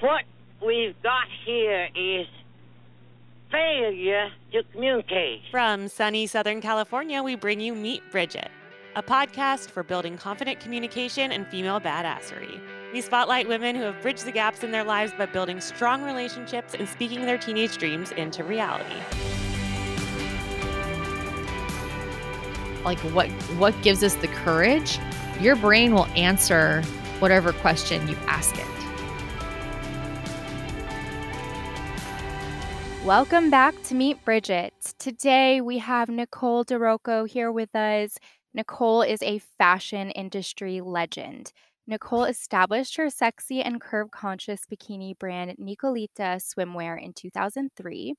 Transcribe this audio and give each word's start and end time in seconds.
what 0.00 0.24
we've 0.64 1.00
got 1.02 1.26
here 1.44 1.88
is 1.94 2.26
failure 3.50 4.30
to 4.52 4.62
communicate. 4.72 5.40
From 5.50 5.88
sunny 5.88 6.26
Southern 6.26 6.60
California, 6.60 7.22
we 7.22 7.34
bring 7.34 7.60
you 7.60 7.74
Meet 7.74 8.10
Bridget, 8.10 8.50
a 8.94 9.02
podcast 9.02 9.70
for 9.70 9.82
building 9.82 10.16
confident 10.16 10.60
communication 10.60 11.32
and 11.32 11.46
female 11.48 11.80
badassery. 11.80 12.60
We 12.92 13.00
spotlight 13.00 13.48
women 13.48 13.76
who 13.76 13.82
have 13.82 14.00
bridged 14.00 14.24
the 14.24 14.32
gaps 14.32 14.64
in 14.64 14.70
their 14.70 14.84
lives 14.84 15.12
by 15.16 15.26
building 15.26 15.60
strong 15.60 16.02
relationships 16.02 16.74
and 16.74 16.88
speaking 16.88 17.22
their 17.26 17.38
teenage 17.38 17.76
dreams 17.76 18.12
into 18.12 18.44
reality. 18.44 18.94
Like 22.84 22.98
what 23.12 23.28
what 23.58 23.80
gives 23.82 24.02
us 24.02 24.14
the 24.14 24.28
courage? 24.28 24.98
Your 25.40 25.56
brain 25.56 25.92
will 25.92 26.06
answer 26.16 26.82
whatever 27.18 27.52
question 27.52 28.06
you 28.08 28.16
ask 28.26 28.56
it. 28.56 28.87
Welcome 33.04 33.48
back 33.48 33.80
to 33.84 33.94
Meet 33.94 34.22
Bridget. 34.24 34.74
Today 34.98 35.60
we 35.60 35.78
have 35.78 36.08
Nicole 36.08 36.64
Di 36.64 36.74
Rocco 36.74 37.24
here 37.24 37.50
with 37.50 37.74
us. 37.74 38.18
Nicole 38.52 39.02
is 39.02 39.22
a 39.22 39.38
fashion 39.38 40.10
industry 40.10 40.80
legend. 40.80 41.52
Nicole 41.86 42.24
established 42.24 42.96
her 42.96 43.08
sexy 43.08 43.62
and 43.62 43.80
curve 43.80 44.10
conscious 44.10 44.62
bikini 44.70 45.18
brand 45.18 45.56
Nicolita 45.58 46.38
Swimwear 46.38 47.02
in 47.02 47.14
2003. 47.14 48.14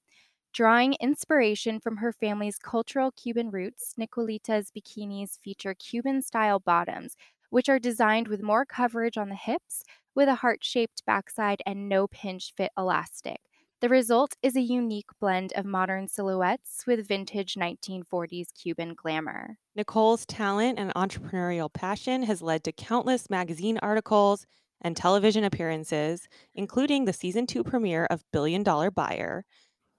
Drawing 0.53 0.95
inspiration 0.99 1.79
from 1.79 1.97
her 1.97 2.11
family's 2.11 2.57
cultural 2.57 3.11
Cuban 3.11 3.51
roots, 3.51 3.93
Nicolita's 3.99 4.71
bikinis 4.75 5.37
feature 5.43 5.75
Cuban 5.75 6.23
style 6.23 6.59
bottoms, 6.59 7.15
which 7.51 7.69
are 7.69 7.79
designed 7.79 8.27
with 8.27 8.41
more 8.41 8.65
coverage 8.65 9.17
on 9.17 9.29
the 9.29 9.35
hips, 9.35 9.83
with 10.15 10.27
a 10.27 10.35
heart 10.35 10.63
shaped 10.63 11.05
backside 11.05 11.61
and 11.65 11.87
no 11.87 12.07
pinch 12.07 12.53
fit 12.57 12.71
elastic. 12.75 13.39
The 13.81 13.87
result 13.87 14.35
is 14.43 14.57
a 14.57 14.61
unique 14.61 15.07
blend 15.21 15.53
of 15.55 15.63
modern 15.63 16.09
silhouettes 16.09 16.83
with 16.85 17.07
vintage 17.07 17.55
1940s 17.55 18.47
Cuban 18.53 18.93
glamour. 18.93 19.55
Nicole's 19.73 20.25
talent 20.25 20.77
and 20.77 20.93
entrepreneurial 20.95 21.71
passion 21.71 22.23
has 22.23 22.41
led 22.41 22.65
to 22.65 22.73
countless 22.73 23.29
magazine 23.29 23.79
articles 23.81 24.45
and 24.81 24.97
television 24.97 25.45
appearances, 25.45 26.27
including 26.53 27.05
the 27.05 27.13
season 27.13 27.47
two 27.47 27.63
premiere 27.63 28.05
of 28.07 28.25
Billion 28.33 28.63
Dollar 28.63 28.91
Buyer. 28.91 29.45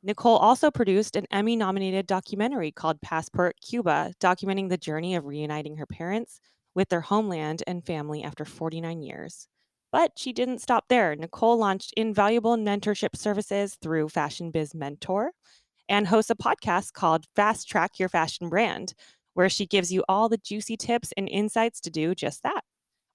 Nicole 0.03 0.37
also 0.37 0.71
produced 0.71 1.17
an 1.17 1.25
Emmy 1.31 1.57
nominated 1.57 2.07
documentary 2.07 2.73
called 2.73 3.01
Passport 3.01 3.57
Cuba, 3.67 4.13
documenting 4.21 4.69
the 4.69 4.77
journey 4.77 5.15
of 5.15 5.25
reuniting 5.25 5.79
her 5.79 5.87
parents 5.87 6.39
with 6.75 6.91
their 6.91 7.01
homeland 7.01 7.63
and 7.67 7.87
family 7.87 8.23
after 8.23 8.45
49 8.45 9.01
years. 9.01 9.49
But 9.93 10.13
she 10.17 10.33
didn't 10.33 10.61
stop 10.61 10.85
there. 10.89 11.17
Nicole 11.17 11.57
launched 11.57 11.93
invaluable 11.97 12.57
mentorship 12.57 13.17
services 13.17 13.77
through 13.83 14.09
Fashion 14.09 14.51
Biz 14.51 14.75
Mentor 14.75 15.33
and 15.89 16.07
hosts 16.07 16.31
a 16.31 16.37
podcast 16.37 16.93
called 16.93 17.25
Fast 17.35 17.69
Track 17.69 17.99
Your 17.99 18.09
Fashion 18.09 18.49
Brand, 18.49 18.95
where 19.35 19.49
she 19.49 19.67
gives 19.67 19.93
you 19.93 20.05
all 20.09 20.29
the 20.29 20.39
juicy 20.39 20.77
tips 20.77 21.13
and 21.17 21.29
insights 21.29 21.81
to 21.81 21.91
do 21.91 22.15
just 22.15 22.43
that. 22.45 22.63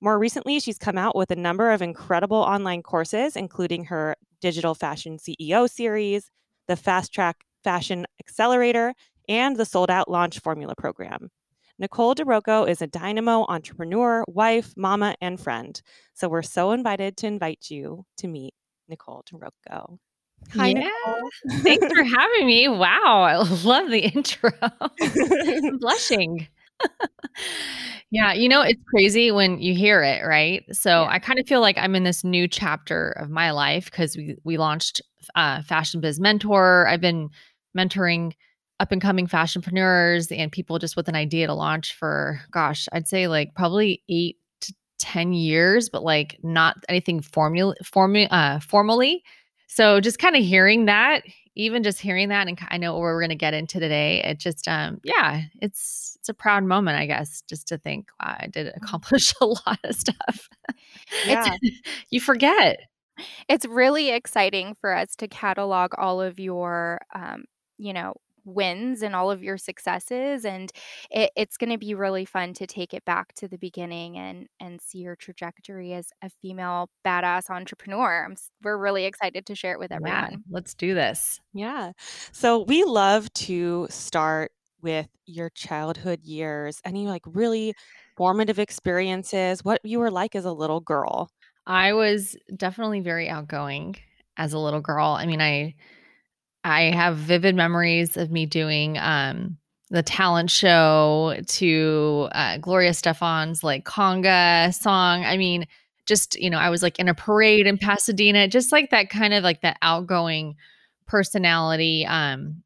More 0.02 0.20
recently, 0.20 0.60
she's 0.60 0.78
come 0.78 0.98
out 0.98 1.16
with 1.16 1.32
a 1.32 1.36
number 1.36 1.72
of 1.72 1.82
incredible 1.82 2.38
online 2.38 2.84
courses, 2.84 3.38
including 3.38 3.86
her 3.86 4.16
Digital 4.42 4.76
Fashion 4.76 5.18
CEO 5.18 5.70
series, 5.70 6.30
the 6.68 6.76
Fast 6.76 7.14
Track 7.14 7.46
Fashion 7.64 8.06
Accelerator, 8.20 8.94
and 9.30 9.56
the 9.56 9.66
Sold 9.66 9.90
Out 9.90 10.12
Launch 10.12 10.40
Formula 10.40 10.76
program. 10.78 11.30
Nicole 11.78 12.14
Di 12.14 12.24
Rocco 12.24 12.64
is 12.64 12.82
a 12.82 12.88
dynamo 12.88 13.46
entrepreneur, 13.50 14.24
wife, 14.28 14.74
mama, 14.78 15.16
and 15.20 15.40
friend. 15.40 15.82
So 16.14 16.30
we're 16.30 16.42
so 16.42 16.72
invited 16.72 17.18
to 17.18 17.28
invite 17.28 17.66
you 17.70 18.06
to 18.18 18.28
meet 18.28 18.54
Nicole 18.88 19.24
Di 19.30 19.38
Rocco. 19.38 20.00
Hi, 20.54 20.68
yeah. 20.68 20.74
Nicole. 20.74 21.30
Thanks 21.64 21.88
for 21.94 22.04
having 22.18 22.48
me. 22.48 22.70
Wow, 22.70 23.24
I 23.24 23.36
love 23.64 23.90
the 23.90 24.00
intro. 24.00 24.52
I'm 24.62 25.78
blushing. 25.80 26.48
yeah, 28.10 28.32
you 28.32 28.48
know, 28.48 28.62
it's 28.62 28.82
crazy 28.90 29.32
when 29.32 29.60
you 29.60 29.76
hear 29.76 30.02
it, 30.02 30.26
right? 30.26 30.64
So 30.72 31.02
yeah. 31.02 31.10
I 31.10 31.20
kind 31.20 31.40
of 31.40 31.48
feel 31.48 31.60
like 31.60 31.78
I'm 31.78 31.96
in 31.96 32.04
this 32.04 32.24
new 32.24 32.48
chapter 32.48 33.10
of 33.12 33.30
my 33.30 33.52
life 33.52 33.92
because 33.92 34.16
we 34.16 34.38
we 34.46 34.58
launched 34.58 35.02
uh, 35.36 35.62
Fashion 35.64 36.00
Biz 36.00 36.22
Mentor. 36.22 36.88
I've 36.88 37.02
been 37.02 37.30
mentoring 37.78 38.34
up 38.80 38.92
and 38.92 39.02
coming 39.02 39.28
fashionpreneurs 39.28 40.36
and 40.36 40.52
people 40.52 40.80
just 40.80 40.96
with 40.96 41.08
an 41.08 41.16
idea 41.16 41.48
to 41.48 41.54
launch 41.54 41.94
for 41.94 42.42
gosh 42.52 42.88
i'd 42.92 43.08
say 43.08 43.28
like 43.28 43.54
probably 43.56 44.04
eight 44.10 44.38
to 44.62 44.74
ten 45.00 45.34
years 45.34 45.90
but 45.90 46.04
like 46.04 46.38
not 46.44 46.76
anything 46.90 47.22
formula 47.22 47.76
formu- 47.84 48.28
uh, 48.32 48.60
formally. 48.60 49.24
So 49.68 50.00
just 50.00 50.20
kind 50.20 50.36
of 50.36 50.44
hearing 50.44 50.86
that 50.86 51.24
even 51.56 51.84
just 51.84 52.00
hearing 52.00 52.30
that 52.30 52.48
and 52.48 52.60
i 52.70 52.78
know 52.78 52.94
what 52.94 53.00
we're 53.00 53.20
going 53.20 53.30
to 53.30 53.36
get 53.36 53.54
into 53.54 53.80
today 53.80 54.22
it 54.24 54.40
just 54.40 54.68
um 54.68 55.00
yeah 55.04 55.42
it's 55.62 56.16
it's 56.20 56.30
a 56.30 56.34
proud 56.34 56.64
moment 56.64 56.98
i 56.98 57.06
guess 57.06 57.42
just 57.50 57.68
to 57.68 57.78
think 57.78 58.10
wow, 58.22 58.36
i 58.40 58.48
did 58.48 58.68
mm. 58.68 58.78
accomplish 58.78 59.34
a 59.42 59.46
lot 59.46 59.80
of 59.84 59.96
stuff. 59.96 60.50
Yeah. 61.26 61.56
you 62.10 62.20
forget. 62.20 62.80
It's 63.48 63.66
really 63.66 64.10
exciting 64.10 64.76
for 64.82 64.94
us 64.94 65.16
to 65.18 65.28
catalog 65.28 65.92
all 65.98 66.22
of 66.22 66.40
your 66.40 67.00
um, 67.14 67.46
you 67.78 67.94
know 67.94 68.14
wins 68.46 69.02
and 69.02 69.16
all 69.16 69.32
of 69.32 69.44
your 69.44 69.58
successes 69.58 70.46
and 70.46 70.72
it, 71.10 71.32
it's 71.36 71.58
going 71.58 71.72
to 71.72 71.78
be 71.78 71.94
really 71.94 72.26
fun 72.26 72.54
to 72.54 72.68
take 72.68 72.94
it 72.94 73.04
back 73.06 73.34
to 73.34 73.48
the 73.48 73.58
beginning 73.58 74.18
and 74.18 74.48
and 74.60 74.80
see 74.82 75.00
your 75.00 75.16
trajectory 75.16 75.94
as 75.94 76.10
a 76.24 76.30
female 76.42 76.90
badass 77.06 77.50
entrepreneur. 77.50 78.26
I'm, 78.26 78.36
we're 78.64 78.78
really 78.78 79.06
excited 79.06 79.46
to 79.48 79.56
share 79.56 79.74
it 79.74 79.80
with 79.80 79.92
everyone. 79.92 80.32
yeah, 80.32 80.38
let's 80.50 80.74
do 80.74 80.94
this. 80.94 81.40
Yeah. 81.54 81.92
So 82.32 82.64
we 82.64 82.84
love 82.84 83.32
to 83.34 83.88
start 83.90 84.52
with 84.82 85.08
your 85.26 85.50
childhood 85.50 86.22
years 86.24 86.80
any 86.86 87.08
like 87.08 87.24
really 87.26 87.74
formative 88.16 88.60
experiences 88.60 89.66
what 89.66 89.82
you 89.84 90.00
were 90.00 90.12
like 90.12 90.36
as 90.36 90.46
a 90.46 90.52
little 90.52 90.80
girl. 90.80 91.30
I 91.66 91.94
was 91.94 92.38
definitely 92.56 93.00
very 93.00 93.28
outgoing 93.28 93.96
as 94.38 94.54
a 94.54 94.60
little 94.60 94.82
girl. 94.82 95.08
I 95.08 95.26
mean 95.26 95.42
i 95.42 95.74
I 96.66 96.90
have 96.92 97.18
vivid 97.18 97.56
memories 97.56 98.18
of 98.18 98.32
me 98.32 98.48
doing 98.48 98.98
um, 98.98 99.58
the 99.92 100.02
talent 100.02 100.50
show 100.50 101.36
to 101.46 102.28
uh, 102.32 102.58
Gloria 102.58 102.90
Estefan's 102.90 103.64
like 103.64 103.86
conga 103.86 104.74
song. 104.74 105.24
I 105.24 105.38
mean, 105.38 105.68
just, 106.08 106.40
you 106.40 106.50
know, 106.50 106.58
I 106.58 106.72
was 106.72 106.82
like 106.82 106.98
in 106.98 107.08
a 107.08 107.14
parade 107.14 107.68
in 107.68 107.78
Pasadena, 107.78 108.48
just 108.48 108.72
like 108.72 108.90
that 108.90 109.12
kind 109.12 109.36
of 109.36 109.44
like 109.44 109.62
that 109.62 109.78
outgoing 109.84 110.56
personality. 111.06 112.04
Um, 112.08 112.64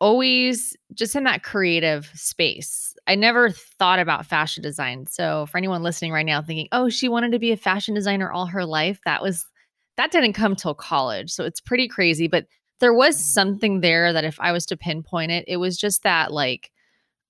always 0.00 0.76
just 0.92 1.16
in 1.16 1.24
that 1.24 1.42
creative 1.42 2.10
space. 2.14 2.94
I 3.08 3.16
never 3.16 3.50
thought 3.50 3.98
about 3.98 4.26
fashion 4.26 4.62
design. 4.62 5.06
So 5.06 5.46
for 5.46 5.58
anyone 5.58 5.82
listening 5.82 6.12
right 6.12 6.24
now 6.24 6.40
thinking, 6.40 6.68
"Oh, 6.70 6.88
she 6.88 7.08
wanted 7.08 7.32
to 7.32 7.38
be 7.40 7.50
a 7.50 7.56
fashion 7.56 7.94
designer 7.94 8.30
all 8.30 8.46
her 8.46 8.64
life." 8.64 9.00
That 9.04 9.22
was 9.22 9.44
that 9.96 10.12
didn't 10.12 10.34
come 10.34 10.54
till 10.54 10.74
college. 10.74 11.30
So 11.32 11.44
it's 11.44 11.60
pretty 11.60 11.88
crazy, 11.88 12.28
but 12.28 12.46
there 12.84 12.92
was 12.92 13.18
something 13.18 13.80
there 13.80 14.12
that 14.12 14.24
if 14.24 14.38
I 14.38 14.52
was 14.52 14.66
to 14.66 14.76
pinpoint 14.76 15.32
it, 15.32 15.46
it 15.48 15.56
was 15.56 15.78
just 15.78 16.02
that 16.02 16.30
like 16.30 16.70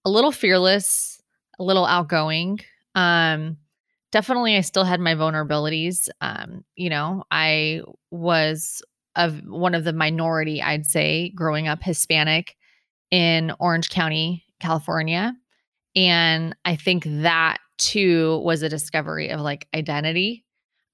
a 0.04 0.10
little 0.10 0.32
fearless, 0.32 1.22
a 1.60 1.62
little 1.62 1.87
outgoing. 1.87 2.59
Um, 2.97 3.59
definitely 4.10 4.56
I 4.56 4.62
still 4.62 4.82
had 4.82 4.98
my 4.98 5.15
vulnerabilities. 5.15 6.09
Um, 6.20 6.65
you 6.75 6.91
know, 6.91 7.22
I 7.31 7.82
was 8.10 8.82
of 9.15 9.42
one 9.47 9.76
of 9.76 9.84
the 9.84 9.92
minority, 9.92 10.60
I'd 10.60 10.87
say, 10.87 11.28
growing 11.37 11.69
up 11.69 11.84
Hispanic 11.84 12.56
in 13.12 13.53
Orange 13.60 13.91
County, 13.91 14.44
California. 14.59 15.36
And 15.94 16.56
I 16.65 16.75
think 16.75 17.04
that 17.06 17.59
too 17.78 18.41
was 18.44 18.62
a 18.62 18.69
discovery 18.69 19.28
of 19.28 19.41
like 19.41 19.69
identity 19.72 20.44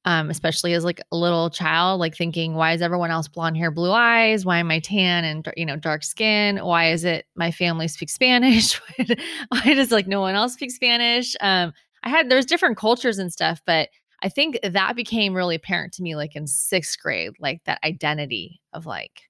um, 0.05 0.31
especially 0.31 0.73
as 0.73 0.85
like 0.85 1.01
a 1.13 1.17
little 1.17 1.51
child, 1.51 2.01
like 2.01 2.17
thinking, 2.17 2.55
why 2.55 2.73
is 2.73 2.83
everyone 2.83 3.11
else 3.11 3.29
blonde 3.29 3.57
hair, 3.57 3.71
blue 3.71 3.93
eyes? 3.93 4.47
Why 4.47 4.59
am 4.59 4.71
I 4.71 4.81
tan 4.81 5.25
and 5.25 5.47
you 5.57 5.67
know 5.67 5.77
dark 5.77 6.03
skin? 6.05 6.59
Why 6.59 6.91
is 6.91 7.05
it 7.05 7.27
my 7.35 7.51
family 7.51 7.89
speaks 7.89 8.15
Spanish? 8.15 8.75
why 9.49 9.75
does 9.75 9.91
like 9.91 10.07
no 10.07 10.21
one 10.21 10.35
else 10.35 10.55
speak 10.55 10.71
Spanish? 10.71 11.37
Um, 11.41 11.73
I 12.03 12.09
had 12.09 12.31
there's 12.31 12.47
different 12.47 12.79
cultures 12.79 13.19
and 13.19 13.33
stuff, 13.33 13.61
but 13.67 13.91
I 14.23 14.29
think 14.29 14.59
that 14.63 14.97
became 14.97 15.35
really 15.35 15.55
apparent 15.55 15.93
to 15.95 16.03
me 16.03 16.17
like 16.17 16.35
in 16.35 16.47
sixth 16.47 16.99
grade, 17.01 17.33
like 17.39 17.63
that 17.65 17.81
identity 17.85 18.61
of 18.73 18.87
like, 18.87 19.23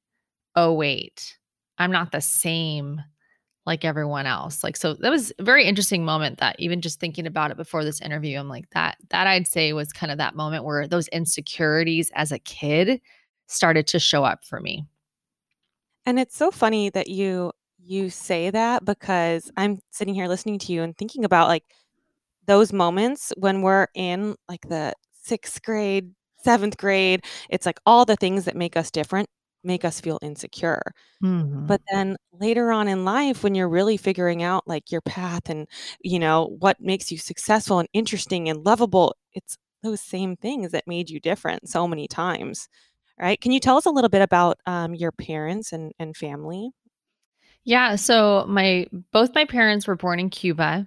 oh 0.54 0.72
wait, 0.72 1.36
I'm 1.78 1.92
not 1.92 2.12
the 2.12 2.20
same 2.20 3.00
like 3.66 3.84
everyone 3.84 4.26
else. 4.26 4.64
Like 4.64 4.76
so 4.76 4.94
that 4.94 5.10
was 5.10 5.32
a 5.38 5.42
very 5.42 5.64
interesting 5.64 6.04
moment 6.04 6.38
that 6.38 6.56
even 6.58 6.80
just 6.80 7.00
thinking 7.00 7.26
about 7.26 7.50
it 7.50 7.56
before 7.56 7.84
this 7.84 8.00
interview, 8.00 8.38
I'm 8.38 8.48
like 8.48 8.70
that 8.70 8.96
that 9.10 9.26
I'd 9.26 9.46
say 9.46 9.72
was 9.72 9.92
kind 9.92 10.10
of 10.10 10.18
that 10.18 10.34
moment 10.34 10.64
where 10.64 10.86
those 10.86 11.08
insecurities 11.08 12.10
as 12.14 12.32
a 12.32 12.38
kid 12.38 13.00
started 13.46 13.86
to 13.88 13.98
show 13.98 14.24
up 14.24 14.44
for 14.44 14.60
me. 14.60 14.86
And 16.06 16.18
it's 16.18 16.36
so 16.36 16.50
funny 16.50 16.90
that 16.90 17.08
you 17.08 17.52
you 17.78 18.10
say 18.10 18.50
that 18.50 18.84
because 18.84 19.50
I'm 19.56 19.80
sitting 19.90 20.14
here 20.14 20.28
listening 20.28 20.58
to 20.60 20.72
you 20.72 20.82
and 20.82 20.96
thinking 20.96 21.24
about 21.24 21.48
like 21.48 21.64
those 22.46 22.72
moments 22.72 23.32
when 23.36 23.62
we're 23.62 23.88
in 23.94 24.36
like 24.48 24.68
the 24.68 24.94
6th 25.26 25.62
grade, 25.62 26.10
seventh 26.42 26.76
grade. 26.76 27.24
It's 27.48 27.66
like 27.66 27.78
all 27.86 28.04
the 28.04 28.16
things 28.16 28.44
that 28.46 28.56
make 28.56 28.76
us 28.76 28.90
different 28.90 29.28
make 29.64 29.84
us 29.84 30.00
feel 30.00 30.18
insecure. 30.22 30.82
Mhm. 31.22 31.66
But 31.66 31.82
then 31.92 32.16
later 32.32 32.72
on 32.72 32.88
in 32.88 33.04
life, 33.04 33.42
when 33.44 33.54
you're 33.54 33.68
really 33.68 33.96
figuring 33.96 34.42
out 34.42 34.66
like 34.66 34.90
your 34.92 35.00
path 35.02 35.48
and, 35.50 35.68
you 36.02 36.18
know, 36.18 36.56
what 36.60 36.80
makes 36.80 37.10
you 37.12 37.18
successful 37.18 37.78
and 37.80 37.88
interesting 37.92 38.48
and 38.48 38.64
lovable, 38.64 39.14
it's 39.34 39.56
those 39.82 40.00
same 40.02 40.36
things 40.36 40.72
that 40.72 40.86
made 40.86 41.10
you 41.10 41.20
different 41.20 41.68
so 41.68 41.86
many 41.88 42.08
times. 42.08 42.68
Right? 43.20 43.40
Can 43.40 43.52
you 43.52 43.60
tell 43.60 43.76
us 43.76 43.86
a 43.86 43.90
little 43.90 44.10
bit 44.10 44.22
about 44.22 44.58
um, 44.66 44.94
your 44.94 45.12
parents 45.12 45.72
and, 45.72 45.92
and 45.98 46.16
family? 46.16 46.70
Yeah, 47.64 47.96
so 47.96 48.44
my 48.48 48.86
both 49.12 49.34
my 49.34 49.44
parents 49.44 49.86
were 49.86 49.96
born 49.96 50.18
in 50.20 50.30
Cuba. 50.30 50.86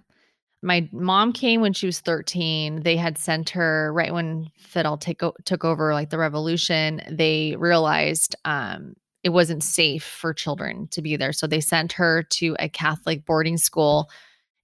My 0.63 0.87
mom 0.91 1.33
came 1.33 1.61
when 1.61 1.73
she 1.73 1.85
was 1.85 1.99
13. 1.99 2.83
They 2.83 2.95
had 2.95 3.17
sent 3.17 3.49
her 3.51 3.91
right 3.93 4.13
when 4.13 4.49
Fidel 4.57 4.97
take 4.97 5.21
o- 5.21 5.35
took 5.45 5.65
over 5.65 5.93
like 5.93 6.09
the 6.09 6.17
revolution. 6.17 7.01
They 7.09 7.55
realized 7.57 8.35
um, 8.45 8.95
it 9.23 9.29
wasn't 9.29 9.63
safe 9.63 10.03
for 10.03 10.33
children 10.33 10.87
to 10.91 11.01
be 11.01 11.15
there. 11.17 11.33
So 11.33 11.47
they 11.47 11.59
sent 11.59 11.93
her 11.93 12.23
to 12.23 12.55
a 12.59 12.69
Catholic 12.69 13.25
boarding 13.25 13.57
school 13.57 14.09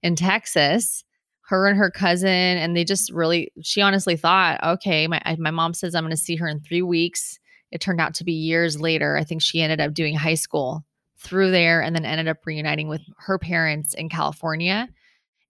in 0.02 0.16
Texas. 0.16 1.04
Her 1.42 1.66
and 1.66 1.76
her 1.76 1.90
cousin, 1.90 2.28
and 2.28 2.76
they 2.76 2.84
just 2.84 3.10
really, 3.12 3.50
she 3.60 3.82
honestly 3.82 4.16
thought, 4.16 4.62
okay, 4.62 5.08
my 5.08 5.20
my 5.38 5.50
mom 5.50 5.74
says 5.74 5.96
I'm 5.96 6.04
going 6.04 6.12
to 6.12 6.16
see 6.16 6.36
her 6.36 6.46
in 6.46 6.60
three 6.60 6.82
weeks. 6.82 7.40
It 7.72 7.80
turned 7.80 8.00
out 8.00 8.14
to 8.14 8.24
be 8.24 8.32
years 8.32 8.80
later. 8.80 9.16
I 9.16 9.24
think 9.24 9.42
she 9.42 9.60
ended 9.60 9.80
up 9.80 9.92
doing 9.92 10.14
high 10.14 10.34
school 10.34 10.84
through 11.18 11.50
there, 11.50 11.82
and 11.82 11.94
then 11.94 12.04
ended 12.04 12.28
up 12.28 12.46
reuniting 12.46 12.86
with 12.86 13.02
her 13.18 13.36
parents 13.36 13.94
in 13.94 14.08
California. 14.08 14.88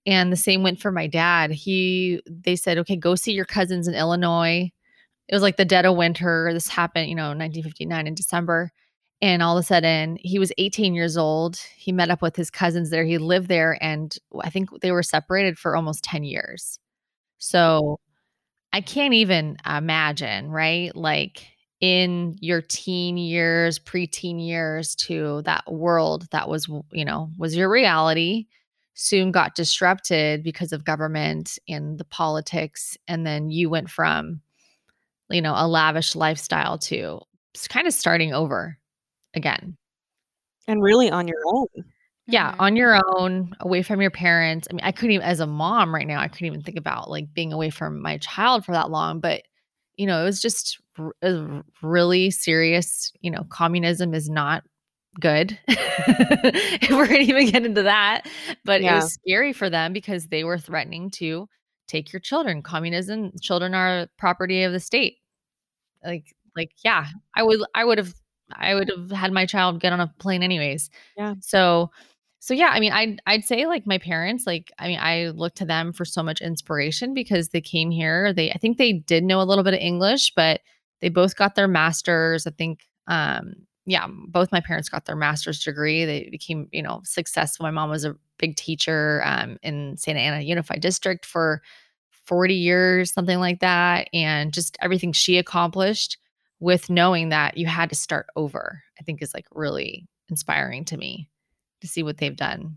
And 0.06 0.32
the 0.32 0.36
same 0.36 0.62
went 0.62 0.80
for 0.80 0.90
my 0.90 1.06
dad. 1.06 1.50
He, 1.50 2.22
they 2.26 2.56
said, 2.56 2.78
okay, 2.78 2.96
go 2.96 3.14
see 3.14 3.32
your 3.32 3.44
cousins 3.44 3.86
in 3.86 3.94
Illinois. 3.94 4.70
It 5.28 5.34
was 5.34 5.42
like 5.42 5.56
the 5.56 5.64
dead 5.64 5.86
of 5.86 5.96
winter. 5.96 6.50
This 6.52 6.68
happened, 6.68 7.08
you 7.08 7.14
know, 7.14 7.28
1959 7.28 8.06
in 8.06 8.14
December. 8.14 8.72
And 9.22 9.42
all 9.42 9.56
of 9.56 9.62
a 9.62 9.66
sudden, 9.66 10.16
he 10.20 10.38
was 10.38 10.52
18 10.56 10.94
years 10.94 11.16
old. 11.16 11.58
He 11.76 11.92
met 11.92 12.10
up 12.10 12.22
with 12.22 12.36
his 12.36 12.50
cousins 12.50 12.88
there. 12.88 13.04
He 13.04 13.18
lived 13.18 13.48
there, 13.48 13.76
and 13.82 14.16
I 14.40 14.48
think 14.48 14.80
they 14.80 14.92
were 14.92 15.02
separated 15.02 15.58
for 15.58 15.76
almost 15.76 16.02
10 16.04 16.24
years. 16.24 16.78
So 17.38 18.00
I 18.72 18.80
can't 18.80 19.14
even 19.14 19.58
imagine, 19.68 20.50
right? 20.50 20.94
Like 20.96 21.46
in 21.80 22.36
your 22.40 22.62
teen 22.62 23.18
years, 23.18 23.78
preteen 23.78 24.44
years 24.44 24.94
to 24.96 25.42
that 25.42 25.70
world 25.70 26.28
that 26.30 26.48
was, 26.48 26.66
you 26.92 27.04
know, 27.04 27.30
was 27.38 27.54
your 27.56 27.70
reality 27.70 28.46
soon 28.94 29.30
got 29.32 29.54
disrupted 29.54 30.42
because 30.42 30.72
of 30.72 30.84
government 30.84 31.58
and 31.68 31.98
the 31.98 32.04
politics. 32.04 32.96
And 33.08 33.26
then 33.26 33.50
you 33.50 33.70
went 33.70 33.90
from, 33.90 34.40
you 35.30 35.42
know, 35.42 35.54
a 35.56 35.68
lavish 35.68 36.14
lifestyle 36.16 36.78
to 36.78 37.20
kind 37.68 37.86
of 37.86 37.94
starting 37.94 38.32
over 38.34 38.78
again. 39.34 39.76
And 40.68 40.82
really 40.82 41.10
on 41.10 41.28
your 41.28 41.40
own. 41.46 41.66
Yeah, 42.26 42.52
Mhm. 42.52 42.56
on 42.60 42.76
your 42.76 43.00
own, 43.18 43.56
away 43.60 43.82
from 43.82 44.00
your 44.00 44.10
parents. 44.10 44.68
I 44.70 44.74
mean, 44.74 44.84
I 44.84 44.92
couldn't 44.92 45.12
even, 45.12 45.26
as 45.26 45.40
a 45.40 45.46
mom 45.46 45.94
right 45.94 46.06
now, 46.06 46.20
I 46.20 46.28
couldn't 46.28 46.46
even 46.46 46.62
think 46.62 46.78
about 46.78 47.10
like 47.10 47.32
being 47.34 47.52
away 47.52 47.70
from 47.70 48.00
my 48.00 48.18
child 48.18 48.64
for 48.64 48.72
that 48.72 48.90
long. 48.90 49.20
But, 49.20 49.42
you 49.96 50.06
know, 50.06 50.22
it 50.22 50.24
was 50.24 50.40
just 50.40 50.78
r- 50.98 51.12
it 51.22 51.26
was 51.32 51.40
r- 51.50 51.64
really 51.82 52.30
serious. 52.30 53.12
You 53.20 53.30
know, 53.32 53.44
communism 53.50 54.14
is 54.14 54.28
not 54.30 54.62
good. 55.18 55.58
if 55.68 56.90
we're 56.90 57.06
going 57.08 57.24
to 57.26 57.32
even 57.32 57.50
get 57.50 57.64
into 57.66 57.82
that. 57.84 58.28
But 58.64 58.82
it 58.82 58.84
was 58.96 59.14
scary 59.14 59.52
for 59.52 59.70
them 59.70 59.92
because 59.92 60.28
they 60.28 60.44
were 60.44 60.58
threatening 60.58 61.10
to 61.12 61.48
take 61.88 62.12
your 62.12 62.20
children. 62.20 62.62
Communism, 62.62 63.32
children 63.40 63.74
are 63.74 64.06
property 64.18 64.62
of 64.62 64.72
the 64.72 64.80
state 64.80 65.16
like 66.04 66.34
like 66.56 66.70
yeah 66.82 67.06
i 67.36 67.42
would 67.42 67.60
i 67.74 67.84
would 67.84 67.98
have 67.98 68.14
i 68.54 68.74
would 68.74 68.88
have 68.88 69.10
had 69.10 69.32
my 69.32 69.44
child 69.44 69.80
get 69.80 69.92
on 69.92 70.00
a 70.00 70.12
plane 70.18 70.42
anyways 70.42 70.88
Yeah. 71.16 71.34
so 71.40 71.90
so 72.38 72.54
yeah 72.54 72.70
i 72.72 72.80
mean 72.80 72.92
i'd 72.92 73.20
i'd 73.26 73.44
say 73.44 73.66
like 73.66 73.86
my 73.86 73.98
parents 73.98 74.46
like 74.46 74.72
i 74.78 74.88
mean 74.88 74.98
i 74.98 75.26
look 75.28 75.54
to 75.56 75.66
them 75.66 75.92
for 75.92 76.06
so 76.06 76.22
much 76.22 76.40
inspiration 76.40 77.12
because 77.12 77.50
they 77.50 77.60
came 77.60 77.90
here 77.90 78.32
they 78.32 78.50
i 78.50 78.56
think 78.56 78.78
they 78.78 78.94
did 78.94 79.24
know 79.24 79.42
a 79.42 79.44
little 79.44 79.62
bit 79.62 79.74
of 79.74 79.80
english 79.80 80.32
but 80.34 80.60
they 81.02 81.10
both 81.10 81.36
got 81.36 81.54
their 81.54 81.68
masters 81.68 82.46
i 82.46 82.50
think 82.50 82.80
um 83.08 83.52
yeah 83.86 84.06
both 84.28 84.52
my 84.52 84.60
parents 84.60 84.88
got 84.88 85.06
their 85.06 85.16
master's 85.16 85.62
degree 85.62 86.04
they 86.04 86.28
became 86.30 86.68
you 86.72 86.82
know 86.82 87.00
successful 87.04 87.64
my 87.64 87.70
mom 87.70 87.90
was 87.90 88.04
a 88.04 88.16
big 88.38 88.56
teacher 88.56 89.22
um 89.24 89.58
in 89.62 89.96
santa 89.96 90.20
ana 90.20 90.40
unified 90.40 90.80
district 90.80 91.24
for 91.24 91.62
40 92.30 92.54
years, 92.54 93.12
something 93.12 93.40
like 93.40 93.58
that. 93.58 94.08
And 94.14 94.52
just 94.52 94.76
everything 94.80 95.12
she 95.12 95.36
accomplished 95.36 96.16
with 96.60 96.88
knowing 96.88 97.30
that 97.30 97.56
you 97.56 97.66
had 97.66 97.88
to 97.90 97.96
start 97.96 98.26
over, 98.36 98.84
I 99.00 99.02
think 99.02 99.20
is 99.20 99.34
like 99.34 99.46
really 99.50 100.06
inspiring 100.28 100.84
to 100.86 100.96
me 100.96 101.28
to 101.80 101.88
see 101.88 102.04
what 102.04 102.18
they've 102.18 102.36
done. 102.36 102.76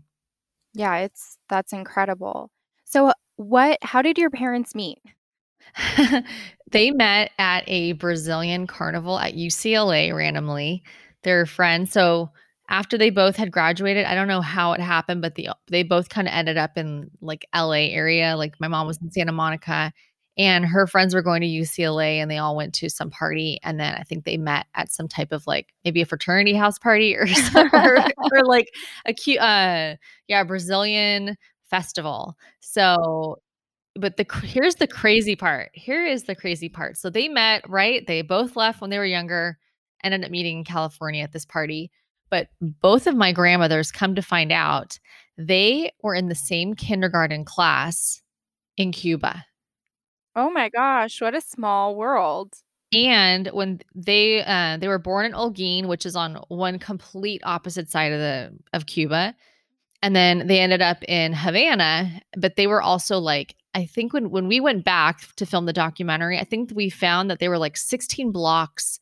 Yeah, 0.72 0.96
it's 0.96 1.38
that's 1.48 1.72
incredible. 1.72 2.50
So 2.84 3.12
what 3.36 3.78
how 3.80 4.02
did 4.02 4.18
your 4.18 4.30
parents 4.30 4.74
meet? 4.74 4.98
they 6.70 6.90
met 6.90 7.30
at 7.38 7.64
a 7.66 7.92
Brazilian 7.92 8.66
carnival 8.66 9.18
at 9.18 9.34
UCLA 9.34 10.14
randomly. 10.14 10.82
They're 11.22 11.46
friends. 11.46 11.92
So 11.92 12.30
after 12.68 12.96
they 12.96 13.10
both 13.10 13.36
had 13.36 13.50
graduated, 13.50 14.06
I 14.06 14.14
don't 14.14 14.28
know 14.28 14.40
how 14.40 14.72
it 14.72 14.80
happened, 14.80 15.22
but 15.22 15.34
the 15.34 15.50
they 15.68 15.82
both 15.82 16.08
kind 16.08 16.26
of 16.26 16.34
ended 16.34 16.56
up 16.56 16.76
in 16.76 17.10
like 17.20 17.46
LA 17.54 17.90
area. 17.90 18.36
Like 18.36 18.54
my 18.60 18.68
mom 18.68 18.86
was 18.86 18.98
in 19.02 19.10
Santa 19.10 19.32
Monica 19.32 19.92
and 20.36 20.64
her 20.64 20.86
friends 20.86 21.14
were 21.14 21.22
going 21.22 21.42
to 21.42 21.46
UCLA 21.46 22.16
and 22.16 22.30
they 22.30 22.38
all 22.38 22.56
went 22.56 22.74
to 22.74 22.88
some 22.88 23.10
party 23.10 23.58
and 23.62 23.78
then 23.78 23.94
I 23.94 24.02
think 24.02 24.24
they 24.24 24.36
met 24.36 24.66
at 24.74 24.90
some 24.90 25.08
type 25.08 25.30
of 25.30 25.46
like 25.46 25.68
maybe 25.84 26.00
a 26.00 26.06
fraternity 26.06 26.54
house 26.54 26.78
party 26.78 27.14
or 27.16 27.26
or, 27.72 27.98
or 28.32 28.44
like 28.44 28.68
a 29.06 29.12
cute 29.12 29.40
uh 29.40 29.96
yeah, 30.26 30.42
Brazilian 30.44 31.36
festival. 31.70 32.34
So 32.60 33.38
but 33.96 34.16
the 34.16 34.26
here's 34.42 34.76
the 34.76 34.86
crazy 34.86 35.36
part. 35.36 35.70
Here 35.72 36.04
is 36.04 36.24
the 36.24 36.34
crazy 36.34 36.68
part. 36.68 36.96
So 36.96 37.10
they 37.10 37.28
met, 37.28 37.68
right? 37.68 38.06
They 38.06 38.22
both 38.22 38.56
left 38.56 38.80
when 38.80 38.90
they 38.90 38.98
were 38.98 39.04
younger, 39.04 39.58
ended 40.02 40.24
up 40.24 40.30
meeting 40.30 40.58
in 40.58 40.64
California 40.64 41.22
at 41.22 41.32
this 41.32 41.44
party. 41.44 41.90
But 42.30 42.48
both 42.60 43.06
of 43.06 43.14
my 43.16 43.32
grandmothers 43.32 43.92
come 43.92 44.14
to 44.16 44.22
find 44.22 44.50
out 44.50 44.98
they 45.38 45.92
were 46.02 46.14
in 46.14 46.28
the 46.28 46.34
same 46.34 46.74
kindergarten 46.74 47.44
class 47.44 48.22
in 48.76 48.92
Cuba. 48.92 49.44
Oh 50.34 50.50
my 50.50 50.68
gosh, 50.68 51.20
what 51.20 51.34
a 51.34 51.40
small 51.40 51.94
world. 51.94 52.54
And 52.92 53.48
when 53.48 53.80
they 53.94 54.44
uh, 54.44 54.76
they 54.78 54.88
were 54.88 54.98
born 54.98 55.26
in 55.26 55.32
Holguin, 55.32 55.86
which 55.86 56.06
is 56.06 56.16
on 56.16 56.36
one 56.48 56.78
complete 56.78 57.42
opposite 57.44 57.90
side 57.90 58.12
of 58.12 58.18
the 58.18 58.52
of 58.72 58.86
Cuba, 58.86 59.34
and 60.02 60.14
then 60.14 60.46
they 60.46 60.60
ended 60.60 60.82
up 60.82 60.98
in 61.06 61.32
Havana. 61.32 62.20
But 62.36 62.56
they 62.56 62.66
were 62.66 62.82
also 62.82 63.18
like 63.18 63.54
I 63.74 63.86
think 63.86 64.12
when 64.12 64.30
when 64.30 64.46
we 64.46 64.60
went 64.60 64.84
back 64.84 65.34
to 65.36 65.46
film 65.46 65.66
the 65.66 65.72
documentary, 65.72 66.38
I 66.38 66.44
think 66.44 66.70
we 66.74 66.90
found 66.90 67.30
that 67.30 67.40
they 67.40 67.48
were 67.48 67.58
like 67.58 67.76
16 67.76 68.30
blocks 68.30 69.00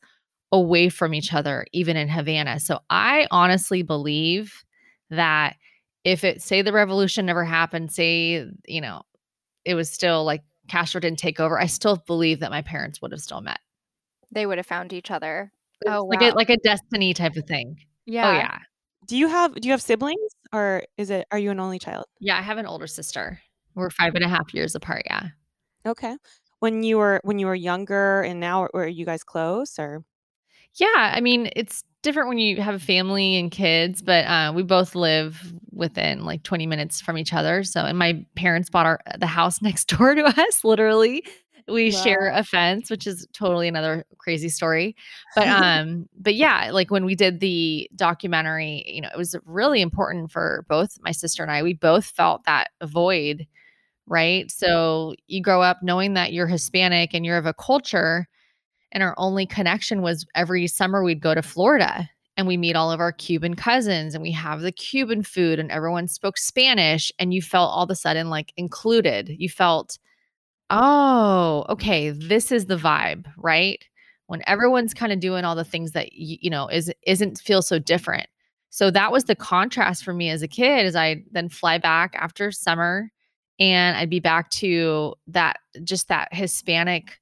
away 0.51 0.89
from 0.89 1.13
each 1.13 1.33
other, 1.33 1.65
even 1.73 1.95
in 1.97 2.09
Havana. 2.09 2.59
So 2.59 2.79
I 2.89 3.27
honestly 3.31 3.83
believe 3.83 4.63
that 5.09 5.55
if 6.03 6.23
it 6.23 6.41
say 6.41 6.61
the 6.61 6.73
revolution 6.73 7.25
never 7.25 7.43
happened, 7.45 7.91
say 7.91 8.45
you 8.67 8.81
know 8.81 9.03
it 9.65 9.75
was 9.75 9.91
still 9.91 10.25
like 10.25 10.43
Castro 10.67 10.99
didn't 10.99 11.19
take 11.19 11.39
over, 11.39 11.59
I 11.59 11.67
still 11.67 11.97
believe 12.07 12.39
that 12.39 12.51
my 12.51 12.61
parents 12.61 13.01
would 13.01 13.11
have 13.11 13.21
still 13.21 13.41
met. 13.41 13.59
They 14.31 14.45
would 14.45 14.57
have 14.57 14.67
found 14.67 14.93
each 14.93 15.11
other. 15.11 15.51
It's 15.81 15.91
Oh, 15.91 16.05
like 16.05 16.21
a 16.21 16.35
like 16.35 16.49
a 16.49 16.57
destiny 16.57 17.13
type 17.13 17.35
of 17.35 17.45
thing. 17.45 17.77
Oh, 17.79 17.85
yeah. 18.05 18.29
Oh 18.29 18.31
yeah. 18.33 18.57
Do 19.07 19.17
you 19.17 19.27
have 19.27 19.53
do 19.55 19.67
you 19.67 19.71
have 19.71 19.81
siblings 19.81 20.31
or 20.51 20.83
is 20.97 21.09
it 21.09 21.27
are 21.31 21.37
you 21.37 21.51
an 21.51 21.59
only 21.59 21.79
child? 21.79 22.05
Yeah, 22.19 22.37
I 22.37 22.41
have 22.41 22.57
an 22.57 22.65
older 22.65 22.87
sister. 22.87 23.39
We're 23.75 23.89
five 23.89 24.15
and 24.15 24.23
a 24.23 24.27
half 24.27 24.53
years 24.53 24.75
apart, 24.75 25.03
yeah. 25.05 25.27
Okay. 25.85 26.15
When 26.59 26.83
you 26.83 26.97
were 26.97 27.19
when 27.23 27.39
you 27.39 27.47
were 27.47 27.55
younger 27.55 28.21
and 28.21 28.39
now 28.39 28.67
are 28.73 28.87
you 28.87 29.05
guys 29.05 29.23
close 29.23 29.77
or 29.77 30.03
Yeah, 30.75 31.11
I 31.13 31.19
mean, 31.21 31.49
it's 31.55 31.83
different 32.03 32.29
when 32.29 32.37
you 32.37 32.61
have 32.61 32.75
a 32.75 32.79
family 32.79 33.37
and 33.37 33.49
kids, 33.49 34.01
but 34.01 34.25
uh, 34.25 34.51
we 34.53 34.61
both 34.63 34.93
live 34.93 35.53
within 35.71 36.25
like 36.25 36.43
20 36.43 36.67
minutes 36.67 37.01
from 37.01 37.17
each 37.17 37.33
other. 37.33 37.63
So, 37.63 37.81
and 37.81 37.97
my 37.97 38.25
parents 38.35 38.69
bought 38.69 38.85
our 38.85 38.99
the 39.17 39.27
house 39.27 39.61
next 39.61 39.85
door 39.85 40.13
to 40.15 40.23
us, 40.23 40.63
literally. 40.63 41.25
We 41.67 41.91
share 41.91 42.27
a 42.27 42.43
fence, 42.43 42.89
which 42.89 43.07
is 43.07 43.25
totally 43.31 43.69
another 43.69 44.05
crazy 44.17 44.49
story. 44.49 44.97
But 45.33 45.47
um, 45.63 46.07
but 46.19 46.35
yeah, 46.35 46.69
like 46.71 46.91
when 46.91 47.05
we 47.05 47.15
did 47.15 47.39
the 47.39 47.89
documentary, 47.95 48.83
you 48.85 49.01
know, 49.01 49.09
it 49.13 49.17
was 49.17 49.35
really 49.45 49.81
important 49.81 50.31
for 50.31 50.65
both 50.67 50.97
my 51.01 51.11
sister 51.11 51.41
and 51.41 51.51
I. 51.51 51.63
We 51.63 51.73
both 51.73 52.05
felt 52.05 52.43
that 52.45 52.71
void, 52.83 53.47
right? 54.07 54.49
So 54.51 55.15
you 55.27 55.41
grow 55.41 55.61
up 55.61 55.79
knowing 55.81 56.13
that 56.13 56.33
you're 56.33 56.47
Hispanic 56.47 57.13
and 57.13 57.25
you're 57.25 57.37
of 57.37 57.45
a 57.45 57.53
culture 57.53 58.27
and 58.91 59.03
our 59.03 59.15
only 59.17 59.45
connection 59.45 60.01
was 60.01 60.25
every 60.35 60.67
summer 60.67 61.03
we'd 61.03 61.21
go 61.21 61.35
to 61.35 61.41
Florida 61.41 62.09
and 62.37 62.47
we 62.47 62.57
meet 62.57 62.75
all 62.75 62.91
of 62.91 62.99
our 62.99 63.11
Cuban 63.11 63.55
cousins 63.55 64.13
and 64.15 64.21
we 64.21 64.31
have 64.31 64.61
the 64.61 64.71
Cuban 64.71 65.23
food 65.23 65.59
and 65.59 65.71
everyone 65.71 66.07
spoke 66.07 66.37
Spanish 66.37 67.11
and 67.19 67.33
you 67.33 67.41
felt 67.41 67.71
all 67.71 67.83
of 67.83 67.89
a 67.89 67.95
sudden 67.95 68.29
like 68.29 68.53
included. 68.57 69.29
You 69.29 69.49
felt 69.49 69.97
Oh, 70.69 71.65
okay. 71.69 72.09
This 72.09 72.51
is 72.51 72.65
the 72.65 72.77
vibe, 72.77 73.25
right? 73.37 73.83
When 74.27 74.41
everyone's 74.47 74.93
kind 74.93 75.11
of 75.11 75.19
doing 75.19 75.45
all 75.45 75.55
the 75.55 75.63
things 75.63 75.91
that 75.91 76.13
you 76.13 76.49
know 76.49 76.67
is 76.67 76.91
isn't 77.05 77.39
feel 77.39 77.61
so 77.61 77.79
different. 77.79 78.27
So 78.69 78.89
that 78.91 79.11
was 79.11 79.25
the 79.25 79.35
contrast 79.35 80.03
for 80.03 80.13
me 80.13 80.29
as 80.29 80.41
a 80.41 80.47
kid. 80.47 80.85
As 80.85 80.95
I 80.95 81.23
then 81.31 81.49
fly 81.49 81.77
back 81.77 82.15
after 82.15 82.51
summer, 82.51 83.11
and 83.59 83.97
I'd 83.97 84.09
be 84.09 84.19
back 84.19 84.49
to 84.51 85.15
that 85.27 85.57
just 85.83 86.07
that 86.07 86.29
Hispanic, 86.31 87.19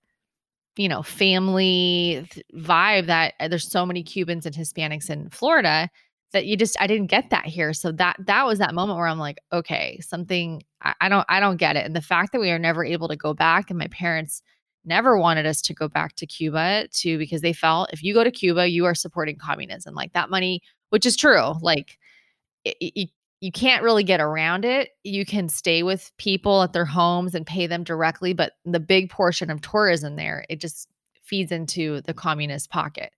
you 0.77 0.87
know, 0.87 1.03
family 1.03 2.27
vibe. 2.55 3.07
That 3.07 3.33
uh, 3.39 3.47
there's 3.47 3.69
so 3.69 3.85
many 3.85 4.03
Cubans 4.03 4.45
and 4.45 4.55
Hispanics 4.55 5.09
in 5.09 5.29
Florida 5.29 5.89
that 6.31 6.45
you 6.45 6.55
just 6.55 6.77
I 6.79 6.87
didn't 6.87 7.07
get 7.07 7.29
that 7.29 7.45
here. 7.45 7.73
So 7.73 7.91
that 7.93 8.15
that 8.25 8.45
was 8.45 8.59
that 8.59 8.73
moment 8.73 8.97
where 8.97 9.07
I'm 9.07 9.19
like, 9.19 9.39
okay, 9.51 9.99
something 10.01 10.63
I, 10.81 10.93
I 11.01 11.09
don't 11.09 11.25
I 11.29 11.39
don't 11.39 11.57
get 11.57 11.75
it. 11.75 11.85
And 11.85 11.95
the 11.95 12.01
fact 12.01 12.31
that 12.31 12.41
we 12.41 12.51
are 12.51 12.59
never 12.59 12.85
able 12.85 13.07
to 13.07 13.15
go 13.15 13.33
back 13.33 13.69
and 13.69 13.77
my 13.77 13.87
parents 13.87 14.41
never 14.83 15.17
wanted 15.17 15.45
us 15.45 15.61
to 15.61 15.73
go 15.73 15.87
back 15.87 16.15
to 16.15 16.25
Cuba 16.25 16.87
to 16.91 17.17
because 17.17 17.41
they 17.41 17.53
felt 17.53 17.91
if 17.93 18.03
you 18.03 18.13
go 18.13 18.23
to 18.23 18.31
Cuba, 18.31 18.67
you 18.67 18.85
are 18.85 18.95
supporting 18.95 19.37
communism. 19.37 19.93
Like 19.93 20.13
that 20.13 20.29
money, 20.29 20.61
which 20.89 21.05
is 21.05 21.15
true. 21.15 21.53
Like 21.61 21.97
it, 22.63 22.77
it, 22.79 23.09
you 23.41 23.51
can't 23.51 23.83
really 23.83 24.03
get 24.03 24.21
around 24.21 24.65
it. 24.65 24.91
You 25.03 25.25
can 25.25 25.49
stay 25.49 25.83
with 25.83 26.11
people 26.17 26.63
at 26.63 26.73
their 26.73 26.85
homes 26.85 27.35
and 27.35 27.45
pay 27.45 27.67
them 27.67 27.83
directly, 27.83 28.33
but 28.33 28.53
the 28.65 28.79
big 28.79 29.09
portion 29.09 29.49
of 29.51 29.61
tourism 29.61 30.15
there, 30.15 30.45
it 30.49 30.61
just 30.61 30.87
feeds 31.23 31.51
into 31.51 32.01
the 32.01 32.13
communist 32.13 32.69
pocket. 32.71 33.11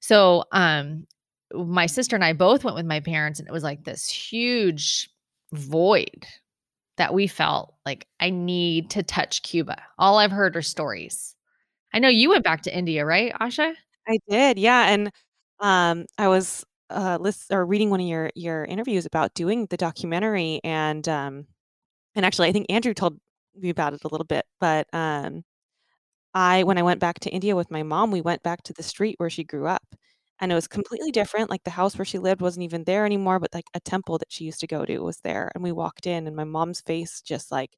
So, 0.00 0.44
um, 0.52 1.06
my 1.54 1.86
sister 1.86 2.16
and 2.16 2.24
I 2.24 2.32
both 2.34 2.64
went 2.64 2.76
with 2.76 2.86
my 2.86 3.00
parents, 3.00 3.38
and 3.40 3.48
it 3.48 3.52
was 3.52 3.62
like 3.64 3.84
this 3.84 4.08
huge 4.08 5.10
void 5.52 6.26
that 6.96 7.14
we 7.14 7.26
felt 7.26 7.74
like 7.86 8.06
I 8.20 8.30
need 8.30 8.90
to 8.90 9.02
touch 9.02 9.42
Cuba. 9.42 9.76
All 9.98 10.18
I've 10.18 10.30
heard 10.32 10.56
are 10.56 10.62
stories. 10.62 11.36
I 11.94 12.00
know 12.00 12.08
you 12.08 12.30
went 12.30 12.44
back 12.44 12.62
to 12.62 12.76
India, 12.76 13.04
right, 13.06 13.32
Asha? 13.40 13.74
I 14.08 14.18
did, 14.28 14.58
yeah, 14.58 14.90
and, 14.90 15.10
um, 15.60 16.06
I 16.18 16.28
was, 16.28 16.64
uh, 16.90 17.18
lis 17.20 17.46
or 17.50 17.64
reading 17.66 17.90
one 17.90 18.00
of 18.00 18.06
your 18.06 18.30
your 18.34 18.64
interviews 18.64 19.06
about 19.06 19.34
doing 19.34 19.66
the 19.70 19.76
documentary, 19.76 20.60
and, 20.64 21.08
um 21.08 21.46
and 22.16 22.26
actually, 22.26 22.48
I 22.48 22.52
think 22.52 22.66
Andrew 22.70 22.94
told 22.94 23.18
me 23.56 23.70
about 23.70 23.94
it 23.94 24.04
a 24.04 24.08
little 24.08 24.26
bit, 24.26 24.46
but, 24.60 24.86
um 24.94 25.44
I 26.34 26.64
when 26.64 26.78
I 26.78 26.82
went 26.84 27.00
back 27.00 27.20
to 27.20 27.30
India 27.30 27.56
with 27.56 27.70
my 27.70 27.82
mom, 27.84 28.10
we 28.12 28.20
went 28.22 28.42
back 28.44 28.62
to 28.64 28.72
the 28.74 28.82
street 28.84 29.16
where 29.18 29.30
she 29.30 29.44
grew 29.44 29.66
up, 29.68 29.84
and 30.40 30.52
it 30.52 30.56
was 30.56 30.68
completely 30.68 31.12
different, 31.12 31.50
like, 31.50 31.64
the 31.64 31.70
house 31.72 31.98
where 31.98 32.04
she 32.06 32.18
lived 32.20 32.42
wasn't 32.42 32.64
even 32.64 32.84
there 32.84 33.06
anymore, 33.06 33.40
but, 33.40 33.54
like, 33.54 33.66
a 33.74 33.80
temple 33.80 34.18
that 34.18 34.32
she 34.32 34.44
used 34.44 34.60
to 34.60 34.66
go 34.68 34.84
to 34.86 34.98
was 35.00 35.18
there, 35.22 35.50
and 35.54 35.64
we 35.64 35.72
walked 35.72 36.06
in, 36.06 36.26
and 36.28 36.36
my 36.36 36.44
mom's 36.44 36.80
face 36.82 37.20
just, 37.22 37.52
like 37.52 37.70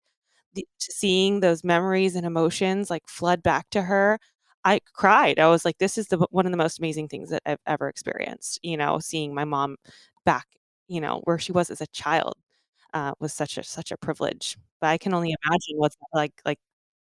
the 0.54 0.66
seeing 0.80 1.40
those 1.40 1.64
memories 1.64 2.16
and 2.16 2.26
emotions, 2.26 2.90
like, 2.90 3.08
flood 3.08 3.42
back 3.44 3.68
to 3.70 3.82
her, 3.82 4.18
I 4.66 4.80
cried. 4.94 5.40
I 5.40 5.48
was 5.48 5.64
like, 5.66 5.78
"This 5.78 5.98
is 5.98 6.08
the 6.08 6.18
one 6.32 6.46
of 6.46 6.52
the 6.52 6.58
most 6.58 6.80
amazing 6.80 7.08
things 7.08 7.30
that 7.30 7.42
I've 7.46 7.60
ever 7.66 7.88
experienced," 7.88 8.60
you 8.64 8.76
know, 8.78 8.98
seeing 9.00 9.34
my 9.34 9.44
mom 9.46 9.76
back, 10.26 10.46
you 10.88 11.00
know, 11.00 11.22
where 11.24 11.38
she 11.38 11.52
was 11.52 11.70
as 11.70 11.80
a 11.82 11.88
child, 11.88 12.34
uh, 12.94 13.12
was 13.20 13.32
such 13.34 13.58
a 13.58 13.64
such 13.64 13.92
a 13.92 13.96
privilege, 13.98 14.56
but 14.80 14.88
I 14.88 14.98
can 14.98 15.14
only 15.14 15.34
imagine 15.46 15.78
what's 15.78 15.96
like 16.14 16.34
like 16.46 16.58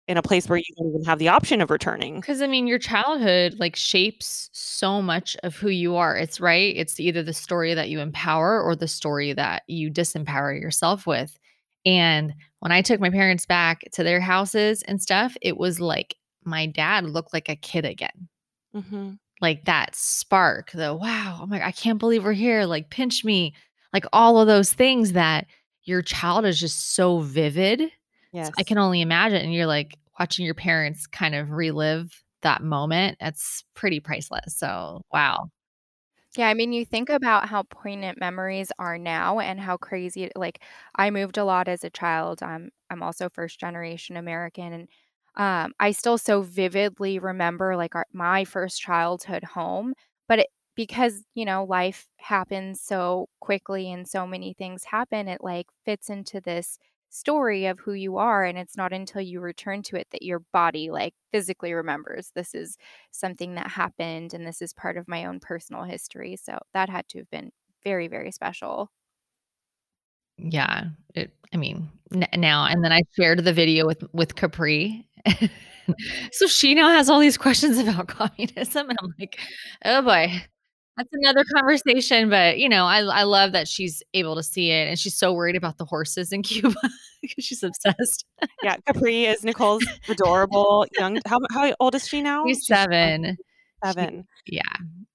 in 0.08 0.18
a 0.18 0.22
place 0.24 0.48
where 0.50 0.58
you 0.60 0.66
don't 0.78 0.90
even 0.90 1.04
have 1.06 1.20
the 1.20 1.30
option 1.30 1.62
of 1.62 1.70
returning. 1.72 2.16
Because 2.22 2.42
I 2.42 2.48
mean, 2.48 2.68
your 2.68 2.80
childhood 2.80 3.56
like 3.60 3.76
shapes 3.76 4.50
so 4.54 5.02
much 5.02 5.36
of 5.44 5.56
who 5.58 5.70
you 5.70 5.96
are. 5.98 6.16
It's 6.18 6.40
right. 6.42 6.76
It's 6.78 7.00
either 7.00 7.24
the 7.24 7.34
story 7.34 7.74
that 7.74 7.90
you 7.90 8.00
empower 8.00 8.62
or 8.62 8.76
the 8.76 8.88
story 8.88 9.34
that 9.34 9.64
you 9.68 9.92
disempower 9.92 10.60
yourself 10.60 11.08
with. 11.08 11.38
And 11.86 12.34
when 12.60 12.72
I 12.72 12.82
took 12.82 13.00
my 13.02 13.10
parents 13.10 13.46
back 13.46 13.82
to 13.94 14.04
their 14.04 14.22
houses 14.22 14.82
and 14.84 15.02
stuff, 15.02 15.38
it 15.42 15.58
was 15.58 15.80
like 15.80 16.16
my 16.48 16.68
dad 16.68 17.06
looked 17.06 17.34
like 17.34 17.50
a 17.50 17.58
kid 17.58 17.86
again. 17.86 18.30
Mhm. 18.74 19.18
Like 19.40 19.66
that 19.66 19.96
spark, 19.96 20.72
the 20.72 20.96
wow, 20.96 21.40
oh 21.44 21.46
my, 21.46 21.64
I 21.66 21.72
can't 21.72 22.00
believe 22.00 22.24
we're 22.24 22.34
here. 22.34 22.66
Like 22.66 22.90
pinch 22.90 23.24
me, 23.24 23.54
like 23.94 24.06
all 24.12 24.40
of 24.40 24.48
those 24.48 24.74
things 24.74 25.12
that 25.14 25.46
your 25.84 26.02
child 26.02 26.46
is 26.46 26.60
just 26.60 26.96
so 26.96 27.20
vivid 27.20 27.92
so 28.42 28.52
I 28.58 28.64
can 28.64 28.78
only 28.80 29.02
imagine, 29.02 29.42
and 29.42 29.54
you're 29.54 29.68
like 29.68 29.98
watching 30.20 30.46
your 30.46 30.56
parents 30.56 31.06
kind 31.08 31.36
of 31.36 31.52
relive 31.52 32.24
that 32.42 32.64
moment. 32.64 33.18
That's 33.20 33.64
pretty 33.76 34.00
priceless. 34.00 34.58
So, 34.58 35.04
wow. 35.12 35.50
Yeah, 36.36 36.50
I 36.50 36.54
mean, 36.54 36.72
you 36.74 36.86
think 36.86 37.10
about 37.10 37.50
how 37.50 37.64
poignant 37.64 38.20
memories 38.20 38.72
are 38.78 38.98
now 38.98 39.40
and 39.40 39.60
how 39.60 39.78
crazy 39.78 40.30
like 40.36 40.62
I 40.96 41.10
moved 41.10 41.38
a 41.38 41.44
lot 41.44 41.68
as 41.68 41.84
a 41.84 41.90
child. 41.90 42.44
I'm 42.44 42.70
I'm 42.90 43.02
also 43.02 43.30
first 43.30 43.60
generation 43.60 44.18
American 44.18 44.72
and 44.74 44.90
um 45.38 45.74
I 45.80 45.92
still 45.92 46.18
so 46.18 46.42
vividly 46.42 47.20
remember 47.20 47.76
like 47.78 47.96
our, 47.96 48.06
my 48.14 48.46
first 48.46 48.82
childhood 48.82 49.44
home, 49.44 49.94
but 50.28 50.40
it 50.40 50.48
because, 50.76 51.24
you 51.36 51.46
know, 51.46 51.64
life 51.66 52.08
happens 52.18 52.82
so 52.82 53.28
quickly 53.42 53.92
and 53.92 54.08
so 54.08 54.28
many 54.28 54.54
things 54.54 54.84
happen, 54.86 55.28
it 55.28 55.42
like 55.44 55.68
fits 55.86 56.10
into 56.10 56.40
this 56.42 56.78
story 57.10 57.66
of 57.66 57.80
who 57.80 57.94
you 57.94 58.18
are 58.18 58.44
and 58.46 58.58
it's 58.58 58.78
not 58.78 58.94
until 58.94 59.22
you 59.22 59.40
return 59.40 59.82
to 59.82 59.96
it 59.98 60.08
that 60.12 60.22
your 60.24 60.42
body 60.54 60.92
like 60.92 61.14
physically 61.32 61.74
remembers 61.74 62.32
this 62.36 62.54
is 62.54 62.78
something 63.12 63.56
that 63.56 63.68
happened 63.72 64.34
and 64.34 64.46
this 64.46 64.62
is 64.62 64.74
part 64.74 64.98
of 64.98 65.08
my 65.08 65.26
own 65.26 65.40
personal 65.40 65.84
history. 65.84 66.36
So 66.36 66.58
that 66.74 66.90
had 66.90 67.08
to 67.10 67.20
have 67.20 67.30
been 67.32 67.52
very, 67.84 68.08
very 68.08 68.32
special. 68.32 68.90
Yeah. 70.38 70.86
It, 71.16 71.32
I 71.54 71.58
mean, 71.58 71.90
n- 72.14 72.28
now 72.40 72.66
and 72.66 72.84
then 72.84 72.92
I 72.92 73.02
shared 73.16 73.44
the 73.44 73.54
video 73.54 73.86
with 73.86 74.04
with 74.14 74.36
Capri. 74.36 75.08
so 76.32 76.48
she 76.48 76.74
now 76.76 76.90
has 76.90 77.10
all 77.10 77.20
these 77.20 77.38
questions 77.38 77.78
about 77.78 78.08
communism, 78.08 78.90
and 78.90 78.98
I'm 79.02 79.14
like, 79.20 79.40
oh 79.86 80.02
boy, 80.02 80.42
that's 80.98 81.10
another 81.14 81.44
conversation. 81.56 82.30
But 82.30 82.58
you 82.60 82.70
know, 82.70 82.86
I 82.86 83.00
I 83.00 83.24
love 83.24 83.52
that 83.54 83.68
she's 83.68 84.04
able 84.14 84.36
to 84.36 84.44
see 84.44 84.72
it, 84.72 84.88
and 84.88 85.00
she's 85.00 85.16
so 85.16 85.34
worried 85.34 85.56
about 85.56 85.78
the 85.78 85.86
horses 85.86 86.32
in 86.32 86.42
Cuba 86.44 86.76
because 87.22 87.44
she's 87.44 87.64
obsessed. 87.64 88.26
Yeah, 88.64 88.78
Capri 88.86 89.26
is 89.26 89.44
Nicole's 89.44 89.86
adorable 90.08 90.86
young 90.98 91.20
how 91.26 91.40
how 91.52 91.74
old 91.80 91.96
is 91.96 92.08
she 92.08 92.22
now? 92.22 92.46
She's 92.46 92.60
She's 92.60 92.72
uh, 92.72 92.84
seven. 92.84 93.38
She, 93.86 93.92
7. 93.92 94.28
yeah, 94.48 94.62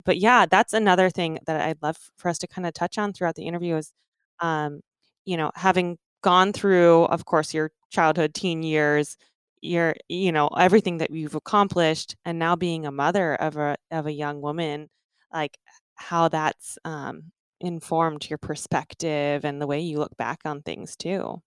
But 0.05 0.19
yeah, 0.19 0.47
that's 0.47 0.73
another 0.73 1.11
thing 1.11 1.41
that 1.47 1.61
I'd 1.61 1.83
love 1.83 1.99
for 2.17 2.29
us 2.29 2.39
to 2.39 2.47
kinda 2.47 2.71
touch 2.73 2.97
on 2.97 3.13
throughout 3.13 3.35
the 3.35 3.45
interview 3.47 3.77
is, 3.77 3.93
um, 4.41 4.81
you 5.25 5.37
know, 5.37 5.51
having 5.57 5.99
gone 6.23 6.53
through, 6.53 7.05
of 7.07 7.25
course, 7.25 7.53
your 7.53 7.73
childhood, 7.91 8.35
teen 8.35 8.63
years, 8.63 9.17
your 9.63 9.95
you 10.09 10.33
know, 10.33 10.49
everything 10.49 10.99
that 10.99 11.11
you've 11.13 11.35
accomplished, 11.37 12.17
and 12.25 12.39
now 12.39 12.57
being 12.57 12.87
a 12.87 12.93
mother 12.93 13.35
of 13.37 13.57
a 13.57 13.77
of 13.93 14.07
a 14.07 14.13
young 14.13 14.41
woman, 14.43 14.91
like, 15.33 15.59
how 15.97 16.29
that's, 16.29 16.79
um, 16.85 17.33
informed 17.61 18.29
your 18.31 18.39
perspective 18.39 19.45
and 19.45 19.61
the 19.63 19.67
way 19.69 19.81
you 19.81 19.99
look 19.99 20.17
back 20.19 20.41
on 20.45 20.63
things 20.63 20.97
too. 20.97 21.41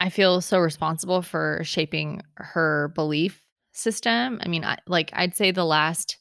I 0.00 0.10
feel 0.10 0.40
so 0.40 0.58
responsible 0.60 1.22
for 1.22 1.60
shaping 1.64 2.22
her 2.36 2.88
belief 2.94 3.42
system. 3.72 4.40
I 4.44 4.48
mean, 4.48 4.64
I, 4.64 4.78
like 4.86 5.10
I'd 5.14 5.34
say 5.36 5.50
the 5.50 5.64
last 5.64 6.18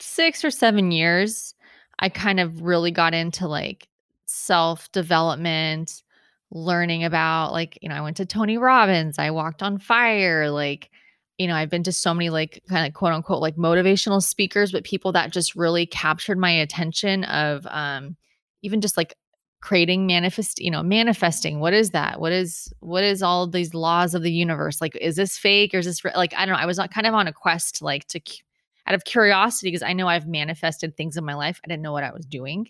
6 0.00 0.44
or 0.44 0.50
7 0.50 0.90
years, 0.92 1.54
I 1.98 2.08
kind 2.08 2.40
of 2.40 2.62
really 2.62 2.90
got 2.90 3.14
into, 3.14 3.48
like, 3.48 3.88
self-development, 4.26 6.02
learning 6.50 7.04
about, 7.04 7.52
like, 7.52 7.78
you 7.82 7.88
know, 7.88 7.94
I 7.96 8.00
went 8.00 8.16
to 8.18 8.26
Tony 8.26 8.58
Robbins, 8.58 9.18
I 9.18 9.30
walked 9.30 9.62
on 9.62 9.78
fire, 9.78 10.50
like, 10.50 10.90
you 11.38 11.46
know, 11.46 11.54
I've 11.54 11.70
been 11.70 11.82
to 11.84 11.92
so 11.92 12.14
many, 12.14 12.30
like, 12.30 12.62
kinda 12.68 12.90
quote, 12.92 13.12
unquote, 13.12 13.42
like, 13.42 13.56
motivational 13.56 14.22
speakers, 14.22 14.72
but 14.72 14.84
people 14.84 15.12
that 15.12 15.32
just 15.32 15.54
really 15.56 15.86
captured 15.86 16.38
my 16.38 16.50
attention 16.50 17.24
of, 17.24 17.66
um, 17.70 18.16
even 18.62 18.80
just, 18.80 18.96
like, 18.96 19.14
creating 19.60 20.06
manifest 20.06 20.60
you 20.60 20.70
know, 20.70 20.82
manifesting, 20.82 21.60
what 21.60 21.72
is 21.74 21.90
that? 21.90 22.20
What 22.20 22.32
is 22.32 22.72
what 22.80 23.02
is 23.04 23.22
all 23.22 23.46
these 23.48 23.74
laws 23.74 24.14
of 24.14 24.22
the 24.22 24.32
universe? 24.32 24.80
Like, 24.80 24.96
is 24.96 25.16
this 25.16 25.36
fake 25.38 25.74
or 25.74 25.78
is 25.78 25.86
this 25.86 26.04
re 26.04 26.12
like, 26.16 26.32
I 26.34 26.46
don't 26.46 26.54
know, 26.54 26.60
I 26.60 26.66
was, 26.66 26.78
kind 26.94 27.06
of 27.06 27.14
on 27.14 27.26
a 27.28 27.32
quest, 27.32 27.82
like, 27.82 28.06
to 28.08 28.20
out 28.86 28.94
of 28.94 29.04
curiosity 29.04 29.68
because 29.68 29.82
I 29.82 29.92
know 29.94 30.08
I've 30.08 30.26
manifested 30.28 30.96
things 30.96 31.16
in 31.16 31.24
my 31.24 31.34
life. 31.34 31.60
I 31.64 31.68
didn't 31.68 31.82
know 31.82 31.92
what 31.92 32.04
I 32.04 32.12
was 32.12 32.24
doing, 32.26 32.68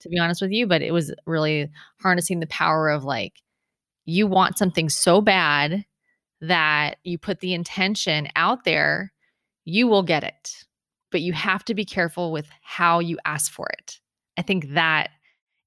to 0.00 0.08
be 0.08 0.18
honest 0.18 0.40
with 0.40 0.50
you, 0.50 0.66
but 0.66 0.82
it 0.82 0.92
was 0.92 1.12
really 1.26 1.68
harnessing 2.00 2.40
the 2.40 2.46
power 2.46 2.88
of 2.88 3.04
like 3.04 3.34
you 4.04 4.26
want 4.26 4.58
something 4.58 4.88
so 4.88 5.20
bad 5.20 5.84
that 6.40 6.96
you 7.04 7.18
put 7.18 7.40
the 7.40 7.54
intention 7.54 8.28
out 8.36 8.64
there, 8.64 9.12
you 9.64 9.86
will 9.86 10.02
get 10.02 10.24
it. 10.24 10.64
But 11.10 11.22
you 11.22 11.32
have 11.32 11.64
to 11.66 11.74
be 11.74 11.84
careful 11.84 12.32
with 12.32 12.48
how 12.62 13.00
you 13.00 13.18
ask 13.24 13.50
for 13.50 13.66
it. 13.78 13.98
I 14.36 14.42
think 14.42 14.70
that 14.70 15.10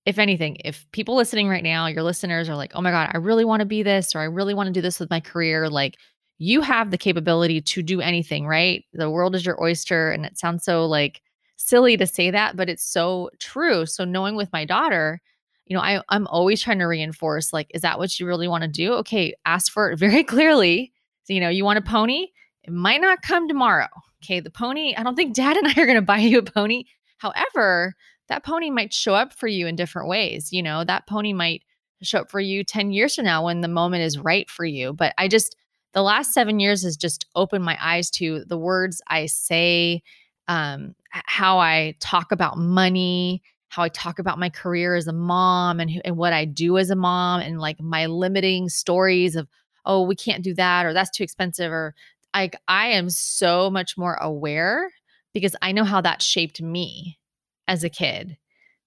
if 0.05 0.17
anything, 0.17 0.57
if 0.63 0.85
people 0.91 1.15
listening 1.15 1.47
right 1.50 1.63
now, 1.63 1.88
your 1.88 2.03
listeners 2.03 2.50
are 2.50 2.55
like, 2.55 2.71
oh 2.73 2.81
my 2.81 2.91
God, 2.91 3.11
I 3.13 3.17
really 3.17 3.45
want 3.45 3.59
to 3.59 3.65
be 3.65 3.83
this, 3.83 4.15
or 4.15 4.19
I 4.19 4.25
really 4.25 4.53
want 4.53 4.67
to 4.67 4.73
do 4.73 4.81
this 4.81 5.00
with 5.00 5.09
my 5.09 5.19
career, 5.19 5.69
like 5.69 5.97
you 6.38 6.61
have 6.61 6.89
the 6.89 6.97
capability 6.97 7.61
to 7.61 7.83
do 7.83 8.01
anything, 8.01 8.47
right? 8.47 8.83
The 8.93 9.09
world 9.11 9.35
is 9.35 9.45
your 9.45 9.61
oyster. 9.61 10.11
And 10.11 10.25
it 10.25 10.39
sounds 10.39 10.63
so 10.63 10.88
like 10.88 11.21
silly 11.65 11.97
to 11.97 12.07
say 12.07 12.31
that, 12.31 12.55
but 12.55 12.69
it's 12.69 12.83
so 12.83 13.29
true. 13.39 13.85
So, 13.85 14.03
knowing 14.03 14.35
with 14.35 14.51
my 14.53 14.65
daughter, 14.65 15.21
you 15.65 15.75
know, 15.75 15.81
I, 15.81 16.01
I'm 16.09 16.27
always 16.27 16.61
trying 16.61 16.79
to 16.79 16.85
reinforce 16.85 17.53
like, 17.53 17.71
is 17.73 17.81
that 17.81 17.97
what 17.97 18.19
you 18.19 18.25
really 18.25 18.47
want 18.47 18.63
to 18.63 18.67
do? 18.67 18.93
Okay, 18.95 19.33
ask 19.45 19.71
for 19.71 19.91
it 19.91 19.99
very 19.99 20.23
clearly. 20.23 20.91
So, 21.23 21.33
you 21.33 21.39
know, 21.39 21.49
you 21.49 21.63
want 21.63 21.79
a 21.79 21.81
pony? 21.81 22.27
It 22.63 22.73
might 22.73 23.01
not 23.01 23.21
come 23.21 23.47
tomorrow. 23.47 23.87
Okay, 24.23 24.39
the 24.39 24.51
pony, 24.51 24.93
I 24.95 25.03
don't 25.03 25.15
think 25.15 25.35
dad 25.35 25.57
and 25.57 25.67
I 25.67 25.81
are 25.81 25.85
going 25.85 25.95
to 25.95 26.01
buy 26.01 26.19
you 26.19 26.39
a 26.39 26.43
pony. 26.43 26.83
However, 27.17 27.95
that 28.27 28.43
pony 28.43 28.69
might 28.69 28.93
show 28.93 29.13
up 29.13 29.33
for 29.33 29.47
you 29.47 29.67
in 29.67 29.75
different 29.75 30.07
ways. 30.07 30.51
You 30.51 30.63
know, 30.63 30.83
that 30.83 31.07
pony 31.07 31.33
might 31.33 31.63
show 32.01 32.19
up 32.19 32.31
for 32.31 32.39
you 32.39 32.63
10 32.63 32.91
years 32.91 33.15
from 33.15 33.25
now 33.25 33.45
when 33.45 33.61
the 33.61 33.67
moment 33.67 34.03
is 34.03 34.17
right 34.17 34.49
for 34.49 34.65
you. 34.65 34.93
But 34.93 35.13
I 35.17 35.27
just, 35.27 35.55
the 35.93 36.01
last 36.01 36.33
seven 36.33 36.59
years 36.59 36.83
has 36.83 36.97
just 36.97 37.25
opened 37.35 37.63
my 37.63 37.77
eyes 37.81 38.09
to 38.11 38.43
the 38.45 38.57
words 38.57 39.01
I 39.07 39.25
say, 39.27 40.01
um, 40.48 40.95
how 41.10 41.60
I 41.60 41.95
talk 42.00 42.31
about 42.31 42.57
money, 42.57 43.41
how 43.69 43.83
I 43.83 43.89
talk 43.89 44.19
about 44.19 44.39
my 44.39 44.50
career 44.50 44.95
as 44.95 45.07
a 45.07 45.13
mom 45.13 45.79
and, 45.79 46.01
and 46.03 46.17
what 46.17 46.33
I 46.33 46.45
do 46.45 46.77
as 46.77 46.89
a 46.89 46.95
mom 46.95 47.41
and 47.41 47.60
like 47.60 47.79
my 47.79 48.05
limiting 48.05 48.69
stories 48.69 49.36
of, 49.36 49.48
oh, 49.86 50.03
we 50.03 50.15
can't 50.15 50.43
do 50.43 50.53
that 50.55 50.86
or 50.86 50.93
that's 50.93 51.12
too 51.12 51.24
expensive 51.24 51.71
or 51.71 51.95
I 52.33 52.51
I 52.67 52.88
am 52.88 53.10
so 53.10 53.69
much 53.69 53.98
more 53.98 54.15
aware 54.15 54.91
because 55.33 55.55
I 55.62 55.71
know 55.71 55.83
how 55.83 56.01
that 56.01 56.21
shaped 56.21 56.62
me 56.62 57.19
as 57.67 57.83
a 57.83 57.89
kid. 57.89 58.38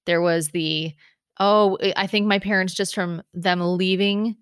There 0.07 0.21
was 0.21 0.51
the 0.51 0.95
oh, 1.41 1.79
I 1.97 2.07
think 2.07 2.27
my 2.27 2.39
parents 2.39 2.75
just 2.75 2.95
from 2.95 3.23
them 3.33 3.61
leaving 3.61 4.37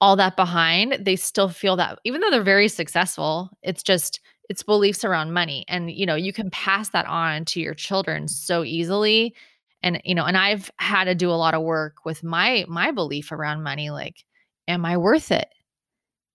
all 0.00 0.16
that 0.16 0.36
behind, 0.36 0.96
they 1.00 1.16
still 1.16 1.48
feel 1.48 1.76
that 1.76 1.98
even 2.04 2.20
though 2.20 2.30
they're 2.30 2.42
very 2.42 2.68
successful, 2.68 3.50
it's 3.62 3.82
just 3.82 4.20
it's 4.48 4.62
beliefs 4.62 5.04
around 5.04 5.32
money 5.32 5.64
and 5.68 5.90
you 5.90 6.06
know, 6.06 6.14
you 6.14 6.32
can 6.32 6.50
pass 6.50 6.90
that 6.90 7.06
on 7.06 7.44
to 7.46 7.60
your 7.60 7.74
children 7.74 8.28
so 8.28 8.64
easily 8.64 9.34
and 9.82 10.00
you 10.04 10.14
know 10.14 10.24
and 10.24 10.36
i've 10.36 10.70
had 10.78 11.04
to 11.04 11.14
do 11.14 11.30
a 11.30 11.32
lot 11.32 11.54
of 11.54 11.62
work 11.62 12.04
with 12.04 12.22
my 12.24 12.64
my 12.68 12.90
belief 12.90 13.30
around 13.32 13.62
money 13.62 13.90
like 13.90 14.24
am 14.66 14.84
i 14.84 14.96
worth 14.96 15.30
it? 15.32 15.48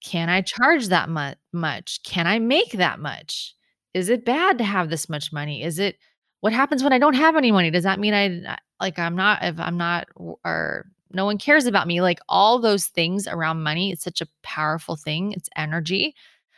Can 0.04 0.30
i 0.30 0.42
charge 0.42 0.88
that 0.88 1.10
mu- 1.10 1.34
much? 1.54 2.02
Can 2.04 2.28
i 2.28 2.40
make 2.40 2.72
that 2.74 3.00
much? 3.00 3.56
Is 3.94 4.10
it 4.10 4.26
bad 4.26 4.58
to 4.58 4.64
have 4.64 4.90
this 4.90 5.10
much 5.10 5.32
money? 5.32 5.64
Is 5.64 5.80
it 5.80 5.98
what 6.42 6.54
happens 6.54 6.84
when 6.84 6.94
i 6.94 7.00
don't 7.00 7.16
have 7.16 7.36
any 7.36 7.52
money? 7.52 7.72
Does 7.72 7.84
that 7.84 8.00
mean 8.00 8.14
i 8.14 8.58
like 8.82 9.00
i'm 9.00 9.16
not 9.16 9.44
if 9.44 9.60
i'm 9.60 9.78
not 9.78 10.08
or 10.16 10.86
no 11.12 11.26
one 11.26 11.38
cares 11.38 11.66
about 11.66 11.88
me? 11.88 12.02
Like 12.02 12.20
all 12.28 12.60
those 12.60 12.88
things 12.88 13.28
around 13.28 13.64
money 13.64 13.92
it's 13.92 14.04
such 14.04 14.22
a 14.22 14.28
powerful 14.44 14.96
thing 14.96 15.34
it's 15.34 15.50
energy. 15.56 16.16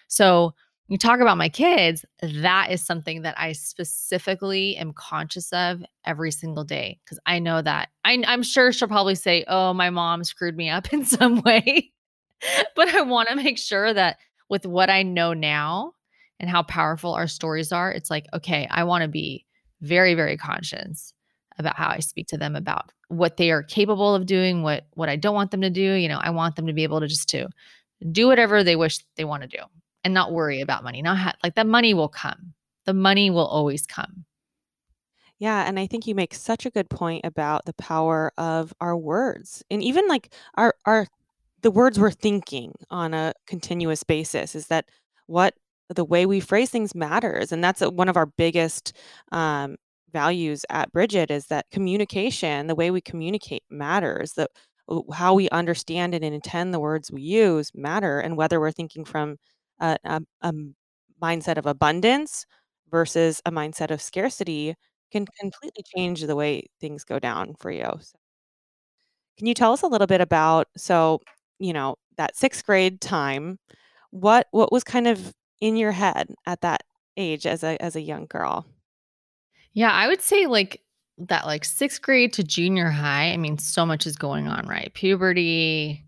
So 0.07 0.53
you 0.87 0.97
talk 0.97 1.19
about 1.19 1.37
my 1.37 1.49
kids, 1.49 2.05
that 2.21 2.69
is 2.69 2.85
something 2.85 3.23
that 3.23 3.35
I 3.39 3.53
specifically 3.53 4.77
am 4.77 4.93
conscious 4.93 5.51
of 5.51 5.83
every 6.05 6.31
single 6.31 6.63
day 6.63 6.99
because 7.03 7.19
I 7.25 7.39
know 7.39 7.61
that 7.61 7.89
I, 8.03 8.23
I'm 8.27 8.43
sure 8.43 8.71
she'll 8.71 8.87
probably 8.87 9.15
say, 9.15 9.45
Oh, 9.47 9.73
my 9.73 9.89
mom 9.89 10.23
screwed 10.23 10.55
me 10.55 10.69
up 10.69 10.93
in 10.93 11.03
some 11.03 11.41
way. 11.41 11.91
but 12.75 12.93
I 12.93 13.01
want 13.01 13.29
to 13.29 13.35
make 13.35 13.57
sure 13.57 13.93
that 13.93 14.17
with 14.49 14.65
what 14.65 14.89
I 14.89 15.01
know 15.01 15.33
now 15.33 15.93
and 16.39 16.49
how 16.49 16.61
powerful 16.61 17.13
our 17.13 17.27
stories 17.27 17.71
are, 17.71 17.91
it's 17.91 18.11
like, 18.11 18.27
okay, 18.33 18.67
I 18.69 18.83
want 18.83 19.01
to 19.01 19.07
be 19.07 19.45
very, 19.81 20.13
very 20.13 20.37
conscious 20.37 21.13
about 21.57 21.77
how 21.77 21.87
I 21.87 21.99
speak 21.99 22.27
to 22.27 22.37
them 22.37 22.55
about 22.55 22.91
what 23.07 23.37
they 23.37 23.49
are 23.49 23.63
capable 23.63 24.13
of 24.13 24.25
doing, 24.25 24.61
what 24.61 24.85
what 24.93 25.09
I 25.09 25.15
don't 25.15 25.35
want 25.35 25.51
them 25.51 25.61
to 25.61 25.69
do. 25.69 25.93
You 25.93 26.09
know, 26.09 26.19
I 26.21 26.29
want 26.29 26.57
them 26.57 26.67
to 26.67 26.73
be 26.73 26.83
able 26.83 26.99
to 26.99 27.07
just 27.07 27.29
to 27.29 27.47
do 28.11 28.27
whatever 28.27 28.63
they 28.63 28.75
wish 28.75 28.99
they 29.15 29.23
want 29.23 29.43
to 29.43 29.47
do 29.47 29.63
and 30.05 30.13
not 30.13 30.31
worry 30.31 30.61
about 30.61 30.83
money. 30.83 31.01
Not 31.01 31.17
ha- 31.17 31.35
like 31.43 31.55
the 31.55 31.65
money 31.65 31.93
will 31.93 32.07
come. 32.07 32.53
The 32.85 32.93
money 32.93 33.29
will 33.29 33.47
always 33.47 33.85
come. 33.85 34.23
Yeah, 35.39 35.67
and 35.67 35.77
I 35.77 35.87
think 35.87 36.07
you 36.07 36.15
make 36.15 36.33
such 36.33 36.65
a 36.65 36.69
good 36.69 36.89
point 36.89 37.25
about 37.25 37.65
the 37.65 37.73
power 37.73 38.31
of 38.37 38.73
our 38.79 38.95
words. 38.95 39.63
And 39.69 39.83
even 39.83 40.07
like 40.07 40.33
our 40.55 40.75
our 40.85 41.07
the 41.61 41.71
words 41.71 41.99
we're 41.99 42.11
thinking 42.11 42.71
on 42.91 43.13
a 43.13 43.33
continuous 43.47 44.03
basis 44.03 44.55
is 44.55 44.67
that 44.67 44.85
what 45.25 45.55
the 45.89 46.05
way 46.05 46.25
we 46.25 46.39
phrase 46.39 46.69
things 46.69 46.95
matters 46.95 47.51
and 47.51 47.63
that's 47.63 47.81
one 47.81 48.09
of 48.09 48.17
our 48.17 48.27
biggest 48.27 48.93
um, 49.31 49.75
values 50.13 50.65
at 50.69 50.91
Bridget 50.91 51.31
is 51.31 51.47
that 51.47 51.65
communication, 51.71 52.67
the 52.67 52.75
way 52.75 52.91
we 52.91 53.01
communicate 53.01 53.63
matters. 53.69 54.33
That 54.33 54.51
how 55.13 55.33
we 55.33 55.49
understand 55.49 56.13
and 56.13 56.23
intend 56.23 56.73
the 56.73 56.79
words 56.79 57.11
we 57.11 57.21
use 57.21 57.71
matter 57.73 58.19
and 58.19 58.37
whether 58.37 58.59
we're 58.59 58.71
thinking 58.71 59.03
from 59.03 59.37
a, 59.79 59.97
a, 60.03 60.21
a 60.41 60.53
mindset 61.21 61.57
of 61.57 61.65
abundance 61.65 62.45
versus 62.89 63.41
a 63.45 63.51
mindset 63.51 63.91
of 63.91 64.01
scarcity 64.01 64.75
can 65.11 65.25
completely 65.39 65.83
change 65.95 66.21
the 66.21 66.35
way 66.35 66.65
things 66.79 67.03
go 67.03 67.19
down 67.19 67.55
for 67.59 67.71
you. 67.71 67.85
So, 68.01 68.17
can 69.37 69.47
you 69.47 69.53
tell 69.53 69.73
us 69.73 69.81
a 69.81 69.87
little 69.87 70.07
bit 70.07 70.21
about 70.21 70.67
so 70.77 71.21
you 71.59 71.73
know 71.73 71.95
that 72.17 72.35
sixth 72.35 72.65
grade 72.65 73.01
time? 73.01 73.59
What 74.11 74.47
what 74.51 74.71
was 74.71 74.83
kind 74.83 75.07
of 75.07 75.33
in 75.61 75.77
your 75.77 75.91
head 75.91 76.33
at 76.45 76.61
that 76.61 76.83
age 77.17 77.45
as 77.45 77.63
a 77.63 77.81
as 77.81 77.95
a 77.95 78.01
young 78.01 78.25
girl? 78.27 78.65
Yeah, 79.73 79.91
I 79.91 80.07
would 80.07 80.21
say 80.21 80.47
like 80.47 80.81
that 81.17 81.45
like 81.45 81.65
sixth 81.65 82.01
grade 82.01 82.33
to 82.33 82.43
junior 82.43 82.89
high. 82.89 83.31
I 83.31 83.37
mean, 83.37 83.57
so 83.57 83.85
much 83.85 84.07
is 84.07 84.15
going 84.15 84.47
on, 84.47 84.67
right? 84.67 84.93
Puberty, 84.93 86.05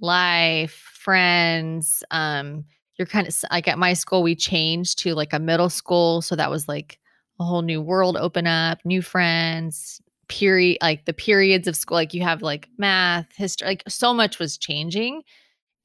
life, 0.00 0.72
friends, 0.94 2.04
um, 2.10 2.64
you're 2.98 3.06
kind 3.06 3.28
of 3.28 3.34
like 3.50 3.68
at 3.68 3.78
my 3.78 3.92
school 3.92 4.22
we 4.22 4.34
changed 4.34 4.98
to 4.98 5.14
like 5.14 5.32
a 5.32 5.38
middle 5.38 5.70
school 5.70 6.20
so 6.20 6.36
that 6.36 6.50
was 6.50 6.68
like 6.68 6.98
a 7.40 7.44
whole 7.44 7.62
new 7.62 7.80
world 7.80 8.16
open 8.16 8.46
up 8.46 8.78
new 8.84 9.00
friends 9.00 10.02
period 10.28 10.76
like 10.82 11.06
the 11.06 11.14
periods 11.14 11.66
of 11.66 11.76
school 11.76 11.94
like 11.94 12.12
you 12.12 12.22
have 12.22 12.42
like 12.42 12.68
math 12.76 13.34
history 13.34 13.68
like 13.68 13.82
so 13.88 14.12
much 14.12 14.38
was 14.38 14.58
changing 14.58 15.22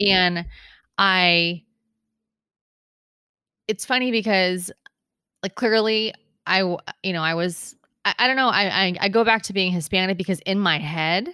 and 0.02 0.46
i 0.98 1.64
it's 3.68 3.86
funny 3.86 4.12
because 4.12 4.72
like 5.44 5.56
clearly 5.56 6.14
i 6.46 6.60
you 7.04 7.14
know 7.14 7.22
i 7.22 7.34
was 7.34 7.76
i, 8.04 8.14
I 8.20 8.28
don't 8.28 8.36
know 8.36 8.50
I, 8.50 8.88
I 8.88 8.96
i 9.02 9.10
go 9.10 9.24
back 9.24 9.44
to 9.44 9.54
being 9.54 9.72
hispanic 9.72 10.18
because 10.18 10.40
in 10.42 10.60
my 10.60 10.80
head 10.80 11.30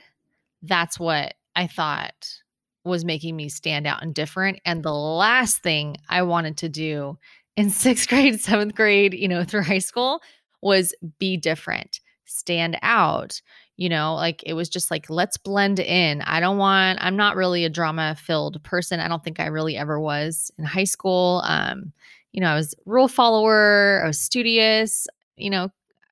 that's 0.61 0.99
what 0.99 1.33
i 1.55 1.65
thought 1.65 2.41
was 2.89 3.05
making 3.05 3.35
me 3.35 3.49
stand 3.49 3.87
out 3.87 4.01
and 4.01 4.13
different. 4.13 4.59
And 4.65 4.83
the 4.83 4.93
last 4.93 5.61
thing 5.61 5.97
I 6.09 6.23
wanted 6.23 6.57
to 6.57 6.69
do 6.69 7.17
in 7.55 7.69
sixth 7.69 8.09
grade, 8.09 8.39
seventh 8.39 8.75
grade, 8.75 9.13
you 9.13 9.27
know, 9.27 9.43
through 9.43 9.63
high 9.63 9.79
school 9.79 10.21
was 10.61 10.93
be 11.19 11.37
different, 11.37 11.99
stand 12.25 12.77
out. 12.81 13.41
You 13.77 13.87
know, 13.87 14.15
like 14.15 14.43
it 14.45 14.55
was 14.55 14.67
just 14.67 14.91
like, 14.91 15.09
let's 15.09 15.37
blend 15.37 15.79
in. 15.79 16.21
I 16.23 16.41
don't 16.41 16.57
want, 16.57 16.99
I'm 17.01 17.15
not 17.15 17.37
really 17.37 17.63
a 17.63 17.69
drama 17.69 18.17
filled 18.19 18.61
person. 18.61 18.99
I 18.99 19.07
don't 19.07 19.23
think 19.23 19.39
I 19.39 19.45
really 19.45 19.77
ever 19.77 19.97
was 19.97 20.51
in 20.57 20.65
high 20.65 20.83
school. 20.83 21.41
Um, 21.45 21.93
you 22.33 22.41
know, 22.41 22.49
I 22.49 22.55
was 22.55 22.75
rule 22.85 23.07
follower, 23.07 24.01
I 24.03 24.07
was 24.07 24.19
studious, 24.19 25.07
you 25.37 25.49
know, 25.49 25.69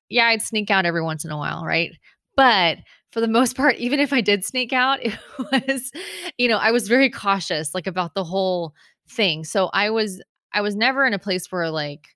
yeah, 0.08 0.26
I'd 0.26 0.42
sneak 0.42 0.70
out 0.70 0.86
every 0.86 1.02
once 1.02 1.24
in 1.24 1.30
a 1.30 1.36
while, 1.36 1.62
right? 1.64 1.92
But 2.36 2.78
for 3.10 3.20
the 3.20 3.28
most 3.28 3.56
part, 3.56 3.76
even 3.76 4.00
if 4.00 4.12
I 4.12 4.20
did 4.20 4.44
sneak 4.44 4.72
out, 4.72 5.00
it 5.02 5.18
was, 5.38 5.92
you 6.36 6.48
know, 6.48 6.58
I 6.58 6.70
was 6.70 6.88
very 6.88 7.10
cautious 7.10 7.74
like 7.74 7.86
about 7.86 8.14
the 8.14 8.24
whole 8.24 8.74
thing. 9.08 9.44
So 9.44 9.70
I 9.72 9.90
was 9.90 10.22
I 10.52 10.60
was 10.60 10.76
never 10.76 11.06
in 11.06 11.14
a 11.14 11.18
place 11.18 11.50
where 11.50 11.70
like 11.70 12.06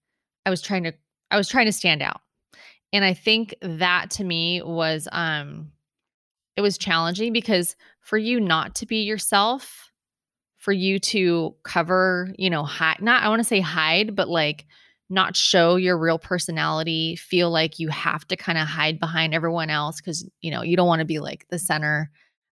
I 0.47 0.51
was 0.51 0.63
trying 0.63 0.85
to 0.85 0.93
I 1.31 1.37
was 1.37 1.49
trying 1.49 1.67
to 1.67 1.73
stand 1.73 2.03
out. 2.03 2.21
And 2.93 3.05
I 3.05 3.15
think 3.15 3.55
that 3.63 4.11
to 4.13 4.25
me 4.25 4.63
was 4.63 5.09
um 5.13 5.73
it 6.57 6.61
was 6.61 6.77
challenging 6.77 7.33
because 7.33 7.77
for 8.01 8.19
you 8.19 8.39
not 8.41 8.75
to 8.77 8.87
be 8.87 9.03
yourself, 9.03 9.91
for 10.59 10.73
you 10.73 10.99
to 10.99 11.55
cover, 11.65 12.33
you 12.37 12.51
know, 12.51 12.65
hide 12.65 13.01
not 13.01 13.23
I 13.23 13.29
want 13.29 13.41
to 13.41 13.45
say 13.45 13.61
hide, 13.61 14.15
but 14.15 14.29
like 14.29 14.67
not 15.13 15.37
show 15.37 15.77
your 15.77 15.99
real 15.99 16.19
personality, 16.19 17.17
feel 17.17 17.51
like 17.51 17.79
you 17.79 17.89
have 17.89 18.27
to 18.29 18.37
kind 18.37 18.57
of 18.57 18.67
hide 18.67 18.99
behind 18.99 19.35
everyone 19.35 19.69
else 19.69 20.01
because, 20.01 20.29
you 20.41 20.51
know, 20.51 20.63
you 20.63 20.77
don't 20.77 20.87
want 20.87 21.01
to 21.01 21.05
be 21.05 21.19
like 21.19 21.47
the 21.51 21.59
center 21.59 22.11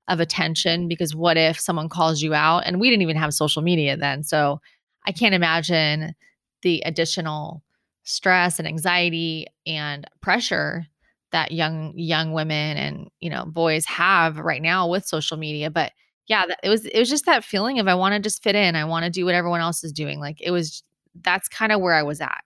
of 0.09 0.21
attention 0.21 0.87
because 0.87 1.15
what 1.15 1.39
if 1.39 1.59
someone 1.59 1.89
calls 1.89 2.21
you 2.21 2.35
out? 2.35 2.65
And 2.67 2.79
we 2.79 2.91
didn't 2.91 3.03
even 3.03 3.17
have 3.17 3.33
social 3.33 3.63
media 3.63 3.97
then. 3.97 4.23
So 4.23 4.61
I 5.07 5.13
can't 5.13 5.35
imagine 5.35 6.15
the 6.63 6.83
additional 6.85 7.63
stress 8.03 8.59
and 8.59 8.69
anxiety 8.69 9.47
and 9.67 10.07
pressure 10.21 10.87
that 11.33 11.53
young 11.53 11.93
young 11.97 12.33
women 12.33 12.77
and 12.77 13.09
you 13.21 13.31
know 13.31 13.45
boys 13.45 13.87
have 13.87 14.37
right 14.39 14.63
now 14.63 14.89
with 14.89 15.07
social 15.07 15.37
media 15.37 15.71
but 15.71 15.93
yeah 16.27 16.45
it 16.65 16.69
was 16.69 16.87
it 16.87 16.99
was 16.99 17.09
just 17.09 17.27
that 17.27 17.45
feeling 17.45 17.79
of 17.79 17.87
i 17.87 17.95
want 17.95 18.15
to 18.15 18.21
just 18.21 18.43
fit 18.43 18.57
in 18.57 18.75
i 18.75 18.85
want 18.85 19.05
to 19.05 19.11
do 19.11 19.25
what 19.25 19.35
everyone 19.35 19.61
else 19.61 19.85
is 19.85 19.93
doing 19.93 20.19
like 20.19 20.41
it 20.41 20.51
was 20.51 20.83
that's 21.23 21.49
kind 21.49 21.71
of 21.71 21.81
where 21.81 21.95
i 21.95 22.03
was 22.03 22.21
at 22.21 22.43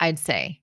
I'd 0.00 0.18
say. 0.18 0.60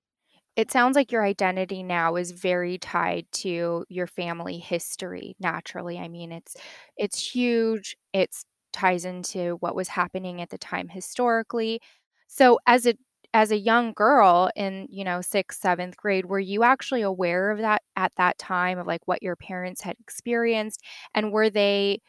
It 0.56 0.72
sounds 0.72 0.96
like 0.96 1.12
your 1.12 1.24
identity 1.26 1.82
now 1.82 2.16
is 2.16 2.32
very 2.32 2.78
tied 2.78 3.26
to 3.34 3.86
your 3.90 4.06
family 4.08 4.60
history 4.60 5.36
naturally. 5.40 5.98
I 6.00 6.08
mean, 6.08 6.32
it's 6.32 6.56
it's 6.98 7.20
huge. 7.34 7.98
It's 8.14 8.46
ties 8.72 9.06
into 9.06 9.58
what 9.62 9.76
was 9.76 9.88
happening 9.90 10.42
at 10.42 10.50
the 10.50 10.58
time 10.60 10.90
historically. 10.90 11.82
So 12.28 12.60
as 12.68 12.86
a 12.86 12.94
as 13.34 13.50
a 13.52 13.58
young 13.58 13.94
girl 13.94 14.52
in, 14.56 14.86
you 14.92 15.04
know, 15.04 15.22
6th, 15.22 15.60
7th 15.60 15.98
grade, 15.98 16.26
were 16.28 16.40
you 16.40 16.64
actually 16.64 17.02
aware 17.02 17.50
of 17.52 17.58
that 17.60 17.82
at 17.96 18.12
that 18.18 18.38
time 18.38 18.78
of, 18.78 18.86
like, 18.86 19.02
what 19.08 19.24
your 19.24 19.36
parents 19.36 19.82
had 19.82 19.96
experienced? 20.00 20.82
And 21.16 21.32
were 21.32 21.50
they, 21.50 22.00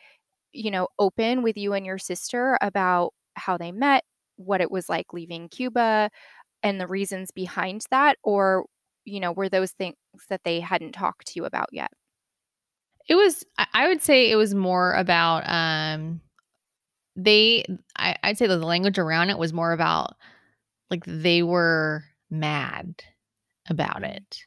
you 0.52 0.70
know, 0.70 0.88
open 0.98 1.42
with 1.42 1.56
you 1.56 1.72
and 1.74 1.84
your 1.86 1.98
sister 1.98 2.58
about 2.60 3.12
how 3.36 3.58
they 3.58 3.72
met, 3.72 4.04
what 4.36 4.60
it 4.60 4.70
was 4.70 4.88
like 4.88 5.12
leaving 5.12 5.48
Cuba, 5.48 6.10
and 6.64 6.80
the 6.80 6.88
reasons 6.88 7.32
behind 7.32 7.86
that? 7.92 8.18
Or, 8.24 8.66
you 9.06 9.20
know, 9.20 9.32
were 9.32 9.50
those 9.50 9.72
things 9.72 9.96
that 10.30 10.42
they 10.44 10.60
hadn't 10.60 10.92
talked 10.94 11.28
to 11.28 11.34
you 11.36 11.46
about 11.46 11.68
yet? 11.72 11.92
It 13.08 13.16
was 13.16 13.44
I 13.74 13.88
would 13.88 14.02
say 14.02 14.30
it 14.30 14.36
was 14.36 14.54
more 14.54 14.92
about, 14.94 15.48
um 15.48 16.20
they 17.16 17.64
I 17.96 18.16
I'd 18.24 18.38
say 18.38 18.46
that 18.46 18.56
the 18.58 18.66
language 18.66 18.98
around 18.98 19.30
it 19.30 19.38
was 19.38 19.52
more 19.52 19.72
about, 19.72 20.14
like, 20.90 21.04
they 21.06 21.42
were 21.42 22.04
mad 22.30 23.04
about 23.70 24.04
it. 24.04 24.40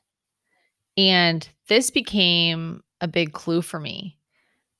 And 0.98 1.48
this 1.70 1.92
became 1.92 2.84
a 3.02 3.08
big 3.08 3.34
clue 3.34 3.62
for 3.62 3.80
me 3.80 4.18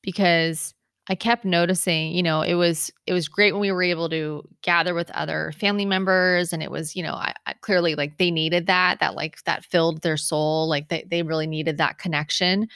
because 0.04 0.74
I 1.10 1.16
kept 1.16 1.46
noticing, 1.46 2.12
you 2.12 2.22
know, 2.22 2.42
it 2.42 2.56
was 2.56 2.92
it 3.06 3.14
was 3.14 3.28
great 3.30 3.54
when 3.54 3.62
we 3.62 3.72
were 3.72 3.84
able 3.84 4.10
to 4.10 4.44
gather 4.62 4.94
with 4.94 5.10
other 5.12 5.54
family 5.58 5.86
members 5.86 6.52
and 6.52 6.62
it 6.62 6.70
was, 6.72 6.96
you 6.96 7.04
know, 7.04 7.14
I, 7.14 7.34
I 7.46 7.54
clearly 7.62 7.96
like 7.96 8.18
they 8.18 8.30
needed 8.32 8.68
that 8.68 9.00
that 9.00 9.16
like 9.16 9.42
that 9.46 9.64
filled 9.66 10.02
their 10.02 10.18
soul, 10.18 10.68
like 10.68 10.90
they 10.90 11.06
they 11.10 11.24
really 11.24 11.48
needed 11.48 11.78
that 11.78 11.98
connection. 11.98 12.68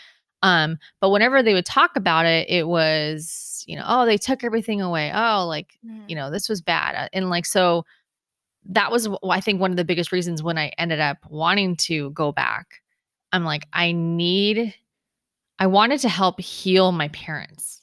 Um 0.44 0.78
but 1.02 1.10
whenever 1.10 1.44
they 1.44 1.54
would 1.54 1.66
talk 1.66 1.96
about 1.98 2.26
it, 2.26 2.50
it 2.50 2.68
was, 2.68 3.64
you 3.68 3.76
know, 3.76 3.84
oh, 3.86 4.06
they 4.06 4.18
took 4.18 4.44
everything 4.44 4.82
away. 4.82 5.12
Oh, 5.14 5.46
like, 5.48 5.78
you 6.08 6.16
Mm. 6.16 6.20
know, 6.20 6.32
this 6.32 6.48
was 6.50 6.62
bad. 6.62 6.96
Uh, 6.96 7.10
And 7.14 7.30
like 7.30 7.46
so 7.46 7.86
that 8.66 8.92
was 8.92 9.08
I 9.30 9.42
think 9.42 9.60
one 9.62 9.72
of 9.72 9.78
the 9.78 9.86
biggest 9.86 10.12
reasons 10.12 10.44
when 10.44 10.58
I 10.58 10.72
ended 10.78 11.00
up 11.00 11.18
wanting 11.30 11.76
to 11.78 12.12
go 12.12 12.32
back. 12.32 12.82
I'm 13.34 13.44
like 13.46 13.68
I 13.74 13.92
need 13.94 14.74
I 15.60 15.68
wanted 15.68 16.00
to 16.02 16.10
help 16.10 16.40
heal 16.42 16.92
my 16.92 17.10
parents 17.10 17.81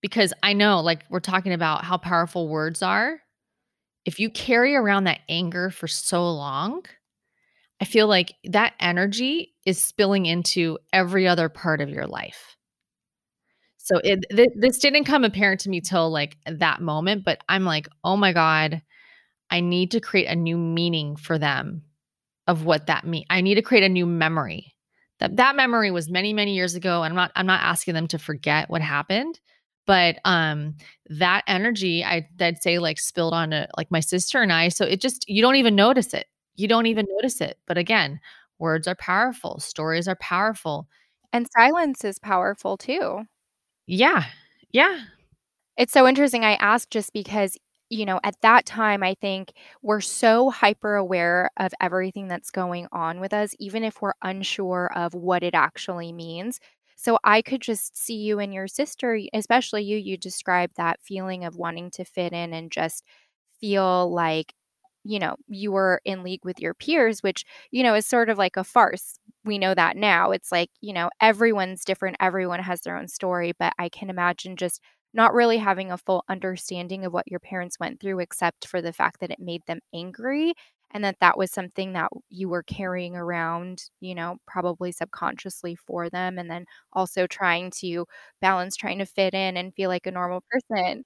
because 0.00 0.32
I 0.42 0.52
know, 0.52 0.80
like, 0.80 1.04
we're 1.10 1.20
talking 1.20 1.52
about 1.52 1.84
how 1.84 1.96
powerful 1.96 2.48
words 2.48 2.82
are. 2.82 3.20
If 4.04 4.18
you 4.20 4.30
carry 4.30 4.74
around 4.74 5.04
that 5.04 5.20
anger 5.28 5.70
for 5.70 5.86
so 5.88 6.30
long, 6.30 6.84
I 7.80 7.84
feel 7.84 8.06
like 8.06 8.34
that 8.44 8.74
energy 8.80 9.54
is 9.64 9.82
spilling 9.82 10.26
into 10.26 10.78
every 10.92 11.28
other 11.28 11.48
part 11.48 11.80
of 11.80 11.90
your 11.90 12.06
life. 12.06 12.56
So 13.76 14.00
it 14.04 14.24
th- 14.30 14.50
this 14.54 14.78
didn't 14.78 15.04
come 15.04 15.24
apparent 15.24 15.60
to 15.62 15.70
me 15.70 15.80
till 15.80 16.10
like 16.10 16.36
that 16.46 16.80
moment, 16.80 17.24
but 17.24 17.40
I'm 17.48 17.64
like, 17.64 17.88
oh 18.04 18.16
my 18.16 18.32
god, 18.32 18.82
I 19.50 19.60
need 19.60 19.92
to 19.92 20.00
create 20.00 20.26
a 20.26 20.36
new 20.36 20.58
meaning 20.58 21.16
for 21.16 21.38
them 21.38 21.84
of 22.46 22.64
what 22.64 22.86
that 22.86 23.06
mean. 23.06 23.24
I 23.30 23.40
need 23.40 23.54
to 23.54 23.62
create 23.62 23.84
a 23.84 23.88
new 23.88 24.06
memory. 24.06 24.74
That 25.20 25.36
that 25.36 25.56
memory 25.56 25.90
was 25.90 26.10
many 26.10 26.32
many 26.32 26.54
years 26.54 26.74
ago. 26.74 27.02
And 27.02 27.12
I'm 27.12 27.16
not 27.16 27.32
I'm 27.36 27.46
not 27.46 27.62
asking 27.62 27.94
them 27.94 28.08
to 28.08 28.18
forget 28.18 28.68
what 28.68 28.82
happened, 28.82 29.40
but 29.88 30.18
um 30.26 30.76
that 31.10 31.44
energy 31.48 32.04
I 32.04 32.28
I'd 32.40 32.62
say 32.62 32.78
like 32.80 33.00
spilled 33.00 33.34
onto 33.34 33.64
like 33.78 33.90
my 33.92 34.00
sister 34.00 34.42
and 34.42 34.52
I. 34.54 34.70
So 34.70 34.86
it 34.86 35.02
just 35.02 35.28
you 35.28 35.42
don't 35.42 35.56
even 35.56 35.76
notice 35.76 36.14
it. 36.14 36.28
You 36.56 36.68
don't 36.68 36.86
even 36.86 37.06
notice 37.10 37.42
it. 37.42 37.58
But 37.66 37.78
again, 37.78 38.20
words 38.60 38.88
are 38.88 38.96
powerful. 38.96 39.60
Stories 39.60 40.08
are 40.08 40.16
powerful. 40.16 40.88
And 41.32 41.48
silence 41.56 42.04
is 42.04 42.20
powerful 42.20 42.78
too. 42.78 43.22
Yeah. 43.86 44.24
Yeah. 44.72 45.00
It's 45.76 45.92
so 45.92 46.06
interesting 46.08 46.44
I 46.44 46.54
asked 46.54 46.90
just 46.90 47.12
because, 47.12 47.56
you 47.90 48.04
know, 48.06 48.20
at 48.24 48.40
that 48.42 48.66
time, 48.66 49.02
I 49.02 49.14
think 49.20 49.52
we're 49.82 50.00
so 50.00 50.50
hyper 50.50 50.96
aware 50.96 51.50
of 51.58 51.72
everything 51.80 52.28
that's 52.28 52.50
going 52.50 52.88
on 52.92 53.20
with 53.20 53.32
us, 53.32 53.54
even 53.58 53.84
if 53.84 54.02
we're 54.02 54.14
unsure 54.22 54.90
of 54.94 55.14
what 55.14 55.42
it 55.42 55.54
actually 55.54 56.12
means. 56.12 56.60
So 56.98 57.18
I 57.24 57.42
could 57.42 57.62
just 57.62 57.96
see 57.96 58.16
you 58.16 58.40
and 58.40 58.52
your 58.52 58.68
sister, 58.68 59.18
especially 59.32 59.84
you, 59.84 59.98
you 59.98 60.16
described 60.18 60.74
that 60.76 61.00
feeling 61.02 61.44
of 61.44 61.56
wanting 61.56 61.90
to 61.92 62.04
fit 62.04 62.32
in 62.32 62.52
and 62.52 62.72
just 62.72 63.04
feel 63.60 64.12
like, 64.12 64.52
you 65.04 65.18
know, 65.20 65.36
you 65.48 65.72
were 65.72 66.00
in 66.04 66.22
league 66.24 66.44
with 66.44 66.60
your 66.60 66.74
peers, 66.74 67.22
which, 67.22 67.44
you 67.70 67.82
know, 67.82 67.94
is 67.94 68.06
sort 68.06 68.28
of 68.30 68.38
like 68.38 68.56
a 68.56 68.64
farce. 68.64 69.18
We 69.44 69.58
know 69.58 69.74
that 69.74 69.96
now. 69.96 70.32
It's 70.32 70.52
like, 70.52 70.70
you 70.80 70.92
know, 70.92 71.10
everyone's 71.20 71.84
different, 71.84 72.16
everyone 72.20 72.60
has 72.60 72.80
their 72.82 72.96
own 72.96 73.08
story, 73.08 73.52
but 73.58 73.72
I 73.78 73.88
can 73.88 74.10
imagine 74.10 74.56
just 74.56 74.80
not 75.14 75.34
really 75.34 75.58
having 75.58 75.90
a 75.90 75.98
full 75.98 76.24
understanding 76.28 77.04
of 77.04 77.12
what 77.12 77.28
your 77.30 77.40
parents 77.40 77.78
went 77.80 78.00
through 78.00 78.18
except 78.20 78.66
for 78.66 78.82
the 78.82 78.92
fact 78.92 79.20
that 79.20 79.30
it 79.30 79.38
made 79.40 79.62
them 79.66 79.80
angry 79.94 80.54
and 80.92 81.04
that 81.04 81.16
that 81.20 81.38
was 81.38 81.50
something 81.52 81.92
that 81.94 82.10
you 82.30 82.48
were 82.48 82.62
carrying 82.62 83.16
around, 83.16 83.82
you 84.00 84.14
know, 84.14 84.38
probably 84.46 84.92
subconsciously 84.92 85.74
for 85.76 86.08
them 86.10 86.38
and 86.38 86.50
then 86.50 86.64
also 86.92 87.26
trying 87.26 87.70
to 87.72 88.06
balance 88.40 88.76
trying 88.76 88.98
to 88.98 89.06
fit 89.06 89.34
in 89.34 89.56
and 89.56 89.74
feel 89.74 89.88
like 89.90 90.06
a 90.06 90.10
normal 90.12 90.42
person. 90.50 91.04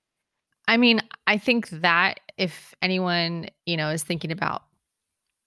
I 0.69 0.77
mean, 0.77 1.01
I 1.27 1.39
think 1.39 1.71
that 1.71 2.21
if 2.39 2.75
anyone, 2.83 3.49
you 3.67 3.77
know, 3.77 3.91
is 3.91 4.03
thinking 4.05 4.33
about 4.33 4.63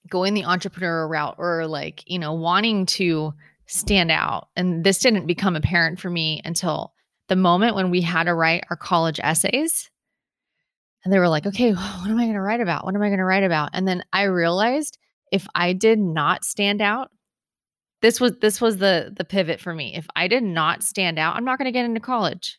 going 0.08 0.34
the 0.34 0.44
entrepreneur 0.44 1.06
route 1.08 1.34
or 1.38 1.66
like, 1.66 2.02
you 2.06 2.18
know, 2.18 2.32
wanting 2.32 2.86
to 2.86 3.34
stand 3.66 4.10
out. 4.10 4.48
And 4.56 4.84
this 4.84 4.98
didn't 4.98 5.26
become 5.26 5.56
apparent 5.56 5.98
for 5.98 6.10
me 6.10 6.40
until 6.44 6.92
the 7.28 7.36
moment 7.36 7.74
when 7.74 7.90
we 7.90 8.00
had 8.02 8.24
to 8.24 8.34
write 8.34 8.64
our 8.70 8.76
college 8.76 9.18
essays. 9.22 9.90
And 11.06 11.12
they 11.12 11.20
were 11.20 11.28
like, 11.28 11.46
okay, 11.46 11.72
what 11.72 12.10
am 12.10 12.18
I 12.18 12.24
going 12.24 12.34
to 12.34 12.40
write 12.40 12.60
about? 12.60 12.84
What 12.84 12.96
am 12.96 13.00
I 13.00 13.06
going 13.06 13.20
to 13.20 13.24
write 13.24 13.44
about? 13.44 13.70
And 13.72 13.86
then 13.86 14.02
I 14.12 14.24
realized 14.24 14.98
if 15.30 15.46
I 15.54 15.72
did 15.72 16.00
not 16.00 16.44
stand 16.44 16.82
out, 16.82 17.12
this 18.02 18.20
was 18.20 18.32
this 18.40 18.60
was 18.60 18.78
the 18.78 19.14
the 19.16 19.24
pivot 19.24 19.60
for 19.60 19.72
me. 19.72 19.94
If 19.94 20.08
I 20.16 20.26
did 20.26 20.42
not 20.42 20.82
stand 20.82 21.16
out, 21.16 21.36
I'm 21.36 21.44
not 21.44 21.58
going 21.58 21.66
to 21.66 21.72
get 21.72 21.84
into 21.84 22.00
college. 22.00 22.58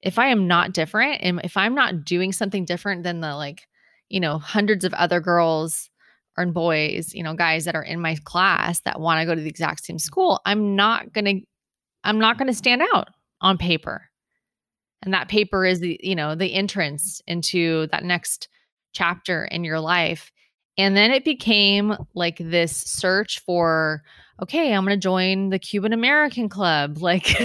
If 0.00 0.18
I 0.18 0.28
am 0.28 0.46
not 0.46 0.72
different 0.72 1.20
and 1.20 1.42
if 1.44 1.58
I'm 1.58 1.74
not 1.74 2.06
doing 2.06 2.32
something 2.32 2.64
different 2.64 3.02
than 3.02 3.20
the 3.20 3.36
like, 3.36 3.66
you 4.08 4.18
know, 4.18 4.38
hundreds 4.38 4.86
of 4.86 4.94
other 4.94 5.20
girls 5.20 5.90
and 6.38 6.54
boys, 6.54 7.12
you 7.12 7.22
know, 7.22 7.34
guys 7.34 7.66
that 7.66 7.74
are 7.74 7.82
in 7.82 8.00
my 8.00 8.16
class 8.24 8.80
that 8.86 8.98
want 8.98 9.20
to 9.20 9.26
go 9.26 9.34
to 9.34 9.42
the 9.42 9.50
exact 9.50 9.84
same 9.84 9.98
school, 9.98 10.40
I'm 10.46 10.74
not 10.74 11.12
going 11.12 11.26
to 11.26 11.40
I'm 12.02 12.18
not 12.18 12.38
going 12.38 12.48
to 12.48 12.54
stand 12.54 12.80
out 12.94 13.08
on 13.42 13.58
paper. 13.58 14.08
And 15.02 15.14
that 15.14 15.28
paper 15.28 15.64
is 15.64 15.80
the, 15.80 15.98
you 16.02 16.14
know, 16.14 16.34
the 16.34 16.54
entrance 16.54 17.20
into 17.26 17.86
that 17.88 18.04
next 18.04 18.48
chapter 18.92 19.44
in 19.44 19.64
your 19.64 19.80
life. 19.80 20.32
And 20.78 20.96
then 20.96 21.10
it 21.10 21.24
became 21.24 21.96
like 22.14 22.36
this 22.38 22.76
search 22.76 23.40
for, 23.40 24.02
okay, 24.42 24.74
I'm 24.74 24.84
going 24.84 24.98
to 24.98 25.02
join 25.02 25.48
the 25.50 25.58
Cuban 25.58 25.92
American 25.92 26.48
Club. 26.48 26.98
Like 27.00 27.40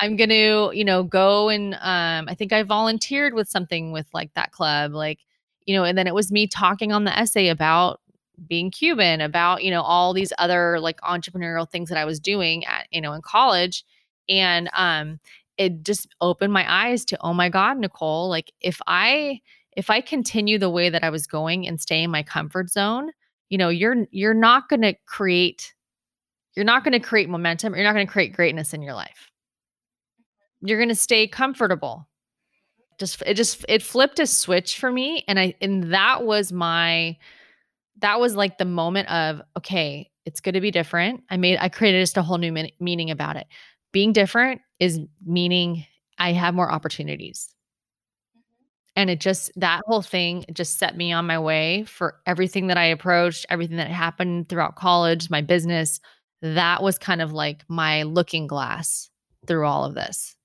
I'm 0.00 0.16
going 0.16 0.30
to, 0.30 0.70
you 0.72 0.84
know, 0.84 1.02
go 1.02 1.48
and 1.48 1.74
um 1.74 2.28
I 2.28 2.34
think 2.34 2.52
I 2.52 2.62
volunteered 2.62 3.34
with 3.34 3.48
something 3.48 3.92
with 3.92 4.06
like 4.14 4.32
that 4.34 4.52
club 4.52 4.92
like, 4.92 5.20
you 5.66 5.76
know, 5.76 5.84
and 5.84 5.98
then 5.98 6.06
it 6.06 6.14
was 6.14 6.32
me 6.32 6.46
talking 6.46 6.92
on 6.92 7.04
the 7.04 7.16
essay 7.16 7.48
about 7.48 8.00
being 8.46 8.70
Cuban, 8.70 9.20
about, 9.20 9.62
you 9.64 9.70
know, 9.70 9.82
all 9.82 10.12
these 10.14 10.32
other 10.38 10.80
like 10.80 11.00
entrepreneurial 11.02 11.68
things 11.68 11.88
that 11.90 11.98
I 11.98 12.04
was 12.04 12.20
doing 12.20 12.64
at, 12.64 12.86
you 12.90 13.00
know, 13.00 13.12
in 13.12 13.22
college. 13.22 13.84
And 14.28 14.70
um 14.72 15.20
it 15.58 15.82
just 15.82 16.14
opened 16.20 16.52
my 16.52 16.64
eyes 16.72 17.04
to 17.04 17.18
oh 17.20 17.34
my 17.34 17.48
god 17.48 17.76
nicole 17.76 18.28
like 18.28 18.52
if 18.60 18.80
i 18.86 19.38
if 19.76 19.90
i 19.90 20.00
continue 20.00 20.58
the 20.58 20.70
way 20.70 20.88
that 20.88 21.04
i 21.04 21.10
was 21.10 21.26
going 21.26 21.66
and 21.66 21.80
stay 21.80 22.02
in 22.02 22.10
my 22.10 22.22
comfort 22.22 22.70
zone 22.70 23.10
you 23.48 23.58
know 23.58 23.68
you're 23.68 24.06
you're 24.10 24.34
not 24.34 24.68
going 24.68 24.82
to 24.82 24.94
create 25.06 25.74
you're 26.54 26.64
not 26.64 26.84
going 26.84 26.92
to 26.92 27.00
create 27.00 27.28
momentum 27.28 27.74
you're 27.74 27.84
not 27.84 27.94
going 27.94 28.06
to 28.06 28.12
create 28.12 28.32
greatness 28.32 28.74
in 28.74 28.82
your 28.82 28.94
life. 28.94 29.30
You're 30.60 30.78
going 30.78 30.88
to 30.88 30.94
stay 30.96 31.28
comfortable. 31.28 32.08
Just 32.98 33.22
it 33.26 33.34
just 33.34 33.64
it 33.68 33.82
flipped 33.82 34.18
a 34.18 34.26
switch 34.26 34.78
for 34.78 34.90
me 34.90 35.24
and 35.28 35.38
i 35.38 35.54
and 35.60 35.92
that 35.94 36.24
was 36.24 36.50
my 36.50 37.16
that 38.00 38.18
was 38.18 38.34
like 38.34 38.58
the 38.58 38.64
moment 38.64 39.08
of 39.08 39.40
okay 39.56 40.10
it's 40.24 40.40
going 40.40 40.54
to 40.54 40.60
be 40.60 40.70
different. 40.70 41.22
I 41.30 41.36
made 41.36 41.58
i 41.60 41.68
created 41.68 42.02
just 42.02 42.16
a 42.16 42.22
whole 42.22 42.38
new 42.38 42.52
mean- 42.52 42.72
meaning 42.80 43.10
about 43.10 43.36
it 43.36 43.46
being 43.92 44.12
different 44.12 44.60
is 44.78 45.00
meaning 45.24 45.84
i 46.18 46.32
have 46.32 46.54
more 46.54 46.70
opportunities. 46.70 47.54
Mm-hmm. 48.36 48.64
And 48.96 49.10
it 49.10 49.20
just 49.20 49.50
that 49.56 49.82
whole 49.86 50.02
thing 50.02 50.44
just 50.52 50.78
set 50.78 50.96
me 50.96 51.12
on 51.12 51.26
my 51.26 51.38
way 51.38 51.84
for 51.84 52.16
everything 52.26 52.68
that 52.68 52.78
i 52.78 52.84
approached 52.84 53.46
everything 53.50 53.76
that 53.78 53.90
happened 53.90 54.48
throughout 54.48 54.76
college 54.76 55.30
my 55.30 55.40
business. 55.40 56.00
That 56.42 56.82
was 56.82 56.98
kind 56.98 57.20
of 57.22 57.32
like 57.32 57.64
my 57.68 58.04
looking 58.04 58.46
glass 58.46 59.10
through 59.46 59.66
all 59.66 59.84
of 59.84 59.94
this. 59.94 60.36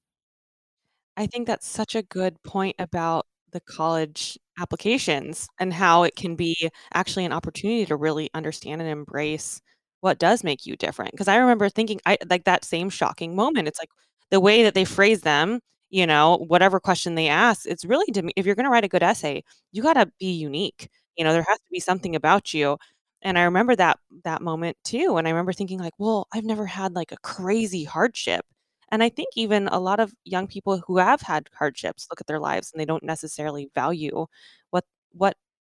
I 1.18 1.28
think 1.28 1.48
that's 1.48 1.68
such 1.68 1.96
a 1.96 2.02
good 2.02 2.42
point 2.44 2.76
about 2.80 3.28
the 3.52 3.60
college 3.60 4.38
applications 4.60 5.48
and 5.60 5.72
how 5.74 6.04
it 6.04 6.16
can 6.16 6.36
be 6.36 6.72
actually 6.94 7.26
an 7.26 7.32
opportunity 7.34 7.86
to 7.86 7.96
really 7.96 8.30
understand 8.34 8.82
and 8.82 8.90
embrace 8.90 9.62
what 10.04 10.20
does 10.20 10.44
make 10.44 10.66
you 10.66 10.76
different. 10.76 11.12
Because 11.12 11.30
I 11.30 11.38
remember 11.38 11.70
thinking 11.70 12.02
I 12.06 12.18
like 12.30 12.44
that 12.46 12.66
same 12.66 12.90
shocking 12.90 13.36
moment. 13.36 13.68
It's 13.70 13.80
like 13.80 13.90
the 14.32 14.40
way 14.42 14.64
that 14.64 14.74
they 14.74 14.86
phrase 14.86 15.22
them, 15.22 15.62
you 15.90 16.06
know, 16.08 16.38
whatever 16.48 16.80
question 16.80 17.16
they 17.16 17.30
ask, 17.30 17.66
it's 17.68 17.86
really 17.86 18.12
to 18.14 18.22
me 18.24 18.34
if 18.36 18.46
you're 18.46 18.56
gonna 18.56 18.70
write 18.70 18.84
a 18.84 18.90
good 18.90 19.04
essay, 19.04 19.44
you 19.72 19.82
gotta 19.84 20.12
be 20.20 20.32
unique. 20.34 20.90
You 21.18 21.24
know, 21.24 21.32
there 21.34 21.46
has 21.48 21.60
to 21.60 21.72
be 21.72 21.80
something 21.80 22.16
about 22.16 22.54
you. 22.54 22.78
And 23.22 23.38
I 23.40 23.44
remember 23.44 23.76
that 23.78 23.98
that 24.26 24.42
moment 24.42 24.78
too. 24.84 25.18
And 25.18 25.28
I 25.28 25.32
remember 25.32 25.54
thinking 25.54 25.80
like, 25.80 25.94
well, 25.98 26.28
I've 26.34 26.44
never 26.46 26.66
had 26.66 26.94
like 26.96 27.12
a 27.14 27.18
crazy 27.24 27.84
hardship. 27.86 28.46
And 28.92 29.02
I 29.04 29.10
think 29.10 29.30
even 29.36 29.68
a 29.70 29.80
lot 29.80 30.00
of 30.02 30.14
young 30.26 30.48
people 30.48 30.80
who 30.86 30.98
have 30.98 31.22
had 31.22 31.50
hardships 31.58 32.08
look 32.12 32.20
at 32.22 32.28
their 32.28 32.40
lives 32.40 32.72
and 32.74 32.80
they 32.82 32.86
don't 32.86 33.04
necessarily 33.04 33.70
value 33.76 34.28
what 34.72 34.86
what 35.14 35.38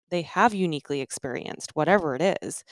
they 0.10 0.22
have 0.24 0.54
uniquely 0.54 1.02
experienced, 1.02 1.72
whatever 1.76 2.16
it 2.16 2.38
is. 2.44 2.64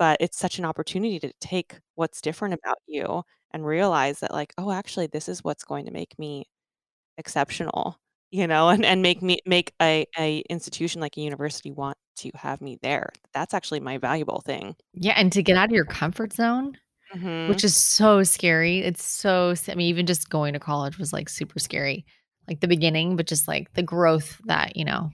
But 0.00 0.18
it's 0.22 0.38
such 0.40 0.58
an 0.60 0.66
opportunity 0.66 1.20
to 1.20 1.32
take 1.42 1.80
what's 1.96 2.22
different 2.22 2.54
about 2.56 2.78
you 2.88 3.24
and 3.52 3.66
realize 3.66 4.20
that 4.20 4.32
like, 4.32 4.54
oh, 4.58 4.72
actually 4.72 5.08
this 5.08 5.28
is 5.30 5.44
what's 5.44 5.64
going 5.64 5.86
to 5.86 5.92
make 5.92 6.18
me 6.18 6.46
exceptional, 7.18 7.98
you 8.32 8.46
know, 8.48 8.68
and 8.70 8.84
and 8.86 9.02
make 9.02 9.22
me 9.22 9.40
make 9.46 9.74
a 9.82 10.06
a 10.18 10.40
institution 10.50 11.00
like 11.02 11.16
a 11.18 11.22
university 11.22 11.70
want 11.72 11.98
to 12.18 12.30
have 12.36 12.60
me 12.62 12.78
there. 12.82 13.10
That's 13.34 13.54
actually 13.54 13.80
my 13.80 13.98
valuable 13.98 14.40
thing. 14.42 14.76
Yeah, 14.94 15.12
and 15.16 15.32
to 15.32 15.42
get 15.42 15.56
out 15.56 15.66
of 15.66 15.72
your 15.74 15.84
comfort 15.84 16.32
zone, 16.32 16.76
Mhm. 17.14 17.50
which 17.50 17.64
is 17.64 17.76
so 17.76 18.24
scary. 18.24 18.80
It's 18.80 19.04
so 19.04 19.54
i 19.68 19.74
mean, 19.76 19.88
even 19.88 20.06
just 20.06 20.30
going 20.30 20.54
to 20.54 20.60
college 20.60 20.98
was, 20.98 21.12
like, 21.12 21.28
super 21.30 21.58
scary, 21.60 22.06
like, 22.48 22.60
the 22.60 22.68
beginning, 22.68 23.16
but 23.16 23.26
just, 23.28 23.48
like, 23.48 23.72
the 23.74 23.82
growth 23.82 24.40
that, 24.46 24.76
you 24.76 24.84
know, 24.84 25.10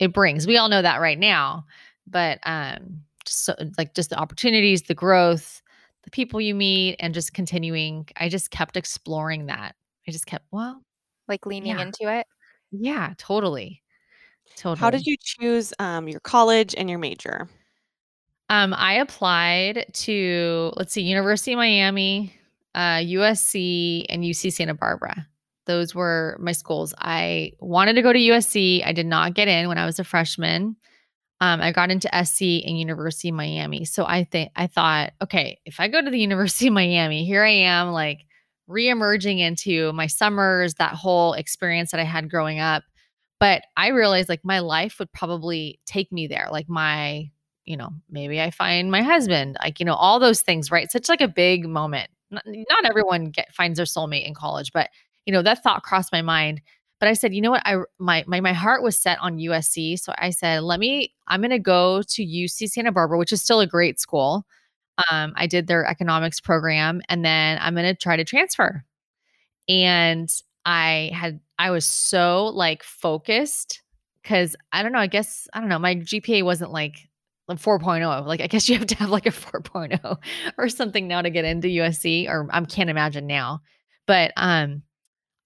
it 0.00 0.12
brings. 0.14 0.46
We 0.46 0.58
all 0.58 0.68
know 0.70 0.82
that 0.82 1.00
right 1.00 1.18
now, 1.18 1.66
but, 2.06 2.40
um, 2.44 3.02
so 3.28 3.54
like, 3.78 3.94
just 3.94 4.10
the 4.10 4.18
opportunities, 4.18 4.82
the 4.82 4.94
growth, 4.94 5.62
the 6.04 6.10
people 6.10 6.40
you 6.40 6.54
meet, 6.54 6.96
and 7.00 7.14
just 7.14 7.34
continuing 7.34 8.06
I 8.16 8.28
just 8.28 8.50
kept 8.50 8.76
exploring 8.76 9.46
that. 9.46 9.74
I 10.08 10.12
just 10.12 10.26
kept 10.26 10.46
well, 10.52 10.82
Like 11.28 11.46
leaning 11.46 11.76
yeah. 11.76 11.82
into 11.82 12.12
it? 12.12 12.26
Yeah, 12.70 13.14
totally. 13.18 13.82
Totally. 14.56 14.78
How 14.78 14.90
did 14.90 15.06
you 15.06 15.16
choose, 15.20 15.74
um, 15.78 16.08
your 16.08 16.20
college 16.20 16.74
and 16.76 16.88
your 16.88 16.98
major? 16.98 17.48
Um, 18.48 18.74
I 18.74 18.94
applied 18.94 19.86
to, 19.92 20.72
let's 20.76 20.92
see, 20.92 21.02
University 21.02 21.52
of 21.52 21.56
Miami, 21.56 22.32
uh, 22.74 22.98
USC, 22.98 24.06
and 24.08 24.22
UC 24.22 24.52
Santa 24.52 24.74
Barbara. 24.74 25.26
Those 25.66 25.96
were 25.96 26.36
my 26.40 26.52
schools. 26.52 26.94
I 26.98 27.52
wanted 27.58 27.94
to 27.94 28.02
go 28.02 28.12
to 28.12 28.18
USC. 28.18 28.86
I 28.86 28.92
did 28.92 29.06
not 29.06 29.34
get 29.34 29.48
in 29.48 29.66
when 29.66 29.78
I 29.78 29.84
was 29.86 29.98
a 29.98 30.04
freshman. 30.04 30.76
Um, 31.40 31.60
I 31.60 31.72
got 31.72 31.90
into 31.90 32.08
SC 32.24 32.64
and 32.66 32.78
University 32.78 33.28
of 33.28 33.34
Miami. 33.34 33.84
So 33.84 34.06
I 34.06 34.24
think 34.24 34.52
I 34.56 34.66
thought, 34.66 35.12
okay, 35.22 35.60
if 35.66 35.80
I 35.80 35.88
go 35.88 36.02
to 36.02 36.10
the 36.10 36.18
University 36.28 36.68
of 36.68 36.72
Miami, 36.72 37.24
here 37.24 37.44
I 37.44 37.50
am, 37.50 37.92
like 37.92 38.20
re-emerging 38.66 39.38
into 39.38 39.92
my 39.92 40.06
summers, 40.06 40.74
that 40.74 40.94
whole 40.94 41.34
experience 41.34 41.90
that 41.90 42.00
I 42.00 42.04
had 42.04 42.30
growing 42.30 42.58
up. 42.58 42.82
But 43.38 43.62
I 43.76 43.88
realized 43.88 44.28
like 44.28 44.44
my 44.44 44.60
life 44.60 44.98
would 44.98 45.12
probably 45.12 45.78
take 45.84 46.10
me 46.10 46.26
there. 46.26 46.48
Like 46.50 46.68
my, 46.68 47.30
you 47.66 47.76
know, 47.76 47.90
maybe 48.08 48.40
I 48.40 48.50
find 48.50 48.90
my 48.90 49.02
husband, 49.02 49.58
like, 49.62 49.78
you 49.78 49.84
know, 49.84 49.94
all 49.94 50.18
those 50.18 50.40
things, 50.40 50.70
right? 50.70 50.90
Such 50.90 51.08
like 51.08 51.20
a 51.20 51.28
big 51.28 51.68
moment. 51.68 52.08
Not, 52.30 52.44
not 52.46 52.86
everyone 52.86 53.26
get 53.26 53.52
finds 53.54 53.76
their 53.76 53.86
soulmate 53.86 54.26
in 54.26 54.34
college, 54.34 54.72
but 54.72 54.88
you 55.26 55.32
know, 55.32 55.42
that 55.42 55.62
thought 55.62 55.82
crossed 55.82 56.12
my 56.12 56.22
mind. 56.22 56.62
But 57.00 57.08
I 57.08 57.12
said, 57.14 57.34
you 57.34 57.40
know 57.42 57.50
what? 57.50 57.62
I 57.66 57.76
my 57.98 58.24
my 58.26 58.40
my 58.40 58.52
heart 58.52 58.82
was 58.82 58.96
set 58.98 59.18
on 59.20 59.38
USC. 59.38 59.98
So 59.98 60.12
I 60.18 60.30
said, 60.30 60.62
let 60.62 60.80
me, 60.80 61.12
I'm 61.28 61.42
gonna 61.42 61.58
go 61.58 62.02
to 62.02 62.22
UC 62.24 62.70
Santa 62.70 62.92
Barbara, 62.92 63.18
which 63.18 63.32
is 63.32 63.42
still 63.42 63.60
a 63.60 63.66
great 63.66 64.00
school. 64.00 64.46
Um, 65.10 65.34
I 65.36 65.46
did 65.46 65.66
their 65.66 65.86
economics 65.86 66.40
program, 66.40 67.02
and 67.08 67.24
then 67.24 67.58
I'm 67.60 67.74
gonna 67.74 67.94
try 67.94 68.16
to 68.16 68.24
transfer. 68.24 68.84
And 69.68 70.30
I 70.64 71.10
had 71.14 71.40
I 71.58 71.70
was 71.70 71.86
so 71.86 72.46
like 72.48 72.82
focused 72.82 73.82
because 74.22 74.56
I 74.72 74.82
don't 74.82 74.92
know, 74.92 74.98
I 74.98 75.06
guess 75.06 75.48
I 75.54 75.60
don't 75.60 75.68
know, 75.68 75.78
my 75.78 75.96
GPA 75.96 76.44
wasn't 76.44 76.72
like 76.72 77.08
a 77.48 77.54
4.0. 77.56 78.26
Like 78.26 78.40
I 78.40 78.46
guess 78.48 78.68
you 78.68 78.78
have 78.78 78.86
to 78.88 78.96
have 78.96 79.10
like 79.10 79.26
a 79.26 79.30
4.0 79.30 80.16
or 80.58 80.68
something 80.68 81.08
now 81.08 81.22
to 81.22 81.30
get 81.30 81.44
into 81.44 81.68
USC, 81.68 82.28
or 82.28 82.48
I 82.50 82.60
can't 82.64 82.90
imagine 82.90 83.26
now. 83.26 83.60
But 84.06 84.32
um 84.36 84.82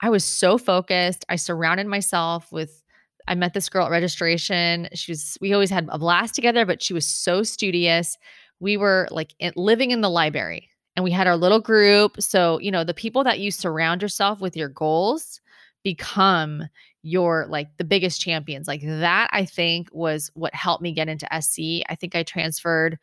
I 0.00 0.10
was 0.10 0.24
so 0.24 0.58
focused. 0.58 1.24
I 1.28 1.36
surrounded 1.36 1.86
myself 1.86 2.50
with 2.52 2.82
I 3.28 3.34
met 3.34 3.54
this 3.54 3.68
girl 3.68 3.84
at 3.86 3.90
registration. 3.90 4.88
She 4.94 5.12
was 5.12 5.36
we 5.40 5.52
always 5.52 5.70
had 5.70 5.88
a 5.90 5.98
blast 5.98 6.34
together, 6.34 6.64
but 6.66 6.82
she 6.82 6.94
was 6.94 7.06
so 7.06 7.42
studious. 7.42 8.16
We 8.60 8.76
were 8.76 9.08
like 9.10 9.34
living 9.56 9.90
in 9.90 10.00
the 10.00 10.10
library 10.10 10.68
and 10.96 11.04
we 11.04 11.10
had 11.10 11.26
our 11.26 11.36
little 11.36 11.60
group. 11.60 12.20
So, 12.20 12.58
you 12.60 12.70
know, 12.70 12.84
the 12.84 12.94
people 12.94 13.24
that 13.24 13.38
you 13.38 13.50
surround 13.50 14.02
yourself 14.02 14.40
with 14.40 14.56
your 14.56 14.68
goals 14.68 15.40
become 15.84 16.64
your 17.02 17.46
like 17.48 17.68
the 17.78 17.84
biggest 17.84 18.20
champions. 18.20 18.68
Like 18.68 18.82
that 18.82 19.28
I 19.32 19.44
think 19.44 19.88
was 19.92 20.30
what 20.34 20.54
helped 20.54 20.82
me 20.82 20.92
get 20.92 21.08
into 21.08 21.26
SC. 21.40 21.82
I 21.88 21.94
think 21.98 22.14
I 22.14 22.22
transferred 22.22 22.98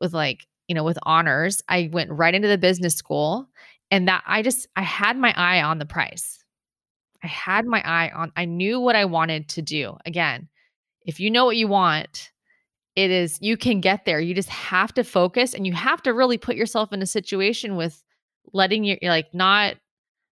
with 0.00 0.14
like, 0.14 0.46
you 0.68 0.74
know, 0.74 0.84
with 0.84 0.98
honors. 1.02 1.62
I 1.68 1.90
went 1.92 2.10
right 2.10 2.34
into 2.34 2.48
the 2.48 2.58
business 2.58 2.94
school 2.94 3.48
and 3.94 4.08
that 4.08 4.24
I 4.26 4.42
just 4.42 4.66
I 4.74 4.82
had 4.82 5.16
my 5.16 5.32
eye 5.36 5.62
on 5.62 5.78
the 5.78 5.86
price. 5.86 6.40
I 7.22 7.28
had 7.28 7.64
my 7.64 7.80
eye 7.84 8.10
on 8.12 8.32
I 8.36 8.44
knew 8.44 8.80
what 8.80 8.96
I 8.96 9.04
wanted 9.04 9.48
to 9.50 9.62
do. 9.62 9.96
Again, 10.04 10.48
if 11.06 11.20
you 11.20 11.30
know 11.30 11.44
what 11.44 11.56
you 11.56 11.68
want, 11.68 12.32
it 12.96 13.12
is 13.12 13.38
you 13.40 13.56
can 13.56 13.80
get 13.80 14.04
there. 14.04 14.18
You 14.18 14.34
just 14.34 14.48
have 14.48 14.92
to 14.94 15.04
focus 15.04 15.54
and 15.54 15.64
you 15.64 15.74
have 15.74 16.02
to 16.02 16.12
really 16.12 16.38
put 16.38 16.56
yourself 16.56 16.92
in 16.92 17.02
a 17.02 17.06
situation 17.06 17.76
with 17.76 18.02
letting 18.52 18.82
your 18.82 18.98
like 19.04 19.32
not 19.32 19.76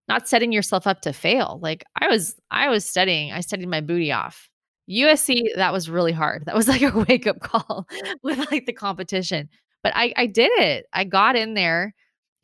not 0.08 0.28
setting 0.28 0.50
yourself 0.50 0.88
up 0.88 1.00
to 1.02 1.12
fail. 1.12 1.60
Like 1.62 1.84
I 2.00 2.08
was 2.08 2.34
I 2.50 2.68
was 2.68 2.84
studying. 2.84 3.30
I 3.30 3.42
studied 3.42 3.68
my 3.68 3.80
booty 3.80 4.10
off. 4.10 4.48
USC 4.90 5.54
that 5.54 5.72
was 5.72 5.88
really 5.88 6.10
hard. 6.10 6.46
That 6.46 6.56
was 6.56 6.66
like 6.66 6.82
a 6.82 7.06
wake 7.08 7.28
up 7.28 7.38
call 7.38 7.86
with 8.24 8.38
like 8.50 8.66
the 8.66 8.72
competition. 8.72 9.48
But 9.84 9.92
I 9.94 10.12
I 10.16 10.26
did 10.26 10.50
it. 10.58 10.86
I 10.92 11.04
got 11.04 11.36
in 11.36 11.54
there 11.54 11.94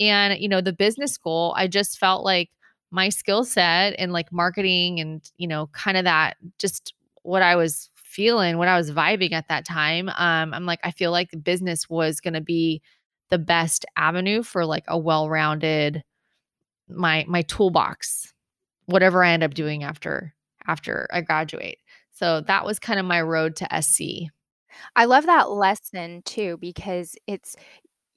and 0.01 0.39
you 0.41 0.49
know 0.49 0.61
the 0.61 0.73
business 0.73 1.13
school 1.13 1.55
I 1.57 1.67
just 1.67 1.99
felt 1.99 2.25
like 2.25 2.51
my 2.91 3.09
skill 3.11 3.45
set 3.45 3.95
and 3.99 4.13
like 4.13 4.33
marketing 4.33 5.01
and 5.01 5.23
you 5.37 5.49
know 5.49 5.69
kind 5.73 5.97
of 5.97 6.05
that 6.05 6.37
just 6.59 6.95
what 7.23 7.43
I 7.43 7.57
was 7.57 7.91
feeling, 7.97 8.57
what 8.59 8.69
I 8.69 8.77
was 8.79 8.91
vibing 8.91 9.33
at 9.33 9.49
that 9.49 9.65
time. 9.65 10.09
Um 10.11 10.55
I'm 10.55 10.67
like 10.67 10.81
I 10.85 10.91
feel 10.91 11.11
like 11.11 11.31
the 11.31 11.37
business 11.39 11.89
was 11.89 12.21
going 12.21 12.35
to 12.35 12.41
be 12.41 12.83
the 13.31 13.39
best 13.39 13.85
avenue 13.97 14.43
for 14.43 14.65
like 14.65 14.85
a 14.89 14.99
well-rounded 14.99 16.03
my 16.89 17.25
my 17.29 17.43
toolbox 17.43 18.33
whatever 18.87 19.23
I 19.23 19.33
end 19.33 19.43
up 19.43 19.55
doing 19.55 19.85
after 19.85 20.35
after 20.67 21.09
I 21.13 21.21
graduate. 21.21 21.79
So 22.13 22.41
that 22.43 22.65
was 22.65 22.79
kind 22.79 22.99
of 22.99 23.07
my 23.07 23.21
road 23.23 23.57
to 23.57 23.75
SC. 23.75 24.31
I 24.97 25.05
love 25.07 25.27
that 25.27 25.51
lesson 25.51 26.23
too 26.25 26.57
because 26.61 27.17
it's 27.27 27.57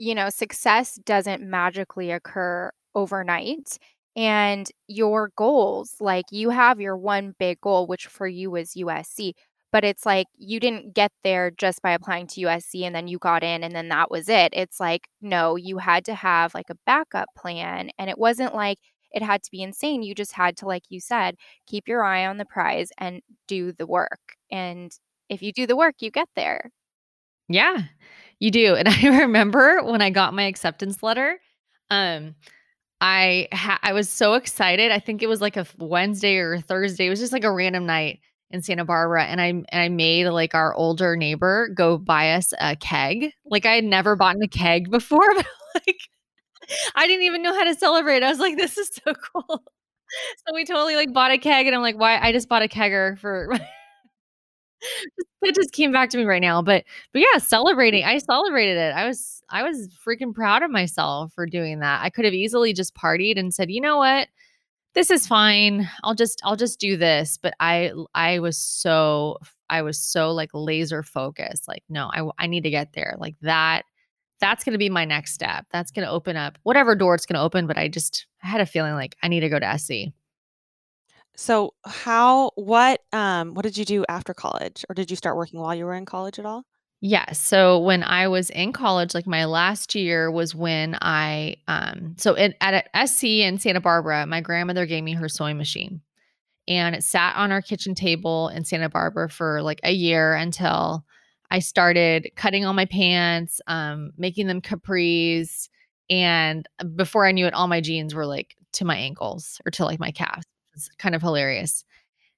you 0.02 0.16
know, 0.16 0.30
success 0.30 0.96
doesn't 1.06 1.44
magically 1.44 2.12
occur 2.12 2.72
overnight. 2.96 3.78
And 4.16 4.68
your 4.88 5.32
goals, 5.38 5.96
like 6.02 6.26
you 6.32 6.50
have 6.50 6.82
your 6.82 6.98
one 6.98 7.36
big 7.40 7.62
goal, 7.62 7.88
which 7.88 8.08
for 8.08 8.28
you 8.28 8.52
was 8.52 8.76
USC, 8.76 9.36
but 9.72 9.84
it's 9.86 10.06
like 10.06 10.28
you 10.38 10.60
didn't 10.60 10.94
get 10.96 11.12
there 11.24 11.52
just 11.52 11.82
by 11.82 11.92
applying 11.92 12.28
to 12.28 12.42
USC 12.42 12.84
and 12.84 12.96
then 12.96 13.08
you 13.08 13.20
got 13.20 13.44
in 13.44 13.64
and 13.64 13.76
then 13.76 13.90
that 13.90 14.12
was 14.12 14.28
it. 14.28 14.50
It's 14.54 14.80
like, 14.80 15.08
no, 15.22 15.56
you 15.56 15.78
had 15.78 16.04
to 16.06 16.16
have 16.16 16.54
like 16.56 16.70
a 16.70 16.76
backup 16.86 17.30
plan. 17.38 17.92
And 18.00 18.10
it 18.10 18.18
wasn't 18.18 18.56
like 18.56 18.80
it 19.12 19.22
had 19.24 19.44
to 19.44 19.52
be 19.52 19.62
insane. 19.62 20.04
You 20.04 20.16
just 20.16 20.34
had 20.34 20.58
to, 20.58 20.66
like 20.68 20.84
you 20.90 21.00
said, 21.00 21.36
keep 21.68 21.88
your 21.88 22.04
eye 22.04 22.26
on 22.26 22.38
the 22.38 22.46
prize 22.46 22.90
and 22.98 23.22
do 23.48 23.72
the 23.72 23.88
work. 23.88 24.20
And 24.52 24.92
if 25.30 25.42
you 25.44 25.54
do 25.54 25.68
the 25.68 25.76
work, 25.78 25.96
you 26.00 26.12
get 26.12 26.30
there. 26.36 26.72
Yeah, 27.50 27.84
you 28.42 28.52
do. 28.52 28.76
And 28.76 28.90
I 28.90 29.20
remember 29.20 29.82
when 29.84 30.02
I 30.02 30.10
got 30.10 30.34
my 30.34 30.44
acceptance 30.44 31.02
letter, 31.02 31.40
um, 31.90 32.36
I 33.00 33.48
ha- 33.54 33.80
I 33.82 33.94
was 33.94 34.10
so 34.10 34.34
excited. 34.34 34.92
I 34.92 35.00
think 35.00 35.24
it 35.24 35.30
was 35.30 35.42
like 35.42 35.58
a 35.58 35.66
Wednesday 35.78 36.38
or 36.38 36.56
a 36.56 36.62
Thursday. 36.62 37.08
It 37.08 37.10
was 37.10 37.20
just 37.20 37.34
like 37.34 37.46
a 37.46 37.52
random 37.52 37.86
night 37.86 38.20
in 38.52 38.62
Santa 38.62 38.86
Barbara, 38.86 39.24
and 39.26 39.42
I 39.42 39.48
and 39.48 39.66
I 39.72 39.90
made 39.90 40.28
like 40.28 40.54
our 40.54 40.76
older 40.76 41.16
neighbor 41.16 41.70
go 41.74 41.98
buy 41.98 42.34
us 42.34 42.54
a 42.60 42.76
keg. 42.76 43.32
Like 43.46 43.66
I 43.66 43.76
had 43.76 43.86
never 43.86 44.16
bought 44.16 44.36
a 44.44 44.48
keg 44.48 44.92
before, 44.92 45.34
but 45.36 45.48
like 45.76 46.00
I 46.96 47.08
didn't 47.08 47.24
even 47.24 47.44
know 47.44 47.54
how 47.54 47.64
to 47.64 47.76
celebrate. 47.76 48.24
I 48.24 48.30
was 48.30 48.40
like, 48.40 48.58
this 48.58 48.78
is 48.78 48.90
so 49.06 49.14
cool. 49.14 49.64
So 50.46 50.54
we 50.54 50.66
totally 50.66 50.98
like 50.98 51.14
bought 51.14 51.32
a 51.32 51.38
keg, 51.38 51.68
and 51.68 51.74
I'm 51.76 51.82
like, 51.82 51.98
why? 51.98 52.20
I 52.20 52.34
just 52.34 52.50
bought 52.50 52.64
a 52.64 52.68
kegger 52.68 53.18
for 53.18 53.58
That 55.42 55.56
just 55.56 55.72
came 55.72 55.92
back 55.92 56.12
to 56.12 56.18
me 56.18 56.24
right 56.26 56.42
now, 56.42 56.62
but 56.62 56.84
but 57.14 57.20
yeah, 57.20 57.40
celebrating. 57.40 58.04
Mm. 58.04 58.08
I 58.08 58.18
celebrated 58.20 58.78
it. 58.78 58.94
I 58.96 59.08
was 59.08 59.42
I 59.50 59.64
was 59.64 59.90
freaking 60.06 60.34
proud 60.34 60.62
of 60.64 60.70
myself 60.70 61.34
for 61.34 61.46
doing 61.48 61.80
that. 61.80 62.04
I 62.04 62.10
could 62.10 62.26
have 62.26 62.34
easily 62.34 62.74
just 62.74 62.96
partied 62.96 63.40
and 63.40 63.54
said, 63.54 63.72
"You 63.72 63.82
know 63.82 63.98
what? 63.98 64.28
This 64.94 65.10
is 65.10 65.26
fine. 65.28 65.90
I'll 66.04 66.16
just 66.16 66.42
I'll 66.44 66.56
just 66.56 66.80
do 66.80 66.96
this." 66.96 67.38
But 67.42 67.56
I 67.60 67.92
I 68.14 68.40
was 68.40 68.58
so 68.58 69.40
I 69.70 69.82
was 69.82 69.98
so 69.98 70.32
like 70.32 70.52
laser 70.54 71.02
focused. 71.02 71.68
Like, 71.68 71.84
no, 71.90 72.12
I 72.14 72.30
I 72.38 72.48
need 72.48 72.64
to 72.64 72.70
get 72.70 72.94
there. 72.94 73.16
Like 73.18 73.36
that 73.42 73.84
that's 74.42 74.64
going 74.64 74.74
to 74.74 74.80
be 74.80 74.90
my 74.90 75.06
next 75.06 75.34
step. 75.34 75.66
That's 75.72 75.92
going 75.92 76.06
to 76.06 76.12
open 76.12 76.36
up 76.36 76.58
whatever 76.64 76.96
door 76.96 77.16
it's 77.16 77.26
going 77.26 77.36
to 77.36 77.42
open, 77.42 77.68
but 77.68 77.78
I 77.78 77.88
just 77.88 78.26
I 78.44 78.48
had 78.48 78.62
a 78.62 78.66
feeling 78.66 78.94
like 78.94 79.16
I 79.24 79.28
need 79.28 79.42
to 79.42 79.50
go 79.50 79.60
to 79.60 79.78
SC. 79.78 80.14
So 81.36 81.74
how 81.86 82.52
what 82.56 83.02
um 83.14 83.54
what 83.54 83.64
did 83.64 83.78
you 83.78 83.86
do 83.86 84.06
after 84.10 84.34
college 84.34 84.86
or 84.90 84.96
did 84.96 85.10
you 85.10 85.16
start 85.16 85.38
working 85.38 85.60
while 85.60 85.74
you 85.76 85.86
were 85.86 85.96
in 85.96 86.06
college 86.06 86.40
at 86.40 86.46
all? 86.46 86.64
Yes. 87.04 87.42
So 87.42 87.80
when 87.80 88.04
I 88.04 88.28
was 88.28 88.52
in 88.52 88.74
college, 88.74 89.16
like 89.16 89.26
my 89.26 89.46
last 89.46 89.96
year 89.96 90.30
was 90.30 90.54
when 90.54 90.98
I 91.02 91.56
um 91.68 92.16
so 92.18 92.36
in, 92.36 92.54
at 92.62 92.90
SC 92.94 93.24
in 93.24 93.58
Santa 93.60 93.82
Barbara, 93.82 94.26
my 94.28 94.42
grandmother 94.42 94.86
gave 94.86 95.04
me 95.04 95.14
her 95.14 95.30
sewing 95.30 95.58
machine. 95.58 96.02
And 96.68 96.96
it 96.96 97.04
sat 97.04 97.36
on 97.36 97.52
our 97.52 97.62
kitchen 97.62 97.96
table 97.96 98.50
in 98.50 98.64
Santa 98.66 98.88
Barbara 98.90 99.30
for 99.30 99.64
like 99.64 99.80
a 99.84 99.92
year 99.92 100.34
until 100.34 101.04
I 101.50 101.60
started 101.60 102.32
cutting 102.36 102.66
all 102.66 102.74
my 102.74 102.86
pants, 102.86 103.60
um, 103.68 104.12
making 104.16 104.48
them 104.48 104.62
capris, 104.62 105.70
and 106.10 106.68
before 106.96 107.26
I 107.26 107.32
knew 107.32 107.48
it, 107.48 107.54
all 107.54 107.68
my 107.68 107.82
jeans 107.82 108.14
were 108.14 108.26
like 108.26 108.56
to 108.74 108.86
my 108.86 108.98
ankles 108.98 109.60
or 109.66 109.72
to 109.72 109.86
like 109.86 110.00
my 110.00 110.12
calves. 110.12 110.46
It's 110.74 110.90
kind 110.98 111.16
of 111.16 111.22
hilarious. 111.22 111.84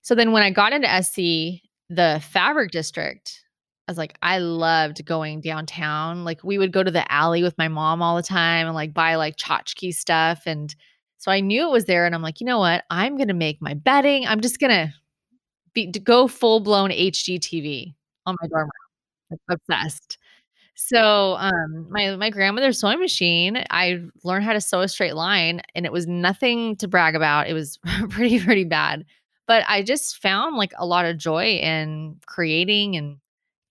So 0.02 0.16
then 0.16 0.32
when 0.32 0.44
I 0.44 0.50
got 0.52 0.74
into 0.74 1.04
SC, 1.04 1.62
the 1.90 2.22
fabric 2.32 2.72
district, 2.72 3.44
I 3.88 3.92
was 3.92 3.98
like, 3.98 4.18
I 4.22 4.38
loved 4.40 5.06
going 5.06 5.42
downtown. 5.42 6.24
Like 6.24 6.44
we 6.44 6.58
would 6.58 6.72
go 6.72 6.84
to 6.84 6.92
the 6.92 7.10
alley 7.12 7.44
with 7.44 7.58
my 7.58 7.68
mom 7.68 8.02
all 8.02 8.16
the 8.16 8.24
time 8.24 8.66
and 8.68 8.76
like 8.76 8.94
buy 8.94 9.16
like 9.16 9.36
tchotchke 9.36 9.94
stuff. 9.94 10.44
And 10.46 10.74
so 11.18 11.32
I 11.32 11.42
knew 11.42 11.68
it 11.68 11.72
was 11.72 11.86
there. 11.86 12.06
And 12.06 12.16
I'm 12.16 12.22
like, 12.22 12.40
you 12.40 12.46
know 12.46 12.60
what? 12.60 12.84
I'm 12.90 13.18
gonna 13.18 13.34
make 13.34 13.62
my 13.62 13.74
bedding. 13.74 14.26
I'm 14.26 14.42
just 14.42 14.60
gonna 14.60 14.94
be 15.74 15.92
to 15.92 16.00
go 16.00 16.28
full 16.28 16.60
blown 16.62 16.92
HGTV 16.92 17.94
on 18.26 18.36
my 18.42 18.48
dorm 18.48 18.70
room. 19.32 19.40
Obsessed. 19.50 20.18
So, 20.76 21.36
um, 21.38 21.88
my 21.92 22.16
my 22.16 22.30
grandmother's 22.30 22.80
sewing 22.80 23.00
machine, 23.00 23.64
I 23.70 24.02
learned 24.24 24.44
how 24.46 24.54
to 24.54 24.62
sew 24.62 24.82
a 24.82 24.88
straight 24.88 25.16
line, 25.16 25.62
and 25.76 25.86
it 25.86 25.92
was 25.92 26.08
nothing 26.08 26.76
to 26.78 26.88
brag 26.88 27.16
about. 27.16 27.48
It 27.48 27.54
was 27.54 27.78
pretty, 28.10 28.40
pretty 28.40 28.64
bad. 28.64 29.06
But 29.48 29.64
I 29.68 29.84
just 29.84 30.18
found 30.22 30.56
like 30.58 30.74
a 30.78 30.86
lot 30.86 31.06
of 31.06 31.18
joy 31.18 31.58
in 31.58 32.18
creating 32.26 32.96
and 32.96 33.18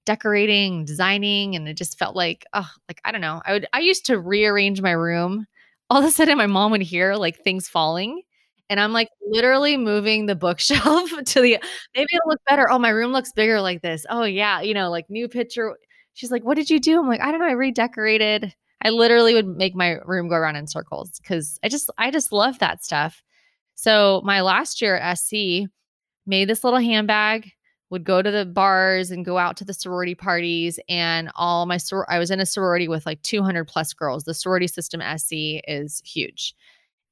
decorating, 0.06 0.84
designing, 0.84 1.56
and 1.56 1.68
it 1.68 1.76
just 1.76 1.98
felt 1.98 2.16
like, 2.16 2.44
oh, 2.54 2.68
like 2.88 3.00
I 3.04 3.12
don't 3.12 3.20
know. 3.22 3.42
I 3.46 3.52
would 3.54 3.66
I 3.72 3.80
used 3.80 4.06
to 4.06 4.18
rearrange 4.20 4.82
my 4.82 4.92
room. 4.92 5.46
All 5.90 5.98
of 6.00 6.04
a 6.06 6.10
sudden 6.10 6.38
my 6.38 6.46
mom 6.46 6.72
would 6.72 6.82
hear 6.82 7.14
like 7.16 7.38
things 7.44 7.68
falling. 7.68 8.22
And 8.70 8.80
I'm 8.80 8.92
like 8.92 9.08
literally 9.28 9.76
moving 9.76 10.26
the 10.26 10.34
bookshelf 10.36 11.10
to 11.10 11.40
the 11.42 11.58
maybe 11.94 12.08
it'll 12.14 12.28
look 12.30 12.40
better. 12.48 12.70
Oh, 12.70 12.78
my 12.78 12.90
room 12.90 13.12
looks 13.12 13.32
bigger 13.32 13.60
like 13.60 13.82
this. 13.82 14.06
Oh 14.10 14.24
yeah, 14.24 14.60
you 14.62 14.74
know, 14.74 14.90
like 14.90 15.10
new 15.10 15.28
picture. 15.28 15.76
She's 16.14 16.30
like, 16.30 16.44
"What 16.44 16.56
did 16.56 16.70
you 16.70 16.80
do?" 16.80 17.00
I'm 17.00 17.08
like, 17.08 17.20
"I 17.20 17.30
don't 17.30 17.40
know. 17.40 17.46
I 17.46 17.52
redecorated." 17.52 18.54
I 18.84 18.90
literally 18.90 19.34
would 19.34 19.46
make 19.46 19.76
my 19.76 19.98
room 20.04 20.28
go 20.28 20.34
around 20.34 20.56
in 20.56 20.66
circles 20.66 21.20
because 21.20 21.58
I 21.62 21.68
just 21.68 21.90
I 21.98 22.10
just 22.10 22.32
love 22.32 22.58
that 22.58 22.84
stuff. 22.84 23.22
So 23.76 24.22
my 24.24 24.40
last 24.42 24.82
year 24.82 24.96
at 24.96 25.12
SC 25.18 25.68
made 26.26 26.48
this 26.48 26.64
little 26.64 26.80
handbag, 26.80 27.52
would 27.92 28.04
go 28.04 28.22
to 28.22 28.30
the 28.30 28.46
bars 28.46 29.10
and 29.10 29.22
go 29.24 29.36
out 29.36 29.54
to 29.58 29.66
the 29.66 29.74
sorority 29.74 30.14
parties 30.14 30.80
and 30.88 31.30
all 31.36 31.66
my 31.66 31.76
sor- 31.76 32.10
I 32.10 32.18
was 32.18 32.30
in 32.30 32.40
a 32.40 32.46
sorority 32.46 32.88
with 32.88 33.04
like 33.04 33.20
200 33.22 33.66
plus 33.68 33.92
girls. 33.92 34.24
The 34.24 34.32
sorority 34.32 34.66
system 34.66 35.02
SC 35.02 35.60
is 35.68 36.00
huge. 36.04 36.54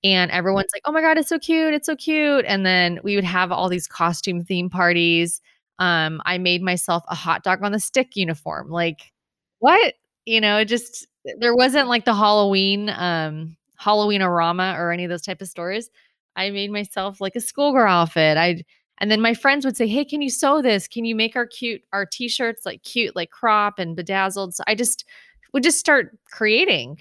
And 0.03 0.31
everyone's 0.31 0.71
like, 0.75 0.83
"Oh 0.87 0.93
my 0.93 1.03
god, 1.03 1.19
it's 1.19 1.29
so 1.29 1.39
cute. 1.39 1.75
It's 1.75 1.87
so 1.87 1.97
cute." 1.97 2.47
And 2.49 2.65
then 2.65 2.99
we 3.05 3.15
would 3.17 3.25
have 3.25 3.53
all 3.53 3.69
these 3.69 3.87
costume 3.87 4.43
theme 4.43 4.71
parties. 4.71 5.43
Um, 5.81 6.23
I 6.27 6.39
made 6.39 6.63
myself 6.63 7.05
a 7.09 7.15
hot 7.17 7.43
dog 7.45 7.65
on 7.65 7.73
the 7.73 7.81
stick 7.81 8.17
uniform. 8.17 8.71
Like, 8.71 9.13
what? 9.61 9.95
You 10.27 10.41
know, 10.41 10.59
it 10.59 10.67
just 10.67 11.07
there 11.39 11.55
wasn't 11.57 11.89
like 11.89 12.05
the 12.07 12.15
Halloween 12.15 12.91
um 12.91 13.57
Halloween-orama 13.79 14.79
or 14.79 14.93
any 14.93 15.05
of 15.05 15.11
those 15.11 15.23
type 15.23 15.41
of 15.43 15.49
stores. 15.49 15.91
I 16.37 16.51
made 16.51 16.71
myself 16.73 17.21
like 17.21 17.35
a 17.37 17.41
schoolgirl 17.41 17.89
outfit. 17.91 18.37
I 18.39 18.63
and 18.99 19.11
then 19.11 19.21
my 19.23 19.35
friends 19.35 19.65
would 19.65 19.77
say, 19.77 19.89
"Hey, 19.89 20.05
can 20.05 20.23
you 20.23 20.31
sew 20.31 20.63
this? 20.63 20.87
Can 20.89 21.05
you 21.07 21.15
make 21.17 21.37
our 21.37 21.47
cute 21.47 21.83
our 21.93 22.07
t-shirts 22.07 22.67
like 22.67 22.83
cute 22.83 23.17
like 23.17 23.31
crop 23.31 23.79
and 23.79 23.97
bedazzled?" 23.97 24.55
So 24.55 24.63
I 24.67 24.75
just 24.75 25.05
would 25.55 25.63
just 25.65 25.79
start 25.79 26.17
creating. 26.31 26.99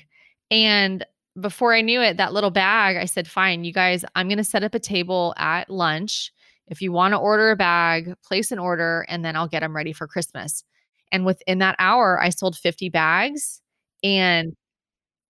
And 0.51 1.05
before 1.39 1.73
I 1.73 1.81
knew 1.81 2.01
it, 2.01 2.17
that 2.17 2.33
little 2.33 2.51
bag, 2.51 2.97
I 2.97 3.05
said, 3.05 3.27
"Fine, 3.27 3.63
you 3.65 3.73
guys, 3.73 4.05
I'm 4.15 4.27
going 4.29 4.37
to 4.39 4.43
set 4.43 4.63
up 4.63 4.73
a 4.75 4.79
table 4.79 5.33
at 5.37 5.69
lunch. 5.69 6.31
If 6.69 6.81
you 6.81 6.91
want 6.91 7.13
to 7.13 7.17
order 7.19 7.51
a 7.51 7.55
bag, 7.57 8.13
place 8.25 8.51
an 8.51 8.59
order 8.59 9.05
and 9.09 9.25
then 9.25 9.35
I'll 9.35 9.47
get 9.47 9.61
them 9.61 9.75
ready 9.75 9.93
for 9.93 10.07
Christmas." 10.07 10.63
And 11.11 11.25
within 11.25 11.59
that 11.59 11.75
hour, 11.79 12.21
I 12.21 12.29
sold 12.29 12.57
50 12.57 12.89
bags 12.89 13.61
and 14.03 14.55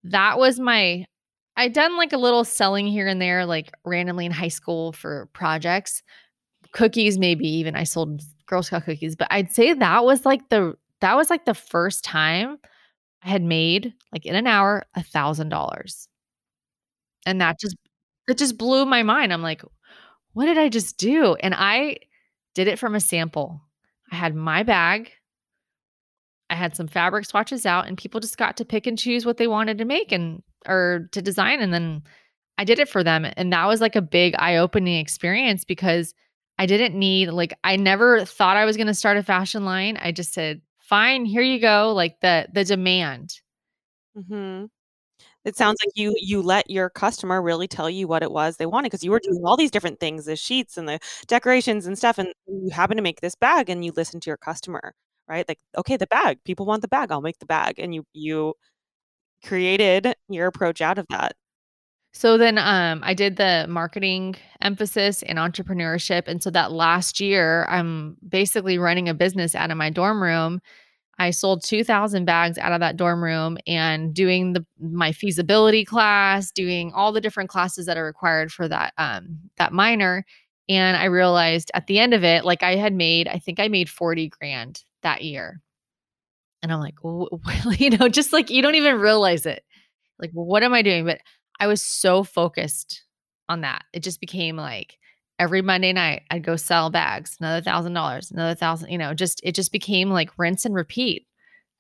that 0.04 0.38
was 0.40 0.60
my 0.60 1.06
I'd 1.58 1.74
done 1.74 1.98
like 1.98 2.14
a 2.14 2.18
little 2.18 2.46
selling 2.46 2.88
here 2.88 3.08
and 3.08 3.22
there 3.22 3.46
like 3.46 3.72
randomly 3.86 4.26
in 4.26 4.32
high 4.32 4.48
school 4.50 4.94
for 4.94 5.28
projects 5.34 6.02
cookies 6.74 7.18
maybe 7.18 7.48
even 7.48 7.76
I 7.76 7.84
sold 7.84 8.22
Girl 8.48 8.64
Scout 8.64 8.86
cookies, 8.86 9.16
but 9.16 9.28
I'd 9.32 9.52
say 9.52 9.74
that 9.74 10.06
was 10.06 10.26
like 10.26 10.50
the 10.50 10.76
that 11.02 11.16
was 11.16 11.30
like 11.30 11.46
the 11.46 11.54
first 11.54 12.04
time 12.04 12.58
I 13.24 13.30
had 13.30 13.44
made 13.44 13.94
like 14.14 14.26
in 14.26 14.36
an 14.36 14.48
hour 14.48 14.86
a 14.96 15.04
thousand 15.04 15.50
dollars. 15.50 16.08
And 17.26 17.42
that 17.42 17.60
just 17.60 17.76
it 18.28 18.38
just 18.38 18.58
blew 18.58 18.86
my 18.86 19.04
mind. 19.04 19.34
I'm 19.34 19.42
like, 19.42 19.64
what 20.34 20.46
did 20.46 20.58
I 20.58 20.70
just 20.70 20.98
do? 20.98 21.36
And 21.36 21.54
I 21.56 21.98
did 22.56 22.68
it 22.68 22.80
from 22.80 22.96
a 22.96 23.00
sample. 23.00 23.62
I 24.12 24.16
had 24.16 24.36
my 24.36 24.64
bag, 24.64 25.12
I 26.50 26.56
had 26.56 26.76
some 26.76 26.88
fabric 26.88 27.26
swatches 27.26 27.66
out, 27.66 27.88
and 27.88 27.98
people 27.98 28.20
just 28.20 28.38
got 28.38 28.58
to 28.58 28.66
pick 28.66 28.88
and 28.88 28.98
choose 28.98 29.26
what 29.26 29.38
they 29.38 29.48
wanted 29.48 29.78
to 29.78 29.86
make 29.86 30.12
and 30.12 30.42
or 30.68 31.08
to 31.12 31.22
design. 31.22 31.62
And 31.62 31.74
then 31.74 32.04
I 32.58 32.64
did 32.64 32.80
it 32.80 32.90
for 32.90 33.04
them. 33.04 33.26
And 33.38 33.54
that 33.54 33.68
was 33.68 33.82
like 33.82 33.96
a 33.96 34.02
big 34.02 34.36
eye-opening 34.38 34.98
experience 34.98 35.64
because 35.64 36.14
I 36.58 36.66
didn't 36.66 36.98
need 36.98 37.30
like 37.30 37.54
I 37.64 37.76
never 37.76 38.26
thought 38.26 38.58
I 38.58 38.66
was 38.66 38.78
going 38.78 38.88
to 38.88 38.94
start 38.94 39.18
a 39.18 39.24
fashion 39.24 39.64
line. 39.64 39.98
I 40.02 40.12
just 40.12 40.34
said, 40.34 40.62
"Fine, 40.80 41.26
here 41.26 41.42
you 41.44 41.60
go." 41.60 41.94
Like 41.94 42.20
the 42.20 42.48
the 42.52 42.66
demand. 42.66 43.36
Mhm. 44.18 44.70
It 45.46 45.56
sounds 45.56 45.78
like 45.86 45.94
you 45.96 46.14
you 46.20 46.42
let 46.42 46.70
your 46.70 46.90
customer 46.90 47.42
really 47.42 47.68
tell 47.68 47.90
you 47.90 48.08
what 48.08 48.24
it 48.24 48.32
was 48.32 48.58
they 48.58 48.66
wanted 48.66 48.88
because 48.92 49.04
you 49.04 49.12
were 49.12 49.20
doing 49.22 49.42
all 49.46 49.56
these 49.58 49.72
different 49.72 50.00
things, 50.00 50.26
the 50.26 50.36
sheets 50.36 50.78
and 50.78 50.88
the 50.88 51.00
decorations 51.28 51.86
and 51.88 51.98
stuff, 51.98 52.18
and 52.18 52.30
you 52.48 52.70
happen 52.72 52.98
to 52.98 53.04
make 53.04 53.22
this 53.22 53.36
bag 53.36 53.70
and 53.70 53.84
you 53.86 53.92
listen 53.96 54.20
to 54.22 54.30
your 54.30 54.38
customer, 54.38 54.94
right? 55.28 55.48
Like, 55.48 55.60
okay, 55.78 55.96
the 55.98 56.08
bag, 56.08 56.40
people 56.44 56.66
want 56.66 56.82
the 56.82 56.88
bag, 56.90 57.12
I'll 57.12 57.22
make 57.22 57.40
the 57.40 57.46
bag, 57.46 57.80
and 57.80 57.96
you 57.96 58.04
you 58.14 58.54
created 59.46 60.14
your 60.30 60.48
approach 60.48 60.82
out 60.82 60.98
of 61.00 61.08
that. 61.10 61.36
So 62.14 62.38
then 62.38 62.58
um 62.58 63.02
I 63.04 63.14
did 63.14 63.38
the 63.38 63.66
marketing 63.70 64.36
emphasis 64.62 65.24
and 65.24 65.38
entrepreneurship 65.40 66.24
and 66.28 66.42
so 66.44 66.50
that 66.52 66.72
last 66.72 67.20
year 67.20 67.66
I'm 67.70 68.18
basically 68.28 68.78
running 68.80 69.10
a 69.10 69.14
business 69.14 69.56
out 69.56 69.72
of 69.72 69.78
my 69.78 69.90
dorm 69.92 70.22
room. 70.24 70.62
I 71.20 71.32
sold 71.32 71.64
2000 71.64 72.26
bags 72.26 72.58
out 72.58 72.72
of 72.72 72.80
that 72.80 72.96
dorm 72.96 73.22
room 73.24 73.58
and 73.68 74.14
doing 74.14 74.54
the 74.54 74.66
my 74.80 75.12
feasibility 75.12 75.84
class, 75.84 76.52
doing 76.52 76.94
all 76.94 77.12
the 77.12 77.22
different 77.22 77.50
classes 77.50 77.86
that 77.86 77.98
are 77.98 78.06
required 78.06 78.52
for 78.52 78.68
that 78.68 78.94
um 78.98 79.40
that 79.58 79.74
minor 79.74 80.26
and 80.70 80.96
I 80.96 81.06
realized 81.06 81.72
at 81.74 81.88
the 81.88 82.00
end 82.00 82.14
of 82.14 82.24
it 82.24 82.46
like 82.46 82.64
I 82.64 82.76
had 82.76 82.94
made 82.94 83.28
I 83.28 83.40
think 83.40 83.60
I 83.60 83.68
made 83.68 83.90
40 83.90 84.30
grand 84.30 84.84
that 85.04 85.24
year. 85.24 85.62
And 86.62 86.72
I'm 86.72 86.80
like, 86.80 86.96
well, 87.04 87.30
you 87.78 87.90
know, 87.92 88.08
just 88.08 88.32
like 88.34 88.50
you 88.50 88.62
don't 88.62 88.76
even 88.76 89.00
realize 89.00 89.46
it. 89.46 89.64
Like, 90.20 90.32
well, 90.34 90.46
what 90.46 90.64
am 90.64 90.74
I 90.74 90.82
doing? 90.82 91.06
But 91.06 91.20
I 91.60 91.68
was 91.68 91.82
so 91.82 92.24
focused 92.24 93.04
on 93.50 93.62
that. 93.62 93.84
It 93.94 94.04
just 94.04 94.22
became 94.22 94.56
like 94.56 94.98
every 95.40 95.62
Monday 95.62 95.94
night 95.94 96.24
I'd 96.32 96.44
go 96.44 96.56
sell 96.58 96.90
bags, 96.90 97.38
another 97.40 97.62
thousand 97.62 97.94
dollars, 97.94 98.32
another 98.32 98.56
thousand, 98.56 98.92
you 98.92 98.98
know, 98.98 99.14
just 99.14 99.42
it 99.44 99.56
just 99.56 99.72
became 99.72 100.10
like 100.12 100.32
rinse 100.38 100.66
and 100.66 100.76
repeat. 100.76 101.26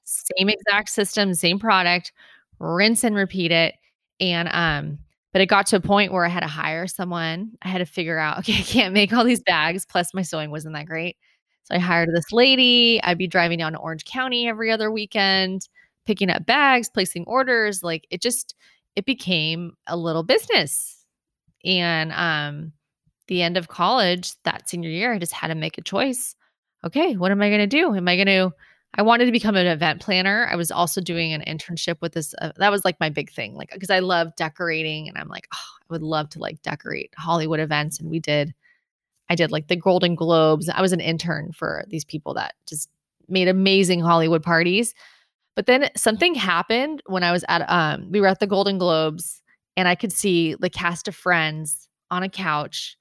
Same 0.05 0.49
exact 0.49 0.89
system, 0.89 1.33
same 1.33 1.59
product, 1.59 2.11
rinse 2.59 3.03
and 3.03 3.15
repeat 3.15 3.51
it. 3.51 3.75
And 4.19 4.49
um, 4.51 4.99
but 5.33 5.41
it 5.41 5.47
got 5.47 5.67
to 5.67 5.77
a 5.77 5.81
point 5.81 6.11
where 6.11 6.25
I 6.25 6.29
had 6.29 6.41
to 6.41 6.47
hire 6.47 6.87
someone. 6.87 7.51
I 7.61 7.69
had 7.69 7.79
to 7.79 7.85
figure 7.85 8.17
out, 8.19 8.39
okay, 8.41 8.53
I 8.59 8.61
can't 8.63 8.93
make 8.93 9.13
all 9.13 9.23
these 9.23 9.41
bags, 9.41 9.85
plus 9.85 10.13
my 10.13 10.21
sewing 10.23 10.51
wasn't 10.51 10.75
that 10.75 10.85
great. 10.87 11.17
So 11.63 11.75
I 11.75 11.79
hired 11.79 12.09
this 12.13 12.31
lady. 12.31 12.99
I'd 13.03 13.17
be 13.19 13.27
driving 13.27 13.59
down 13.59 13.73
to 13.73 13.79
Orange 13.79 14.05
County 14.05 14.47
every 14.47 14.71
other 14.71 14.91
weekend, 14.91 15.67
picking 16.05 16.29
up 16.31 16.45
bags, 16.45 16.89
placing 16.89 17.25
orders. 17.25 17.83
Like 17.83 18.07
it 18.09 18.21
just 18.21 18.55
it 18.95 19.05
became 19.05 19.73
a 19.87 19.95
little 19.97 20.23
business. 20.23 21.05
And 21.65 22.11
um 22.13 22.73
the 23.29 23.41
end 23.41 23.55
of 23.55 23.69
college, 23.69 24.33
that 24.43 24.67
senior 24.69 24.89
year, 24.89 25.13
I 25.13 25.19
just 25.19 25.31
had 25.31 25.47
to 25.47 25.55
make 25.55 25.77
a 25.77 25.81
choice. 25.81 26.35
Okay, 26.83 27.15
what 27.15 27.31
am 27.31 27.41
I 27.41 27.49
going 27.49 27.61
to 27.61 27.67
do? 27.67 27.95
Am 27.95 28.07
I 28.07 28.15
going 28.15 28.27
to 28.27 28.53
I 28.95 29.03
wanted 29.03 29.25
to 29.25 29.31
become 29.31 29.55
an 29.55 29.67
event 29.67 30.01
planner. 30.01 30.47
I 30.51 30.55
was 30.55 30.71
also 30.71 30.99
doing 30.99 31.31
an 31.31 31.43
internship 31.47 31.97
with 32.01 32.13
this 32.13 32.33
uh, 32.41 32.51
that 32.57 32.71
was 32.71 32.83
like 32.83 32.99
my 32.99 33.09
big 33.09 33.31
thing. 33.31 33.53
Like 33.53 33.69
cuz 33.69 33.89
I 33.89 33.99
love 33.99 34.35
decorating 34.35 35.07
and 35.07 35.17
I'm 35.17 35.27
like, 35.27 35.47
oh, 35.53 35.67
I 35.81 35.85
would 35.89 36.01
love 36.01 36.29
to 36.31 36.39
like 36.39 36.61
decorate 36.63 37.11
Hollywood 37.15 37.59
events 37.59 37.99
and 37.99 38.09
we 38.09 38.19
did 38.19 38.53
I 39.29 39.35
did 39.35 39.51
like 39.51 39.67
the 39.67 39.75
Golden 39.75 40.15
Globes. 40.15 40.69
I 40.69 40.81
was 40.81 40.91
an 40.91 41.01
intern 41.01 41.51
for 41.51 41.85
these 41.87 42.03
people 42.03 42.33
that 42.33 42.55
just 42.67 42.89
made 43.27 43.47
amazing 43.47 43.99
Hollywood 43.99 44.41
parties. 44.41 44.95
But 45.55 45.67
then 45.67 45.89
something 45.95 46.33
happened 46.33 47.03
when 47.05 47.23
I 47.23 47.31
was 47.31 47.45
at 47.47 47.69
um 47.69 48.11
we 48.11 48.19
were 48.21 48.27
at 48.27 48.39
the 48.39 48.47
Golden 48.47 48.79
Globes 48.79 49.43
and 49.77 49.87
I 49.87 49.95
could 49.95 50.11
see 50.11 50.55
the 50.55 50.69
cast 50.69 51.07
of 51.07 51.15
friends 51.15 51.87
on 52.09 52.23
a 52.23 52.29
couch 52.29 52.97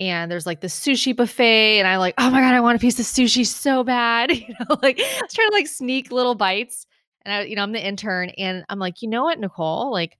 and 0.00 0.30
there's 0.30 0.46
like 0.46 0.60
the 0.60 0.68
sushi 0.68 1.14
buffet 1.14 1.78
and 1.78 1.88
i 1.88 1.96
like 1.96 2.14
oh 2.18 2.30
my 2.30 2.40
god 2.40 2.54
i 2.54 2.60
want 2.60 2.76
a 2.76 2.80
piece 2.80 2.98
of 3.00 3.06
sushi 3.06 3.44
so 3.46 3.82
bad. 3.84 4.30
You 4.36 4.54
know 4.60 4.76
like 4.82 4.98
i 5.00 5.20
was 5.22 5.32
trying 5.34 5.48
to 5.50 5.54
like 5.54 5.66
sneak 5.66 6.12
little 6.12 6.34
bites 6.34 6.86
and 7.22 7.34
i 7.34 7.42
you 7.42 7.56
know 7.56 7.62
i'm 7.62 7.72
the 7.72 7.84
intern 7.84 8.30
and 8.30 8.64
i'm 8.68 8.78
like 8.78 9.02
you 9.02 9.08
know 9.08 9.24
what 9.24 9.38
nicole? 9.40 9.90
Like 9.92 10.16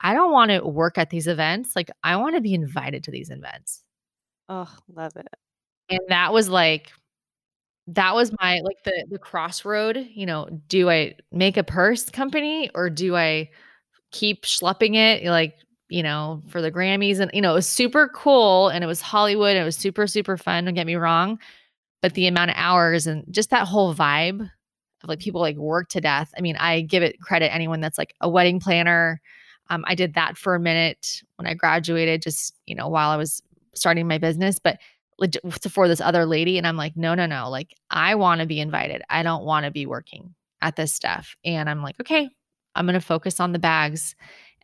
i 0.00 0.14
don't 0.14 0.32
want 0.32 0.50
to 0.50 0.60
work 0.66 0.98
at 0.98 1.10
these 1.10 1.26
events. 1.26 1.74
Like 1.76 1.90
i 2.04 2.16
want 2.16 2.34
to 2.36 2.40
be 2.40 2.54
invited 2.54 3.04
to 3.04 3.10
these 3.10 3.30
events. 3.30 3.82
Oh, 4.48 4.68
love 4.92 5.12
it. 5.16 5.28
and 5.88 6.00
that 6.08 6.32
was 6.32 6.48
like 6.48 6.92
that 7.88 8.14
was 8.14 8.32
my 8.40 8.60
like 8.60 8.76
the 8.84 9.06
the 9.10 9.18
crossroad 9.18 10.06
you 10.14 10.24
know 10.26 10.48
do 10.68 10.88
i 10.88 11.14
make 11.32 11.56
a 11.56 11.64
purse 11.64 12.08
company 12.10 12.70
or 12.74 12.88
do 12.88 13.16
i 13.16 13.48
keep 14.12 14.44
schlepping 14.44 14.94
it 14.94 15.24
like 15.24 15.54
you 15.92 16.02
know 16.02 16.40
for 16.48 16.62
the 16.62 16.72
grammys 16.72 17.20
and 17.20 17.30
you 17.34 17.40
know 17.40 17.52
it 17.52 17.54
was 17.54 17.68
super 17.68 18.08
cool 18.08 18.68
and 18.68 18.82
it 18.82 18.86
was 18.86 19.00
hollywood 19.00 19.50
and 19.50 19.58
it 19.58 19.64
was 19.64 19.76
super 19.76 20.06
super 20.06 20.36
fun 20.36 20.64
don't 20.64 20.74
get 20.74 20.86
me 20.86 20.94
wrong 20.94 21.38
but 22.00 22.14
the 22.14 22.26
amount 22.26 22.50
of 22.50 22.56
hours 22.58 23.06
and 23.06 23.24
just 23.30 23.50
that 23.50 23.68
whole 23.68 23.94
vibe 23.94 24.40
of 25.02 25.08
like 25.08 25.18
people 25.18 25.40
like 25.40 25.56
work 25.56 25.88
to 25.88 26.00
death. 26.00 26.32
I 26.36 26.40
mean 26.40 26.56
i 26.56 26.80
give 26.80 27.02
it 27.02 27.20
credit 27.20 27.52
anyone 27.52 27.80
that's 27.80 27.98
like 27.98 28.14
a 28.20 28.28
wedding 28.28 28.60
planner. 28.60 29.20
Um, 29.70 29.84
i 29.86 29.94
did 29.94 30.14
that 30.14 30.36
for 30.36 30.54
a 30.54 30.60
minute 30.60 31.22
when 31.36 31.46
i 31.46 31.54
graduated 31.54 32.22
just 32.22 32.54
you 32.66 32.74
know 32.74 32.88
while 32.88 33.10
i 33.10 33.16
was 33.16 33.42
starting 33.74 34.08
my 34.08 34.18
business 34.18 34.58
but 34.58 34.78
for 35.70 35.86
this 35.88 36.00
other 36.00 36.26
lady 36.26 36.58
and 36.58 36.66
i'm 36.66 36.76
like 36.76 36.96
no 36.96 37.14
no 37.14 37.26
no 37.26 37.48
like 37.48 37.74
i 37.90 38.14
want 38.14 38.40
to 38.40 38.46
be 38.46 38.60
invited. 38.60 39.02
I 39.08 39.22
don't 39.22 39.44
want 39.44 39.64
to 39.64 39.70
be 39.70 39.86
working 39.86 40.34
at 40.60 40.76
this 40.76 40.92
stuff. 40.92 41.36
And 41.44 41.70
i'm 41.70 41.82
like 41.82 41.98
okay 42.00 42.28
i'm 42.74 42.86
going 42.86 42.94
to 42.94 43.00
focus 43.00 43.38
on 43.38 43.52
the 43.52 43.58
bags 43.58 44.16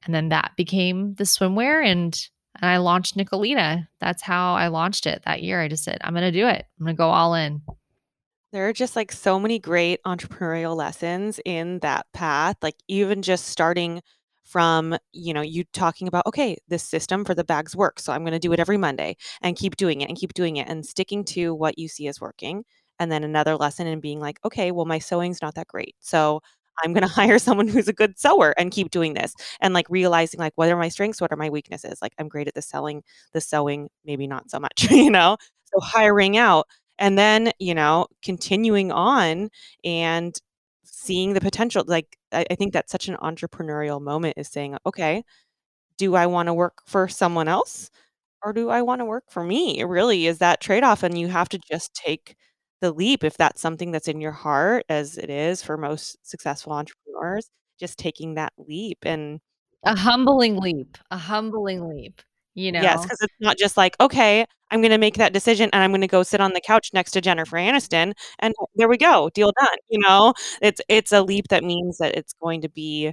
and 0.04 0.14
then 0.14 0.28
that 0.28 0.52
became 0.56 1.14
the 1.14 1.24
swimwear 1.24 1.84
and 1.84 2.28
and 2.60 2.70
i 2.70 2.76
launched 2.78 3.16
nicolita 3.16 3.86
that's 4.00 4.22
how 4.22 4.54
i 4.54 4.68
launched 4.68 5.06
it 5.06 5.22
that 5.24 5.42
year 5.42 5.60
i 5.60 5.68
just 5.68 5.84
said 5.84 5.98
i'm 6.02 6.14
going 6.14 6.22
to 6.22 6.38
do 6.38 6.46
it 6.46 6.66
i'm 6.78 6.86
going 6.86 6.96
to 6.96 6.98
go 6.98 7.10
all 7.10 7.34
in 7.34 7.62
There 8.52 8.68
are 8.68 8.72
just 8.72 8.96
like 8.96 9.12
so 9.12 9.38
many 9.38 9.58
great 9.58 10.02
entrepreneurial 10.06 10.74
lessons 10.74 11.38
in 11.44 11.80
that 11.80 12.06
path. 12.14 12.56
Like 12.62 12.76
even 12.88 13.20
just 13.22 13.46
starting 13.46 14.00
from, 14.44 14.96
you 15.12 15.34
know, 15.34 15.42
you 15.42 15.64
talking 15.74 16.08
about, 16.08 16.26
okay, 16.26 16.56
this 16.68 16.82
system 16.82 17.24
for 17.26 17.34
the 17.34 17.44
bags 17.44 17.76
works. 17.76 18.04
So 18.04 18.12
I'm 18.12 18.22
going 18.22 18.32
to 18.32 18.38
do 18.38 18.52
it 18.54 18.60
every 18.60 18.78
Monday 18.78 19.16
and 19.42 19.56
keep 19.56 19.76
doing 19.76 20.00
it 20.00 20.08
and 20.08 20.16
keep 20.16 20.32
doing 20.32 20.56
it 20.56 20.68
and 20.68 20.86
sticking 20.86 21.24
to 21.26 21.54
what 21.54 21.78
you 21.78 21.88
see 21.88 22.08
as 22.08 22.20
working. 22.20 22.64
And 22.98 23.12
then 23.12 23.22
another 23.24 23.56
lesson 23.56 23.86
in 23.86 24.00
being 24.00 24.20
like, 24.20 24.40
okay, 24.44 24.70
well, 24.70 24.86
my 24.86 24.98
sewing's 24.98 25.42
not 25.42 25.54
that 25.56 25.68
great. 25.68 25.94
So 26.00 26.40
I'm 26.84 26.92
going 26.92 27.02
to 27.06 27.08
hire 27.12 27.38
someone 27.38 27.68
who's 27.68 27.88
a 27.88 27.92
good 27.92 28.18
sewer 28.18 28.54
and 28.58 28.70
keep 28.70 28.90
doing 28.90 29.14
this. 29.14 29.34
And 29.60 29.74
like 29.74 29.86
realizing 29.90 30.40
like 30.40 30.52
what 30.56 30.68
are 30.70 30.76
my 30.76 30.88
strengths, 30.88 31.20
what 31.20 31.32
are 31.32 31.36
my 31.36 31.50
weaknesses? 31.50 32.00
Like 32.02 32.12
I'm 32.18 32.28
great 32.28 32.48
at 32.48 32.54
the 32.54 32.62
selling, 32.62 33.02
the 33.32 33.40
sewing, 33.40 33.88
maybe 34.04 34.26
not 34.26 34.50
so 34.50 34.58
much, 34.60 34.86
you 34.90 35.10
know? 35.10 35.36
So 35.66 35.80
hiring 35.80 36.36
out 36.38 36.66
and 36.98 37.18
then 37.18 37.52
you 37.58 37.74
know 37.74 38.06
continuing 38.22 38.90
on 38.92 39.50
and 39.84 40.38
seeing 40.84 41.32
the 41.34 41.40
potential 41.40 41.84
like 41.86 42.16
I, 42.32 42.44
I 42.50 42.54
think 42.54 42.72
that's 42.72 42.90
such 42.92 43.08
an 43.08 43.16
entrepreneurial 43.16 44.00
moment 44.00 44.34
is 44.36 44.48
saying 44.48 44.76
okay 44.86 45.22
do 45.98 46.14
i 46.16 46.26
want 46.26 46.48
to 46.48 46.54
work 46.54 46.82
for 46.86 47.08
someone 47.08 47.48
else 47.48 47.90
or 48.44 48.52
do 48.52 48.70
i 48.70 48.82
want 48.82 49.00
to 49.00 49.04
work 49.06 49.24
for 49.30 49.44
me 49.44 49.78
it 49.80 49.84
really 49.86 50.26
is 50.26 50.38
that 50.38 50.60
trade-off 50.60 51.02
and 51.02 51.18
you 51.18 51.28
have 51.28 51.48
to 51.50 51.58
just 51.58 51.94
take 51.94 52.36
the 52.80 52.92
leap 52.92 53.24
if 53.24 53.36
that's 53.36 53.60
something 53.60 53.90
that's 53.92 54.08
in 54.08 54.20
your 54.20 54.32
heart 54.32 54.84
as 54.88 55.18
it 55.18 55.30
is 55.30 55.62
for 55.62 55.76
most 55.76 56.16
successful 56.26 56.72
entrepreneurs 56.72 57.50
just 57.78 57.98
taking 57.98 58.34
that 58.34 58.52
leap 58.58 58.98
and 59.04 59.40
a 59.84 59.94
humbling 59.96 60.56
leap 60.58 60.98
a 61.10 61.16
humbling 61.18 61.88
leap 61.88 62.22
you 62.54 62.72
know. 62.72 62.82
Yes, 62.82 63.04
because 63.04 63.18
it's 63.22 63.34
not 63.40 63.56
just 63.56 63.76
like, 63.76 63.94
"Okay, 64.00 64.44
I'm 64.72 64.82
gonna 64.82 64.98
make 64.98 65.14
that 65.14 65.32
decision, 65.32 65.70
and 65.72 65.82
I'm 65.84 65.92
gonna 65.92 66.08
go 66.08 66.22
sit 66.24 66.40
on 66.40 66.52
the 66.54 66.60
couch 66.60 66.90
next 66.92 67.12
to 67.12 67.20
Jennifer 67.20 67.56
Aniston, 67.56 68.12
and 68.40 68.52
there 68.74 68.88
we 68.88 68.96
go, 68.98 69.30
deal 69.30 69.52
done," 69.60 69.78
you 69.88 69.98
know? 70.00 70.34
It's 70.62 70.80
it's 70.88 71.12
a 71.12 71.22
leap 71.22 71.48
that 71.48 71.62
means 71.64 71.98
that 71.98 72.16
it's 72.16 72.32
going 72.34 72.62
to 72.62 72.68
be, 72.68 73.12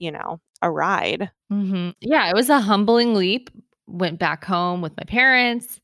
you 0.00 0.10
know, 0.12 0.40
a 0.62 0.70
ride. 0.70 1.30
hmm 1.50 1.90
yeah 2.00 2.28
it 2.30 2.34
was 2.34 2.48
a 2.50 2.60
humbling 2.60 3.14
leap 3.14 3.50
went 3.86 4.18
back 4.18 4.44
home 4.44 4.80
with 4.82 4.96
my 4.96 5.04
parents 5.04 5.80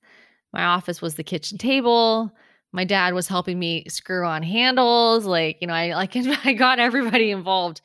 my 0.53 0.65
office 0.65 1.03
was 1.03 1.17
the 1.17 1.25
kitchen 1.25 1.59
table 1.59 2.31
my 2.77 2.85
dad 2.85 3.15
was 3.15 3.29
helping 3.29 3.59
me 3.59 3.85
screw 3.89 4.27
on 4.27 4.45
handles 4.45 5.27
like 5.27 5.59
you 5.63 5.69
know 5.69 5.75
i 5.75 5.95
like 5.95 6.17
i 6.47 6.55
got 6.55 6.79
everybody 6.81 7.33
involved 7.33 7.83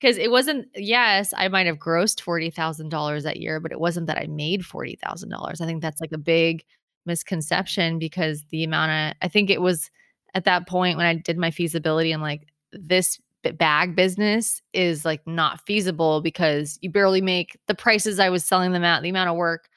Because 0.00 0.16
it 0.16 0.30
wasn't 0.30 0.66
yes, 0.76 1.34
I 1.36 1.48
might 1.48 1.66
have 1.66 1.76
grossed 1.78 2.22
$40,000 2.22 3.22
that 3.24 3.38
year, 3.38 3.60
but 3.60 3.72
it 3.72 3.80
wasn't 3.80 4.06
that 4.06 4.16
I 4.18 4.26
made 4.28 4.62
$40,000. 4.62 5.60
I 5.60 5.66
think 5.66 5.82
that's, 5.82 6.00
like, 6.00 6.12
a 6.12 6.18
big 6.18 6.64
misconception 7.06 7.98
because 7.98 8.44
the 8.50 8.64
amount 8.64 8.92
of 8.92 9.16
I 9.22 9.28
think 9.28 9.50
it 9.50 9.60
was 9.60 9.90
at 10.34 10.44
that 10.44 10.66
point 10.68 10.96
when 10.96 11.06
I 11.06 11.14
did 11.14 11.36
my 11.38 11.50
feasibility, 11.50 12.12
I'm 12.12 12.22
like, 12.22 12.46
"This 12.72 13.20
bag 13.58 13.96
business 13.96 14.62
is, 14.72 15.04
like, 15.04 15.26
not 15.26 15.60
feasible 15.66 16.20
because 16.22 16.78
you 16.82 16.90
barely 16.90 17.20
make 17.20 17.58
the 17.68 17.74
prices 17.74 18.18
I 18.20 18.30
was 18.30 18.44
selling 18.44 18.72
them 18.72 18.84
at, 18.84 19.02
the 19.02 19.08
amount 19.10 19.30
of 19.30 19.36
work, 19.36 19.68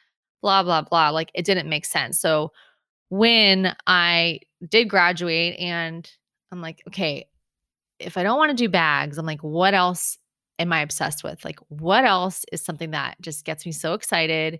blah, 0.41 0.63
blah, 0.63 0.81
blah." 0.83 1.09
Like, 1.09 1.31
it 1.33 1.45
didn't 1.45 1.69
make 1.69 1.85
sense. 1.85 2.19
So, 2.21 2.51
when 3.09 3.75
I 3.87 4.39
did 4.69 4.89
graduate 4.89 5.59
and 5.59 6.09
I'm 6.51 6.61
like, 6.61 6.81
"Okay, 6.87 7.27
if 7.99 8.17
I 8.17 8.23
don't 8.23 8.37
want 8.37 8.51
to 8.51 8.55
do 8.55 8.69
bags, 8.69 9.17
I'm 9.17 9.25
like, 9.25 9.41
what 9.41 9.73
else 9.73 10.17
am 10.59 10.73
I 10.73 10.81
obsessed 10.81 11.23
with? 11.23 11.43
Like, 11.43 11.59
what 11.69 12.05
else 12.05 12.45
is 12.51 12.63
something 12.63 12.91
that 12.91 13.19
just 13.21 13.45
gets 13.45 13.65
me 13.65 13.71
so 13.71 13.93
excited? 13.93 14.59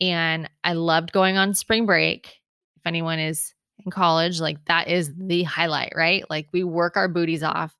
And 0.00 0.48
I 0.64 0.74
loved 0.74 1.12
going 1.12 1.36
on 1.36 1.54
spring 1.54 1.86
break. 1.86 2.40
If 2.76 2.86
anyone 2.86 3.18
is 3.18 3.54
in 3.84 3.90
college, 3.90 4.40
like 4.40 4.64
that 4.66 4.88
is 4.88 5.12
the 5.16 5.42
highlight, 5.44 5.92
right? 5.96 6.24
Like 6.28 6.48
we 6.52 6.64
work 6.64 6.96
our 6.96 7.08
booties 7.08 7.42
off 7.42 7.74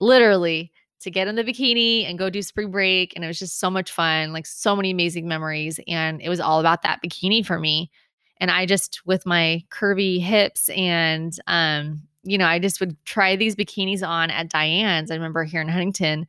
literally 0.00 0.72
to 1.00 1.10
get 1.10 1.28
in 1.28 1.36
the 1.36 1.44
bikini 1.44 2.08
and 2.08 2.18
go 2.18 2.30
do 2.30 2.42
spring 2.42 2.70
break. 2.70 3.12
And 3.14 3.24
it 3.24 3.28
was 3.28 3.38
just 3.38 3.58
so 3.58 3.70
much 3.70 3.90
fun, 3.90 4.32
like 4.32 4.46
so 4.46 4.74
many 4.74 4.90
amazing 4.90 5.28
memories. 5.28 5.78
And 5.86 6.22
it 6.22 6.28
was 6.28 6.40
all 6.40 6.60
about 6.60 6.82
that 6.82 7.00
bikini 7.04 7.44
for 7.44 7.58
me. 7.58 7.90
And 8.44 8.50
I 8.50 8.66
just, 8.66 9.00
with 9.06 9.24
my 9.24 9.64
curvy 9.70 10.20
hips 10.20 10.68
and, 10.68 11.34
um, 11.46 12.02
you 12.24 12.36
know, 12.36 12.44
I 12.44 12.58
just 12.58 12.78
would 12.78 12.94
try 13.06 13.36
these 13.36 13.56
bikinis 13.56 14.06
on 14.06 14.30
at 14.30 14.50
Diane's. 14.50 15.10
I 15.10 15.14
remember 15.14 15.44
here 15.44 15.62
in 15.62 15.68
Huntington, 15.68 16.26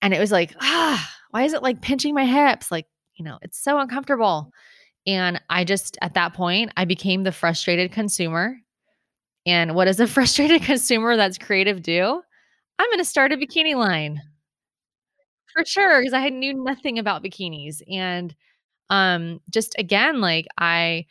and 0.00 0.14
it 0.14 0.20
was 0.20 0.30
like, 0.30 0.54
ah, 0.60 1.12
why 1.32 1.42
is 1.42 1.52
it 1.52 1.64
like 1.64 1.82
pinching 1.82 2.14
my 2.14 2.24
hips? 2.24 2.70
Like, 2.70 2.86
you 3.16 3.24
know, 3.24 3.38
it's 3.42 3.58
so 3.58 3.80
uncomfortable. 3.80 4.52
And 5.04 5.40
I 5.50 5.64
just, 5.64 5.98
at 6.00 6.14
that 6.14 6.32
point, 6.32 6.70
I 6.76 6.84
became 6.84 7.24
the 7.24 7.32
frustrated 7.32 7.90
consumer. 7.90 8.56
And 9.44 9.74
what 9.74 9.86
does 9.86 9.98
a 9.98 10.06
frustrated 10.06 10.62
consumer 10.62 11.16
that's 11.16 11.38
creative 11.38 11.82
do? 11.82 12.22
I'm 12.78 12.88
going 12.88 12.98
to 12.98 13.04
start 13.04 13.32
a 13.32 13.36
bikini 13.36 13.74
line 13.74 14.22
for 15.52 15.64
sure 15.64 16.02
because 16.02 16.14
I 16.14 16.28
knew 16.28 16.54
nothing 16.54 17.00
about 17.00 17.24
bikinis. 17.24 17.82
And 17.90 18.32
um, 18.90 19.40
just 19.50 19.74
again, 19.76 20.20
like 20.20 20.46
I 20.56 21.06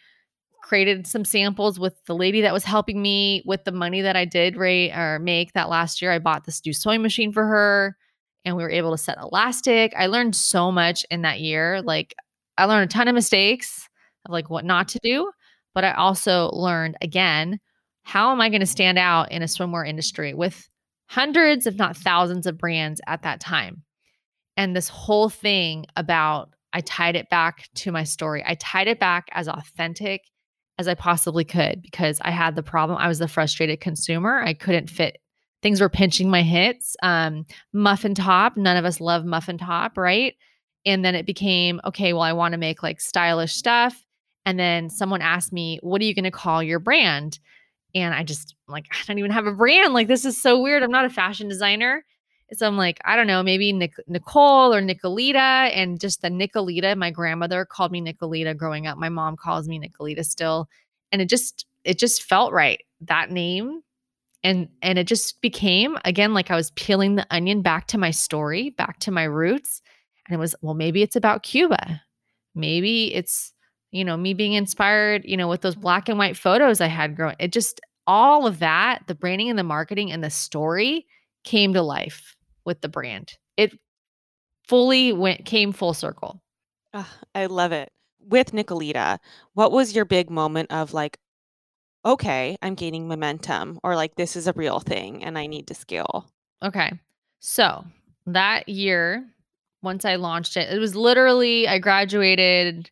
created 0.62 1.08
some 1.08 1.26
samples 1.26 1.80
with 1.80 1.94
the 2.06 2.16
lady 2.16 2.42
that 2.42 2.54
was 2.54 2.64
helping 2.64 3.02
me 3.02 3.44
with 3.46 3.64
the 3.64 3.72
money 3.72 4.02
that 4.02 4.16
I 4.16 4.26
did 4.26 4.56
rate 4.56 4.92
or 4.92 5.20
make 5.20 5.54
that 5.54 5.70
last 5.70 6.02
year. 6.02 6.12
I 6.12 6.20
bought 6.20 6.46
this 6.46 6.62
new 6.66 6.74
sewing 6.74 7.02
machine 7.02 7.32
for 7.32 7.46
her 7.46 7.98
and 8.46 8.56
we 8.56 8.64
were 8.64 8.72
able 8.72 8.92
to 8.92 8.98
set 8.98 9.18
elastic. 9.18 9.94
I 9.98 10.08
learned 10.08 10.36
so 10.36 10.72
much 10.72 11.06
in 11.12 11.24
that 11.24 11.42
year. 11.42 11.82
Like 11.82 12.16
I 12.58 12.66
learned 12.66 12.90
a 12.90 12.94
ton 12.94 13.08
of 13.08 13.16
mistakes 13.16 13.88
of 14.26 14.32
like 14.32 14.50
what 14.50 14.66
not 14.66 14.88
to 14.90 15.00
do, 15.04 15.32
but 15.74 15.84
I 15.84 15.94
also 15.94 16.50
learned 16.52 16.98
again, 17.02 17.60
how 18.04 18.32
am 18.32 18.42
I 18.42 18.50
going 18.50 18.62
to 18.62 18.68
stand 18.68 18.98
out 18.98 19.32
in 19.32 19.42
a 19.42 19.46
swimwear 19.46 19.88
industry 19.88 20.34
with 20.34 20.68
hundreds 21.08 21.68
if 21.68 21.76
not 21.76 21.98
thousands 21.98 22.48
of 22.48 22.58
brands 22.58 23.02
at 23.08 23.24
that 23.24 23.40
time? 23.40 23.84
And 24.58 24.76
this 24.76 24.90
whole 24.90 25.30
thing 25.30 25.86
about 25.96 26.54
I 26.74 26.82
tied 26.82 27.16
it 27.16 27.30
back 27.30 27.68
to 27.76 27.92
my 27.92 28.04
story. 28.04 28.44
I 28.46 28.56
tied 28.56 28.88
it 28.88 29.00
back 29.00 29.28
as 29.34 29.48
authentic 29.48 30.22
as 30.82 30.88
I 30.88 30.96
possibly 30.96 31.46
could 31.46 31.82
because 31.82 32.20
I 32.22 32.32
had 32.32 32.56
the 32.56 32.64
problem. 32.64 32.98
I 32.98 33.08
was 33.08 33.20
the 33.20 33.28
frustrated 33.28 33.80
consumer. 33.80 34.42
I 34.42 34.54
couldn't 34.54 34.90
fit. 34.90 35.20
Things 35.62 35.80
were 35.80 35.90
pinching 35.90 36.30
my 36.30 36.42
hits. 36.42 36.98
Um, 37.04 37.46
muffin 37.72 38.16
top. 38.16 38.58
None 38.58 38.78
of 38.78 38.84
us 38.84 39.00
love 39.00 39.24
muffin 39.24 39.58
top, 39.58 39.98
right? 39.98 40.36
And 40.86 41.06
then 41.06 41.16
it 41.16 41.28
became 41.28 41.80
okay. 41.86 42.14
Well, 42.14 42.24
I 42.24 42.34
want 42.34 42.54
to 42.54 42.58
make 42.58 42.82
like 42.82 43.00
stylish 43.00 43.54
stuff. 43.54 44.04
And 44.44 44.60
then 44.60 44.90
someone 44.90 45.22
asked 45.22 45.54
me, 45.54 45.80
"What 45.84 46.02
are 46.02 46.06
you 46.06 46.16
going 46.16 46.24
to 46.24 46.32
call 46.32 46.64
your 46.64 46.80
brand?" 46.80 47.40
And 47.94 48.16
I 48.16 48.24
just 48.24 48.56
like 48.68 48.88
I 48.92 48.98
don't 49.06 49.20
even 49.20 49.32
have 49.32 49.46
a 49.46 49.54
brand. 49.54 49.94
Like 49.94 50.08
this 50.08 50.26
is 50.26 50.42
so 50.42 50.60
weird. 50.60 50.82
I'm 50.82 50.92
not 50.92 51.06
a 51.06 51.10
fashion 51.10 51.48
designer. 51.48 52.04
So 52.54 52.68
I'm 52.68 52.78
like, 52.78 53.00
I 53.06 53.16
don't 53.16 53.28
know, 53.28 53.44
maybe 53.44 53.72
Nic- 53.72 54.08
Nicole 54.08 54.74
or 54.74 54.82
Nicolita. 54.82 55.72
And 55.74 56.00
just 56.00 56.22
the 56.22 56.30
Nicolita, 56.30 56.98
my 56.98 57.12
grandmother 57.12 57.66
called 57.66 57.92
me 57.92 58.02
Nicolita 58.02 58.56
growing 58.56 58.88
up. 58.88 58.98
My 58.98 59.10
mom 59.10 59.38
calls 59.38 59.68
me 59.68 59.80
Nicolita 59.80 60.26
still. 60.26 60.68
And 61.12 61.22
it 61.22 61.30
just, 61.30 61.66
it 61.84 61.98
just 61.98 62.24
felt 62.24 62.52
right. 62.52 62.82
That 63.02 63.32
name. 63.32 63.82
And 64.44 64.70
and 64.82 64.98
it 64.98 65.06
just 65.06 65.40
became 65.42 66.00
again 66.04 66.34
like 66.34 66.50
I 66.50 66.56
was 66.56 66.72
peeling 66.72 67.14
the 67.14 67.28
onion 67.30 67.62
back 67.62 67.86
to 67.88 68.00
my 68.00 68.10
story, 68.10 68.72
back 68.72 69.00
to 69.02 69.12
my 69.12 69.24
roots. 69.24 69.84
And 70.28 70.34
it 70.34 70.40
was, 70.40 70.56
well, 70.62 70.74
maybe 70.74 71.04
it's 71.04 71.16
about 71.16 71.44
Cuba. 71.44 72.02
Maybe 72.56 73.14
it's 73.14 73.54
you 73.92 74.06
know, 74.06 74.18
me 74.18 74.34
being 74.34 74.54
inspired, 74.54 75.24
you 75.26 75.36
know, 75.38 75.48
with 75.48 75.62
those 75.62 75.76
black 75.76 76.10
and 76.10 76.18
white 76.18 76.38
photos 76.38 76.82
I 76.82 76.88
had 76.88 77.16
growing. 77.16 77.36
It 77.40 77.52
just 77.52 77.82
all 78.08 78.48
of 78.48 78.60
that, 78.60 79.04
the 79.08 79.16
branding 79.16 79.50
and 79.50 79.60
the 79.60 79.64
marketing 79.64 80.12
and 80.12 80.24
the 80.24 80.30
story 80.30 81.06
came 81.44 81.74
to 81.74 81.82
life 81.82 82.36
with 82.66 82.82
the 82.82 82.90
brand. 82.90 83.34
It 83.58 83.78
fully 84.68 85.14
went 85.14 85.46
came 85.46 85.72
full 85.72 85.94
circle. 85.94 86.42
Ugh, 86.94 87.06
I 87.36 87.46
love 87.48 87.72
it. 87.72 87.92
With 88.20 88.52
Nicolita, 88.52 89.20
what 89.54 89.72
was 89.72 89.96
your 89.96 90.06
big 90.06 90.30
moment 90.30 90.72
of 90.72 90.94
like, 90.94 91.18
okay, 92.06 92.58
I'm 92.62 92.76
gaining 92.76 93.08
momentum, 93.08 93.80
or 93.84 93.96
like 93.96 94.16
this 94.16 94.36
is 94.36 94.48
a 94.48 94.54
real 94.54 94.80
thing 94.80 95.24
and 95.24 95.38
I 95.38 95.48
need 95.48 95.68
to 95.68 95.74
scale? 95.74 96.32
Okay. 96.64 96.92
So 97.40 97.86
that 98.28 98.70
year, 98.70 99.26
once 99.82 100.06
I 100.06 100.16
launched 100.16 100.58
it, 100.58 100.72
it 100.72 100.80
was 100.80 100.96
literally 100.96 101.68
I 101.68 101.80
graduated 101.80 102.92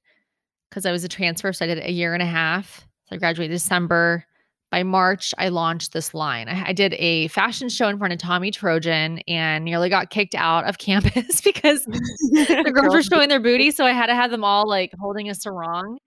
because 0.69 0.85
I 0.85 0.91
was 0.91 1.03
a 1.03 1.07
transfer. 1.07 1.53
So 1.53 1.65
I 1.65 1.67
did 1.67 1.79
a 1.79 1.91
year 1.91 2.13
and 2.13 2.23
a 2.23 2.27
half. 2.27 2.87
So 3.05 3.15
I 3.15 3.19
graduated 3.19 3.55
December. 3.55 4.25
By 4.71 4.83
March, 4.83 5.33
I 5.37 5.49
launched 5.49 5.93
this 5.93 6.13
line. 6.13 6.47
I, 6.47 6.67
I 6.67 6.73
did 6.73 6.93
a 6.99 7.27
fashion 7.29 7.69
show 7.69 7.87
in 7.87 7.97
front 7.97 8.13
of 8.13 8.19
Tommy 8.19 8.51
Trojan 8.51 9.19
and 9.27 9.65
nearly 9.65 9.89
got 9.89 10.11
kicked 10.11 10.35
out 10.35 10.65
of 10.65 10.77
campus 10.79 11.41
because 11.41 11.85
the 11.85 12.71
girls 12.73 12.93
were 12.93 13.01
showing 13.01 13.29
their 13.29 13.39
booty. 13.39 13.71
So 13.71 13.85
I 13.85 13.91
had 13.91 14.07
to 14.07 14.15
have 14.15 14.31
them 14.31 14.43
all 14.43 14.67
like 14.67 14.91
holding 14.99 15.29
a 15.29 15.35
sarong. 15.35 15.97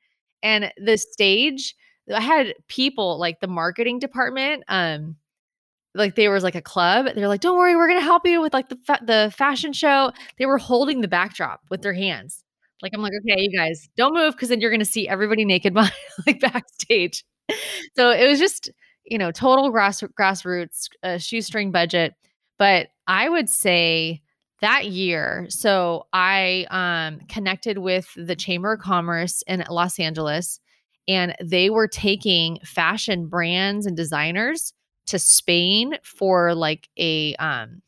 And 0.43 0.73
the 0.77 0.97
stage, 0.97 1.75
I 2.13 2.21
had 2.21 2.55
people 2.69 3.19
like 3.19 3.41
the 3.41 3.49
marketing 3.49 3.99
department, 3.99 4.65
um, 4.69 5.17
like 5.95 6.15
there 6.17 6.31
was 6.31 6.43
like 6.43 6.55
a 6.55 6.63
club. 6.63 7.07
They're 7.15 7.29
like, 7.29 7.43
"Don't 7.43 7.59
worry, 7.59 7.77
we're 7.77 7.89
gonna 7.89 8.01
help 8.01 8.27
you 8.27 8.41
with 8.41 8.55
like 8.55 8.69
the 8.69 8.79
fa- 8.87 9.01
the 9.05 9.33
fashion 9.37 9.73
show." 9.73 10.13
They 10.39 10.47
were 10.47 10.59
holding 10.59 11.01
the 11.01 11.09
backdrop 11.09 11.61
with 11.71 11.83
their 11.83 11.93
hands. 11.93 12.43
Like 12.83 12.93
I'm 12.95 13.03
like, 13.03 13.13
okay, 13.21 13.41
you 13.43 13.57
guys 13.57 13.89
don't 13.97 14.15
move 14.15 14.33
because 14.35 14.49
then 14.49 14.61
you're 14.61 14.71
gonna 14.71 14.85
see 14.85 15.09
everybody 15.09 15.45
naked 15.45 15.75
by 15.75 15.91
like 16.27 16.41
backstage. 16.41 17.25
So 17.97 18.11
it 18.11 18.27
was 18.27 18.39
just 18.39 18.71
you 19.05 19.19
know 19.19 19.31
total 19.31 19.71
grass 19.71 20.03
grassroots 20.19 20.89
uh, 21.03 21.19
shoestring 21.19 21.73
budget. 21.73 22.15
But 22.59 22.89
I 23.07 23.29
would 23.29 23.49
say 23.49 24.23
that 24.61 24.87
year, 24.87 25.47
so 25.49 26.07
I 26.13 26.67
um, 26.71 27.27
connected 27.29 27.79
with 27.79 28.09
the 28.17 28.37
Chamber 28.37 28.73
of 28.73 28.81
Commerce 28.81 29.43
in 29.47 29.65
Los 29.69 29.99
Angeles, 29.99 30.61
and 31.09 31.35
they 31.43 31.69
were 31.69 31.89
taking 31.89 32.59
fashion 32.65 33.27
brands 33.27 33.87
and 33.87 33.97
designers 33.97 34.73
to 35.07 35.19
Spain 35.19 35.99
for 36.03 36.55
like 36.55 36.89
a 36.99 37.35
um 37.37 37.83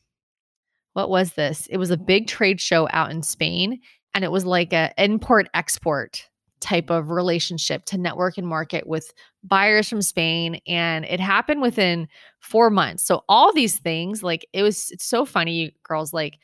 what 0.93 1.09
was 1.09 1.33
this? 1.33 1.67
It 1.67 1.77
was 1.77 1.91
a 1.91 1.97
big 1.97 2.27
trade 2.27 2.61
show 2.61 2.87
out 2.91 3.11
in 3.11 3.21
Spain 3.21 3.81
and 4.13 4.23
it 4.23 4.31
was 4.31 4.45
like 4.45 4.71
a 4.73 4.93
import 4.97 5.49
export 5.53 6.29
type 6.65 6.89
of 6.89 7.11
relationship 7.11 7.85
to 7.85 7.97
network 7.97 8.39
and 8.39 8.47
market 8.47 8.87
with 8.87 9.13
buyers 9.43 9.87
from 9.87 10.01
Spain 10.01 10.59
and 10.67 11.05
it 11.05 11.19
happened 11.19 11.61
within 11.61 12.07
4 12.41 12.71
months. 12.71 13.05
So 13.05 13.23
all 13.29 13.53
these 13.53 13.77
things 13.77 14.23
like 14.23 14.47
it 14.51 14.63
was 14.63 14.89
it's 14.89 15.05
so 15.05 15.25
funny 15.25 15.75
girls 15.83 16.11
like 16.11 16.39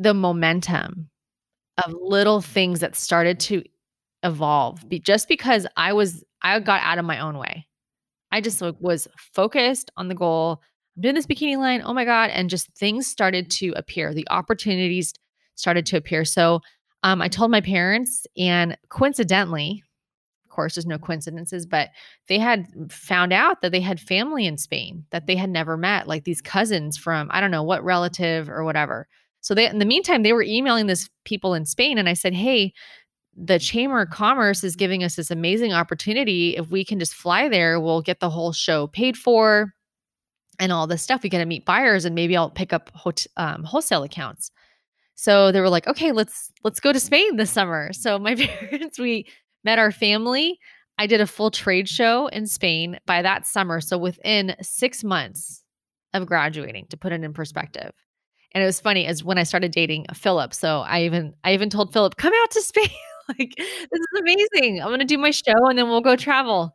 the 0.00 0.12
momentum 0.12 1.08
of 1.84 1.94
little 1.94 2.40
things 2.40 2.80
that 2.80 2.96
started 2.96 3.38
to 3.40 3.62
evolve 4.24 4.86
be, 4.88 4.98
just 4.98 5.28
because 5.28 5.64
I 5.76 5.92
was 5.92 6.24
I 6.42 6.58
got 6.58 6.82
out 6.82 6.98
of 6.98 7.04
my 7.04 7.20
own 7.20 7.38
way. 7.38 7.68
I 8.32 8.40
just 8.40 8.60
like, 8.60 8.76
was 8.80 9.06
focused 9.16 9.92
on 9.96 10.08
the 10.08 10.14
goal. 10.14 10.60
I'm 10.96 11.02
doing 11.02 11.14
this 11.14 11.26
bikini 11.26 11.56
line. 11.56 11.82
Oh 11.84 11.94
my 11.94 12.04
God. 12.04 12.30
And 12.30 12.50
just 12.50 12.68
things 12.76 13.06
started 13.06 13.48
to 13.52 13.72
appear. 13.76 14.12
The 14.12 14.26
opportunities 14.28 15.14
started 15.54 15.86
to 15.86 15.96
appear. 15.96 16.24
So 16.24 16.60
um, 17.02 17.22
I 17.22 17.28
told 17.28 17.50
my 17.50 17.60
parents, 17.60 18.26
and 18.36 18.76
coincidentally, 18.88 19.82
of 20.44 20.50
course, 20.50 20.74
there's 20.74 20.86
no 20.86 20.98
coincidences, 20.98 21.64
but 21.64 21.90
they 22.28 22.38
had 22.38 22.66
found 22.90 23.32
out 23.32 23.62
that 23.62 23.72
they 23.72 23.80
had 23.80 24.00
family 24.00 24.46
in 24.46 24.58
Spain 24.58 25.04
that 25.10 25.26
they 25.26 25.36
had 25.36 25.48
never 25.50 25.76
met, 25.76 26.08
like 26.08 26.24
these 26.24 26.42
cousins 26.42 26.96
from 26.98 27.28
I 27.32 27.40
don't 27.40 27.52
know 27.52 27.62
what 27.62 27.84
relative 27.84 28.50
or 28.50 28.64
whatever. 28.64 29.06
So 29.40 29.54
they, 29.54 29.66
in 29.68 29.78
the 29.78 29.86
meantime, 29.86 30.22
they 30.22 30.32
were 30.32 30.42
emailing 30.42 30.86
this 30.86 31.08
people 31.24 31.54
in 31.54 31.64
Spain, 31.66 31.98
and 31.98 32.08
I 32.08 32.14
said, 32.14 32.34
"Hey, 32.34 32.72
the 33.36 33.58
Chamber 33.58 34.02
of 34.02 34.10
Commerce 34.10 34.64
is 34.64 34.76
giving 34.76 35.04
us 35.04 35.16
this 35.16 35.30
amazing 35.30 35.72
opportunity. 35.72 36.56
If 36.56 36.70
we 36.70 36.84
can 36.84 36.98
just 36.98 37.14
fly 37.14 37.48
there, 37.48 37.80
we'll 37.80 38.02
get 38.02 38.20
the 38.20 38.30
whole 38.30 38.52
show 38.52 38.88
paid 38.88 39.16
for 39.16 39.72
and 40.58 40.72
all 40.72 40.86
this 40.86 41.02
stuff. 41.02 41.22
We 41.22 41.30
get 41.30 41.38
to 41.38 41.46
meet 41.46 41.64
buyers, 41.64 42.04
and 42.04 42.14
maybe 42.14 42.36
I'll 42.36 42.50
pick 42.50 42.72
up 42.72 42.90
hot- 42.94 43.26
um, 43.36 43.64
wholesale 43.64 44.02
accounts." 44.02 44.50
So 45.20 45.52
they 45.52 45.60
were 45.60 45.68
like, 45.68 45.86
"Okay, 45.86 46.12
let's 46.12 46.50
let's 46.64 46.80
go 46.80 46.94
to 46.94 46.98
Spain 46.98 47.36
this 47.36 47.50
summer." 47.50 47.92
So 47.92 48.18
my 48.18 48.34
parents, 48.36 48.98
we 48.98 49.26
met 49.64 49.78
our 49.78 49.92
family. 49.92 50.58
I 50.96 51.06
did 51.06 51.20
a 51.20 51.26
full 51.26 51.50
trade 51.50 51.90
show 51.90 52.28
in 52.28 52.46
Spain 52.46 52.98
by 53.04 53.20
that 53.20 53.46
summer. 53.46 53.82
So 53.82 53.98
within 53.98 54.56
six 54.62 55.04
months 55.04 55.62
of 56.14 56.24
graduating, 56.24 56.86
to 56.88 56.96
put 56.96 57.12
it 57.12 57.22
in 57.22 57.34
perspective. 57.34 57.92
And 58.52 58.62
it 58.62 58.66
was 58.66 58.80
funny 58.80 59.04
as 59.06 59.22
when 59.22 59.36
I 59.36 59.42
started 59.42 59.72
dating 59.72 60.06
Philip. 60.14 60.54
So 60.54 60.80
I 60.80 61.02
even 61.02 61.34
I 61.44 61.52
even 61.52 61.68
told 61.68 61.92
Philip, 61.92 62.16
come 62.16 62.32
out 62.42 62.50
to 62.52 62.62
Spain. 62.62 62.88
like, 63.38 63.52
this 63.56 64.00
is 64.00 64.20
amazing. 64.20 64.80
I'm 64.80 64.98
to 65.00 65.04
do 65.04 65.18
my 65.18 65.32
show 65.32 65.68
and 65.68 65.78
then 65.78 65.90
we'll 65.90 66.00
go 66.00 66.16
travel. 66.16 66.72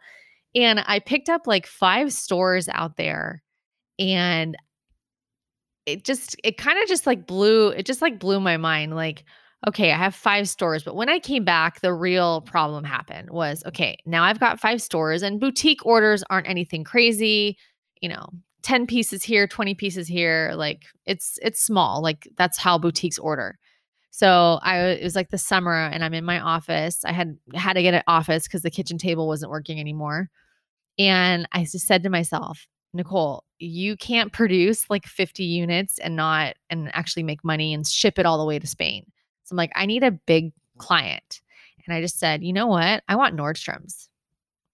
And 0.53 0.83
I 0.85 0.99
picked 0.99 1.29
up 1.29 1.47
like 1.47 1.65
five 1.65 2.13
stores 2.13 2.69
out 2.69 2.95
there 2.95 3.41
and 3.97 4.55
it 5.85 6.03
just, 6.03 6.35
it 6.43 6.57
kind 6.57 6.81
of 6.81 6.87
just 6.87 7.05
like 7.05 7.27
blew, 7.27 7.69
it 7.69 7.85
just 7.85 8.01
like 8.01 8.19
blew 8.19 8.39
my 8.39 8.57
mind. 8.57 8.95
Like, 8.95 9.23
okay, 9.67 9.91
I 9.91 9.97
have 9.97 10.15
five 10.15 10.49
stores. 10.49 10.83
But 10.83 10.95
when 10.95 11.09
I 11.09 11.19
came 11.19 11.43
back, 11.43 11.81
the 11.81 11.93
real 11.93 12.41
problem 12.41 12.83
happened 12.83 13.29
was 13.29 13.63
okay, 13.65 13.97
now 14.05 14.23
I've 14.23 14.39
got 14.39 14.59
five 14.59 14.81
stores 14.81 15.23
and 15.23 15.39
boutique 15.39 15.85
orders 15.85 16.23
aren't 16.29 16.49
anything 16.49 16.83
crazy, 16.83 17.57
you 18.01 18.09
know, 18.09 18.29
10 18.63 18.87
pieces 18.87 19.23
here, 19.23 19.47
20 19.47 19.75
pieces 19.75 20.07
here. 20.07 20.53
Like 20.55 20.83
it's, 21.05 21.37
it's 21.41 21.63
small. 21.63 22.01
Like 22.01 22.27
that's 22.37 22.57
how 22.57 22.77
boutiques 22.77 23.19
order. 23.19 23.57
So 24.15 24.59
I 24.61 24.79
it 24.79 25.03
was 25.03 25.15
like 25.15 25.29
the 25.29 25.37
summer 25.37 25.73
and 25.73 26.03
I'm 26.03 26.13
in 26.13 26.23
my 26.23 26.39
office. 26.39 27.03
I 27.03 27.11
had 27.11 27.37
had 27.53 27.73
to 27.73 27.81
get 27.81 27.93
an 27.93 28.03
office 28.07 28.47
because 28.47 28.61
the 28.61 28.71
kitchen 28.71 28.97
table 28.97 29.27
wasn't 29.27 29.51
working 29.51 29.77
anymore. 29.77 30.29
And 30.97 31.47
I 31.51 31.63
just 31.63 31.85
said 31.85 32.01
to 32.03 32.09
myself, 32.09 32.65
Nicole, 32.93 33.43
you 33.59 33.95
can't 33.97 34.33
produce 34.33 34.89
like 34.89 35.05
50 35.05 35.43
units 35.43 35.97
and 35.99 36.15
not 36.15 36.55
and 36.69 36.89
actually 36.93 37.23
make 37.23 37.43
money 37.43 37.73
and 37.73 37.87
ship 37.87 38.19
it 38.19 38.25
all 38.25 38.37
the 38.37 38.45
way 38.45 38.59
to 38.59 38.67
Spain. 38.67 39.05
So 39.43 39.53
I'm 39.53 39.57
like, 39.57 39.71
I 39.75 39.85
need 39.85 40.03
a 40.03 40.11
big 40.11 40.51
client. 40.77 41.41
And 41.85 41.95
I 41.95 42.01
just 42.01 42.19
said, 42.19 42.43
you 42.43 42.53
know 42.53 42.67
what? 42.67 43.03
I 43.07 43.15
want 43.15 43.37
Nordstrom's. 43.37 44.09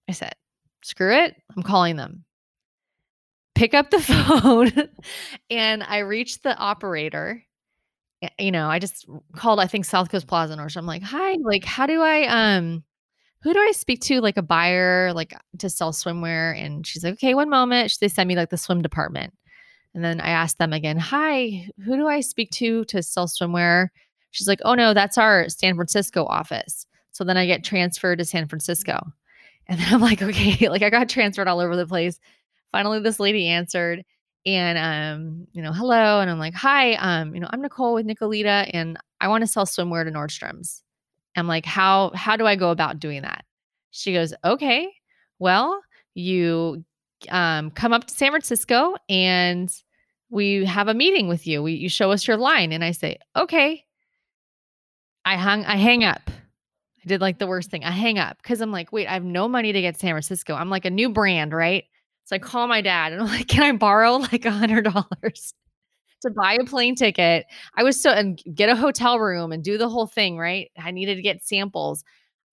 I 0.08 0.12
said, 0.12 0.34
screw 0.82 1.14
it. 1.14 1.36
I'm 1.56 1.62
calling 1.62 1.96
them. 1.96 2.24
Pick 3.54 3.74
up 3.74 3.90
the 3.90 4.00
phone 4.00 4.72
and 5.50 5.82
I 5.82 5.98
reached 5.98 6.42
the 6.42 6.56
operator 6.56 7.44
you 8.38 8.50
know, 8.50 8.68
I 8.68 8.78
just 8.78 9.06
called, 9.36 9.60
I 9.60 9.66
think 9.66 9.84
South 9.84 10.10
Coast 10.10 10.26
Plaza 10.26 10.56
or 10.58 10.68
I'm 10.76 10.86
like, 10.86 11.02
hi, 11.02 11.36
like, 11.42 11.64
how 11.64 11.86
do 11.86 12.00
I, 12.00 12.24
um, 12.26 12.84
who 13.42 13.52
do 13.52 13.58
I 13.58 13.72
speak 13.72 14.00
to, 14.02 14.20
like 14.20 14.36
a 14.36 14.42
buyer, 14.42 15.12
like 15.12 15.34
to 15.58 15.68
sell 15.68 15.92
swimwear? 15.92 16.56
And 16.56 16.86
she's 16.86 17.02
like, 17.02 17.14
okay, 17.14 17.34
one 17.34 17.50
moment. 17.50 17.96
They 18.00 18.08
sent 18.08 18.28
me 18.28 18.36
like 18.36 18.50
the 18.50 18.56
swim 18.56 18.82
department. 18.82 19.34
And 19.94 20.04
then 20.04 20.20
I 20.20 20.30
asked 20.30 20.58
them 20.58 20.72
again, 20.72 20.96
hi, 20.96 21.68
who 21.84 21.96
do 21.96 22.06
I 22.06 22.20
speak 22.20 22.50
to 22.52 22.84
to 22.86 23.02
sell 23.02 23.26
swimwear? 23.26 23.88
She's 24.30 24.48
like, 24.48 24.60
oh 24.64 24.74
no, 24.74 24.94
that's 24.94 25.18
our 25.18 25.48
San 25.48 25.74
Francisco 25.74 26.24
office. 26.24 26.86
So 27.10 27.24
then 27.24 27.36
I 27.36 27.46
get 27.46 27.64
transferred 27.64 28.18
to 28.18 28.24
San 28.24 28.48
Francisco. 28.48 29.12
And 29.68 29.78
then 29.78 29.92
I'm 29.92 30.00
like, 30.00 30.22
okay, 30.22 30.68
like 30.70 30.82
I 30.82 30.90
got 30.90 31.08
transferred 31.08 31.48
all 31.48 31.60
over 31.60 31.76
the 31.76 31.86
place. 31.86 32.18
Finally, 32.70 33.00
this 33.00 33.20
lady 33.20 33.48
answered 33.48 34.04
and 34.46 34.78
um, 34.78 35.46
you 35.52 35.62
know, 35.62 35.72
hello. 35.72 36.20
And 36.20 36.30
I'm 36.30 36.38
like, 36.38 36.54
hi, 36.54 36.94
um, 36.94 37.34
you 37.34 37.40
know, 37.40 37.48
I'm 37.50 37.60
Nicole 37.60 37.94
with 37.94 38.06
Nicolita 38.06 38.70
and 38.72 38.98
I 39.20 39.28
want 39.28 39.42
to 39.42 39.48
sell 39.48 39.66
swimwear 39.66 40.04
to 40.04 40.10
Nordstrom's. 40.10 40.82
I'm 41.36 41.46
like, 41.46 41.64
how 41.64 42.12
how 42.14 42.36
do 42.36 42.46
I 42.46 42.56
go 42.56 42.70
about 42.70 42.98
doing 42.98 43.22
that? 43.22 43.44
She 43.90 44.12
goes, 44.12 44.34
okay, 44.44 44.92
well, 45.38 45.82
you 46.14 46.84
um 47.30 47.70
come 47.70 47.92
up 47.92 48.06
to 48.06 48.14
San 48.14 48.30
Francisco 48.30 48.94
and 49.08 49.72
we 50.32 50.64
have 50.64 50.88
a 50.88 50.94
meeting 50.94 51.28
with 51.28 51.46
you. 51.46 51.62
We, 51.62 51.74
you 51.74 51.90
show 51.90 52.10
us 52.10 52.26
your 52.26 52.38
line. 52.38 52.72
And 52.72 52.82
I 52.82 52.92
say, 52.92 53.18
okay. 53.36 53.84
I 55.26 55.36
hung, 55.36 55.64
I 55.66 55.76
hang 55.76 56.04
up. 56.04 56.22
I 56.26 57.08
did 57.08 57.20
like 57.20 57.38
the 57.38 57.46
worst 57.46 57.70
thing. 57.70 57.84
I 57.84 57.90
hang 57.90 58.18
up 58.18 58.38
because 58.42 58.62
I'm 58.62 58.72
like, 58.72 58.92
wait, 58.92 59.06
I 59.06 59.12
have 59.12 59.24
no 59.24 59.46
money 59.46 59.72
to 59.72 59.80
get 59.80 59.94
to 59.94 60.00
San 60.00 60.12
Francisco. 60.12 60.54
I'm 60.54 60.70
like 60.70 60.86
a 60.86 60.90
new 60.90 61.10
brand, 61.10 61.52
right? 61.52 61.84
So 62.24 62.34
I 62.34 62.38
call 62.38 62.66
my 62.66 62.80
dad 62.80 63.12
and 63.12 63.20
I'm 63.20 63.28
like, 63.28 63.46
can 63.46 63.62
I 63.62 63.72
borrow 63.72 64.14
like 64.16 64.46
a 64.46 64.50
hundred 64.50 64.84
dollars 64.84 65.52
to 66.22 66.30
buy 66.30 66.54
a 66.54 66.64
plane 66.64 66.94
ticket? 66.94 67.46
I 67.76 67.82
was 67.82 68.00
so 68.00 68.10
and 68.10 68.40
get 68.54 68.68
a 68.68 68.76
hotel 68.76 69.18
room 69.18 69.52
and 69.52 69.62
do 69.62 69.78
the 69.78 69.88
whole 69.88 70.06
thing, 70.06 70.38
right? 70.38 70.70
I 70.78 70.90
needed 70.90 71.16
to 71.16 71.22
get 71.22 71.44
samples. 71.44 72.04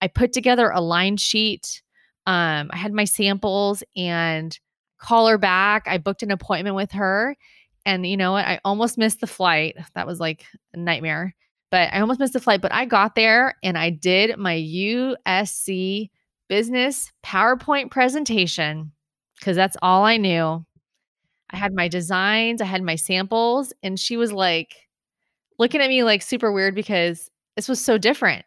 I 0.01 0.07
put 0.07 0.33
together 0.33 0.69
a 0.69 0.81
line 0.81 1.17
sheet. 1.17 1.81
Um, 2.25 2.69
I 2.71 2.77
had 2.77 2.93
my 2.93 3.05
samples 3.05 3.83
and 3.95 4.57
call 4.99 5.27
her 5.27 5.37
back. 5.37 5.87
I 5.87 5.97
booked 5.97 6.23
an 6.23 6.31
appointment 6.31 6.75
with 6.75 6.91
her. 6.91 7.35
And 7.85 8.05
you 8.05 8.17
know 8.17 8.33
what? 8.33 8.45
I 8.45 8.59
almost 8.65 8.97
missed 8.97 9.21
the 9.21 9.27
flight. 9.27 9.75
That 9.95 10.05
was 10.05 10.19
like 10.19 10.45
a 10.73 10.77
nightmare. 10.77 11.35
but 11.71 11.93
I 11.93 11.99
almost 11.99 12.19
missed 12.19 12.33
the 12.33 12.39
flight. 12.39 12.61
But 12.61 12.73
I 12.73 12.85
got 12.85 13.15
there 13.15 13.55
and 13.63 13.77
I 13.77 13.89
did 13.91 14.37
my 14.37 14.55
USC 14.55 16.09
business 16.47 17.11
PowerPoint 17.23 17.91
presentation 17.91 18.91
because 19.39 19.55
that's 19.55 19.77
all 19.81 20.03
I 20.03 20.17
knew. 20.17 20.65
I 21.51 21.57
had 21.57 21.73
my 21.73 21.87
designs, 21.87 22.61
I 22.61 22.65
had 22.65 22.83
my 22.83 22.95
samples, 22.95 23.73
and 23.83 23.99
she 23.99 24.17
was 24.17 24.31
like 24.31 24.75
looking 25.57 25.81
at 25.81 25.89
me 25.89 26.03
like 26.03 26.21
super 26.21 26.51
weird 26.51 26.75
because 26.75 27.29
this 27.55 27.67
was 27.67 27.83
so 27.83 27.97
different. 27.97 28.45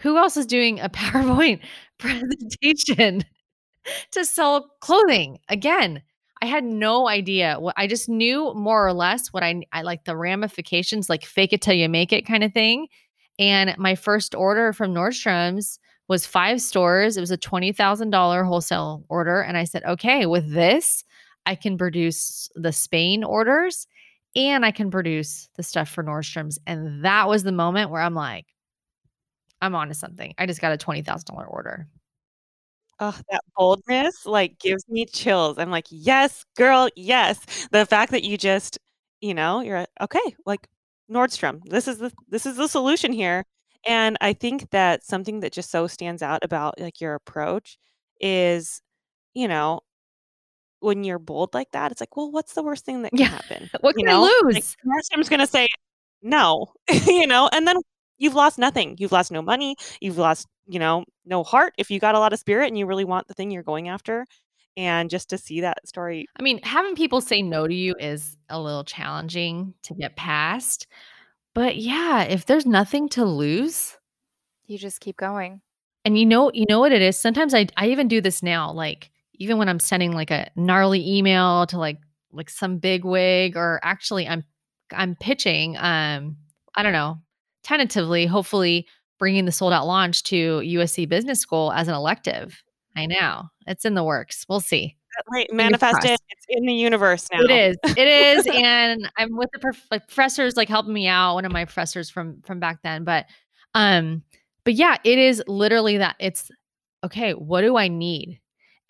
Who 0.00 0.16
else 0.18 0.36
is 0.36 0.46
doing 0.46 0.80
a 0.80 0.88
PowerPoint 0.90 1.60
presentation 1.98 3.24
to 4.12 4.24
sell 4.24 4.70
clothing? 4.80 5.38
Again, 5.48 6.02
I 6.42 6.46
had 6.46 6.64
no 6.64 7.08
idea 7.08 7.56
what 7.58 7.74
I 7.78 7.86
just 7.86 8.08
knew 8.08 8.52
more 8.54 8.86
or 8.86 8.92
less 8.92 9.28
what 9.28 9.42
I 9.42 9.62
I 9.72 9.82
like 9.82 10.04
the 10.04 10.16
ramifications, 10.16 11.08
like 11.08 11.24
fake 11.24 11.52
it 11.52 11.62
till 11.62 11.74
you 11.74 11.88
make 11.88 12.12
it 12.12 12.26
kind 12.26 12.44
of 12.44 12.52
thing. 12.52 12.88
And 13.38 13.74
my 13.78 13.94
first 13.94 14.34
order 14.34 14.72
from 14.72 14.94
Nordstrom's 14.94 15.78
was 16.08 16.26
five 16.26 16.60
stores. 16.60 17.16
It 17.16 17.20
was 17.20 17.30
a 17.30 17.38
$20,000 17.38 18.46
wholesale 18.46 19.04
order. 19.08 19.40
And 19.40 19.56
I 19.56 19.64
said, 19.64 19.84
okay, 19.84 20.26
with 20.26 20.52
this, 20.52 21.02
I 21.46 21.54
can 21.54 21.78
produce 21.78 22.50
the 22.54 22.72
Spain 22.72 23.24
orders 23.24 23.86
and 24.36 24.64
I 24.64 24.70
can 24.72 24.90
produce 24.90 25.48
the 25.56 25.62
stuff 25.62 25.88
for 25.88 26.02
Nordstrom's. 26.04 26.58
And 26.66 27.04
that 27.04 27.28
was 27.28 27.42
the 27.44 27.52
moment 27.52 27.90
where 27.90 28.02
I'm 28.02 28.14
like, 28.14 28.46
I'm 29.60 29.74
onto 29.74 29.94
something. 29.94 30.34
I 30.38 30.46
just 30.46 30.60
got 30.60 30.72
a 30.72 30.76
$20,000 30.78 31.46
order. 31.48 31.86
Oh, 33.00 33.18
that 33.30 33.40
boldness, 33.56 34.24
like, 34.26 34.58
gives 34.60 34.88
me 34.88 35.04
chills. 35.06 35.58
I'm 35.58 35.70
like, 35.70 35.86
"Yes, 35.90 36.44
girl, 36.56 36.88
yes." 36.96 37.40
The 37.72 37.84
fact 37.86 38.12
that 38.12 38.22
you 38.24 38.38
just, 38.38 38.78
you 39.20 39.34
know, 39.34 39.60
you're 39.60 39.86
"Okay, 40.00 40.36
like, 40.46 40.68
Nordstrom, 41.10 41.60
this 41.68 41.88
is 41.88 41.98
the 41.98 42.12
this 42.28 42.46
is 42.46 42.56
the 42.56 42.68
solution 42.68 43.12
here." 43.12 43.44
And 43.86 44.16
I 44.20 44.32
think 44.32 44.70
that 44.70 45.04
something 45.04 45.40
that 45.40 45.52
just 45.52 45.70
so 45.70 45.86
stands 45.88 46.22
out 46.22 46.44
about, 46.44 46.80
like, 46.80 47.00
your 47.00 47.14
approach 47.14 47.78
is, 48.20 48.80
you 49.34 49.48
know, 49.48 49.80
when 50.84 51.04
you're 51.04 51.18
bold 51.18 51.54
like 51.54 51.70
that, 51.72 51.92
it's 51.92 52.00
like, 52.00 52.16
"Well, 52.16 52.30
what's 52.30 52.54
the 52.54 52.62
worst 52.62 52.84
thing 52.84 53.02
that 53.02 53.14
can 53.14 53.20
Yeah. 53.20 53.28
happen?" 53.28 53.70
What 53.80 53.96
You 53.96 54.04
can 54.04 54.08
I 54.08 54.12
know? 54.14 54.22
Like, 54.52 54.64
lose? 54.64 54.76
Nordstrom's 54.86 55.28
gonna 55.30 55.46
say, 55.46 55.68
"No," 56.22 56.72
you 57.06 57.26
know, 57.26 57.48
and 57.52 57.66
then 57.68 57.76
you've 58.18 58.34
lost 58.34 58.58
nothing. 58.58 58.96
You've 58.98 59.12
lost 59.12 59.32
no 59.32 59.42
money, 59.42 59.76
you've 60.00 60.18
lost, 60.18 60.46
you 60.66 60.78
know, 60.78 61.04
no 61.26 61.42
heart 61.44 61.74
if 61.78 61.90
you 61.90 61.98
got 62.00 62.14
a 62.14 62.18
lot 62.20 62.32
of 62.32 62.38
spirit 62.38 62.68
and 62.68 62.78
you 62.78 62.86
really 62.86 63.04
want 63.04 63.28
the 63.28 63.34
thing 63.34 63.50
you're 63.50 63.62
going 63.62 63.88
after. 63.88 64.26
And 64.76 65.10
just 65.10 65.30
to 65.30 65.38
see 65.38 65.60
that 65.62 65.86
story 65.88 66.26
I 66.38 66.42
mean, 66.42 66.60
having 66.62 66.96
people 66.96 67.20
say 67.20 67.42
no 67.42 67.66
to 67.68 67.74
you 67.74 67.94
is 68.00 68.36
a 68.48 68.60
little 68.60 68.84
challenging 68.84 69.74
to 69.84 69.94
get 69.94 70.16
past. 70.16 70.86
But 71.54 71.76
yeah, 71.78 72.22
if 72.24 72.46
there's 72.46 72.66
nothing 72.66 73.08
to 73.10 73.24
lose, 73.24 73.98
You 74.66 74.78
just 74.78 75.00
keep 75.00 75.16
going. 75.16 75.62
and 76.04 76.18
you 76.18 76.26
know, 76.26 76.50
you 76.52 76.66
know 76.68 76.80
what 76.80 76.92
it 76.92 77.02
is. 77.02 77.16
Sometimes 77.18 77.54
I 77.54 77.66
I 77.76 77.88
even 77.88 78.08
do 78.08 78.20
this 78.20 78.42
now, 78.42 78.72
like 78.72 79.10
even 79.34 79.58
when 79.58 79.68
I'm 79.68 79.80
sending 79.80 80.12
like 80.12 80.30
a 80.30 80.50
gnarly 80.56 81.16
email 81.16 81.66
to 81.66 81.78
like 81.78 81.98
like 82.32 82.50
some 82.50 82.78
big 82.78 83.04
wig, 83.04 83.56
or 83.56 83.80
actually 83.82 84.26
I'm 84.28 84.44
I'm 84.92 85.16
pitching. 85.16 85.76
Um, 85.76 86.36
I 86.74 86.82
don't 86.82 86.92
know, 86.92 87.18
tentatively, 87.62 88.26
hopefully 88.26 88.86
bringing 89.18 89.44
the 89.44 89.52
sold 89.52 89.72
out 89.72 89.86
launch 89.86 90.22
to 90.24 90.60
USC 90.60 91.08
Business 91.08 91.40
School 91.40 91.72
as 91.72 91.88
an 91.88 91.94
elective. 91.94 92.62
I 92.96 93.06
know 93.06 93.44
it's 93.66 93.84
in 93.84 93.94
the 93.94 94.04
works. 94.04 94.44
We'll 94.48 94.60
see. 94.60 94.96
Right, 95.30 95.46
Fingers 95.48 95.56
manifest 95.56 96.04
it. 96.04 96.20
It's 96.28 96.46
in 96.48 96.66
the 96.66 96.74
universe 96.74 97.28
now. 97.32 97.40
It 97.42 97.50
is. 97.50 97.76
It 97.96 98.08
is. 98.08 98.46
and 98.52 99.08
I'm 99.16 99.36
with 99.36 99.50
the 99.52 99.60
prof- 99.60 99.86
like 99.90 100.08
professors 100.08 100.56
like 100.56 100.68
helping 100.68 100.92
me 100.92 101.06
out, 101.06 101.34
one 101.34 101.44
of 101.44 101.52
my 101.52 101.64
professors 101.64 102.10
from 102.10 102.40
from 102.42 102.58
back 102.58 102.80
then. 102.82 103.04
But 103.04 103.26
um, 103.74 104.22
but 104.64 104.74
yeah, 104.74 104.96
it 105.04 105.18
is 105.18 105.42
literally 105.46 105.98
that 105.98 106.16
it's 106.18 106.50
okay, 107.04 107.32
what 107.32 107.60
do 107.60 107.76
I 107.76 107.88
need? 107.88 108.40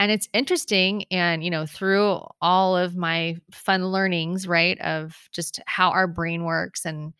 And 0.01 0.11
it's 0.11 0.29
interesting. 0.33 1.05
And 1.11 1.45
you 1.45 1.51
know, 1.51 1.67
through 1.67 2.21
all 2.41 2.77
of 2.77 2.97
my 2.97 3.37
fun 3.53 3.87
learnings, 3.87 4.47
right, 4.47 4.79
of 4.81 5.17
just 5.33 5.61
how 5.67 5.91
our 5.91 6.07
brain 6.07 6.45
works 6.45 6.85
and 6.85 7.13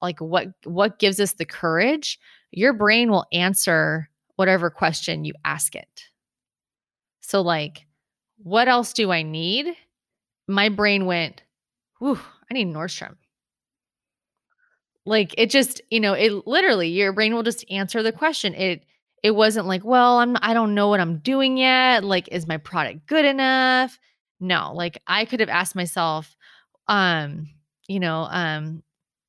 like 0.00 0.20
what 0.20 0.48
what 0.64 0.98
gives 0.98 1.20
us 1.20 1.34
the 1.34 1.44
courage, 1.44 2.18
your 2.50 2.72
brain 2.72 3.10
will 3.10 3.26
answer 3.32 4.08
whatever 4.36 4.70
question 4.70 5.24
you 5.24 5.34
ask 5.44 5.74
it. 5.74 6.04
So 7.20 7.42
like, 7.42 7.86
what 8.38 8.68
else 8.68 8.92
do 8.92 9.10
I 9.10 9.22
need? 9.22 9.76
my 10.50 10.68
brain 10.68 11.06
went, 11.06 11.42
Whew, 11.98 12.18
I 12.50 12.54
need 12.54 12.68
Nordstrom. 12.68 13.16
Like 15.06 15.34
it 15.38 15.50
just, 15.50 15.80
you 15.90 16.00
know, 16.00 16.12
it 16.12 16.46
literally 16.46 16.88
your 16.88 17.12
brain 17.12 17.34
will 17.34 17.42
just 17.42 17.64
answer 17.70 18.02
the 18.02 18.12
question. 18.12 18.54
It 18.54 18.84
it 19.22 19.32
wasn't 19.32 19.66
like, 19.66 19.84
well, 19.84 20.18
I'm 20.18 20.36
I 20.40 20.54
don't 20.54 20.74
know 20.74 20.88
what 20.88 21.00
I'm 21.00 21.18
doing 21.18 21.56
yet. 21.56 22.04
Like, 22.04 22.28
is 22.28 22.46
my 22.46 22.56
product 22.56 23.06
good 23.06 23.24
enough? 23.24 23.98
No, 24.40 24.72
like 24.74 24.98
I 25.06 25.24
could 25.24 25.40
have 25.40 25.48
asked 25.48 25.74
myself, 25.76 26.34
um, 26.88 27.48
you 27.88 28.00
know, 28.00 28.26
um, 28.30 28.82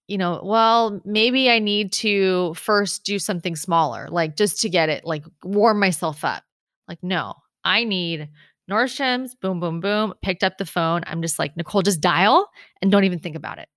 you 0.08 0.18
know, 0.18 0.42
well, 0.44 1.02
maybe 1.06 1.50
I 1.50 1.60
need 1.60 1.92
to 1.94 2.54
first 2.54 3.04
do 3.04 3.20
something 3.20 3.56
smaller, 3.56 4.08
like 4.10 4.36
just 4.36 4.62
to 4.62 4.70
get 4.70 4.90
it, 4.90 5.06
like 5.06 5.26
warm 5.44 5.80
myself 5.80 6.24
up. 6.24 6.44
Like, 6.88 7.00
no, 7.02 7.36
I 7.64 7.84
need 7.84 8.30
Nordstrom's, 8.70 9.36
boom, 9.36 9.60
boom, 9.60 9.80
boom. 9.80 10.14
Picked 10.22 10.44
up 10.44 10.58
the 10.58 10.66
phone. 10.66 11.04
I'm 11.08 11.22
just 11.22 11.40
like, 11.40 11.56
Nicole, 11.58 11.82
just 11.82 12.02
dial 12.02 12.50
and 12.82 12.92
don't 12.92 13.04
even 13.04 13.20
think 13.20 13.36
about 13.36 13.60
it. 13.60 13.68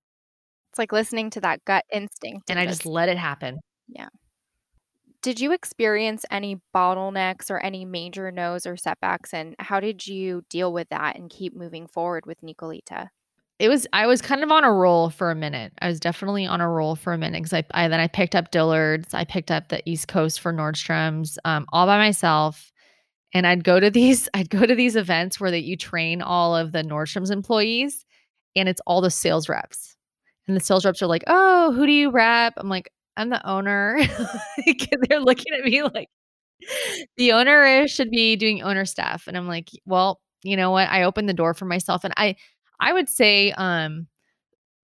It's 0.72 0.78
like 0.78 0.92
listening 0.92 1.30
to 1.30 1.40
that 1.42 1.64
gut 1.64 1.84
instinct. 1.92 2.50
And 2.50 2.58
I 2.58 2.66
just 2.66 2.86
let 2.86 3.08
it 3.08 3.18
happen. 3.18 3.58
Did 5.24 5.40
you 5.40 5.52
experience 5.52 6.26
any 6.30 6.60
bottlenecks 6.76 7.50
or 7.50 7.58
any 7.58 7.86
major 7.86 8.30
no's 8.30 8.66
or 8.66 8.76
setbacks? 8.76 9.32
And 9.32 9.56
how 9.58 9.80
did 9.80 10.06
you 10.06 10.42
deal 10.50 10.70
with 10.70 10.90
that 10.90 11.16
and 11.16 11.30
keep 11.30 11.56
moving 11.56 11.86
forward 11.86 12.26
with 12.26 12.42
Nicolita? 12.42 13.08
It 13.58 13.70
was 13.70 13.86
I 13.94 14.06
was 14.06 14.20
kind 14.20 14.42
of 14.42 14.50
on 14.50 14.64
a 14.64 14.70
roll 14.70 15.08
for 15.08 15.30
a 15.30 15.34
minute. 15.34 15.72
I 15.80 15.88
was 15.88 15.98
definitely 15.98 16.44
on 16.44 16.60
a 16.60 16.68
roll 16.68 16.94
for 16.94 17.14
a 17.14 17.16
minute 17.16 17.42
because 17.42 17.54
I, 17.54 17.64
I 17.70 17.88
then 17.88 18.00
I 18.00 18.06
picked 18.06 18.34
up 18.34 18.50
Dillard's. 18.50 19.14
I 19.14 19.24
picked 19.24 19.50
up 19.50 19.70
the 19.70 19.80
East 19.88 20.08
Coast 20.08 20.40
for 20.40 20.52
Nordstrom's 20.52 21.38
um, 21.46 21.64
all 21.72 21.86
by 21.86 21.96
myself. 21.96 22.70
And 23.32 23.46
I'd 23.46 23.64
go 23.64 23.80
to 23.80 23.88
these 23.98 24.28
I'd 24.34 24.50
go 24.50 24.66
to 24.66 24.74
these 24.74 24.94
events 24.94 25.40
where 25.40 25.52
that 25.52 25.64
you 25.64 25.78
train 25.78 26.20
all 26.20 26.54
of 26.54 26.72
the 26.72 26.82
Nordstrom's 26.82 27.30
employees, 27.30 28.04
and 28.54 28.68
it's 28.68 28.82
all 28.86 29.00
the 29.00 29.10
sales 29.10 29.48
reps. 29.48 29.96
And 30.46 30.54
the 30.54 30.60
sales 30.60 30.84
reps 30.84 31.00
are 31.00 31.06
like, 31.06 31.24
"Oh, 31.26 31.72
who 31.72 31.86
do 31.86 31.92
you 31.92 32.10
rep?" 32.10 32.52
I'm 32.58 32.68
like, 32.68 32.90
"I'm 33.16 33.30
the 33.30 33.46
owner." 33.48 33.98
They're 35.08 35.20
looking 35.20 35.54
at 35.58 35.64
me 35.64 35.82
like 35.82 36.08
the 37.16 37.32
owner 37.32 37.86
should 37.88 38.10
be 38.10 38.36
doing 38.36 38.62
owner 38.62 38.84
stuff, 38.84 39.24
and 39.26 39.36
I'm 39.36 39.48
like, 39.48 39.70
"Well, 39.86 40.20
you 40.42 40.56
know 40.56 40.70
what? 40.70 40.88
I 40.88 41.02
opened 41.04 41.28
the 41.28 41.34
door 41.34 41.54
for 41.54 41.64
myself, 41.64 42.04
and 42.04 42.14
I 42.16 42.36
I 42.80 42.92
would 42.92 43.08
say 43.08 43.52
um 43.52 44.06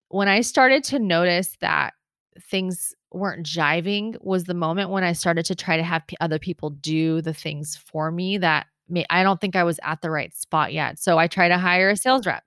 when 0.08 0.28
I 0.28 0.40
started 0.42 0.84
to 0.84 0.98
notice 0.98 1.56
that 1.60 1.94
things 2.40 2.94
weren't 3.12 3.46
jiving 3.46 4.16
was 4.22 4.44
the 4.44 4.54
moment 4.54 4.90
when 4.90 5.04
I 5.04 5.12
started 5.12 5.46
to 5.46 5.54
try 5.54 5.76
to 5.76 5.82
have 5.82 6.06
p- 6.06 6.16
other 6.20 6.38
people 6.38 6.70
do 6.70 7.22
the 7.22 7.34
things 7.34 7.76
for 7.76 8.10
me 8.12 8.38
that 8.38 8.66
may, 8.88 9.04
I 9.10 9.22
don't 9.22 9.40
think 9.40 9.56
I 9.56 9.64
was 9.64 9.80
at 9.84 10.02
the 10.02 10.10
right 10.10 10.34
spot 10.36 10.72
yet. 10.72 10.98
So 10.98 11.18
I 11.18 11.26
tried 11.28 11.48
to 11.50 11.58
hire 11.58 11.90
a 11.90 11.96
sales 11.96 12.26
rep 12.26 12.44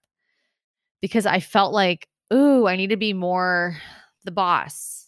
because 1.02 1.26
I 1.26 1.40
felt 1.40 1.74
like, 1.74 2.08
ooh, 2.34 2.68
I 2.68 2.76
need 2.76 2.90
to 2.90 2.98
be 2.98 3.14
more 3.14 3.78
the 4.24 4.32
boss. 4.32 5.08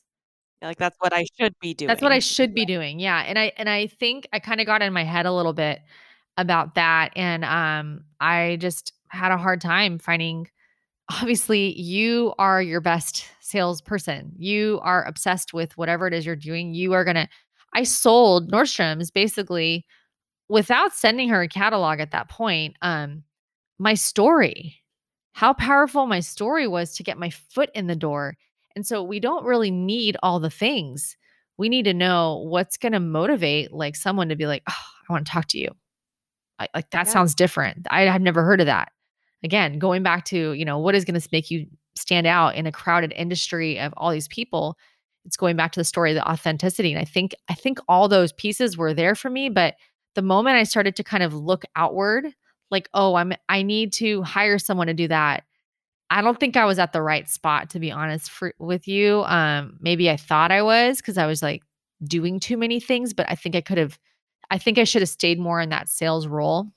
Like 0.64 0.78
that's 0.78 0.98
what 1.00 1.14
I 1.14 1.26
should 1.38 1.58
be 1.60 1.74
doing. 1.74 1.88
That's 1.88 2.02
what 2.02 2.12
I 2.12 2.20
should 2.20 2.54
be 2.54 2.66
doing. 2.66 3.00
Yeah. 3.00 3.20
And 3.20 3.38
I 3.38 3.52
and 3.58 3.70
I 3.70 3.88
think 3.88 4.28
I 4.34 4.40
kind 4.40 4.60
of 4.62 4.66
got 4.66 4.82
in 4.82 4.94
my 4.94 5.04
head 5.04 5.26
a 5.26 5.34
little 5.34 5.54
bit 5.54 5.82
about 6.38 6.76
that 6.76 7.12
and 7.16 7.46
um 7.46 8.04
I 8.20 8.58
just 8.60 8.94
had 9.10 9.32
a 9.32 9.38
hard 9.38 9.62
time 9.62 10.00
finding 10.00 10.50
obviously 11.12 11.80
you 11.80 12.34
are 12.40 12.62
your 12.62 12.82
best 12.82 13.26
salesperson. 13.42 14.34
You 14.38 14.80
are 14.84 15.04
obsessed 15.06 15.54
with 15.54 15.78
whatever 15.78 16.08
it 16.08 16.14
is 16.14 16.26
you're 16.26 16.36
doing. 16.36 16.74
You 16.74 16.94
are 16.94 17.04
going 17.04 17.16
to 17.16 17.28
I 17.74 17.84
sold 17.84 18.52
Nordstrom's 18.52 19.12
basically 19.12 19.86
without 20.50 20.94
sending 20.94 21.30
her 21.30 21.42
a 21.42 21.48
catalog 21.48 22.00
at 22.00 22.12
that 22.12 22.30
point. 22.30 22.78
Um 22.82 23.24
my 23.80 23.96
story. 23.96 24.78
How 25.34 25.54
powerful 25.54 26.06
my 26.06 26.20
story 26.20 26.68
was 26.68 26.96
to 26.96 27.04
get 27.04 27.18
my 27.18 27.32
foot 27.32 27.70
in 27.74 27.88
the 27.88 27.96
door. 27.96 28.38
And 28.76 28.86
so 28.86 29.04
we 29.04 29.20
don't 29.20 29.46
really 29.46 29.72
need 29.72 30.18
all 30.24 30.40
the 30.40 30.50
things. 30.50 31.16
We 31.58 31.70
need 31.70 31.84
to 31.84 31.94
know 31.94 32.44
what's 32.48 32.78
going 32.78 32.94
to 32.94 33.00
motivate 33.00 33.72
like 33.72 33.96
someone 33.96 34.30
to 34.30 34.36
be 34.36 34.48
like, 34.48 34.64
"Oh, 34.70 34.74
I 35.10 35.14
want 35.14 35.26
to 35.28 35.32
talk 35.32 35.48
to 35.50 35.60
you." 35.60 35.70
I, 36.60 36.68
like 36.76 36.90
that 36.92 37.08
Yeah. 37.08 37.14
sounds 37.14 37.36
different. 37.36 37.88
I 37.90 38.02
have 38.04 38.22
never 38.22 38.44
heard 38.44 38.60
of 38.62 38.68
that. 38.68 38.92
Again, 39.44 39.80
going 39.80 40.04
back 40.04 40.26
to, 40.26 40.54
you 40.54 40.66
know, 40.66 40.80
what 40.80 40.96
is 40.96 41.06
going 41.06 41.20
to 41.20 41.30
make 41.32 41.52
you 41.52 41.68
stand 41.96 42.28
out 42.28 42.56
in 42.56 42.66
a 42.66 42.72
crowded 42.72 43.12
industry 43.16 43.80
of 43.80 43.94
all 43.98 44.12
these 44.12 44.28
people? 44.28 44.78
It's 45.26 45.38
going 45.38 45.56
back 45.56 45.72
to 45.74 45.80
the 45.80 45.84
story 45.86 46.12
of 46.12 46.16
the 46.16 46.30
authenticity. 46.30 46.92
And 46.94 47.02
I 47.02 47.06
think 47.06 47.36
I 47.50 47.54
think 47.54 47.80
all 47.88 48.08
those 48.08 48.34
pieces 48.34 48.78
were 48.78 48.94
there 48.94 49.16
for 49.16 49.30
me, 49.30 49.50
but 49.50 49.76
the 50.16 50.22
moment 50.22 50.58
I 50.58 50.64
started 50.64 50.96
to 50.98 51.04
kind 51.04 51.24
of 51.24 51.34
look 51.34 51.64
outward, 51.76 52.28
like, 52.72 52.90
oh, 52.94 53.16
I'm 53.16 53.34
I 53.50 53.64
need 53.64 53.94
to 53.94 54.22
hire 54.24 54.60
someone 54.60 54.88
to 54.88 54.94
do 54.94 55.08
that. 55.10 55.44
I 56.14 56.22
don't 56.22 56.40
think 56.40 56.56
I 56.56 56.66
was 56.66 56.78
at 56.78 56.94
the 56.94 57.02
right 57.02 57.28
spot 57.28 57.72
to 57.72 57.80
be 57.80 57.92
honest 57.92 58.30
for, 58.30 58.54
with 58.60 58.88
you. 58.88 59.24
Um, 59.24 59.78
maybe 59.82 60.12
I 60.12 60.18
thought 60.18 60.52
I 60.52 60.62
was 60.62 60.98
because 60.98 61.18
I 61.18 61.26
was 61.26 61.42
like 61.42 61.64
doing 62.04 62.40
too 62.40 62.56
many 62.56 62.80
things, 62.80 63.14
but 63.14 63.26
I 63.30 63.36
think 63.36 63.56
I 63.56 63.62
could 63.62 63.80
have. 63.80 63.98
I 64.52 64.60
think 64.60 64.78
I 64.78 64.84
should 64.84 65.02
have 65.02 65.10
stayed 65.10 65.40
more 65.40 65.60
in 65.60 65.70
that 65.70 65.90
sales 65.90 66.28
role 66.28 66.68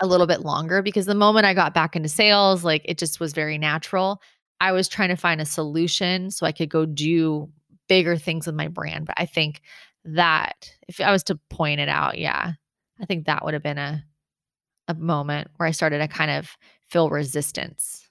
a 0.00 0.06
little 0.06 0.28
bit 0.28 0.42
longer 0.42 0.82
because 0.82 1.06
the 1.06 1.14
moment 1.16 1.46
I 1.46 1.54
got 1.54 1.74
back 1.74 1.96
into 1.96 2.08
sales, 2.08 2.62
like 2.62 2.82
it 2.84 2.96
just 2.96 3.18
was 3.18 3.32
very 3.32 3.58
natural. 3.58 4.22
I 4.60 4.70
was 4.70 4.86
trying 4.88 5.08
to 5.08 5.16
find 5.16 5.40
a 5.40 5.46
solution 5.46 6.30
so 6.30 6.46
I 6.46 6.52
could 6.52 6.68
go 6.68 6.86
do 6.86 7.50
bigger 7.88 8.16
things 8.16 8.46
with 8.46 8.54
my 8.54 8.68
brand. 8.68 9.06
But 9.06 9.16
I 9.18 9.26
think 9.26 9.62
that 10.04 10.72
if 10.86 11.00
I 11.00 11.10
was 11.10 11.24
to 11.24 11.40
point 11.50 11.80
it 11.80 11.88
out, 11.88 12.18
yeah, 12.18 12.52
I 13.00 13.06
think 13.06 13.26
that 13.26 13.44
would 13.44 13.54
have 13.54 13.64
been 13.64 13.78
a 13.78 14.04
a 14.86 14.94
moment 14.94 15.48
where 15.56 15.66
I 15.66 15.72
started 15.72 15.98
to 15.98 16.08
kind 16.08 16.30
of 16.30 16.56
feel 16.88 17.10
resistance. 17.10 18.03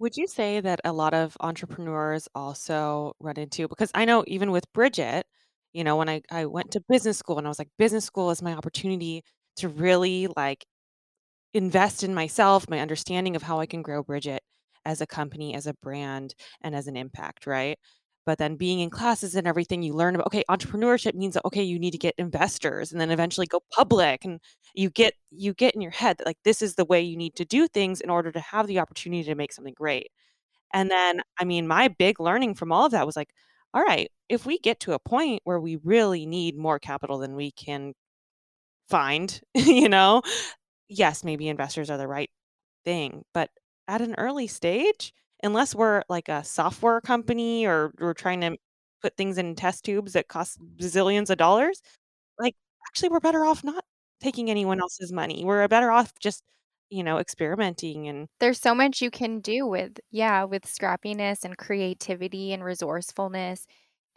Would 0.00 0.16
you 0.16 0.26
say 0.26 0.60
that 0.60 0.80
a 0.84 0.92
lot 0.92 1.14
of 1.14 1.36
entrepreneurs 1.40 2.28
also 2.34 3.14
run 3.20 3.36
into 3.38 3.68
because 3.68 3.90
I 3.94 4.04
know 4.04 4.24
even 4.26 4.50
with 4.50 4.70
Bridget, 4.72 5.26
you 5.72 5.84
know, 5.84 5.96
when 5.96 6.08
I 6.08 6.22
I 6.30 6.46
went 6.46 6.72
to 6.72 6.80
business 6.88 7.18
school 7.18 7.38
and 7.38 7.46
I 7.46 7.50
was 7.50 7.58
like, 7.58 7.68
business 7.78 8.04
school 8.04 8.30
is 8.30 8.42
my 8.42 8.52
opportunity 8.54 9.22
to 9.56 9.68
really 9.68 10.28
like 10.36 10.64
invest 11.54 12.04
in 12.04 12.14
myself, 12.14 12.68
my 12.70 12.80
understanding 12.80 13.36
of 13.36 13.42
how 13.42 13.60
I 13.60 13.66
can 13.66 13.82
grow 13.82 14.02
Bridget 14.04 14.42
as 14.86 15.00
a 15.02 15.06
company, 15.06 15.54
as 15.54 15.66
a 15.68 15.74
brand, 15.82 16.34
and 16.62 16.74
as 16.76 16.88
an 16.88 16.96
impact, 16.96 17.46
right? 17.46 17.78
But 18.26 18.38
then 18.38 18.56
being 18.56 18.80
in 18.80 18.90
classes 18.90 19.34
and 19.34 19.46
everything, 19.46 19.82
you 19.82 19.92
learn 19.94 20.14
about, 20.14 20.28
okay, 20.28 20.44
entrepreneurship 20.50 21.14
means 21.14 21.36
okay, 21.44 21.62
you 21.62 21.78
need 21.78 21.92
to 21.92 21.98
get 21.98 22.14
investors 22.18 22.92
and 22.92 23.00
then 23.00 23.10
eventually 23.10 23.46
go 23.46 23.60
public. 23.72 24.24
And 24.24 24.40
you 24.74 24.90
get 24.90 25.14
you 25.30 25.54
get 25.54 25.74
in 25.74 25.80
your 25.80 25.90
head 25.92 26.18
that 26.18 26.26
like 26.26 26.38
this 26.44 26.62
is 26.62 26.74
the 26.74 26.84
way 26.84 27.00
you 27.02 27.16
need 27.16 27.36
to 27.36 27.44
do 27.44 27.68
things 27.68 28.00
in 28.00 28.10
order 28.10 28.32
to 28.32 28.40
have 28.40 28.66
the 28.66 28.78
opportunity 28.80 29.24
to 29.24 29.34
make 29.34 29.52
something 29.52 29.74
great. 29.76 30.10
And 30.72 30.90
then, 30.90 31.22
I 31.38 31.44
mean, 31.44 31.66
my 31.68 31.88
big 31.88 32.20
learning 32.20 32.54
from 32.56 32.72
all 32.72 32.86
of 32.86 32.92
that 32.92 33.06
was 33.06 33.16
like, 33.16 33.30
all 33.74 33.82
right, 33.82 34.10
if 34.28 34.46
we 34.46 34.58
get 34.58 34.80
to 34.80 34.92
a 34.94 34.98
point 34.98 35.42
where 35.44 35.60
we 35.60 35.76
really 35.84 36.26
need 36.26 36.56
more 36.56 36.78
capital 36.78 37.18
than 37.18 37.34
we 37.36 37.52
can 37.52 37.94
find, 38.88 39.40
you 39.54 39.88
know, 39.88 40.22
yes, 40.88 41.24
maybe 41.24 41.48
investors 41.48 41.90
are 41.90 41.98
the 41.98 42.08
right 42.08 42.30
thing, 42.84 43.24
but 43.34 43.50
at 43.88 44.00
an 44.00 44.14
early 44.18 44.46
stage, 44.46 45.12
unless 45.42 45.74
we're 45.74 46.02
like 46.08 46.28
a 46.28 46.44
software 46.44 47.00
company 47.00 47.66
or 47.66 47.92
we're 48.00 48.14
trying 48.14 48.40
to 48.42 48.56
put 49.02 49.16
things 49.16 49.38
in 49.38 49.54
test 49.54 49.84
tubes 49.84 50.12
that 50.14 50.28
cost 50.28 50.58
zillions 50.78 51.30
of 51.30 51.38
dollars, 51.38 51.82
like 52.38 52.54
actually 52.88 53.08
we're 53.10 53.20
better 53.20 53.44
off 53.44 53.64
not 53.64 53.84
taking 54.20 54.50
anyone 54.50 54.80
else's 54.80 55.12
money. 55.12 55.44
We're 55.44 55.66
better 55.68 55.90
off 55.90 56.12
just, 56.20 56.42
you 56.90 57.02
know, 57.02 57.18
experimenting 57.18 58.08
and 58.08 58.28
There's 58.40 58.60
so 58.60 58.74
much 58.74 59.02
you 59.02 59.10
can 59.10 59.40
do 59.40 59.66
with 59.66 59.98
yeah, 60.10 60.44
with 60.44 60.64
scrappiness 60.64 61.44
and 61.44 61.56
creativity 61.56 62.52
and 62.52 62.64
resourcefulness. 62.64 63.66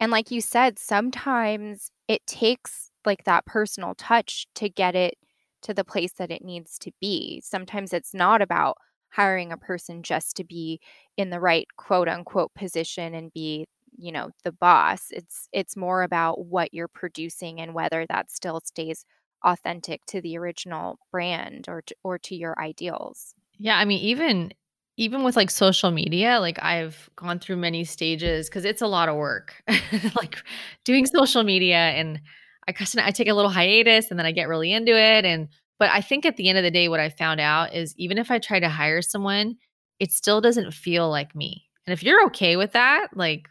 And 0.00 0.12
like 0.12 0.30
you 0.30 0.40
said, 0.40 0.78
sometimes 0.78 1.90
it 2.08 2.26
takes 2.26 2.90
like 3.04 3.24
that 3.24 3.46
personal 3.46 3.94
touch 3.94 4.46
to 4.56 4.68
get 4.68 4.94
it 4.94 5.14
to 5.62 5.74
the 5.74 5.84
place 5.84 6.12
that 6.14 6.30
it 6.30 6.44
needs 6.44 6.78
to 6.78 6.92
be. 7.00 7.40
Sometimes 7.44 7.92
it's 7.92 8.14
not 8.14 8.40
about 8.42 8.76
hiring 9.10 9.52
a 9.52 9.56
person 9.56 10.02
just 10.02 10.36
to 10.36 10.44
be 10.44 10.80
in 11.16 11.30
the 11.30 11.40
right 11.40 11.66
quote 11.76 12.08
unquote 12.08 12.52
position 12.54 13.14
and 13.14 13.32
be 13.32 13.66
you 13.96 14.12
know 14.12 14.30
the 14.44 14.52
boss 14.52 15.06
it's 15.10 15.48
it's 15.52 15.76
more 15.76 16.02
about 16.02 16.44
what 16.44 16.72
you're 16.72 16.88
producing 16.88 17.60
and 17.60 17.74
whether 17.74 18.06
that 18.08 18.30
still 18.30 18.60
stays 18.64 19.04
authentic 19.44 20.04
to 20.06 20.20
the 20.20 20.36
original 20.36 20.98
brand 21.12 21.66
or 21.68 21.82
to, 21.82 21.94
or 22.04 22.18
to 22.18 22.34
your 22.34 22.58
ideals 22.60 23.34
Yeah, 23.58 23.76
I 23.78 23.84
mean, 23.84 24.00
even 24.00 24.52
even 24.96 25.22
with 25.22 25.36
like 25.36 25.50
social 25.50 25.92
media, 25.92 26.38
like 26.40 26.62
I've 26.62 27.08
gone 27.14 27.38
through 27.38 27.56
many 27.56 27.84
stages 27.84 28.48
because 28.48 28.64
it's 28.64 28.82
a 28.82 28.86
lot 28.88 29.08
of 29.08 29.16
work. 29.16 29.62
like 30.16 30.36
doing 30.84 31.06
social 31.06 31.44
media 31.44 31.76
and 31.76 32.20
I 32.66 32.72
kind 32.72 32.88
I 33.00 33.12
take 33.12 33.28
a 33.28 33.34
little 33.34 33.50
hiatus 33.50 34.10
and 34.10 34.18
then 34.18 34.26
I 34.26 34.32
get 34.32 34.48
really 34.48 34.72
into 34.72 34.92
it. 34.98 35.24
And 35.24 35.48
but 35.78 35.90
I 35.90 36.00
think 36.00 36.26
at 36.26 36.36
the 36.36 36.48
end 36.48 36.58
of 36.58 36.64
the 36.64 36.70
day, 36.70 36.88
what 36.88 37.00
I 37.00 37.08
found 37.08 37.40
out 37.40 37.74
is 37.74 37.94
even 37.96 38.18
if 38.18 38.30
I 38.30 38.38
try 38.38 38.60
to 38.60 38.68
hire 38.68 39.02
someone, 39.02 39.56
it 39.98 40.12
still 40.12 40.40
doesn't 40.40 40.72
feel 40.72 41.08
like 41.08 41.34
me. 41.34 41.64
And 41.86 41.92
if 41.92 42.02
you're 42.02 42.24
okay 42.26 42.56
with 42.56 42.72
that, 42.72 43.08
like 43.14 43.48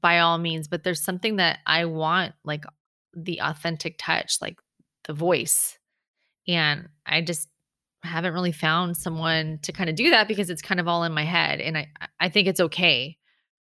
by 0.00 0.20
all 0.20 0.38
means, 0.38 0.68
but 0.68 0.84
there's 0.84 1.02
something 1.02 1.36
that 1.36 1.58
I 1.66 1.84
want, 1.84 2.34
like 2.44 2.64
the 3.14 3.40
authentic 3.42 3.96
touch, 3.98 4.38
like 4.40 4.58
the 5.04 5.12
voice. 5.12 5.78
And 6.48 6.88
I 7.04 7.20
just 7.22 7.48
haven't 8.02 8.34
really 8.34 8.52
found 8.52 8.96
someone 8.96 9.58
to 9.62 9.72
kind 9.72 9.90
of 9.90 9.96
do 9.96 10.10
that 10.10 10.28
because 10.28 10.50
it's 10.50 10.62
kind 10.62 10.80
of 10.80 10.88
all 10.88 11.04
in 11.04 11.12
my 11.12 11.24
head. 11.24 11.60
And 11.60 11.76
I 11.76 11.88
I 12.20 12.28
think 12.28 12.48
it's 12.48 12.60
okay 12.60 13.16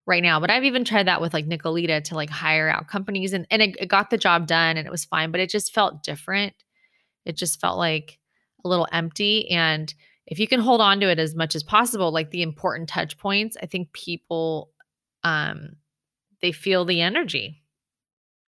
right 0.07 0.23
now. 0.23 0.39
But 0.39 0.51
I've 0.51 0.63
even 0.63 0.85
tried 0.85 1.07
that 1.07 1.21
with 1.21 1.33
like 1.33 1.47
Nicolita 1.47 2.03
to 2.05 2.15
like 2.15 2.29
hire 2.29 2.69
out 2.69 2.87
companies 2.87 3.33
and, 3.33 3.47
and 3.49 3.61
it, 3.61 3.75
it 3.79 3.87
got 3.87 4.09
the 4.09 4.17
job 4.17 4.47
done 4.47 4.77
and 4.77 4.85
it 4.87 4.91
was 4.91 5.05
fine, 5.05 5.31
but 5.31 5.41
it 5.41 5.49
just 5.49 5.73
felt 5.73 6.03
different. 6.03 6.53
It 7.25 7.37
just 7.37 7.59
felt 7.59 7.77
like 7.77 8.19
a 8.63 8.67
little 8.67 8.87
empty. 8.91 9.49
And 9.49 9.93
if 10.27 10.39
you 10.39 10.47
can 10.47 10.59
hold 10.59 10.81
on 10.81 10.99
to 10.99 11.09
it 11.09 11.19
as 11.19 11.35
much 11.35 11.55
as 11.55 11.63
possible, 11.63 12.11
like 12.11 12.31
the 12.31 12.41
important 12.41 12.89
touch 12.89 13.17
points, 13.17 13.57
I 13.61 13.65
think 13.65 13.93
people 13.93 14.71
um 15.23 15.75
they 16.41 16.51
feel 16.51 16.85
the 16.85 17.01
energy. 17.01 17.63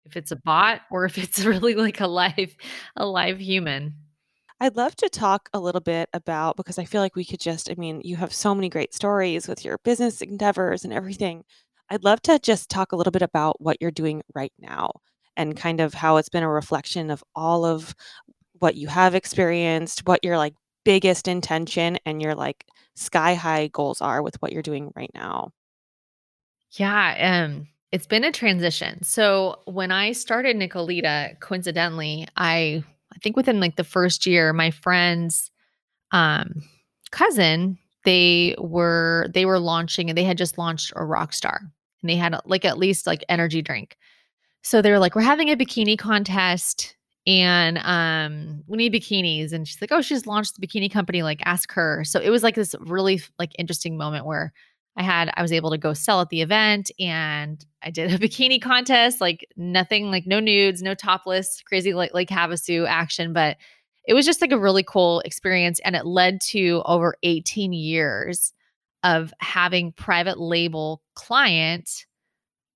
If 0.04 0.16
it's 0.16 0.32
a 0.32 0.36
bot 0.36 0.82
or 0.90 1.04
if 1.04 1.18
it's 1.18 1.44
really 1.44 1.74
like 1.74 2.00
a 2.00 2.06
live 2.06 2.56
a 2.96 3.06
live 3.06 3.40
human. 3.40 3.94
I'd 4.60 4.76
love 4.76 4.94
to 4.96 5.08
talk 5.08 5.48
a 5.52 5.60
little 5.60 5.80
bit 5.80 6.08
about 6.12 6.56
because 6.56 6.78
I 6.78 6.84
feel 6.84 7.00
like 7.00 7.16
we 7.16 7.24
could 7.24 7.40
just, 7.40 7.70
I 7.70 7.74
mean, 7.76 8.00
you 8.04 8.16
have 8.16 8.32
so 8.32 8.54
many 8.54 8.68
great 8.68 8.94
stories 8.94 9.48
with 9.48 9.64
your 9.64 9.78
business 9.78 10.22
endeavors 10.22 10.84
and 10.84 10.92
everything. 10.92 11.42
I'd 11.90 12.04
love 12.04 12.22
to 12.22 12.38
just 12.38 12.70
talk 12.70 12.92
a 12.92 12.96
little 12.96 13.10
bit 13.10 13.20
about 13.20 13.60
what 13.60 13.76
you're 13.80 13.90
doing 13.90 14.22
right 14.34 14.52
now 14.58 14.92
and 15.36 15.56
kind 15.56 15.80
of 15.80 15.94
how 15.94 16.16
it's 16.16 16.28
been 16.28 16.44
a 16.44 16.48
reflection 16.48 17.10
of 17.10 17.22
all 17.34 17.64
of 17.64 17.94
what 18.60 18.76
you 18.76 18.88
have 18.88 19.14
experienced, 19.14 20.06
what 20.06 20.24
your 20.24 20.38
like 20.38 20.54
biggest 20.84 21.28
intention 21.28 21.98
and 22.04 22.20
your 22.20 22.34
like 22.34 22.64
sky 22.94 23.34
high 23.34 23.68
goals 23.68 24.00
are 24.00 24.22
with 24.22 24.40
what 24.40 24.52
you're 24.52 24.62
doing 24.62 24.92
right 24.94 25.10
now. 25.14 25.50
Yeah, 26.72 27.44
um, 27.46 27.68
it's 27.92 28.06
been 28.06 28.24
a 28.24 28.32
transition. 28.32 29.02
So 29.02 29.60
when 29.66 29.92
I 29.92 30.12
started 30.12 30.56
Nicolita, 30.56 31.38
coincidentally, 31.40 32.26
I 32.36 32.82
I 33.12 33.18
think 33.22 33.36
within 33.36 33.60
like 33.60 33.76
the 33.76 33.84
first 33.84 34.26
year, 34.26 34.52
my 34.52 34.70
friend's 34.70 35.50
um 36.10 36.62
cousin, 37.10 37.78
they 38.04 38.54
were 38.58 39.28
they 39.32 39.46
were 39.46 39.60
launching 39.60 40.08
and 40.08 40.18
they 40.18 40.24
had 40.24 40.38
just 40.38 40.58
launched 40.58 40.92
a 40.96 41.00
Rockstar 41.00 41.58
and 41.60 42.10
they 42.10 42.16
had 42.16 42.38
like 42.44 42.64
at 42.64 42.78
least 42.78 43.06
like 43.06 43.24
energy 43.28 43.62
drink. 43.62 43.96
So 44.62 44.82
they 44.82 44.90
were 44.90 44.98
like, 44.98 45.14
We're 45.14 45.22
having 45.22 45.50
a 45.50 45.56
bikini 45.56 45.98
contest 45.98 46.96
and 47.26 47.78
um 47.78 48.62
we 48.66 48.76
need 48.76 48.92
bikinis. 48.92 49.52
And 49.52 49.66
she's 49.66 49.80
like, 49.80 49.92
Oh, 49.92 50.02
she's 50.02 50.26
launched 50.26 50.58
the 50.58 50.66
bikini 50.66 50.90
company, 50.90 51.22
like 51.22 51.40
ask 51.44 51.72
her. 51.72 52.04
So 52.04 52.20
it 52.20 52.30
was 52.30 52.42
like 52.42 52.54
this 52.54 52.74
really 52.80 53.22
like 53.38 53.52
interesting 53.58 53.96
moment 53.96 54.26
where 54.26 54.52
I 54.96 55.02
had 55.02 55.30
I 55.36 55.42
was 55.42 55.52
able 55.52 55.70
to 55.70 55.78
go 55.78 55.92
sell 55.92 56.20
at 56.20 56.28
the 56.28 56.42
event 56.42 56.90
and 57.00 57.64
I 57.82 57.90
did 57.90 58.12
a 58.12 58.18
bikini 58.26 58.60
contest, 58.60 59.20
like 59.20 59.46
nothing, 59.56 60.10
like 60.10 60.26
no 60.26 60.40
nudes, 60.40 60.82
no 60.82 60.94
topless, 60.94 61.62
crazy 61.66 61.94
like 61.94 62.14
like 62.14 62.28
Havasu 62.28 62.86
action, 62.86 63.32
but 63.32 63.56
it 64.06 64.14
was 64.14 64.26
just 64.26 64.40
like 64.40 64.52
a 64.52 64.58
really 64.58 64.82
cool 64.82 65.20
experience 65.20 65.80
and 65.80 65.96
it 65.96 66.04
led 66.04 66.40
to 66.40 66.82
over 66.84 67.16
18 67.22 67.72
years 67.72 68.52
of 69.02 69.32
having 69.40 69.92
private 69.92 70.38
label 70.38 71.02
client 71.14 72.06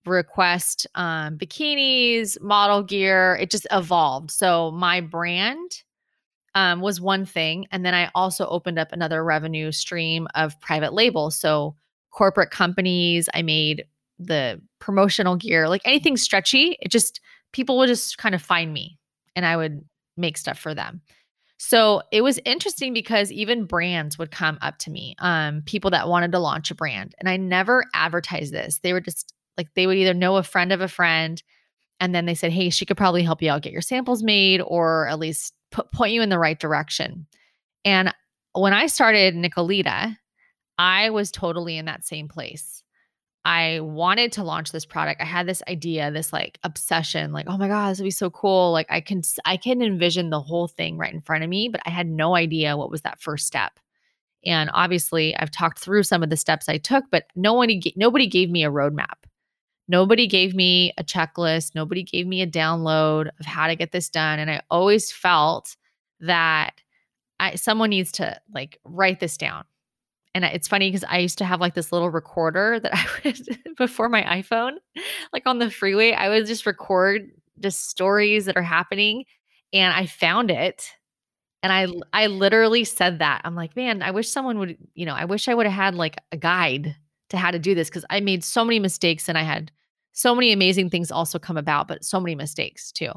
request 0.06 0.86
um, 0.94 1.36
bikinis, 1.36 2.40
model 2.40 2.82
gear. 2.82 3.36
It 3.40 3.50
just 3.50 3.66
evolved. 3.70 4.30
So 4.30 4.70
my 4.70 5.00
brand 5.00 5.82
um, 6.54 6.80
was 6.80 7.00
one 7.00 7.24
thing. 7.24 7.66
And 7.70 7.84
then 7.84 7.94
I 7.94 8.10
also 8.14 8.46
opened 8.46 8.78
up 8.78 8.92
another 8.92 9.22
revenue 9.22 9.70
stream 9.70 10.26
of 10.34 10.58
private 10.60 10.92
label. 10.92 11.30
So 11.30 11.76
corporate 12.10 12.50
companies, 12.50 13.28
I 13.34 13.42
made 13.42 13.84
the 14.18 14.60
promotional 14.80 15.36
gear, 15.36 15.68
like 15.68 15.82
anything 15.84 16.16
stretchy. 16.16 16.76
It 16.80 16.90
just, 16.90 17.20
people 17.52 17.78
would 17.78 17.88
just 17.88 18.18
kind 18.18 18.34
of 18.34 18.42
find 18.42 18.72
me 18.72 18.98
and 19.36 19.46
I 19.46 19.56
would 19.56 19.84
make 20.16 20.36
stuff 20.36 20.58
for 20.58 20.74
them. 20.74 21.02
So 21.58 22.02
it 22.12 22.22
was 22.22 22.38
interesting 22.44 22.92
because 22.92 23.32
even 23.32 23.64
brands 23.64 24.16
would 24.16 24.30
come 24.30 24.58
up 24.62 24.78
to 24.78 24.90
me, 24.90 25.16
um, 25.18 25.62
people 25.62 25.90
that 25.90 26.08
wanted 26.08 26.32
to 26.32 26.38
launch 26.38 26.70
a 26.70 26.74
brand. 26.74 27.14
And 27.18 27.28
I 27.28 27.36
never 27.36 27.84
advertised 27.94 28.52
this. 28.52 28.78
They 28.78 28.92
were 28.92 29.00
just 29.00 29.34
like, 29.58 29.68
they 29.74 29.86
would 29.86 29.98
either 29.98 30.14
know 30.14 30.36
a 30.36 30.42
friend 30.42 30.72
of 30.72 30.80
a 30.80 30.88
friend. 30.88 31.42
And 32.00 32.14
then 32.14 32.26
they 32.26 32.34
said, 32.34 32.52
hey, 32.52 32.70
she 32.70 32.86
could 32.86 32.96
probably 32.96 33.22
help 33.22 33.42
you 33.42 33.50
out 33.50 33.62
get 33.62 33.72
your 33.72 33.82
samples 33.82 34.22
made 34.22 34.60
or 34.60 35.08
at 35.08 35.18
least 35.18 35.52
put, 35.70 35.92
point 35.92 36.12
you 36.12 36.22
in 36.22 36.28
the 36.28 36.38
right 36.38 36.58
direction. 36.58 37.26
And 37.84 38.14
when 38.52 38.72
I 38.72 38.86
started 38.86 39.34
Nicolita, 39.34 40.16
I 40.78 41.10
was 41.10 41.30
totally 41.30 41.76
in 41.76 41.86
that 41.86 42.06
same 42.06 42.28
place. 42.28 42.82
I 43.44 43.80
wanted 43.80 44.32
to 44.32 44.44
launch 44.44 44.72
this 44.72 44.84
product. 44.84 45.20
I 45.20 45.24
had 45.24 45.46
this 45.46 45.62
idea, 45.68 46.10
this 46.10 46.32
like 46.32 46.58
obsession, 46.64 47.32
like, 47.32 47.46
oh 47.48 47.56
my 47.56 47.66
God, 47.66 47.90
this 47.90 47.98
would 47.98 48.04
be 48.04 48.10
so 48.10 48.30
cool. 48.30 48.72
Like 48.72 48.86
I 48.90 49.00
can 49.00 49.22
I 49.44 49.56
can 49.56 49.80
envision 49.80 50.30
the 50.30 50.40
whole 50.40 50.68
thing 50.68 50.98
right 50.98 51.12
in 51.12 51.22
front 51.22 51.44
of 51.44 51.50
me, 51.50 51.68
but 51.68 51.80
I 51.86 51.90
had 51.90 52.08
no 52.08 52.36
idea 52.36 52.76
what 52.76 52.90
was 52.90 53.02
that 53.02 53.20
first 53.20 53.46
step. 53.46 53.78
And 54.44 54.70
obviously, 54.72 55.34
I've 55.36 55.50
talked 55.50 55.78
through 55.78 56.02
some 56.04 56.22
of 56.22 56.30
the 56.30 56.36
steps 56.36 56.68
I 56.68 56.78
took, 56.78 57.04
but 57.10 57.24
nobody 57.34 57.80
nobody 57.96 58.26
gave 58.26 58.50
me 58.50 58.64
a 58.64 58.70
roadmap. 58.70 59.24
Nobody 59.88 60.26
gave 60.26 60.54
me 60.54 60.92
a 60.98 61.04
checklist. 61.04 61.74
Nobody 61.74 62.02
gave 62.02 62.26
me 62.26 62.42
a 62.42 62.46
download 62.46 63.30
of 63.40 63.46
how 63.46 63.66
to 63.66 63.74
get 63.74 63.92
this 63.92 64.10
done. 64.10 64.38
And 64.38 64.50
I 64.50 64.60
always 64.70 65.10
felt 65.10 65.76
that 66.20 66.74
I 67.40 67.54
someone 67.54 67.90
needs 67.90 68.12
to 68.12 68.38
like 68.52 68.78
write 68.84 69.20
this 69.20 69.36
down. 69.36 69.64
And 70.34 70.44
it's 70.44 70.68
funny 70.68 70.88
because 70.88 71.04
I 71.08 71.18
used 71.18 71.38
to 71.38 71.44
have 71.44 71.60
like 71.60 71.74
this 71.74 71.90
little 71.90 72.10
recorder 72.10 72.78
that 72.82 72.94
I 72.94 73.06
would 73.24 73.76
before 73.76 74.08
my 74.08 74.22
iPhone, 74.22 74.74
like 75.32 75.46
on 75.46 75.58
the 75.58 75.70
freeway, 75.70 76.12
I 76.12 76.28
would 76.28 76.46
just 76.46 76.66
record 76.66 77.30
just 77.60 77.88
stories 77.88 78.44
that 78.44 78.56
are 78.56 78.62
happening. 78.62 79.24
And 79.72 79.92
I 79.94 80.06
found 80.06 80.50
it. 80.50 80.90
And 81.62 81.72
I 81.72 81.86
I 82.12 82.26
literally 82.26 82.84
said 82.84 83.20
that. 83.20 83.40
I'm 83.44 83.54
like, 83.54 83.74
man, 83.74 84.02
I 84.02 84.10
wish 84.10 84.28
someone 84.28 84.58
would, 84.58 84.76
you 84.94 85.06
know, 85.06 85.14
I 85.14 85.24
wish 85.24 85.48
I 85.48 85.54
would 85.54 85.66
have 85.66 85.74
had 85.74 85.94
like 85.94 86.18
a 86.30 86.36
guide 86.36 86.94
to 87.30 87.36
how 87.36 87.50
to 87.50 87.58
do 87.58 87.74
this 87.74 87.88
because 87.88 88.04
I 88.10 88.20
made 88.20 88.44
so 88.44 88.64
many 88.64 88.78
mistakes 88.78 89.28
and 89.28 89.36
I 89.36 89.42
had 89.42 89.72
so 90.18 90.34
many 90.34 90.50
amazing 90.50 90.90
things 90.90 91.12
also 91.12 91.38
come 91.38 91.56
about, 91.56 91.86
but 91.86 92.04
so 92.04 92.18
many 92.18 92.34
mistakes 92.34 92.90
too. 92.90 93.12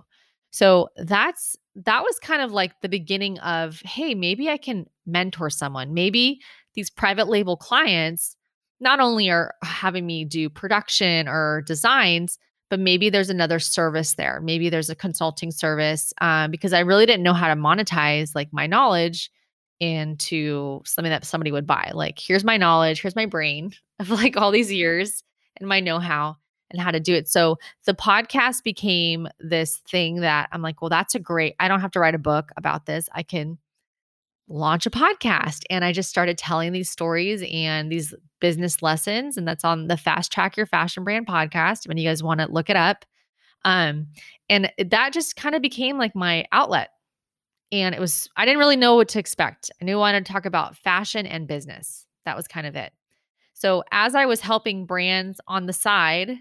So 0.52 0.90
that's 0.98 1.58
that 1.76 2.04
was 2.04 2.20
kind 2.20 2.44
of 2.44 2.52
like 2.52 2.80
the 2.82 2.90
beginning 2.90 3.40
of, 3.40 3.82
hey, 3.84 4.14
maybe 4.14 4.52
I 4.52 4.58
can 4.58 4.86
mentor 5.08 5.50
someone. 5.50 5.96
Maybe 5.96 6.42
these 6.76 6.92
private 6.92 7.28
label 7.28 7.58
clients 7.58 8.36
not 8.80 9.00
only 9.00 9.32
are 9.32 9.56
having 9.64 10.06
me 10.06 10.26
do 10.26 10.48
production 10.48 11.28
or 11.28 11.64
designs, 11.66 12.38
but 12.70 12.80
maybe 12.80 13.10
there's 13.10 13.32
another 13.32 13.58
service 13.58 14.14
there. 14.14 14.40
Maybe 14.40 14.70
there's 14.70 14.92
a 14.92 14.96
consulting 14.96 15.50
service 15.50 16.14
um, 16.22 16.52
because 16.52 16.72
I 16.72 16.82
really 16.82 17.08
didn't 17.08 17.24
know 17.24 17.34
how 17.34 17.48
to 17.48 17.60
monetize 17.60 18.36
like 18.36 18.50
my 18.52 18.68
knowledge 18.68 19.32
into 19.80 20.82
something 20.86 21.10
that 21.10 21.26
somebody 21.26 21.52
would 21.52 21.66
buy. 21.66 21.92
Like, 21.96 22.20
here's 22.20 22.44
my 22.44 22.58
knowledge, 22.58 23.02
here's 23.02 23.16
my 23.16 23.26
brain 23.26 23.72
of 24.00 24.12
like 24.12 24.38
all 24.38 24.52
these 24.52 24.72
years 24.72 25.24
and 25.58 25.68
my 25.68 25.80
know 25.80 25.98
how 25.98 26.38
and 26.72 26.82
how 26.82 26.92
to 26.92 27.00
do 27.00 27.14
it. 27.14 27.28
So 27.28 27.58
the 27.86 27.94
podcast 27.94 28.64
became 28.64 29.28
this 29.40 29.78
thing 29.90 30.22
that 30.22 30.50
I'm 30.52 30.62
like, 30.62 30.82
well, 30.82 30.90
that's 30.90 31.16
a 31.16 31.20
great, 31.20 31.56
I 31.60 31.68
don't 31.68 31.82
have 31.82 31.92
to 31.92 32.00
write 32.00 32.16
a 32.16 32.20
book 32.20 32.52
about 32.58 32.86
this. 32.86 33.10
I 33.14 33.24
can 33.24 33.58
launch 34.48 34.86
a 34.86 34.92
podcast. 34.92 35.64
And 35.70 35.86
I 35.86 35.94
just 35.94 36.10
started 36.10 36.38
telling 36.38 36.72
these 36.72 36.90
stories 36.90 37.44
and 37.52 37.92
these 37.92 38.14
business 38.40 38.82
lessons. 38.82 39.38
And 39.38 39.48
that's 39.48 39.64
on 39.64 39.88
the 39.88 39.98
Fast 39.98 40.32
Track 40.32 40.58
Your 40.58 40.66
Fashion 40.66 41.04
Brand 41.04 41.28
podcast. 41.28 41.88
When 41.88 41.98
you 41.98 42.08
guys 42.08 42.24
want 42.24 42.42
to 42.42 42.52
look 42.52 42.70
it 42.70 42.76
up. 42.76 43.06
Um, 43.64 44.08
and 44.50 44.72
that 44.78 45.14
just 45.14 45.36
kind 45.36 45.56
of 45.56 45.62
became 45.62 45.98
like 45.98 46.16
my 46.16 46.46
outlet. 46.52 46.90
And 47.72 47.96
it 47.96 48.02
was, 48.02 48.30
I 48.36 48.44
didn't 48.44 48.60
really 48.60 48.76
know 48.76 48.96
what 48.96 49.08
to 49.10 49.20
expect. 49.20 49.72
I 49.82 49.86
knew 49.86 49.96
I 49.96 50.00
wanted 50.00 50.26
to 50.26 50.34
talk 50.34 50.46
about 50.46 50.76
fashion 50.76 51.26
and 51.26 51.48
business. 51.48 52.06
That 52.26 52.36
was 52.36 52.48
kind 52.48 52.68
of 52.68 52.76
it. 52.76 52.92
So 53.54 53.84
as 53.92 54.16
I 54.16 54.26
was 54.26 54.42
helping 54.42 54.86
brands 54.86 55.40
on 55.48 55.68
the 55.68 55.74
side, 55.74 56.32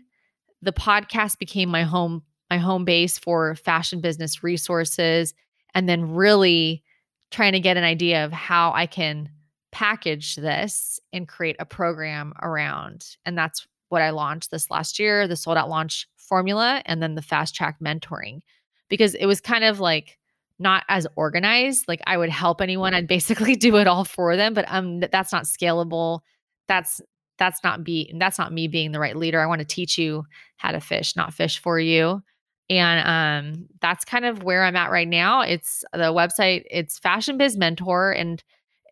the 0.63 0.73
podcast 0.73 1.39
became 1.39 1.69
my 1.69 1.83
home 1.83 2.23
my 2.51 2.59
home 2.59 2.85
base 2.85 3.17
for 3.17 3.55
fashion 3.55 4.01
business 4.01 4.43
resources 4.43 5.35
and 5.75 5.89
then 5.89 6.13
really 6.13 6.83
trying 7.31 7.53
to 7.53 7.61
get 7.61 7.77
an 7.77 7.85
idea 7.85 8.25
of 8.25 8.33
how 8.33 8.73
I 8.73 8.87
can 8.87 9.31
package 9.71 10.35
this 10.35 10.99
and 11.13 11.29
create 11.29 11.57
a 11.61 11.65
program 11.65 12.33
around. 12.43 13.07
And 13.25 13.39
that's 13.39 13.69
what 13.89 14.03
I 14.03 14.11
launched 14.11 14.51
this 14.51 14.71
last 14.71 14.99
year, 14.99 15.29
the 15.29 15.37
sold 15.37 15.57
out 15.57 15.69
launch 15.69 16.09
formula 16.17 16.83
and 16.87 17.03
then 17.03 17.15
the 17.15 17.23
fast 17.23 17.55
track 17.55 17.77
mentoring 17.81 18.41
because 18.89 19.15
it 19.15 19.27
was 19.27 19.41
kind 19.41 19.65
of 19.65 19.81
like 19.81 20.19
not 20.59 20.85
as 20.89 21.07
organized. 21.17 21.87
Like 21.89 22.01
I 22.07 22.17
would 22.17 22.31
help 22.31 22.61
anyone, 22.61 22.95
I'd 22.95 23.07
basically 23.07 23.57
do 23.57 23.77
it 23.77 23.87
all 23.87 24.05
for 24.05 24.37
them, 24.37 24.55
but 24.55 24.65
um 24.69 25.01
that's 25.01 25.33
not 25.33 25.45
scalable. 25.45 26.21
That's 26.69 27.01
that's 27.41 27.65
not 27.65 27.83
be 27.83 28.15
that's 28.19 28.39
not 28.39 28.53
me 28.53 28.69
being 28.69 28.93
the 28.93 29.01
right 29.01 29.17
leader. 29.17 29.41
I 29.41 29.47
want 29.47 29.59
to 29.61 29.65
teach 29.67 29.99
you 29.99 30.25
how 30.59 30.71
to 30.71 30.81
fish, 30.81 31.17
not 31.17 31.35
fish 31.35 31.59
for 31.59 31.81
you. 31.81 32.23
And 32.69 33.57
um, 33.57 33.67
that's 33.81 34.05
kind 34.05 34.25
of 34.25 34.45
where 34.45 34.63
I'm 34.63 34.77
at 34.77 34.93
right 34.93 35.09
now. 35.09 35.41
It's 35.41 35.83
the 35.93 36.13
website, 36.13 36.63
it's 36.71 37.01
Fashion 37.01 37.37
Biz 37.37 37.57
Mentor, 37.57 38.13
and 38.13 38.45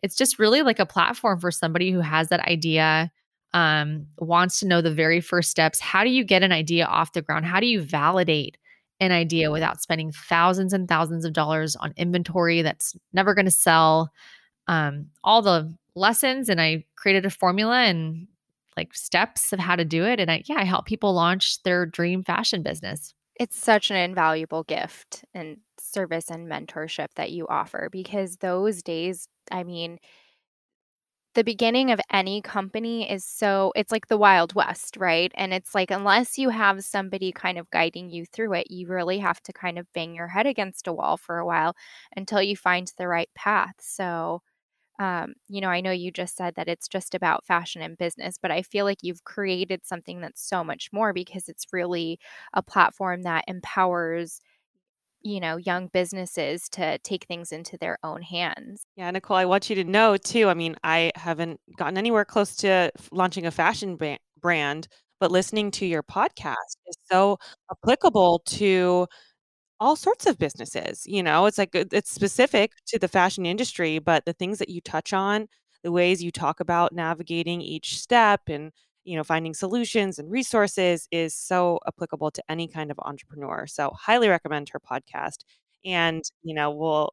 it's 0.03 0.17
just 0.17 0.37
really 0.37 0.63
like 0.63 0.79
a 0.79 0.85
platform 0.85 1.39
for 1.39 1.49
somebody 1.49 1.91
who 1.91 2.01
has 2.01 2.27
that 2.27 2.41
idea, 2.41 3.09
um, 3.53 4.07
wants 4.17 4.59
to 4.59 4.67
know 4.67 4.81
the 4.81 4.93
very 4.93 5.21
first 5.21 5.49
steps. 5.49 5.79
How 5.79 6.03
do 6.03 6.09
you 6.09 6.25
get 6.25 6.43
an 6.43 6.51
idea 6.51 6.85
off 6.87 7.13
the 7.13 7.21
ground? 7.21 7.45
How 7.45 7.61
do 7.61 7.67
you 7.67 7.79
validate 7.79 8.57
an 8.99 9.13
idea 9.13 9.49
without 9.49 9.81
spending 9.81 10.11
thousands 10.11 10.73
and 10.73 10.89
thousands 10.89 11.23
of 11.23 11.31
dollars 11.31 11.77
on 11.77 11.93
inventory 11.95 12.61
that's 12.61 12.97
never 13.13 13.33
going 13.33 13.45
to 13.45 13.51
sell? 13.51 14.11
Um, 14.67 15.07
all 15.23 15.41
the 15.41 15.73
lessons, 15.95 16.49
and 16.49 16.59
I 16.59 16.85
created 16.97 17.25
a 17.25 17.29
formula 17.29 17.83
and 17.83 18.27
like 18.77 18.93
steps 18.93 19.51
of 19.53 19.59
how 19.59 19.75
to 19.75 19.85
do 19.85 20.05
it. 20.05 20.19
And 20.19 20.31
I, 20.31 20.43
yeah, 20.45 20.57
I 20.59 20.63
help 20.63 20.85
people 20.85 21.13
launch 21.13 21.61
their 21.63 21.85
dream 21.85 22.23
fashion 22.23 22.63
business. 22.63 23.13
It's 23.39 23.55
such 23.57 23.89
an 23.89 23.95
invaluable 23.97 24.63
gift 24.63 25.23
and 25.33 25.57
service 25.79 26.29
and 26.29 26.47
mentorship 26.47 27.07
that 27.15 27.31
you 27.31 27.47
offer 27.47 27.89
because 27.89 28.37
those 28.37 28.83
days, 28.83 29.29
I 29.49 29.63
mean, 29.63 29.99
the 31.35 31.43
beginning 31.43 31.91
of 31.91 31.99
any 32.11 32.41
company 32.41 33.09
is 33.09 33.23
so 33.23 33.71
it's 33.75 33.91
like 33.91 34.07
the 34.07 34.17
wild 34.17 34.53
west 34.55 34.97
right 34.97 35.31
and 35.35 35.53
it's 35.53 35.75
like 35.75 35.91
unless 35.91 36.37
you 36.37 36.49
have 36.49 36.83
somebody 36.83 37.31
kind 37.31 37.57
of 37.57 37.69
guiding 37.69 38.09
you 38.09 38.25
through 38.25 38.53
it 38.53 38.71
you 38.71 38.87
really 38.87 39.19
have 39.19 39.41
to 39.43 39.53
kind 39.53 39.77
of 39.77 39.91
bang 39.93 40.15
your 40.15 40.27
head 40.27 40.47
against 40.47 40.87
a 40.87 40.93
wall 40.93 41.17
for 41.17 41.37
a 41.37 41.45
while 41.45 41.75
until 42.15 42.41
you 42.41 42.55
find 42.57 42.91
the 42.97 43.07
right 43.07 43.29
path 43.35 43.75
so 43.79 44.41
um, 44.99 45.33
you 45.47 45.61
know, 45.61 45.69
I 45.69 45.79
know 45.81 45.91
you 45.91 46.11
just 46.11 46.35
said 46.35 46.55
that 46.55 46.67
it's 46.67 46.87
just 46.89 47.15
about 47.15 47.45
fashion 47.45 47.81
and 47.81 47.97
business, 47.97 48.37
but 48.41 48.51
I 48.51 48.61
feel 48.61 48.85
like 48.85 48.99
you've 49.01 49.23
created 49.23 49.85
something 49.85 50.19
that's 50.19 50.47
so 50.47 50.63
much 50.63 50.89
more 50.91 51.13
because 51.13 51.47
it's 51.47 51.67
really 51.71 52.19
a 52.53 52.61
platform 52.61 53.23
that 53.23 53.45
empowers, 53.47 54.41
you 55.21 55.39
know, 55.39 55.55
young 55.55 55.87
businesses 55.87 56.67
to 56.69 56.97
take 56.99 57.25
things 57.25 57.53
into 57.53 57.77
their 57.77 57.97
own 58.03 58.21
hands. 58.21 58.83
Yeah, 58.97 59.09
Nicole, 59.11 59.37
I 59.37 59.45
want 59.45 59.69
you 59.69 59.75
to 59.77 59.85
know 59.85 60.17
too. 60.17 60.49
I 60.49 60.53
mean, 60.53 60.75
I 60.83 61.11
haven't 61.15 61.61
gotten 61.77 61.97
anywhere 61.97 62.25
close 62.25 62.55
to 62.57 62.91
launching 63.11 63.45
a 63.45 63.51
fashion 63.51 63.97
brand, 64.41 64.87
but 65.21 65.31
listening 65.31 65.71
to 65.71 65.85
your 65.85 66.03
podcast 66.03 66.55
is 66.87 66.97
so 67.09 67.37
applicable 67.71 68.41
to 68.47 69.07
all 69.79 69.95
sorts 69.95 70.25
of 70.25 70.37
businesses, 70.37 71.03
you 71.05 71.23
know, 71.23 71.45
it's 71.45 71.57
like 71.57 71.71
it's 71.73 72.11
specific 72.11 72.73
to 72.87 72.99
the 72.99 73.07
fashion 73.07 73.45
industry, 73.45 73.99
but 73.99 74.25
the 74.25 74.33
things 74.33 74.59
that 74.59 74.69
you 74.69 74.81
touch 74.81 75.13
on, 75.13 75.47
the 75.83 75.91
ways 75.91 76.23
you 76.23 76.31
talk 76.31 76.59
about 76.59 76.93
navigating 76.93 77.61
each 77.61 77.99
step 77.99 78.41
and, 78.47 78.71
you 79.05 79.15
know, 79.17 79.23
finding 79.23 79.53
solutions 79.53 80.19
and 80.19 80.29
resources 80.31 81.07
is 81.11 81.33
so 81.35 81.79
applicable 81.87 82.31
to 82.31 82.43
any 82.49 82.67
kind 82.67 82.91
of 82.91 82.99
entrepreneur. 82.99 83.65
So, 83.67 83.91
highly 83.97 84.27
recommend 84.29 84.69
her 84.69 84.79
podcast. 84.79 85.39
And, 85.85 86.23
you 86.43 86.53
know, 86.53 86.71
we'll 86.71 87.11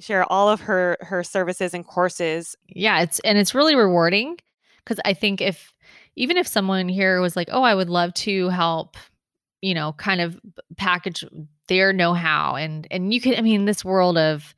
share 0.00 0.30
all 0.30 0.48
of 0.48 0.60
her 0.62 0.96
her 1.00 1.22
services 1.24 1.74
and 1.74 1.86
courses. 1.86 2.56
Yeah, 2.68 3.00
it's 3.02 3.20
and 3.20 3.38
it's 3.38 3.54
really 3.54 3.74
rewarding 3.76 4.36
because 4.84 5.00
I 5.04 5.14
think 5.14 5.40
if 5.40 5.72
even 6.16 6.36
if 6.36 6.46
someone 6.46 6.88
here 6.88 7.20
was 7.20 7.36
like, 7.36 7.48
"Oh, 7.52 7.62
I 7.62 7.74
would 7.74 7.88
love 7.90 8.14
to 8.14 8.48
help 8.50 8.96
you 9.62 9.74
know, 9.74 9.92
kind 9.94 10.20
of 10.20 10.38
package 10.76 11.24
their 11.68 11.92
know-how 11.92 12.54
and 12.56 12.86
and 12.90 13.12
you 13.12 13.20
can 13.20 13.34
I 13.36 13.40
mean 13.40 13.64
this 13.64 13.84
world 13.84 14.18
of 14.18 14.54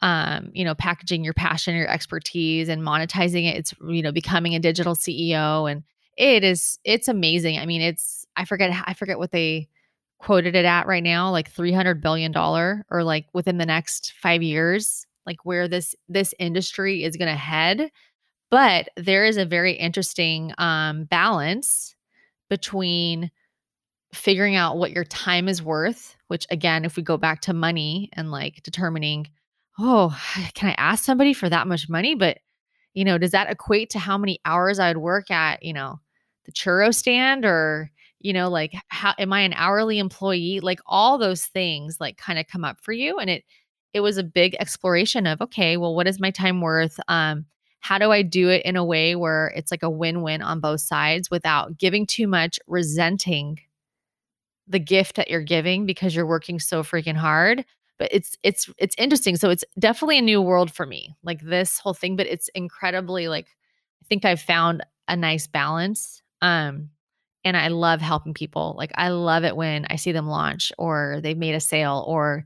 um, 0.00 0.50
you 0.54 0.64
know, 0.64 0.74
packaging 0.74 1.24
your 1.24 1.34
passion, 1.34 1.74
your 1.74 1.88
expertise 1.88 2.68
and 2.68 2.82
monetizing 2.82 3.52
it. 3.52 3.56
It's 3.56 3.74
you 3.82 4.02
know, 4.02 4.12
becoming 4.12 4.54
a 4.54 4.60
digital 4.60 4.94
CEO 4.94 5.70
and 5.70 5.82
it 6.16 6.44
is 6.44 6.78
it's 6.84 7.08
amazing. 7.08 7.58
I 7.58 7.66
mean, 7.66 7.80
it's 7.80 8.26
I 8.36 8.44
forget 8.44 8.70
I 8.86 8.94
forget 8.94 9.18
what 9.18 9.32
they 9.32 9.68
quoted 10.18 10.56
it 10.56 10.64
at 10.64 10.86
right 10.86 11.02
now, 11.02 11.30
like 11.30 11.50
300 11.50 12.00
billion 12.00 12.32
dollar 12.32 12.84
or 12.90 13.04
like 13.04 13.26
within 13.32 13.58
the 13.58 13.66
next 13.66 14.12
5 14.20 14.42
years, 14.42 15.06
like 15.26 15.44
where 15.44 15.68
this 15.68 15.94
this 16.08 16.34
industry 16.38 17.04
is 17.04 17.16
going 17.16 17.30
to 17.30 17.36
head. 17.36 17.90
But 18.50 18.88
there 18.96 19.24
is 19.24 19.36
a 19.36 19.44
very 19.44 19.74
interesting 19.74 20.52
um 20.58 21.04
balance 21.04 21.94
between 22.50 23.30
figuring 24.12 24.56
out 24.56 24.78
what 24.78 24.90
your 24.92 25.04
time 25.04 25.48
is 25.48 25.62
worth, 25.62 26.16
which 26.28 26.46
again, 26.50 26.84
if 26.84 26.96
we 26.96 27.02
go 27.02 27.16
back 27.16 27.40
to 27.42 27.52
money 27.52 28.08
and 28.12 28.30
like 28.30 28.62
determining, 28.62 29.28
oh, 29.78 30.18
can 30.54 30.70
I 30.70 30.74
ask 30.78 31.04
somebody 31.04 31.32
for 31.32 31.48
that 31.48 31.66
much 31.66 31.88
money? 31.88 32.14
But, 32.14 32.38
you 32.94 33.04
know, 33.04 33.18
does 33.18 33.32
that 33.32 33.50
equate 33.50 33.90
to 33.90 33.98
how 33.98 34.16
many 34.16 34.38
hours 34.44 34.78
I 34.78 34.88
would 34.88 34.98
work 34.98 35.30
at, 35.30 35.62
you 35.62 35.72
know, 35.72 36.00
the 36.46 36.52
churro 36.52 36.94
stand 36.94 37.44
or, 37.44 37.90
you 38.20 38.32
know, 38.32 38.48
like 38.48 38.74
how 38.88 39.14
am 39.18 39.32
I 39.32 39.40
an 39.40 39.52
hourly 39.54 39.98
employee? 39.98 40.60
Like 40.60 40.80
all 40.86 41.18
those 41.18 41.44
things 41.46 41.98
like 42.00 42.16
kind 42.16 42.38
of 42.38 42.46
come 42.46 42.64
up 42.64 42.80
for 42.80 42.92
you. 42.92 43.18
And 43.18 43.30
it, 43.30 43.44
it 43.94 44.00
was 44.00 44.18
a 44.18 44.24
big 44.24 44.56
exploration 44.58 45.26
of, 45.26 45.40
okay, 45.40 45.76
well, 45.76 45.94
what 45.94 46.08
is 46.08 46.20
my 46.20 46.30
time 46.30 46.60
worth? 46.60 46.98
Um, 47.08 47.46
how 47.80 47.98
do 47.98 48.10
I 48.10 48.22
do 48.22 48.48
it 48.48 48.64
in 48.64 48.76
a 48.76 48.84
way 48.84 49.14
where 49.14 49.52
it's 49.54 49.70
like 49.70 49.82
a 49.82 49.90
win 49.90 50.22
win 50.22 50.42
on 50.42 50.60
both 50.60 50.80
sides 50.80 51.30
without 51.30 51.78
giving 51.78 52.06
too 52.06 52.26
much, 52.26 52.58
resenting 52.66 53.60
the 54.68 54.78
gift 54.78 55.16
that 55.16 55.30
you're 55.30 55.42
giving 55.42 55.86
because 55.86 56.14
you're 56.14 56.26
working 56.26 56.60
so 56.60 56.82
freaking 56.82 57.16
hard, 57.16 57.64
but 57.98 58.08
it's 58.12 58.36
it's 58.42 58.70
it's 58.78 58.94
interesting 58.96 59.36
so 59.36 59.50
it's 59.50 59.64
definitely 59.78 60.18
a 60.18 60.22
new 60.22 60.40
world 60.40 60.70
for 60.70 60.86
me 60.86 61.14
like 61.22 61.40
this 61.42 61.78
whole 61.78 61.94
thing 61.94 62.16
but 62.16 62.26
it's 62.26 62.48
incredibly 62.54 63.28
like 63.28 63.48
i 64.02 64.06
think 64.08 64.24
i've 64.24 64.40
found 64.40 64.82
a 65.08 65.16
nice 65.16 65.46
balance 65.46 66.22
um 66.40 66.88
and 67.44 67.56
i 67.56 67.68
love 67.68 68.00
helping 68.00 68.34
people 68.34 68.74
like 68.78 68.92
i 68.94 69.08
love 69.08 69.44
it 69.44 69.56
when 69.56 69.84
i 69.90 69.96
see 69.96 70.12
them 70.12 70.28
launch 70.28 70.72
or 70.78 71.20
they've 71.22 71.38
made 71.38 71.54
a 71.54 71.60
sale 71.60 72.04
or 72.06 72.44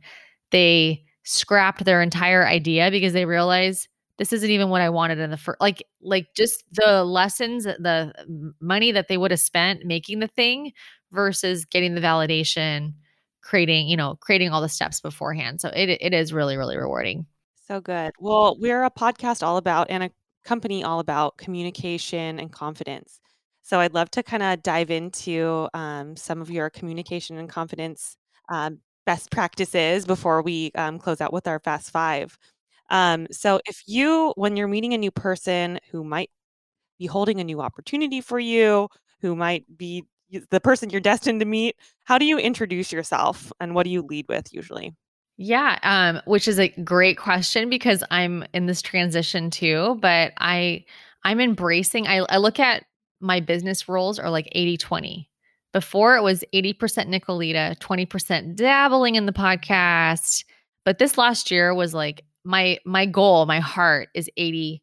they 0.51 1.05
scrapped 1.25 1.85
their 1.85 2.03
entire 2.03 2.47
idea 2.47 2.91
because 2.91 3.12
they 3.12 3.25
realize 3.25 3.89
this 4.18 4.33
isn't 4.33 4.51
even 4.51 4.68
what 4.68 4.83
I 4.83 4.91
wanted 4.91 5.18
in 5.18 5.31
the 5.31 5.37
first 5.37 5.61
like 5.61 5.83
like 6.01 6.27
just 6.37 6.64
the 6.73 7.03
lessons 7.03 7.64
the 7.64 8.12
money 8.61 8.93
that 8.93 9.09
they 9.09 9.16
would 9.16 9.31
have 9.31 9.41
spent 9.41 9.85
making 9.85 10.18
the 10.18 10.29
thing 10.29 10.73
versus 11.13 11.65
getting 11.65 11.95
the 11.95 12.01
validation 12.01 12.95
creating 13.43 13.89
you 13.89 13.97
know 13.97 14.17
creating 14.21 14.51
all 14.51 14.61
the 14.61 14.69
steps 14.69 15.01
beforehand. 15.01 15.61
So 15.61 15.69
it 15.75 15.89
it 16.01 16.15
is 16.15 16.33
really 16.33 16.57
really 16.57 16.77
rewarding. 16.77 17.27
So 17.67 17.81
good. 17.81 18.13
Well 18.19 18.57
we're 18.59 18.85
a 18.85 18.91
podcast 18.91 19.43
all 19.43 19.57
about 19.57 19.91
and 19.91 20.05
a 20.05 20.11
company 20.45 20.83
all 20.85 21.01
about 21.01 21.37
communication 21.39 22.39
and 22.39 22.53
confidence. 22.53 23.21
So 23.65 23.79
i'd 23.79 23.95
love 23.95 24.11
to 24.11 24.25
kind 24.25 24.43
of 24.43 24.63
dive 24.63 24.91
into 24.91 25.69
um, 25.73 26.17
some 26.17 26.43
of 26.43 26.51
your 26.51 26.69
communication 26.69 27.39
and 27.39 27.49
confidence 27.49 28.17
um, 28.49 28.81
best 29.07 29.31
practices 29.31 30.05
before 30.05 30.43
we 30.43 30.71
um, 30.75 30.99
close 30.99 31.21
out 31.21 31.33
with 31.33 31.47
our 31.47 31.61
fast 31.61 31.91
five. 31.91 32.39
Um, 32.91 33.27
so 33.31 33.61
if 33.67 33.83
you, 33.87 34.33
when 34.37 34.57
you're 34.57 34.69
meeting 34.69 34.95
a 34.95 34.99
new 34.99 35.11
person 35.11 35.81
who 35.91 36.05
might 36.05 36.31
be 36.99 37.07
holding 37.07 37.41
a 37.41 37.45
new 37.45 37.61
opportunity 37.61 38.21
for 38.21 38.39
you, 38.39 38.89
who 39.21 39.35
might 39.35 39.65
be 39.77 40.05
the 40.51 40.61
person 40.61 40.91
you're 40.91 41.01
destined 41.01 41.41
to 41.41 41.47
meet, 41.47 41.76
how 42.05 42.18
do 42.18 42.24
you 42.24 42.39
introduce 42.39 42.93
yourself 42.93 43.53
and 43.61 43.74
what 43.74 43.85
do 43.85 43.91
you 43.91 44.03
lead 44.03 44.26
with 44.28 44.53
usually? 44.53 44.95
Yeah, 45.37 45.78
um, 45.83 46.20
which 46.26 46.47
is 46.47 46.59
a 46.59 46.68
great 46.68 47.18
question 47.18 47.70
because 47.70 48.05
I'm 48.11 48.45
in 48.53 48.66
this 48.66 48.83
transition 48.83 49.51
too, 49.51 49.99
but 50.01 50.33
I 50.39 50.85
I'm 51.24 51.41
embracing 51.41 52.07
I, 52.07 52.18
I 52.28 52.37
look 52.39 52.61
at 52.61 52.85
my 53.20 53.41
business 53.41 53.89
roles 53.89 54.18
are 54.18 54.30
like 54.30 54.49
80-20. 54.55 55.26
Before 55.72 56.16
it 56.16 56.22
was 56.22 56.45
80% 56.53 56.74
Nicolita, 57.09 57.78
20% 57.78 58.57
dabbling 58.57 59.14
in 59.14 59.24
the 59.24 59.33
podcast. 59.33 60.45
But 60.85 60.99
this 60.99 61.16
last 61.16 61.51
year 61.51 61.74
was 61.74 61.95
like 61.95 62.24
my 62.45 62.78
my 62.85 63.07
goal, 63.07 63.47
my 63.47 63.61
heart 63.61 64.09
is 64.14 64.28
80 64.37 64.83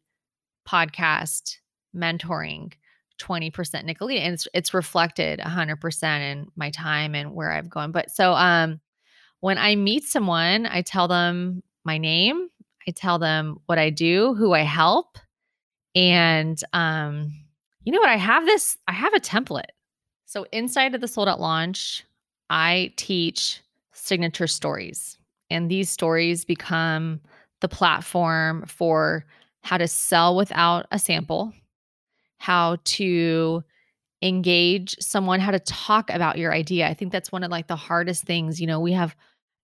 podcast 0.68 1.56
mentoring, 1.94 2.72
20% 3.20 3.52
Nicolita. 3.52 4.20
And 4.20 4.34
it's 4.34 4.48
it's 4.54 4.74
reflected 4.74 5.40
100% 5.40 6.20
in 6.20 6.48
my 6.56 6.70
time 6.70 7.14
and 7.14 7.34
where 7.34 7.52
I've 7.52 7.70
gone. 7.70 7.92
But 7.92 8.10
so 8.10 8.32
um 8.32 8.80
when 9.40 9.58
I 9.58 9.74
meet 9.74 10.04
someone, 10.04 10.66
I 10.66 10.82
tell 10.82 11.08
them 11.08 11.62
my 11.84 11.98
name, 11.98 12.48
I 12.86 12.92
tell 12.92 13.18
them 13.18 13.58
what 13.66 13.78
I 13.78 13.90
do, 13.90 14.34
who 14.34 14.52
I 14.52 14.60
help. 14.60 15.18
And 15.94 16.60
um, 16.72 17.32
you 17.84 17.92
know 17.92 18.00
what? 18.00 18.10
I 18.10 18.16
have 18.16 18.44
this, 18.44 18.76
I 18.86 18.92
have 18.92 19.14
a 19.14 19.20
template. 19.20 19.72
So 20.26 20.46
inside 20.52 20.94
of 20.94 21.00
the 21.00 21.08
sold 21.08 21.28
out 21.28 21.40
launch, 21.40 22.04
I 22.50 22.92
teach 22.96 23.60
signature 23.92 24.46
stories. 24.46 25.18
And 25.50 25.70
these 25.70 25.90
stories 25.90 26.44
become 26.44 27.20
the 27.60 27.68
platform 27.68 28.64
for 28.66 29.24
how 29.62 29.78
to 29.78 29.88
sell 29.88 30.36
without 30.36 30.86
a 30.92 30.98
sample, 30.98 31.52
how 32.40 32.78
to 32.84 33.62
engage 34.22 34.96
someone, 34.98 35.40
how 35.40 35.50
to 35.50 35.60
talk 35.60 36.08
about 36.08 36.38
your 36.38 36.54
idea. 36.54 36.88
I 36.88 36.94
think 36.94 37.12
that's 37.12 37.30
one 37.30 37.44
of 37.44 37.50
like 37.50 37.66
the 37.66 37.76
hardest 37.76 38.24
things. 38.24 38.58
You 38.58 38.66
know, 38.66 38.80
we 38.80 38.92
have 38.92 39.14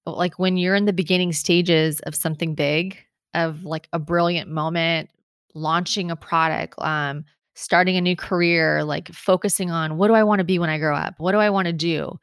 like 0.05 0.39
when 0.39 0.59
you're 0.59 0.75
in 0.75 0.85
the 0.85 0.93
beginning 0.93 1.33
stages 1.33 2.01
of 2.01 2.15
something 2.15 2.55
big, 2.55 2.99
of 3.33 3.65
like 3.65 3.89
a 3.95 3.99
brilliant 3.99 4.51
moment, 4.51 5.09
launching 5.55 6.11
a 6.11 6.17
product, 6.17 6.75
um, 6.79 7.25
starting 7.55 7.97
a 7.97 8.01
new 8.03 8.15
career, 8.15 8.85
like 8.85 9.09
focusing 9.09 9.71
on 9.71 9.97
what 9.97 10.09
do 10.09 10.15
I 10.15 10.25
want 10.25 10.41
to 10.41 10.45
be 10.45 10.59
when 10.59 10.69
I 10.69 10.77
grow 10.77 10.95
up? 10.95 11.15
What 11.17 11.33
do 11.33 11.39
I 11.39 11.49
want 11.49 11.67
to 11.67 11.73
do? 11.73 12.19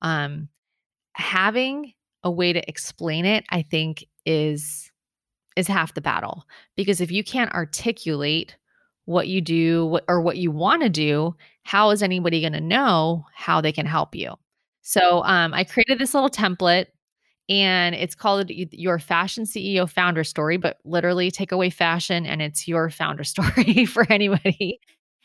Um, 0.00 0.48
having 1.12 1.92
a 2.24 2.30
way 2.30 2.54
to 2.54 2.66
explain 2.66 3.26
it, 3.26 3.44
I 3.50 3.60
think 3.60 4.06
is 4.24 4.90
is 5.54 5.66
half 5.66 5.92
the 5.92 6.00
battle 6.00 6.44
because 6.76 7.02
if 7.02 7.10
you 7.10 7.22
can't 7.22 7.52
articulate 7.52 8.56
what 9.08 9.26
you 9.26 9.40
do 9.40 9.98
or 10.06 10.20
what 10.20 10.36
you 10.36 10.50
want 10.50 10.82
to 10.82 10.90
do, 10.90 11.34
how 11.62 11.88
is 11.88 12.02
anybody 12.02 12.42
going 12.42 12.52
to 12.52 12.60
know 12.60 13.24
how 13.34 13.58
they 13.58 13.72
can 13.72 13.86
help 13.86 14.14
you? 14.14 14.34
So 14.82 15.24
um, 15.24 15.54
I 15.54 15.64
created 15.64 15.98
this 15.98 16.12
little 16.12 16.28
template 16.28 16.88
and 17.48 17.94
it's 17.94 18.14
called 18.14 18.50
your 18.50 18.98
fashion 18.98 19.44
CEO 19.44 19.88
founder 19.88 20.24
story, 20.24 20.58
but 20.58 20.76
literally 20.84 21.30
take 21.30 21.52
away 21.52 21.70
fashion 21.70 22.26
and 22.26 22.42
it's 22.42 22.68
your 22.68 22.90
founder 22.90 23.24
story 23.24 23.86
for 23.86 24.04
anybody. 24.12 24.78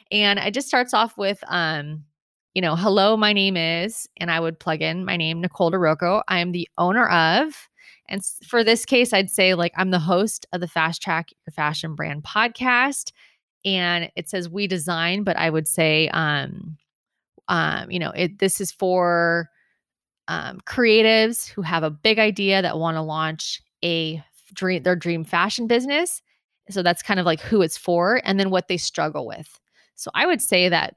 And 0.10 0.40
it 0.40 0.54
just 0.54 0.70
starts 0.70 0.94
off 0.94 1.18
with, 1.18 1.44
um, 1.48 2.06
you 2.54 2.62
know, 2.62 2.78
hello, 2.78 3.18
my 3.18 3.34
name 3.34 3.58
is, 3.58 4.08
and 4.16 4.32
I 4.32 4.40
would 4.40 4.62
plug 4.62 4.82
in 4.82 5.04
my 5.04 5.18
name, 5.18 5.42
Nicole 5.42 5.72
Di 5.72 5.78
Rocco. 5.78 6.22
I 6.30 6.40
am 6.40 6.54
the 6.54 6.70
owner 6.78 7.10
of 7.10 7.68
and 8.10 8.22
for 8.48 8.64
this 8.64 8.86
case, 8.86 9.14
I'd 9.14 9.30
say 9.30 9.54
like 9.54 9.74
I'm 9.76 9.92
the 9.92 10.00
host 10.00 10.46
of 10.54 10.62
the 10.62 10.68
Fast 10.68 11.02
Track 11.02 11.30
Your 11.46 11.52
Fashion 11.52 11.96
Brand 11.96 12.24
podcast. 12.24 13.12
And 13.66 14.12
it 14.16 14.30
says 14.30 14.50
we 14.50 14.68
design, 14.68 15.24
but 15.24 15.38
I 15.38 15.50
would 15.50 15.68
say 15.68 16.10
um 16.10 16.78
um, 17.50 17.92
you 17.92 18.00
know, 18.00 18.12
it 18.12 18.40
this 18.40 18.62
is 18.62 18.72
for 18.72 19.50
um 20.28 20.60
creatives 20.66 21.50
who 21.50 21.62
have 21.64 21.84
a 21.84 21.90
big 21.92 22.20
idea 22.20 22.62
that 22.62 22.80
want 22.80 22.96
to 22.98 23.02
launch 23.02 23.62
a 23.84 24.24
dream 24.54 24.84
their 24.84 24.96
dream 24.96 25.24
fashion 25.26 25.68
business. 25.68 26.22
So 26.70 26.84
that's 26.84 27.04
kind 27.04 27.20
of 27.20 27.26
like 27.26 27.42
who 27.42 27.62
it's 27.62 27.78
for 27.78 28.22
and 28.26 28.40
then 28.40 28.50
what 28.52 28.68
they 28.70 28.78
struggle 28.78 29.28
with. 29.28 29.60
So 29.96 30.12
I 30.16 30.26
would 30.26 30.42
say 30.42 30.70
that 30.70 30.96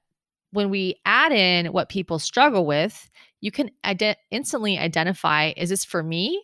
when 0.53 0.71
we 0.71 0.97
add 1.07 1.33
in 1.33 1.67
what 1.73 1.89
people 1.91 2.19
struggle 2.19 2.67
with, 2.67 3.11
you 3.41 3.51
can 3.53 3.71
instantly 4.31 4.79
identify 4.79 5.53
is 5.57 5.71
this 5.71 5.85
for 5.85 6.03
me 6.03 6.43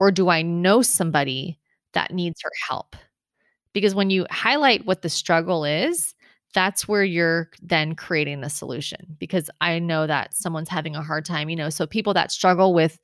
or 0.00 0.10
do 0.12 0.28
I 0.28 0.42
know 0.42 0.82
somebody 0.82 1.58
that 1.94 2.12
needs 2.12 2.40
her 2.42 2.50
help? 2.68 2.96
Because 3.74 3.94
when 3.94 4.08
you 4.08 4.26
highlight 4.30 4.86
what 4.86 5.02
the 5.02 5.10
struggle 5.10 5.64
is, 5.64 6.14
that's 6.54 6.88
where 6.88 7.04
you're 7.04 7.50
then 7.60 7.94
creating 7.94 8.40
the 8.40 8.48
solution. 8.48 9.16
Because 9.18 9.50
I 9.60 9.78
know 9.78 10.06
that 10.06 10.34
someone's 10.34 10.70
having 10.70 10.96
a 10.96 11.02
hard 11.02 11.26
time, 11.26 11.50
you 11.50 11.56
know, 11.56 11.68
so 11.68 11.86
people 11.86 12.14
that 12.14 12.32
struggle 12.32 12.72
with 12.72 12.98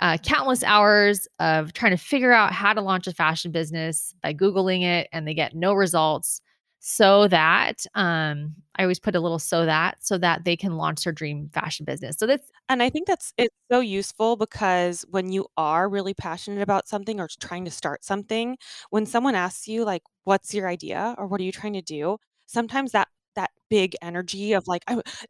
uh, 0.00 0.18
countless 0.18 0.64
hours 0.64 1.28
of 1.38 1.72
trying 1.72 1.92
to 1.92 2.02
figure 2.02 2.32
out 2.32 2.52
how 2.52 2.72
to 2.72 2.80
launch 2.80 3.06
a 3.06 3.12
fashion 3.12 3.52
business 3.52 4.14
by 4.22 4.34
Googling 4.34 4.82
it 4.82 5.08
and 5.12 5.26
they 5.26 5.34
get 5.34 5.54
no 5.54 5.72
results 5.72 6.40
so 6.80 7.26
that 7.28 7.84
um 7.94 8.54
I 8.76 8.82
always 8.82 9.00
put 9.00 9.16
a 9.16 9.20
little 9.20 9.38
so 9.38 9.66
that 9.66 9.96
so 10.04 10.18
that 10.18 10.44
they 10.44 10.56
can 10.56 10.76
launch 10.76 11.04
their 11.04 11.12
dream 11.12 11.48
fashion 11.52 11.84
business. 11.84 12.16
So 12.18 12.26
that's 12.26 12.50
and 12.68 12.82
I 12.82 12.90
think 12.90 13.06
that's 13.06 13.32
it's 13.38 13.54
so 13.70 13.80
useful 13.80 14.36
because 14.36 15.04
when 15.10 15.32
you 15.32 15.46
are 15.56 15.88
really 15.88 16.14
passionate 16.14 16.62
about 16.62 16.88
something 16.88 17.18
or 17.20 17.28
trying 17.40 17.64
to 17.64 17.70
start 17.70 18.04
something, 18.04 18.56
when 18.90 19.06
someone 19.06 19.34
asks 19.34 19.66
you 19.68 19.84
like 19.84 20.02
what's 20.24 20.54
your 20.54 20.68
idea 20.68 21.14
or 21.18 21.26
what 21.26 21.40
are 21.40 21.44
you 21.44 21.52
trying 21.52 21.72
to 21.74 21.82
do, 21.82 22.18
sometimes 22.46 22.92
that 22.92 23.08
that 23.36 23.50
big 23.70 23.96
energy 24.02 24.52
of 24.54 24.66
like 24.68 24.82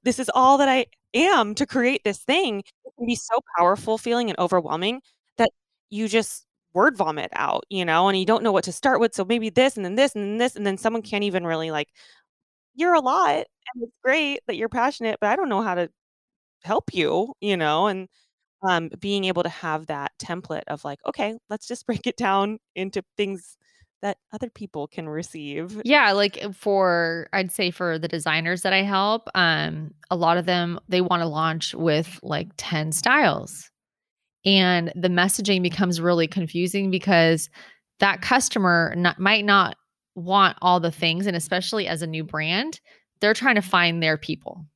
this 0.03 0.19
is 0.19 0.31
all 0.35 0.59
that 0.59 0.69
I 0.69 0.87
am 1.15 1.55
to 1.57 1.67
create 1.67 2.03
this 2.05 2.19
thing 2.19 2.61
it 2.85 2.93
can 2.99 3.07
be 3.07 3.15
so 3.17 3.35
powerful 3.59 3.99
feeling 3.99 4.31
and 4.31 4.39
overwhelming 4.39 5.01
that 5.39 5.51
you 5.91 6.09
just 6.09 6.46
word 6.77 6.97
vomit 6.97 7.31
out, 7.35 7.65
you 7.71 7.85
know, 7.85 8.09
and 8.09 8.19
you 8.19 8.27
don't 8.27 8.45
know 8.45 8.53
what 8.53 8.65
to 8.65 8.73
start 8.73 9.01
with. 9.01 9.15
So 9.15 9.25
maybe 9.25 9.51
this 9.51 9.77
and 9.77 9.85
then 9.85 9.97
this 9.97 10.15
and 10.15 10.25
then 10.25 10.39
this, 10.39 10.57
and 10.57 10.67
then 10.67 10.79
someone 10.79 11.03
can't 11.03 11.25
even 11.25 11.47
really 11.47 11.71
like, 11.73 11.89
you're 12.75 12.95
a 12.95 13.01
lot 13.01 13.37
and 13.39 13.85
it's 13.85 13.97
great 14.05 14.41
that 14.47 14.57
you're 14.57 14.69
passionate, 14.69 15.19
but 15.21 15.31
I 15.31 15.37
don't 15.37 15.49
know 15.49 15.63
how 15.63 15.75
to 15.77 15.91
help 16.65 16.95
you, 16.95 17.35
you 17.41 17.57
know, 17.57 17.87
and 17.89 18.09
um, 18.69 18.91
being 19.01 19.25
able 19.25 19.43
to 19.45 19.49
have 19.49 19.87
that 19.89 20.13
template 20.21 20.65
of 20.69 20.85
like, 20.85 20.99
okay, 21.07 21.37
let's 21.51 21.69
just 21.69 21.87
break 21.89 22.07
it 22.07 22.17
down 22.17 22.59
into 22.77 23.03
things 23.17 23.57
that 24.03 24.19
other 24.33 24.51
people 24.51 24.89
can 24.89 25.09
receive. 25.09 25.81
Yeah, 25.85 26.13
like 26.13 26.39
uh, 26.45 26.53
for 26.53 27.29
I'd 27.33 27.51
say 27.53 27.71
for 27.71 27.99
the 27.99 28.09
designers 28.09 28.63
that 28.63 28.73
I 28.73 28.83
help, 28.83 29.29
um 29.35 29.93
a 30.11 30.17
lot 30.17 30.37
of 30.39 30.47
them 30.47 30.79
they 30.89 31.01
want 31.01 31.23
to 31.23 31.27
launch 31.29 31.75
with 31.75 32.21
like 32.23 32.49
10 32.57 32.93
styles 32.93 33.71
and 34.47 34.93
the 34.95 35.09
messaging 35.09 35.63
becomes 35.63 36.01
really 36.01 36.29
confusing 36.29 36.91
because 36.91 37.51
that 37.99 38.23
customer 38.23 38.95
not, 38.97 39.19
might 39.19 39.45
not 39.45 39.77
want 40.15 40.57
all 40.63 40.81
the 40.81 40.93
things 40.93 41.27
and 41.27 41.37
especially 41.37 41.87
as 41.87 42.01
a 42.01 42.07
new 42.07 42.25
brand 42.25 42.81
they're 43.21 43.35
trying 43.35 43.55
to 43.55 43.63
find 43.63 44.03
their 44.03 44.19
people. 44.19 44.67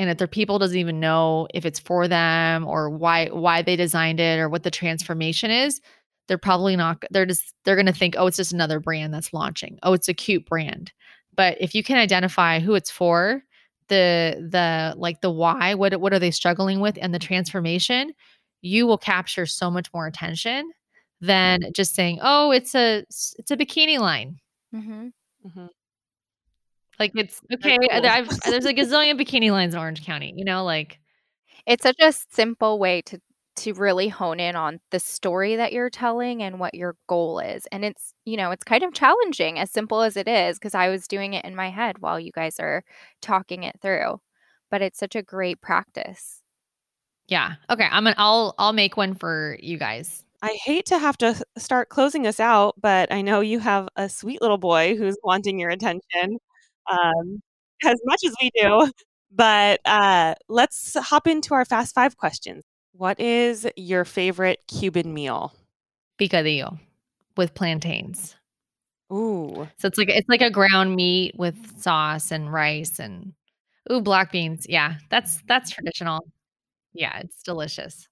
And 0.00 0.10
if 0.10 0.18
their 0.18 0.28
people 0.28 0.58
doesn't 0.58 0.78
even 0.78 1.00
know 1.00 1.48
if 1.54 1.64
it's 1.64 1.78
for 1.78 2.06
them 2.06 2.66
or 2.66 2.90
why 2.90 3.26
why 3.28 3.62
they 3.62 3.76
designed 3.76 4.20
it 4.20 4.38
or 4.38 4.48
what 4.48 4.62
the 4.62 4.70
transformation 4.70 5.50
is 5.50 5.80
they're 6.28 6.38
probably 6.38 6.76
not 6.76 7.02
they're 7.10 7.26
just 7.26 7.54
they're 7.64 7.74
going 7.74 7.86
to 7.86 7.92
think 7.92 8.14
oh 8.16 8.26
it's 8.26 8.36
just 8.36 8.52
another 8.52 8.78
brand 8.78 9.12
that's 9.12 9.32
launching. 9.32 9.78
Oh 9.82 9.92
it's 9.92 10.08
a 10.08 10.14
cute 10.14 10.46
brand. 10.46 10.92
But 11.34 11.56
if 11.60 11.74
you 11.74 11.82
can 11.82 11.98
identify 11.98 12.60
who 12.60 12.74
it's 12.74 12.90
for 12.90 13.42
the 13.88 14.46
the 14.50 14.94
like 14.96 15.20
the 15.20 15.30
why 15.30 15.74
what 15.74 15.98
what 16.00 16.12
are 16.12 16.18
they 16.18 16.30
struggling 16.30 16.80
with 16.80 16.98
and 17.00 17.12
the 17.12 17.18
transformation 17.18 18.12
you 18.62 18.86
will 18.86 18.98
capture 18.98 19.46
so 19.46 19.70
much 19.70 19.92
more 19.94 20.06
attention 20.06 20.70
than 21.20 21.60
just 21.74 21.94
saying, 21.94 22.18
"Oh, 22.22 22.50
it's 22.52 22.74
a 22.74 23.00
it's 23.38 23.50
a 23.50 23.56
bikini 23.56 23.98
line." 23.98 24.38
Mm-hmm. 24.74 25.08
Mm-hmm. 25.46 25.66
Like 26.98 27.12
it's 27.14 27.40
okay. 27.54 27.78
cool. 27.90 28.06
I've, 28.06 28.28
there's 28.44 28.64
a 28.66 28.74
gazillion 28.74 29.20
bikini 29.20 29.50
lines 29.52 29.74
in 29.74 29.80
Orange 29.80 30.04
County. 30.04 30.32
You 30.36 30.44
know, 30.44 30.64
like 30.64 30.98
It's 31.66 31.84
such 31.84 32.00
a 32.00 32.12
simple 32.12 32.78
way 32.78 33.02
to 33.04 33.20
to 33.58 33.74
really 33.74 34.08
hone 34.08 34.40
in 34.40 34.56
on 34.56 34.80
the 34.92 35.00
story 35.00 35.56
that 35.56 35.72
you're 35.72 35.90
telling 35.90 36.42
and 36.42 36.60
what 36.60 36.74
your 36.74 36.96
goal 37.08 37.40
is. 37.40 37.66
And 37.72 37.84
it's, 37.84 38.14
you 38.24 38.36
know, 38.36 38.50
it's 38.52 38.64
kind 38.64 38.84
of 38.84 38.94
challenging 38.94 39.58
as 39.58 39.70
simple 39.72 40.02
as 40.02 40.16
it 40.16 40.28
is 40.28 40.58
because 40.58 40.74
I 40.76 40.88
was 40.90 41.08
doing 41.08 41.34
it 41.34 41.44
in 41.44 41.56
my 41.56 41.70
head 41.70 41.98
while 42.00 42.20
you 42.20 42.32
guys 42.32 42.60
are 42.60 42.84
talking 43.22 43.64
it 43.64 43.76
through. 43.82 44.20
But 44.70 44.82
it's 44.82 44.98
such 45.00 45.16
a 45.16 45.22
great 45.22 45.60
practice. 45.62 46.37
Yeah. 47.28 47.54
Okay, 47.70 47.86
I'm 47.90 48.04
gonna 48.04 48.14
I'll 48.18 48.54
I'll 48.58 48.72
make 48.72 48.96
one 48.96 49.14
for 49.14 49.56
you 49.60 49.78
guys. 49.78 50.24
I 50.42 50.56
hate 50.64 50.86
to 50.86 50.98
have 50.98 51.16
to 51.18 51.42
start 51.56 51.88
closing 51.88 52.26
us 52.26 52.38
out, 52.40 52.76
but 52.80 53.12
I 53.12 53.22
know 53.22 53.40
you 53.40 53.58
have 53.58 53.88
a 53.96 54.08
sweet 54.08 54.40
little 54.40 54.58
boy 54.58 54.96
who's 54.96 55.16
wanting 55.24 55.58
your 55.58 55.70
attention 55.70 56.38
um, 56.90 57.42
as 57.84 57.98
much 58.04 58.20
as 58.24 58.34
we 58.42 58.50
do. 58.60 58.90
But 59.30 59.80
uh, 59.84 60.36
let's 60.48 60.96
hop 60.98 61.26
into 61.26 61.52
our 61.52 61.66
fast 61.66 61.94
five 61.94 62.16
questions. 62.16 62.64
What 62.92 63.20
is 63.20 63.68
your 63.76 64.06
favorite 64.06 64.60
Cuban 64.68 65.12
meal? 65.12 65.52
Picadillo 66.18 66.78
with 67.36 67.52
plantains. 67.54 68.36
Ooh, 69.12 69.68
So 69.78 69.88
it's 69.88 69.98
like 69.98 70.08
it's 70.10 70.28
like 70.28 70.42
a 70.42 70.50
ground 70.50 70.96
meat 70.96 71.34
with 71.36 71.80
sauce 71.80 72.30
and 72.30 72.52
rice 72.52 72.98
and 72.98 73.34
ooh 73.92 74.00
black 74.00 74.32
beans. 74.32 74.66
Yeah, 74.68 74.96
that's 75.10 75.42
that's 75.46 75.70
traditional. 75.70 76.20
Yeah, 76.92 77.18
it's 77.18 77.42
delicious. 77.42 78.08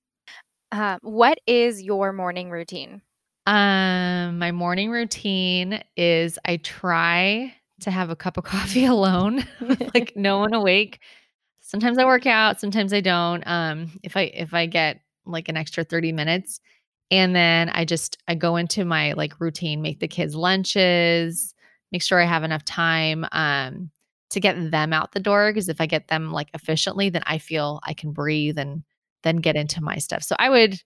Uh, 0.73 0.99
what 1.03 1.39
is 1.47 1.83
your 1.83 2.13
morning 2.13 2.51
routine? 2.51 3.03
Um, 3.47 4.39
my 4.39 4.51
morning 4.53 4.91
routine 4.91 5.83
is 5.97 6.39
I 6.45 6.57
try 6.59 7.55
to 7.81 7.91
have 7.91 8.11
a 8.11 8.17
cup 8.17 8.37
of 8.37 8.45
coffee 8.47 8.85
alone, 8.87 9.45
like 9.95 10.13
no 10.17 10.39
one 10.39 10.55
awake. 10.55 11.01
Sometimes 11.61 11.99
I 11.99 12.05
work 12.05 12.27
out, 12.27 12.61
sometimes 12.61 12.93
I 12.93 13.01
don't. 13.01 13.47
Um, 13.47 13.91
if 14.03 14.17
I 14.17 14.23
if 14.23 14.55
I 14.55 14.67
get 14.67 15.01
like 15.27 15.49
an 15.49 15.57
extra 15.57 15.85
30 15.85 16.13
minutes 16.13 16.61
and 17.11 17.35
then 17.35 17.69
I 17.71 17.85
just 17.85 18.19
I 18.29 18.35
go 18.35 18.57
into 18.57 18.85
my 18.85 19.13
like 19.15 19.41
routine, 19.41 19.83
make 19.83 20.01
the 20.01 20.09
kids 20.09 20.35
lunches, 20.35 21.55
make 21.93 22.03
sure 22.03 22.21
I 22.21 22.25
have 22.27 22.45
enough 22.45 22.65
time 22.65 23.27
um 23.33 23.91
to 24.31 24.41
get 24.41 24.71
them 24.71 24.93
out 24.93 25.13
the 25.13 25.21
door 25.21 25.51
because 25.53 25.69
if 25.69 25.81
I 25.81 25.87
get 25.87 26.09
them 26.09 26.33
like 26.33 26.49
efficiently, 26.55 27.11
then 27.11 27.23
I 27.27 27.39
feel 27.39 27.81
I 27.85 27.95
can 27.95 28.13
breathe 28.13 28.59
and 28.59 28.83
then 29.23 29.37
get 29.37 29.57
into 29.57 29.83
my 29.83 29.97
stuff. 29.99 30.23
So 30.23 30.37
I 30.39 30.49
would 30.51 30.81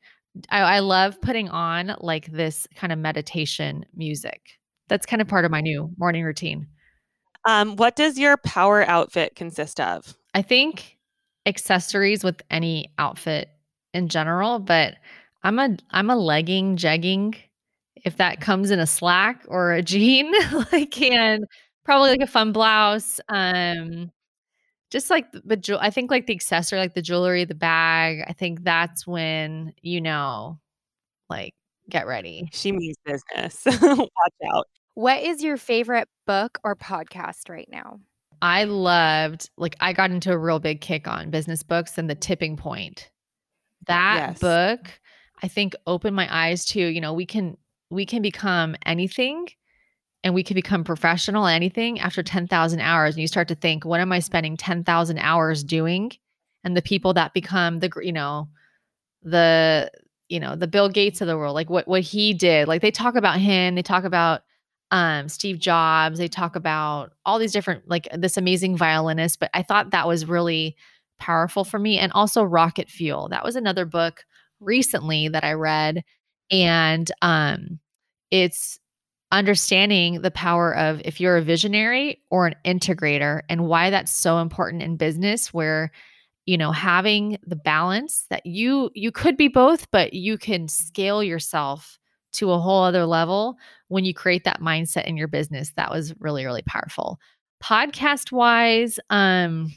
I, 0.51 0.61
I 0.61 0.79
love 0.81 1.21
putting 1.21 1.49
on 1.49 1.97
like 2.01 2.27
this 2.27 2.67
kind 2.77 2.93
of 2.93 2.99
meditation 2.99 3.85
music. 3.97 4.59
That's 4.89 5.07
kind 5.07 5.23
of 5.23 5.29
part 5.29 5.45
of 5.45 5.51
my 5.51 5.61
new 5.61 5.91
morning 5.99 6.25
routine. 6.25 6.69
um, 7.49 7.77
what 7.77 7.97
does 7.97 8.19
your 8.19 8.37
power 8.39 8.85
outfit 8.89 9.35
consist 9.37 9.81
of? 9.81 10.15
I 10.35 10.43
think 10.43 10.99
accessories 11.47 12.23
with 12.23 12.43
any 12.51 12.93
outfit 12.99 13.49
in 13.95 14.09
general, 14.09 14.59
but 14.59 14.97
I'm 15.43 15.59
a 15.59 15.77
I'm 15.91 16.11
a 16.11 16.17
legging 16.17 16.77
jegging. 16.77 17.37
If 18.05 18.17
that 18.19 18.41
comes 18.41 18.71
in 18.71 18.79
a 18.81 18.87
slack 18.87 19.45
or 19.49 19.73
a 19.73 19.83
jean, 19.83 20.33
like 20.73 21.01
and 21.03 21.45
probably 21.85 22.11
like 22.11 22.21
a 22.21 22.27
fun 22.27 22.53
blouse. 22.53 23.21
Um, 23.29 24.11
just 24.91 25.11
like 25.11 25.31
the, 25.33 25.43
the 25.45 25.57
jewel, 25.57 25.79
I 25.81 25.91
think 25.91 26.11
like 26.11 26.27
the 26.27 26.35
accessory, 26.35 26.79
like 26.79 26.95
the 26.95 27.03
jewelry, 27.03 27.45
the 27.45 27.55
bag. 27.55 28.25
I 28.27 28.33
think 28.33 28.65
that's 28.65 29.07
when 29.07 29.73
you 29.83 30.01
know, 30.01 30.59
like 31.29 31.55
get 31.89 32.07
ready. 32.07 32.49
She 32.53 32.73
means 32.73 32.97
business. 33.05 33.65
Watch 33.67 34.11
out. 34.53 34.67
What 34.95 35.23
is 35.23 35.43
your 35.43 35.57
favorite 35.57 36.09
book 36.27 36.59
or 36.65 36.75
podcast 36.77 37.49
right 37.49 37.69
now? 37.71 38.01
I 38.43 38.65
loved 38.65 39.51
like 39.57 39.77
I 39.81 39.93
got 39.93 40.11
into 40.11 40.33
a 40.33 40.39
real 40.39 40.59
big 40.59 40.81
kick 40.81 41.07
on 41.07 41.31
business 41.31 41.63
books 41.63 41.99
and 41.99 42.09
the 42.09 42.15
tipping 42.15 42.57
point. 42.57 43.11
That 43.87 44.31
Yes. 44.31 44.39
book 44.39 45.01
I 45.43 45.49
think 45.49 45.75
opened 45.87 46.17
my 46.17 46.29
eyes 46.31 46.65
to, 46.67 46.81
you 46.81 47.01
know, 47.01 47.13
we 47.13 47.27
can 47.27 47.57
we 47.91 48.07
can 48.07 48.23
become 48.23 48.77
anything 48.87 49.47
and 50.23 50.35
we 50.35 50.43
can 50.43 50.55
become 50.55 50.85
professional 50.85 51.47
at 51.47 51.55
anything 51.55 51.99
after 52.01 52.23
10,000 52.23 52.81
hours 52.81 53.15
and 53.15 53.23
you 53.23 53.29
start 53.29 53.49
to 53.49 53.55
think 53.55 53.85
what 53.85 54.01
am 54.01 54.13
I 54.13 54.21
spending 54.21 54.57
10,000 54.57 55.19
hours 55.19 55.65
doing? 55.65 56.13
And 56.63 56.77
the 56.77 56.83
people 56.83 57.15
that 57.15 57.33
become 57.33 57.79
the 57.79 57.91
you 58.03 58.13
know 58.13 58.49
the 59.23 59.91
you 60.29 60.41
know 60.41 60.57
the 60.57 60.67
Bill 60.67 60.89
Gates 60.89 61.21
of 61.21 61.27
the 61.27 61.37
world 61.37 61.55
like 61.55 61.71
what 61.71 61.89
what 61.89 62.03
he 62.03 62.35
did 62.35 62.69
like 62.69 62.83
they 62.83 62.91
talk 62.91 63.17
about 63.17 63.39
him 63.39 63.75
they 63.75 63.83
talk 63.83 64.05
about 64.05 64.43
um 64.91 65.29
Steve 65.29 65.59
Jobs 65.59 66.19
they 66.19 66.29
talk 66.29 66.57
about 66.57 67.13
all 67.25 67.39
these 67.39 67.53
different 67.53 67.89
like 67.89 68.09
this 68.13 68.37
amazing 68.37 68.77
violinist 68.77 69.41
but 69.41 69.51
I 69.55 69.63
thought 69.63 69.91
that 69.91 70.07
was 70.07 70.27
really 70.27 70.77
powerful 71.19 71.65
for 71.65 71.79
me 71.79 71.99
and 71.99 72.13
also 72.13 72.43
Rocket 72.43 72.91
Fuel 72.91 73.29
that 73.31 73.45
was 73.45 73.57
another 73.57 73.85
book 73.87 74.25
recently 74.61 75.29
that 75.29 75.45
I 75.45 75.53
read 75.55 76.05
and 76.51 77.11
um 77.23 77.81
it's 78.31 78.79
understanding 79.33 80.23
the 80.23 80.31
power 80.31 80.75
of 80.77 81.01
if 81.05 81.21
you're 81.21 81.37
a 81.37 81.43
visionary 81.43 82.21
or 82.31 82.47
an 82.47 82.55
integrator 82.65 83.43
and 83.49 83.67
why 83.67 83.91
that's 83.91 84.11
so 84.13 84.39
important 84.39 84.83
in 84.83 84.97
business 84.97 85.55
where 85.55 85.91
you 86.47 86.59
know 86.59 86.73
having 86.73 87.39
the 87.47 87.57
balance 87.57 88.27
that 88.31 88.45
you 88.45 88.91
you 88.95 89.13
could 89.13 89.37
be 89.37 89.47
both 89.47 89.91
but 89.91 90.13
you 90.13 90.37
can 90.37 90.67
scale 90.67 91.23
yourself 91.23 91.99
to 92.33 92.51
a 92.53 92.59
whole 92.59 92.83
other 92.83 93.07
level 93.07 93.57
when 93.89 94.05
you 94.05 94.15
create 94.15 94.45
that 94.45 94.61
mindset 94.61 95.05
in 95.05 95.17
your 95.17 95.29
business. 95.29 95.73
That 95.77 95.91
was 95.91 96.15
really 96.21 96.45
really 96.45 96.63
powerful. 96.63 97.19
Podcast 97.63 98.33
wise 98.33 98.99
um 99.11 99.73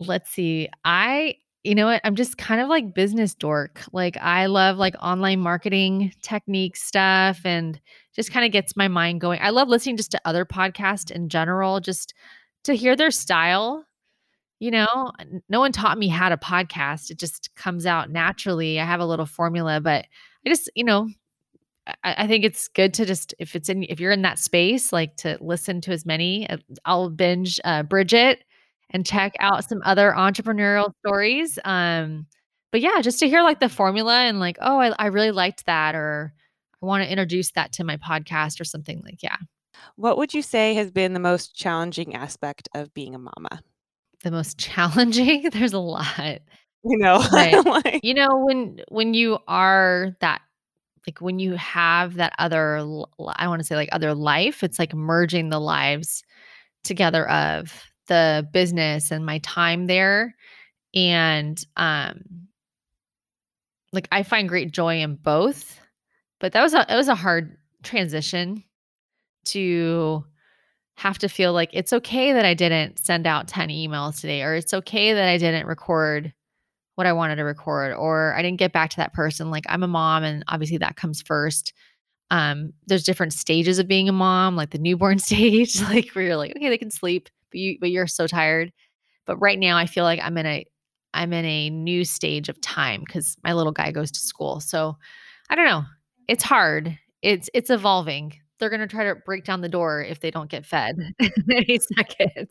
let's 0.00 0.30
see 0.30 0.68
i 0.84 1.34
you 1.68 1.74
know 1.74 1.86
what? 1.86 2.00
I'm 2.02 2.16
just 2.16 2.38
kind 2.38 2.62
of 2.62 2.68
like 2.68 2.94
business 2.94 3.34
dork. 3.34 3.82
Like 3.92 4.16
i 4.16 4.46
love 4.46 4.78
like 4.78 4.94
online 5.02 5.40
marketing 5.40 6.12
technique 6.22 6.76
stuff 6.76 7.40
and 7.44 7.78
just 8.16 8.32
kind 8.32 8.46
of 8.46 8.52
gets 8.52 8.74
my 8.74 8.88
mind 8.88 9.20
going. 9.20 9.38
I 9.42 9.50
love 9.50 9.68
listening 9.68 9.98
just 9.98 10.10
to 10.12 10.20
other 10.24 10.46
podcasts 10.46 11.10
in 11.10 11.28
general 11.28 11.80
just 11.80 12.14
to 12.64 12.74
hear 12.74 12.96
their 12.96 13.10
style 13.10 13.84
you 14.60 14.72
know? 14.72 15.12
No 15.48 15.60
one 15.60 15.70
taught 15.70 15.98
me 15.98 16.08
how 16.08 16.28
to 16.30 16.36
podcast. 16.36 17.12
It 17.12 17.18
just 17.20 17.54
comes 17.54 17.86
out 17.86 18.10
naturally. 18.10 18.80
I 18.80 18.84
have 18.84 18.98
a 18.98 19.06
little 19.06 19.26
formula 19.26 19.80
but 19.80 20.06
i 20.46 20.48
just 20.48 20.70
you 20.74 20.84
know 20.84 21.08
I, 22.04 22.24
I 22.24 22.26
think 22.26 22.44
it's 22.44 22.68
good 22.68 22.94
to 22.94 23.04
just 23.04 23.34
if 23.38 23.54
it's 23.56 23.68
in 23.68 23.84
if 23.84 24.00
you're 24.00 24.12
in 24.12 24.22
that 24.22 24.38
space 24.38 24.92
like 24.92 25.16
to 25.18 25.38
listen 25.40 25.80
to 25.82 25.92
as 25.92 26.06
many 26.06 26.48
uh, 26.48 26.58
i'll 26.84 27.10
binge 27.10 27.60
uh, 27.64 27.82
bridget 27.82 28.44
and 28.90 29.06
check 29.06 29.34
out 29.40 29.68
some 29.68 29.80
other 29.84 30.12
entrepreneurial 30.16 30.92
stories 31.04 31.58
um 31.64 32.26
but 32.72 32.80
yeah 32.80 33.00
just 33.00 33.18
to 33.18 33.28
hear 33.28 33.42
like 33.42 33.60
the 33.60 33.68
formula 33.68 34.20
and 34.20 34.40
like 34.40 34.58
oh 34.60 34.78
i, 34.78 34.92
I 34.98 35.06
really 35.06 35.30
liked 35.30 35.66
that 35.66 35.94
or 35.94 36.32
i 36.82 36.86
want 36.86 37.04
to 37.04 37.10
introduce 37.10 37.52
that 37.52 37.72
to 37.74 37.84
my 37.84 37.96
podcast 37.96 38.60
or 38.60 38.64
something 38.64 39.02
like 39.04 39.22
yeah. 39.22 39.36
What 39.94 40.18
would 40.18 40.34
you 40.34 40.42
say 40.42 40.74
has 40.74 40.90
been 40.90 41.12
the 41.12 41.20
most 41.20 41.54
challenging 41.54 42.16
aspect 42.16 42.68
of 42.74 42.92
being 42.94 43.14
a 43.14 43.18
mama? 43.18 43.62
the 44.22 44.30
most 44.30 44.58
challenging? 44.58 45.48
There's 45.52 45.72
a 45.72 45.78
lot. 45.78 46.40
You 46.84 46.98
know, 46.98 47.16
like, 47.32 48.00
you 48.02 48.14
know 48.14 48.44
when 48.44 48.80
when 48.88 49.14
you 49.14 49.38
are 49.46 50.16
that 50.20 50.42
like 51.06 51.20
when 51.20 51.38
you 51.38 51.54
have 51.54 52.14
that 52.14 52.34
other 52.38 52.76
I 52.76 53.48
want 53.48 53.60
to 53.60 53.64
say 53.64 53.76
like 53.76 53.88
other 53.92 54.14
life 54.14 54.62
it's 54.62 54.78
like 54.78 54.94
merging 54.94 55.48
the 55.48 55.60
lives 55.60 56.22
together 56.84 57.28
of 57.28 57.87
the 58.08 58.48
business 58.52 59.10
and 59.10 59.24
my 59.24 59.38
time 59.38 59.86
there 59.86 60.34
and 60.94 61.64
um 61.76 62.48
like 63.92 64.08
i 64.10 64.22
find 64.22 64.48
great 64.48 64.72
joy 64.72 65.00
in 65.00 65.14
both 65.14 65.80
but 66.40 66.52
that 66.52 66.62
was 66.62 66.74
a 66.74 66.86
it 66.92 66.96
was 66.96 67.08
a 67.08 67.14
hard 67.14 67.56
transition 67.82 68.62
to 69.44 70.24
have 70.96 71.18
to 71.18 71.28
feel 71.28 71.52
like 71.52 71.70
it's 71.72 71.92
okay 71.92 72.32
that 72.32 72.44
i 72.44 72.54
didn't 72.54 72.98
send 72.98 73.26
out 73.26 73.48
10 73.48 73.68
emails 73.68 74.20
today 74.20 74.42
or 74.42 74.54
it's 74.54 74.74
okay 74.74 75.12
that 75.14 75.28
i 75.28 75.38
didn't 75.38 75.66
record 75.66 76.32
what 76.98 77.06
I 77.06 77.12
wanted 77.12 77.36
to 77.36 77.44
record 77.44 77.94
or 77.94 78.34
I 78.34 78.42
didn't 78.42 78.58
get 78.58 78.72
back 78.72 78.90
to 78.90 78.96
that 78.96 79.12
person. 79.12 79.52
Like 79.52 79.64
I'm 79.68 79.84
a 79.84 79.86
mom 79.86 80.24
and 80.24 80.42
obviously 80.48 80.78
that 80.78 80.96
comes 80.96 81.22
first. 81.22 81.72
Um, 82.32 82.72
there's 82.88 83.04
different 83.04 83.34
stages 83.34 83.78
of 83.78 83.86
being 83.86 84.08
a 84.08 84.12
mom, 84.12 84.56
like 84.56 84.70
the 84.70 84.80
newborn 84.80 85.18
stage, 85.20 85.80
like 85.80 86.08
where 86.08 86.24
you're 86.24 86.36
like, 86.36 86.56
okay, 86.56 86.68
they 86.68 86.76
can 86.76 86.90
sleep, 86.90 87.28
but 87.50 87.58
you 87.60 87.78
but 87.80 87.90
you're 87.90 88.06
so 88.06 88.26
tired. 88.26 88.72
But 89.26 89.38
right 89.38 89.58
now 89.58 89.76
I 89.76 89.86
feel 89.86 90.04
like 90.04 90.20
I'm 90.22 90.36
in 90.38 90.46
a 90.46 90.66
I'm 91.14 91.32
in 91.32 91.44
a 91.44 91.70
new 91.70 92.04
stage 92.04 92.48
of 92.48 92.60
time 92.60 93.02
because 93.06 93.36
my 93.44 93.52
little 93.52 93.72
guy 93.72 93.90
goes 93.92 94.10
to 94.12 94.20
school. 94.20 94.60
So 94.60 94.96
I 95.50 95.54
don't 95.56 95.66
know. 95.66 95.84
It's 96.28 96.44
hard. 96.44 96.98
It's 97.22 97.48
it's 97.54 97.70
evolving. 97.70 98.34
They're 98.58 98.70
gonna 98.70 98.86
try 98.86 99.04
to 99.04 99.14
break 99.14 99.44
down 99.44 99.60
the 99.60 99.68
door 99.68 100.02
if 100.02 100.20
they 100.20 100.30
don't 100.30 100.50
get 100.50 100.66
fed 100.66 100.96
any 101.50 101.80
second. 101.96 102.50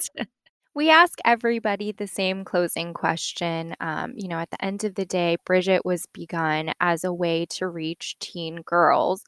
We 0.76 0.92
ask 0.92 1.18
everybody 1.26 1.92
the 1.92 2.06
same 2.08 2.46
closing 2.46 2.94
question. 2.94 3.76
Um, 3.80 4.14
you 4.16 4.28
know, 4.28 4.38
at 4.38 4.52
the 4.52 4.64
end 4.64 4.84
of 4.84 4.94
the 4.94 5.06
day, 5.06 5.38
Bridget 5.44 5.84
was 5.86 6.06
begun 6.14 6.72
as 6.80 7.04
a 7.04 7.12
way 7.12 7.48
to 7.52 7.68
reach 7.68 8.16
teen 8.20 8.62
girls 8.62 9.24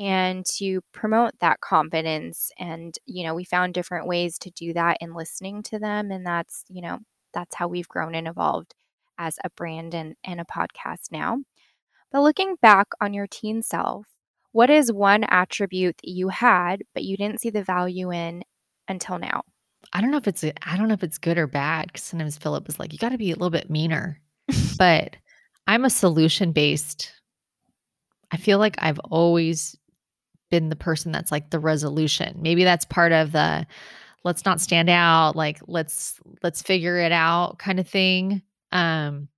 and 0.00 0.46
to 0.46 0.80
promote 0.92 1.38
that 1.40 1.60
confidence. 1.60 2.50
And, 2.58 2.96
you 3.04 3.22
know, 3.22 3.34
we 3.34 3.44
found 3.44 3.74
different 3.74 4.06
ways 4.06 4.38
to 4.38 4.50
do 4.50 4.72
that 4.72 4.96
in 5.02 5.12
listening 5.12 5.62
to 5.64 5.78
them. 5.78 6.10
And 6.10 6.24
that's, 6.24 6.64
you 6.70 6.80
know, 6.80 7.00
that's 7.34 7.54
how 7.54 7.68
we've 7.68 7.86
grown 7.86 8.14
and 8.14 8.26
evolved 8.26 8.74
as 9.18 9.38
a 9.44 9.50
brand 9.50 9.94
and, 9.94 10.16
and 10.24 10.40
a 10.40 10.46
podcast 10.46 11.12
now. 11.12 11.40
But 12.10 12.22
looking 12.22 12.56
back 12.62 12.88
on 13.02 13.12
your 13.12 13.26
teen 13.26 13.62
self, 13.62 14.06
what 14.52 14.70
is 14.70 14.90
one 14.90 15.22
attribute 15.24 15.98
that 15.98 16.10
you 16.10 16.28
had, 16.28 16.82
but 16.94 17.04
you 17.04 17.18
didn't 17.18 17.42
see 17.42 17.50
the 17.50 17.62
value 17.62 18.10
in 18.10 18.42
until 18.88 19.18
now? 19.18 19.42
I 19.92 20.00
don't 20.00 20.10
know 20.10 20.16
if 20.16 20.26
it's 20.26 20.42
I 20.44 20.76
don't 20.76 20.88
know 20.88 20.94
if 20.94 21.04
it's 21.04 21.18
good 21.18 21.36
or 21.36 21.46
bad 21.46 21.88
because 21.88 22.04
sometimes 22.04 22.38
Philip 22.38 22.68
is 22.70 22.78
like, 22.78 22.92
you 22.94 22.98
got 22.98 23.10
to 23.10 23.18
be 23.18 23.32
a 23.32 23.34
little 23.34 23.50
bit 23.50 23.68
meaner. 23.68 24.18
but 24.78 25.16
I'm 25.66 25.84
a 25.84 25.90
solution 25.90 26.52
based. 26.52 27.12
I 28.32 28.38
feel 28.38 28.58
like 28.58 28.76
I've 28.78 28.98
always 29.00 29.76
been 30.50 30.68
the 30.68 30.76
person 30.76 31.12
that's 31.12 31.32
like 31.32 31.50
the 31.50 31.58
resolution. 31.58 32.38
Maybe 32.40 32.64
that's 32.64 32.84
part 32.84 33.12
of 33.12 33.32
the 33.32 33.66
let's 34.24 34.44
not 34.44 34.60
stand 34.60 34.90
out, 34.90 35.36
like 35.36 35.60
let's 35.66 36.20
let's 36.42 36.62
figure 36.62 36.98
it 36.98 37.12
out 37.12 37.58
kind 37.58 37.80
of 37.80 37.88
thing. 37.88 38.42
Um 38.72 39.28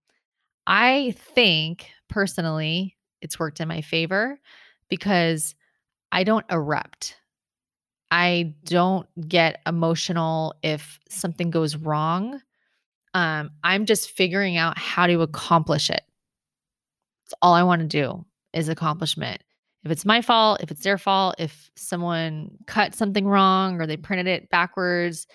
I 0.66 1.14
think 1.34 1.90
personally 2.09 2.97
it's 3.20 3.39
worked 3.39 3.60
in 3.60 3.68
my 3.68 3.80
favor 3.80 4.39
because 4.89 5.55
I 6.10 6.24
don't 6.24 6.44
erupt. 6.51 7.16
I 8.10 8.55
don't 8.64 9.09
get 9.26 9.62
emotional 9.66 10.55
if 10.62 11.01
something 11.09 11.51
goes 11.51 11.76
wrong. 11.76 12.43
Um, 13.14 13.51
I'm 13.64 13.86
just 13.86 14.10
figuring 14.10 14.59
out 14.59 14.76
how 14.76 15.06
to 15.06 15.22
accomplish 15.22 15.89
it. 15.89 16.02
That's 17.24 17.34
all 17.40 17.55
I 17.55 17.62
want 17.62 17.80
to 17.80 17.89
do 17.89 18.24
is 18.52 18.68
accomplishment. 18.68 19.43
If 19.85 19.91
it's 19.91 20.05
my 20.05 20.23
fault, 20.23 20.61
if 20.63 20.71
it's 20.71 20.83
their 20.83 20.99
fault, 20.99 21.35
if 21.39 21.71
someone 21.75 22.51
cut 22.67 22.95
something 22.95 23.27
wrong 23.27 23.81
or 23.81 23.87
they 23.87 23.97
printed 23.97 24.29
it 24.29 24.49
backwards, 24.51 25.27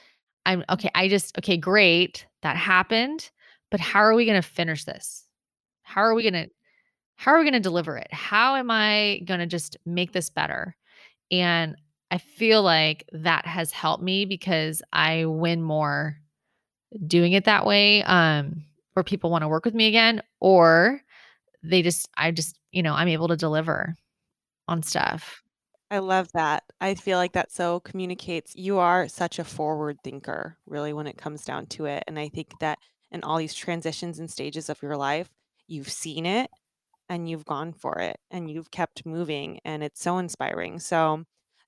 I'm 0.46 0.64
okay. 0.70 0.90
I 0.96 1.10
just, 1.10 1.38
okay, 1.38 1.58
great. 1.58 2.26
That 2.44 2.56
happened. 2.56 3.30
But 3.70 3.82
how 3.82 4.00
are 4.00 4.16
we 4.16 4.26
going 4.26 4.42
to 4.42 4.48
finish 4.48 4.86
this? 4.86 5.26
How 5.84 6.02
are 6.02 6.14
we 6.14 6.24
going 6.24 6.46
to, 6.46 6.50
how 7.16 7.32
are 7.32 7.40
we 7.40 7.44
going 7.44 7.54
to 7.54 7.60
deliver 7.60 7.98
it? 7.98 8.08
How 8.14 8.56
am 8.56 8.72
I 8.72 9.22
going 9.26 9.42
to 9.42 9.48
just 9.48 9.76
make 9.86 10.14
this 10.14 10.30
better? 10.30 10.76
And 11.32 11.76
I 12.12 12.18
feel 12.20 12.64
like 12.64 13.04
that 13.12 13.46
has 13.46 13.72
helped 13.72 14.04
me 14.04 14.24
because 14.24 14.82
I 14.94 15.26
win 15.26 15.62
more 15.62 16.18
doing 17.06 17.34
it 17.34 17.44
that 17.44 17.66
way. 17.66 18.04
Um, 18.04 18.64
where 18.94 19.04
people 19.04 19.30
want 19.30 19.44
to 19.44 19.48
work 19.48 19.64
with 19.64 19.76
me 19.76 19.88
again, 19.88 20.24
or 20.40 21.02
they 21.62 21.84
just, 21.84 22.10
I 22.18 22.32
just, 22.32 22.58
you 22.72 22.82
know, 22.82 22.96
I'm 22.96 23.08
able 23.10 23.28
to 23.28 23.38
deliver 23.38 23.94
on 24.68 24.84
stuff. 24.84 25.42
I 25.90 26.00
love 26.00 26.30
that. 26.34 26.64
I 26.82 26.96
feel 26.96 27.18
like 27.18 27.34
that 27.34 27.52
so 27.52 27.80
communicates 27.80 28.56
you 28.56 28.78
are 28.80 29.08
such 29.08 29.40
a 29.40 29.44
forward 29.46 29.98
thinker, 30.04 30.58
really, 30.66 30.94
when 30.94 31.08
it 31.08 31.18
comes 31.18 31.46
down 31.46 31.66
to 31.68 31.86
it. 31.86 32.04
And 32.08 32.20
I 32.20 32.30
think 32.30 32.50
that 32.60 32.80
in 33.12 33.24
all 33.24 33.38
these 33.38 33.54
transitions 33.54 34.20
and 34.20 34.30
stages 34.30 34.70
of 34.70 34.82
your 34.82 34.98
life, 34.98 35.30
you've 35.68 35.90
seen 35.90 36.26
it 36.26 36.50
and 37.10 37.30
you've 37.30 37.46
gone 37.46 37.74
for 37.74 38.00
it 38.00 38.18
and 38.32 38.50
you've 38.50 38.72
kept 38.72 39.06
moving. 39.06 39.60
And 39.66 39.84
it's 39.84 40.02
so 40.02 40.18
inspiring. 40.20 40.80
So, 40.80 41.24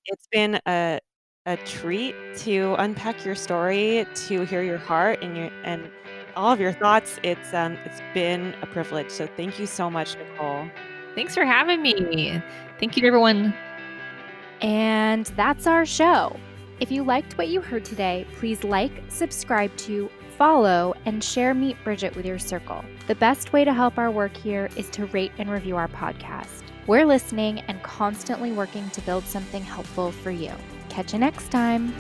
it's 0.06 0.28
been 0.32 0.60
a 0.68 1.00
a 1.46 1.58
treat 1.58 2.16
to 2.38 2.76
unpack 2.80 3.26
your 3.26 3.36
story, 3.36 4.06
to 4.14 4.44
hear 4.46 4.62
your 4.64 4.78
heart 4.78 5.20
and 5.24 5.38
your 5.38 5.52
and 5.64 5.90
all 6.36 6.52
of 6.52 6.60
your 6.60 6.74
thoughts. 6.74 7.20
It's 7.24 7.54
um 7.54 7.74
it's 7.86 8.02
been 8.14 8.56
a 8.62 8.68
privilege. 8.68 9.10
So 9.12 9.28
thank 9.28 9.60
you 9.60 9.66
so 9.68 9.90
much, 9.90 10.18
Nicole. 10.18 10.70
Thanks 11.20 11.36
for 11.36 11.44
having 11.44 11.82
me. 11.82 12.42
Thank 12.80 12.96
you 12.96 13.02
to 13.02 13.08
everyone. 13.08 13.54
And 14.62 15.26
that's 15.36 15.68
our 15.68 15.86
show. 15.86 16.40
If 16.80 16.92
you 16.92 17.04
liked 17.04 17.38
what 17.38 17.50
you 17.50 17.60
heard 17.60 17.84
today, 17.84 18.26
please 18.38 18.64
like, 18.64 19.04
subscribe 19.10 19.76
to, 19.80 20.10
follow, 20.38 20.94
and 21.04 21.22
share 21.22 21.54
Meet 21.54 21.76
Bridget 21.84 22.16
with 22.16 22.26
your 22.26 22.40
circle. 22.40 22.86
The 23.08 23.16
best 23.16 23.52
way 23.52 23.66
to 23.66 23.74
help 23.74 23.98
our 23.98 24.10
work 24.10 24.38
here 24.38 24.70
is 24.78 24.90
to 24.92 25.08
rate 25.08 25.34
and 25.38 25.52
review 25.52 25.76
our 25.76 25.90
podcast. 25.90 26.64
We're 26.88 27.06
listening 27.06 27.60
and 27.68 27.84
constantly 27.84 28.54
working 28.54 28.90
to 28.92 29.02
build 29.02 29.26
something 29.26 29.62
helpful 29.62 30.14
for 30.14 30.32
you. 30.32 30.54
Catch 30.88 31.12
you 31.12 31.20
next 31.20 31.52
time. 31.52 31.94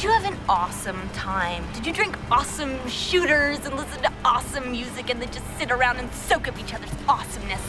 Did 0.00 0.06
you 0.06 0.12
have 0.12 0.32
an 0.32 0.38
awesome 0.48 1.10
time? 1.10 1.62
Did 1.74 1.86
you 1.86 1.92
drink 1.92 2.16
awesome 2.30 2.88
shooters 2.88 3.58
and 3.66 3.76
listen 3.76 4.00
to 4.00 4.10
awesome 4.24 4.72
music 4.72 5.10
and 5.10 5.20
then 5.20 5.30
just 5.30 5.44
sit 5.58 5.70
around 5.70 5.98
and 5.98 6.10
soak 6.14 6.48
up 6.48 6.58
each 6.58 6.72
other's 6.72 6.88
awesomeness? 7.06 7.60